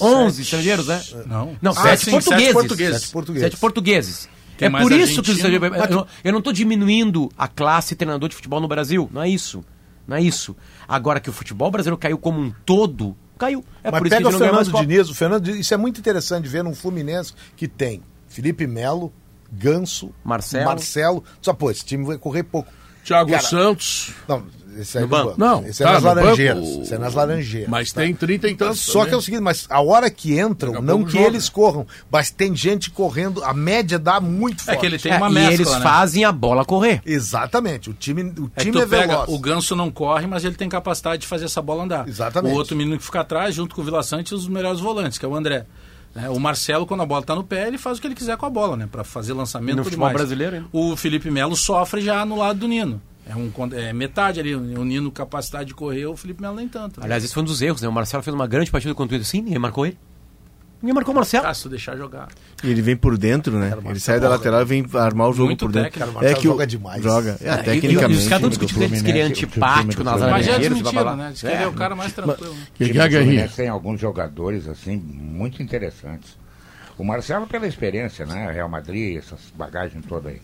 11 0.00 0.42
estrangeiros, 0.42 0.86
né? 0.86 1.02
Não. 1.26 1.56
Não, 1.60 1.72
Ah, 1.72 1.82
sete, 1.82 2.04
sim, 2.04 2.10
portugueses. 2.10 2.44
sete 2.44 2.52
portugueses. 2.52 3.00
Sete 3.00 3.12
portugueses. 3.12 3.42
Sete 3.50 3.56
portugueses. 3.60 4.28
Tem 4.58 4.68
é 4.68 4.70
por 4.70 4.92
isso 4.92 5.22
que 5.22 5.30
os. 5.30 5.38
Eu, 5.42 6.06
eu 6.22 6.32
não 6.32 6.38
estou 6.38 6.52
diminuindo 6.52 7.30
a 7.36 7.48
classe 7.48 7.94
treinador 7.94 8.28
de 8.28 8.34
futebol 8.36 8.60
no 8.60 8.68
Brasil. 8.68 9.08
Não 9.12 9.22
é 9.22 9.28
isso. 9.28 9.64
Não 10.06 10.16
é 10.16 10.22
isso. 10.22 10.54
Agora 10.86 11.18
que 11.20 11.30
o 11.30 11.32
futebol 11.32 11.70
brasileiro 11.70 11.96
caiu 11.96 12.18
como 12.18 12.38
um 12.40 12.52
todo, 12.66 13.16
caiu. 13.38 13.64
É 13.82 13.90
Mas 13.90 14.00
por 14.00 14.06
isso 14.06 14.16
pega 14.16 14.28
que 14.28 14.34
a 14.34 14.36
o 14.36 14.38
Fernando. 14.38 14.80
Diniz. 14.80 15.08
O 15.08 15.14
Fernando 15.14 15.42
Diniz, 15.44 15.60
isso 15.60 15.72
é 15.72 15.76
muito 15.76 15.98
interessante 15.98 16.46
ver 16.48 16.62
num 16.62 16.74
Fluminense 16.74 17.32
que 17.56 17.66
tem 17.66 18.02
Felipe 18.28 18.66
Melo, 18.66 19.12
Ganso, 19.50 20.12
Marcelo. 20.22 20.66
Marcelo. 20.66 21.24
Só, 21.40 21.52
pô, 21.54 21.70
esse 21.70 21.84
time 21.84 22.04
vai 22.04 22.18
correr 22.18 22.42
pouco. 22.42 22.70
Thiago 23.02 23.30
Cara, 23.30 23.42
Santos. 23.42 24.12
Não, 24.28 24.44
esse 24.82 24.98
aí 24.98 25.04
No 25.04 25.08
no 25.10 25.16
banco. 25.16 25.26
banco. 25.36 25.40
Não, 25.40 25.66
esse 25.66 25.82
é 25.82 25.86
tá, 25.86 25.92
nas 25.92 26.02
no 26.02 26.08
laranjeiras. 26.08 26.68
banco. 26.68 26.82
Esse 26.82 26.94
é 26.94 26.98
nas 26.98 27.14
laranjeiras. 27.14 27.70
Mas 27.70 27.92
tá? 27.92 28.00
tem 28.02 28.14
30 28.14 28.48
e 28.48 28.54
tantos. 28.56 28.80
Só 28.80 28.92
que 28.92 28.98
é 28.98 29.02
o 29.02 29.04
também. 29.10 29.20
seguinte, 29.22 29.40
mas 29.42 29.66
a 29.68 29.80
hora 29.80 30.10
que 30.10 30.38
entram, 30.38 30.72
Daqui 30.72 30.84
a 30.84 30.86
não 30.86 31.04
que 31.04 31.12
joga. 31.12 31.24
eles 31.26 31.48
corram, 31.48 31.86
mas 32.10 32.30
tem 32.30 32.54
gente 32.56 32.90
correndo, 32.90 33.42
a 33.44 33.52
média 33.54 33.98
dá 33.98 34.20
muito 34.20 34.60
É 34.62 34.64
forte. 34.64 34.80
que 34.80 34.86
ele 34.86 34.98
tem 34.98 35.12
É, 35.12 35.16
uma 35.16 35.28
e 35.30 35.32
mescla, 35.34 35.52
eles 35.54 35.70
né? 35.70 35.80
fazem 35.80 36.24
a 36.24 36.32
bola 36.32 36.64
correr. 36.64 37.00
Exatamente, 37.04 37.90
o 37.90 37.92
time, 37.94 38.22
o 38.22 38.50
É 38.56 38.60
time 38.60 38.72
tu 38.72 38.80
é, 38.82 38.86
pega, 38.86 39.06
veloz. 39.12 39.28
o 39.28 39.38
Ganso 39.38 39.76
não 39.76 39.90
corre, 39.90 40.26
mas 40.26 40.44
ele 40.44 40.54
tem 40.54 40.68
capacidade 40.68 41.22
de 41.22 41.26
fazer 41.26 41.44
essa 41.46 41.60
bola 41.62 41.84
andar. 41.84 42.08
Exatamente. 42.08 42.52
O 42.54 42.56
outro 42.56 42.76
menino 42.76 42.96
que 42.98 43.04
fica 43.04 43.20
atrás, 43.20 43.54
junto 43.54 43.74
com 43.74 43.80
o 43.80 43.84
Vila 43.84 44.02
Sante, 44.02 44.34
os 44.34 44.48
melhores 44.48 44.80
volantes, 44.80 45.18
que 45.18 45.24
é 45.24 45.28
o 45.28 45.34
André. 45.34 45.66
né? 46.14 46.28
o 46.28 46.40
Marcelo, 46.40 46.86
quando 46.86 47.02
a 47.02 47.06
bola 47.06 47.22
tá 47.22 47.36
no 47.36 47.44
pé, 47.44 47.68
ele 47.68 47.78
faz 47.78 47.98
o 47.98 48.00
que 48.00 48.06
ele 48.08 48.16
quiser 48.16 48.36
com 48.36 48.44
a 48.44 48.50
bola, 48.50 48.76
né? 48.76 48.88
Pra 48.90 49.04
fazer 49.04 49.32
lançamento 49.32 49.74
E 49.74 49.76
no 49.76 49.82
e 49.82 49.84
futebol 49.84 50.06
mais. 50.06 50.16
brasileiro, 50.16 50.56
hein? 50.56 50.64
O 50.72 50.96
Felipe 50.96 51.30
Melo 51.30 51.54
sofre 51.54 52.00
já 52.00 52.24
no 52.26 52.36
lado 52.36 52.58
do 52.58 52.66
Nino. 52.68 53.00
É, 53.30 53.36
um, 53.36 53.50
é 53.74 53.92
metade 53.92 54.40
ali, 54.40 54.54
o 54.54 54.84
Nino 54.84 55.10
capacidade 55.12 55.66
de 55.66 55.74
correr, 55.74 56.04
o 56.06 56.16
Felipe 56.16 56.42
Melo 56.42 56.56
nem 56.56 56.66
tanto. 56.68 56.98
né? 56.98 57.06
Aliás, 57.06 57.22
esse 57.24 57.32
foi 57.32 57.42
um 57.42 57.46
dos 57.46 57.62
erros, 57.62 57.80
né? 57.80 57.88
O 57.88 57.92
Marcelo 57.92 58.22
fez 58.22 58.34
uma 58.34 58.46
grande 58.46 58.70
partida 58.70 58.92
contra 58.94 59.14
o 59.14 59.16
Inter. 59.16 59.26
Sim, 59.28 59.42
ninguém 59.42 59.58
marcou 59.58 59.86
ele. 59.86 59.96
Ninguém 60.82 60.94
marcou 60.94 61.12
o 61.12 61.14
Marcelo. 61.16 61.46
Ah, 61.46 61.52
se 61.52 61.62
tu 61.62 61.68
deixar 61.68 61.94
jogar. 61.96 62.28
E 62.64 62.70
ele 62.70 62.80
vem 62.80 62.96
por 62.96 63.18
dentro, 63.18 63.58
né? 63.58 63.72
Ele 63.84 64.00
sai 64.00 64.18
da 64.18 64.30
lateral 64.30 64.62
e 64.62 64.64
vem 64.64 64.84
armar 64.94 65.28
o 65.28 65.32
jogo 65.34 65.48
Muito 65.48 65.66
por 65.66 65.70
dentro. 65.72 65.90
técnico. 65.92 66.18
O 66.18 66.24
É 66.24 66.32
que 66.34 66.40
o 66.48 66.52
joga 66.52 66.66
demais. 66.66 67.02
Joga. 67.02 67.36
É, 67.40 67.50
E- 67.50 67.60
e- 67.60 67.62
tecnicamente. 67.64 68.18
E 68.18 68.22
os 68.22 68.28
caras 68.28 68.42
não 68.42 68.48
diz 68.48 68.58
que 68.58 69.10
ele 69.10 69.18
é 69.20 69.24
o 69.24 69.26
antipático 69.26 70.02
nas 70.02 70.14
Fluminense. 70.14 70.30
Mas 70.30 70.46
já 70.46 70.58
desmentiram, 70.58 71.16
né? 71.16 71.30
Diz 71.32 71.40
que 71.42 71.46
ele 71.46 71.62
é 71.62 71.66
o 71.68 71.72
cara 71.74 71.94
mais 71.94 72.12
tranquilo. 72.14 72.54
né? 72.54 72.60
Que 72.74 72.84
é, 73.38 73.46
tem 73.48 73.68
alguns 73.68 74.00
jogadores 74.00 74.66
assim 74.66 74.96
muito 74.96 75.62
interessantes. 75.62 76.36
O 76.96 77.04
Marcelo 77.04 77.46
pela 77.46 77.66
experiência, 77.66 78.24
né? 78.26 78.50
Real 78.50 78.68
Madrid, 78.68 79.18
essas 79.18 79.38
bagagens 79.54 80.04
toda 80.06 80.30
aí. 80.30 80.40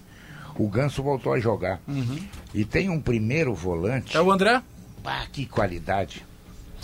O 0.58 0.68
Ganso 0.68 1.02
voltou 1.02 1.32
a 1.32 1.38
jogar. 1.40 1.80
E 2.54 2.64
tem 2.64 2.88
um 2.90 3.00
primeiro 3.00 3.54
volante. 3.54 4.16
É 4.16 4.20
o 4.20 4.30
André? 4.30 4.62
Que 5.32 5.46
qualidade. 5.46 6.24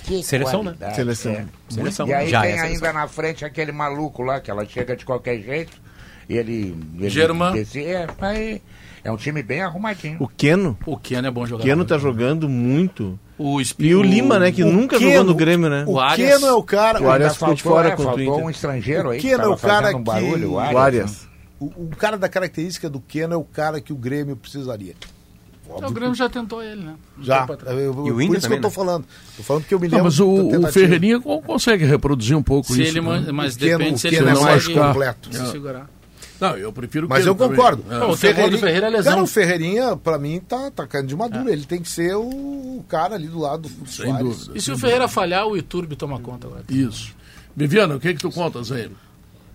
Que 0.04 0.22
Seleção, 0.22 0.62
né? 0.62 0.70
qualidade, 0.72 0.96
Seleção. 0.96 1.32
é. 1.32 1.46
Seleção. 1.68 2.06
E 2.08 2.12
aí 2.14 2.28
Já 2.28 2.42
tem 2.42 2.52
é 2.52 2.60
ainda 2.60 2.92
na 2.92 3.06
frente 3.08 3.44
aquele 3.44 3.72
maluco 3.72 4.22
lá, 4.22 4.40
que 4.40 4.50
ela 4.50 4.64
chega 4.66 4.96
de 4.96 5.04
qualquer 5.04 5.40
jeito. 5.40 5.80
E 6.28 6.36
ele. 6.36 6.76
ele 6.98 7.10
Germán. 7.10 7.52
é, 7.56 8.06
aí, 8.20 8.62
é 9.04 9.10
um 9.12 9.16
time 9.16 9.42
bem 9.42 9.60
arrumadinho. 9.60 10.16
O 10.20 10.28
Keno. 10.28 10.76
O 10.86 10.96
Keno 10.96 11.26
é 11.26 11.30
bom 11.30 11.42
O 11.42 11.46
jogador. 11.46 11.68
Keno 11.68 11.84
tá 11.84 11.98
jogando 11.98 12.48
muito. 12.48 13.18
O 13.38 13.60
Espi- 13.60 13.86
E 13.88 13.94
o 13.94 14.02
Lima, 14.02 14.38
né? 14.38 14.52
Que 14.52 14.62
o 14.62 14.72
nunca 14.72 14.98
Keno- 14.98 15.10
jogou 15.10 15.24
no 15.24 15.34
Grêmio, 15.34 15.68
né? 15.68 15.84
O 15.86 15.94
O 15.94 16.00
Arias- 16.00 16.34
Keno 16.34 16.46
é 16.46 16.52
o 16.52 16.62
cara. 16.62 17.02
O 17.02 17.10
Arias 17.10 17.34
ficou 17.34 17.54
de 17.54 17.62
faltou, 17.62 17.78
fora 17.82 17.92
é, 17.92 17.96
contra 17.96 18.14
o 18.14 18.20
Inter. 18.22 18.44
um 18.44 18.50
estrangeiro 18.50 19.10
aí 19.10 19.18
O 19.18 19.22
Keno 19.22 19.38
que 19.42 19.44
é 19.44 19.48
o 19.48 19.56
cara 19.56 19.96
um 19.96 20.02
barulho, 20.02 20.38
que- 20.38 20.44
o 20.46 20.52
O 20.52 20.58
Arias. 20.78 21.28
O, 21.76 21.84
o 21.84 21.96
cara 21.96 22.16
da 22.18 22.28
característica 22.28 22.88
do 22.90 23.00
Keno 23.00 23.34
é 23.34 23.36
o 23.36 23.44
cara 23.44 23.80
que 23.80 23.92
o 23.92 23.96
Grêmio 23.96 24.36
precisaria. 24.36 24.94
O 25.68 25.90
Grêmio 25.90 26.14
já 26.14 26.28
tentou 26.28 26.62
ele, 26.62 26.82
né? 26.82 26.94
Um 27.18 27.22
Já. 27.24 27.46
Eu- 27.66 27.74
eu- 27.78 28.06
E 28.06 28.10
o 28.10 28.14
por 28.14 28.22
Inter 28.22 28.38
isso 28.38 28.40
também, 28.42 28.60
que 28.60 28.66
eu 28.66 28.70
tô 28.70 28.80
né? 28.80 28.86
falando. 28.86 29.04
Tô 29.36 29.42
falando 29.42 29.64
que 29.64 29.72
eu 29.74 29.80
me 29.80 29.86
Não, 29.88 29.92
lembro. 29.98 30.04
mas 30.04 30.20
o, 30.20 30.28
o. 30.68 30.72
Ferreirinha 30.72 31.20
co- 31.20 31.40
consegue 31.40 31.84
reproduzir 31.84 32.36
um 32.36 32.42
pouco 32.42 32.72
Se 32.72 32.82
isso. 32.82 32.90
ele, 32.98 33.00
né? 33.00 33.30
mas 33.32 33.54
O 33.54 33.58
Keno- 33.58 33.78
depende 33.78 33.94
o 33.94 33.98
se 33.98 34.06
ele 34.08 34.16
Keno 34.16 34.28
é 34.28 34.34
não 34.34 34.42
mais 34.42 34.66
consegue 34.66 34.78
completo. 34.86 35.34
se 35.34 35.50
segurar. 35.50 35.88
Não, 36.40 36.56
eu 36.58 36.72
prefiro 36.72 37.06
o 37.06 37.08
Mas 37.08 37.20
Keno 37.20 37.30
eu 37.30 37.36
concordo. 37.36 37.84
É. 37.88 37.98
O 38.04 38.08
do 38.10 38.58
Ferreira 38.58 38.88
é 38.88 38.90
lesão. 38.90 39.12
Cara, 39.12 39.22
o 39.22 39.26
Ferreirinha, 39.28 39.96
pra 39.96 40.18
mim, 40.18 40.40
tá, 40.40 40.70
tá 40.72 40.86
caindo 40.86 41.06
de 41.06 41.16
madura. 41.16 41.50
Ele 41.52 41.64
tem 41.64 41.80
que 41.80 41.88
ser 41.88 42.16
o 42.16 42.84
cara 42.88 43.14
ali 43.14 43.28
do 43.28 43.38
lado 43.38 43.68
do 43.68 43.86
Sem 43.88 44.06
Soares. 44.06 44.26
dúvida. 44.26 44.52
E 44.58 44.60
se 44.60 44.72
o 44.72 44.76
Ferreira 44.78 45.06
falhar, 45.06 45.46
o 45.46 45.56
Iturbe 45.56 45.94
toma 45.94 46.18
conta 46.18 46.48
agora. 46.48 46.64
Isso. 46.68 47.14
Viviana, 47.56 47.94
o 47.94 48.00
que 48.00 48.12
que 48.14 48.20
tu 48.20 48.30
contas 48.30 48.72
aí? 48.72 48.90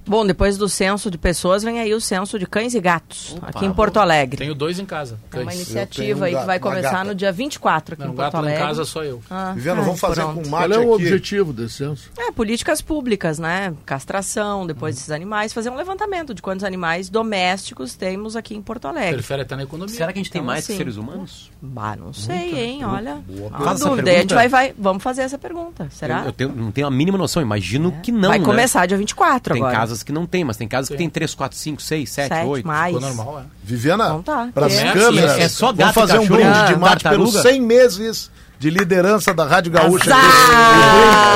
Bom, 0.08 0.26
depois 0.26 0.58
do 0.58 0.68
censo 0.70 1.12
de 1.12 1.18
pessoas, 1.18 1.64
vem 1.64 1.80
aí 1.80 1.94
o 1.94 2.00
censo 2.02 2.40
de 2.40 2.46
cães 2.46 2.74
e 2.74 2.80
gatos, 2.80 3.36
aqui 3.42 3.66
em 3.66 3.74
Porto 3.74 3.98
Alegre. 3.98 4.38
Tenho 4.38 4.56
dois 4.56 4.80
em 4.80 4.86
casa. 4.86 5.20
É 5.32 5.38
uma 5.38 5.46
cães. 5.46 5.56
iniciativa 5.58 6.22
um 6.22 6.24
aí 6.24 6.36
que 6.36 6.46
vai 6.46 6.60
começar 6.60 7.04
no 7.06 7.14
dia 7.14 7.32
24 7.32 7.94
aqui 7.94 8.04
Não, 8.04 8.12
em 8.12 8.16
Porto 8.16 8.32
gato 8.32 8.34
lá 8.36 8.40
em 8.42 8.46
Alegre. 8.54 8.68
casa 8.68 8.86
só 8.86 9.04
eu. 9.04 9.22
Ah, 9.30 9.52
Viviana, 9.54 9.82
ah, 9.82 9.86
vamos 9.86 10.00
fazer 10.00 10.22
pronto. 10.22 10.36
com 10.44 10.50
Qual 10.50 10.62
mate 10.62 10.74
é 10.74 10.78
o 10.78 10.82
aqui. 10.82 11.04
objetivo 11.04 11.54
desse 11.54 11.76
censo? 11.76 12.10
É, 12.18 12.32
políticas 12.32 12.82
públicas, 12.82 13.38
né? 13.40 13.74
Castração, 13.86 14.66
depois 14.66 14.96
desses 14.96 15.12
animais, 15.12 15.52
fazer 15.54 15.70
um 15.70 15.76
levantamento 15.76 16.34
de 16.34 16.42
quantos 16.42 16.64
animais 16.64 17.10
domésticos 17.10 17.96
temos 17.96 18.36
aqui 18.36 18.56
em 18.56 18.62
Porto 18.62 18.88
Alegre. 18.88 19.16
Prefere 19.16 19.42
estar 19.42 19.56
na 19.56 19.64
economia. 19.64 19.94
Será 19.96 20.14
que 20.14 20.20
a 20.20 20.22
gente 20.24 20.32
tem 20.32 20.40
Então, 20.40 20.46
mais 20.54 20.66
que 20.66 20.72
assim, 20.72 20.78
seres 20.78 20.96
humanos? 20.98 21.52
Bah, 21.62 21.96
não 21.96 22.14
sei, 22.14 22.58
hein? 22.58 22.86
Olha. 22.86 23.22
Uma 23.28 23.60
Faz 23.60 23.82
essa 23.82 23.90
dúvida. 23.90 24.12
A 24.12 24.14
gente 24.16 24.34
vai, 24.34 24.48
vai, 24.48 24.74
vamos 24.78 25.04
fazer 25.04 25.22
essa 25.24 25.38
pergunta. 25.38 25.88
Será? 25.92 26.20
Eu, 26.22 26.26
eu 26.28 26.32
tenho- 26.32 26.56
não 26.56 26.72
tenho 26.72 26.88
a 26.88 26.92
mínima 26.92 27.18
noção. 27.18 27.42
Imagino 27.42 27.92
que 28.04 28.12
não. 28.12 28.30
vai 28.30 28.40
né? 28.40 28.46
começar 28.46 28.86
dia 28.86 28.98
24 28.98 29.54
Tem 29.54 29.62
agora. 29.64 29.76
casas 29.78 29.97
que 30.04 30.12
não 30.12 30.26
tem, 30.26 30.44
mas 30.44 30.58
tem 30.58 30.68
casas 30.68 30.90
que 30.90 30.96
tem 30.98 31.10
3, 31.10 31.34
4, 31.36 31.58
5, 31.58 31.82
6, 31.82 32.10
7, 32.10 32.28
Sete 32.30 32.46
8. 32.48 32.66
mais. 32.68 32.94
Ficou 32.96 33.08
normal, 33.16 33.40
é. 33.40 33.44
Viviana, 33.64 34.06
Então 34.06 34.24
tá. 34.24 34.50
pras 34.54 34.74
É. 34.78 34.92
câmeras, 34.94 35.38
É 35.38 35.48
só 35.50 35.68
vamos 35.68 35.80
gato 35.80 35.92
e 35.92 35.94
fazer 35.94 36.20
um 36.20 36.28
brinde 36.28 36.68
de 36.68 36.76
mate 36.76 37.04
pelos 37.04 37.34
tartaruga? 37.34 37.42
100 37.42 37.62
meses 37.62 38.32
de 38.60 38.70
liderança 38.70 39.34
da 39.34 39.46
Rádio 39.46 39.72
Gaúcha. 39.72 40.14
Aqui. 40.16 40.26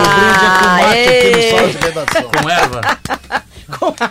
O 0.01 0.09
brinde 0.15 0.45
é 0.45 0.59
com 0.59 0.65
mate 0.65 1.09
aqui 1.09 1.31
no 1.35 1.57
sala 1.57 1.67
de 1.69 1.77
redação. 1.77 2.31
Com 2.31 2.49
erva. 2.49 2.81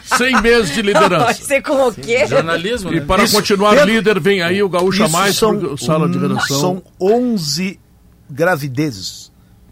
100 0.17 0.41
meses 0.43 0.75
de 0.75 0.83
liderança. 0.83 1.35
ser 1.35 1.63
com 1.63 1.89
o 1.89 1.93
quê? 1.93 2.27
Jornalismo, 2.27 2.93
E 2.93 3.01
né? 3.01 3.07
para 3.07 3.25
Isso- 3.25 3.37
continuar 3.37 3.71
Pedro, 3.75 3.87
líder, 3.93 4.19
vem 4.21 4.43
aí 4.43 4.63
o 4.63 4.69
Gaúcha 4.69 5.05
Isso 5.05 5.13
Mais 5.13 5.37
são, 5.37 5.59
pro 5.59 5.77
sala 5.77 6.09
de 6.09 6.19
redação. 6.19 6.61
São 6.61 6.83
11 7.01 7.79
gravidezes 8.29 9.30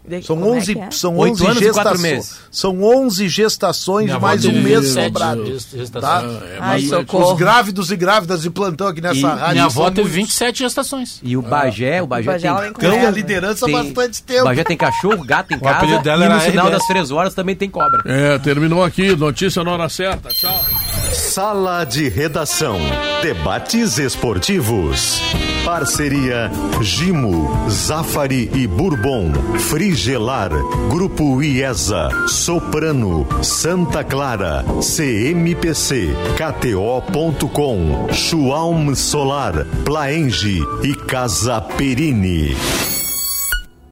De- 0.09 0.25
São 0.25 0.35
como 0.37 0.53
é 0.53 0.57
11, 0.57 0.73
que 0.75 0.81
é? 0.81 0.91
são 0.91 1.15
Oito 1.17 1.33
11 1.33 1.45
anos 1.45 1.57
e 1.61 1.63
gestações. 1.65 2.01
meses. 2.01 2.35
São 2.51 2.83
11 2.83 3.29
gestações 3.29 4.05
Minha 4.07 4.19
mais 4.19 4.43
um 4.45 4.51
mês 4.51 4.79
27 4.81 5.05
sobrado. 5.05 5.43
Tá? 5.43 5.77
gestações. 5.77 6.43
É, 6.43 6.57
Ai, 6.59 6.81
socorro. 6.81 7.31
Os 7.33 7.37
grávidos 7.39 7.91
e 7.91 7.95
grávidas 7.95 8.41
de 8.41 8.49
plantão 8.49 8.87
aqui 8.87 9.01
nessa 9.01 9.15
E 9.17 9.21
rádio. 9.21 9.51
Minha 9.51 9.65
avó 9.65 9.85
teve 9.89 10.01
muitos. 10.01 10.15
27 10.15 10.59
gestações. 10.59 11.19
E 11.21 11.37
o 11.37 11.41
Bagé, 11.41 12.01
o 12.01 12.07
Bagé, 12.07 12.29
O 12.29 12.33
Bagé, 12.33 12.53
vem 12.53 12.73
tem 12.73 12.73
cão. 12.73 13.07
A 13.07 13.11
liderança 13.11 13.65
há 13.65 13.67
tem- 13.67 13.93
bastante 13.93 14.23
tempo. 14.23 14.41
O 14.41 14.45
Bagé 14.45 14.63
tem 14.63 14.77
cachorro, 14.77 15.23
gato 15.23 15.53
em 15.53 15.57
O 15.57 15.61
casa. 15.61 15.85
e 15.85 16.29
no 16.29 16.39
final 16.41 16.69
das 16.71 16.83
três 16.87 17.11
horas 17.11 17.33
também 17.33 17.55
tem 17.55 17.69
cobra. 17.69 18.01
É, 18.05 18.37
terminou 18.39 18.83
aqui. 18.83 19.15
Notícia 19.15 19.63
na 19.63 19.71
hora 19.71 19.89
certa. 19.89 20.29
Tchau. 20.29 20.65
Sala 21.13 21.83
de 21.85 22.09
Redação. 22.09 22.77
Debates 23.21 23.97
esportivos. 23.99 25.21
Parceria 25.65 26.49
Gimo, 26.81 27.69
Zafari 27.69 28.49
e 28.53 28.67
Bourbon. 28.67 29.31
Frigelar. 29.57 30.51
Grupo 30.89 31.41
IESA. 31.41 32.09
Soprano. 32.27 33.27
Santa 33.41 34.03
Clara. 34.03 34.63
CMPC. 34.81 36.15
KTO.com. 36.37 38.11
Schwalm 38.11 38.93
Solar. 38.95 39.65
Plaenge 39.83 40.59
e 40.83 40.95
Casa 41.05 41.61
Perini. 41.61 42.55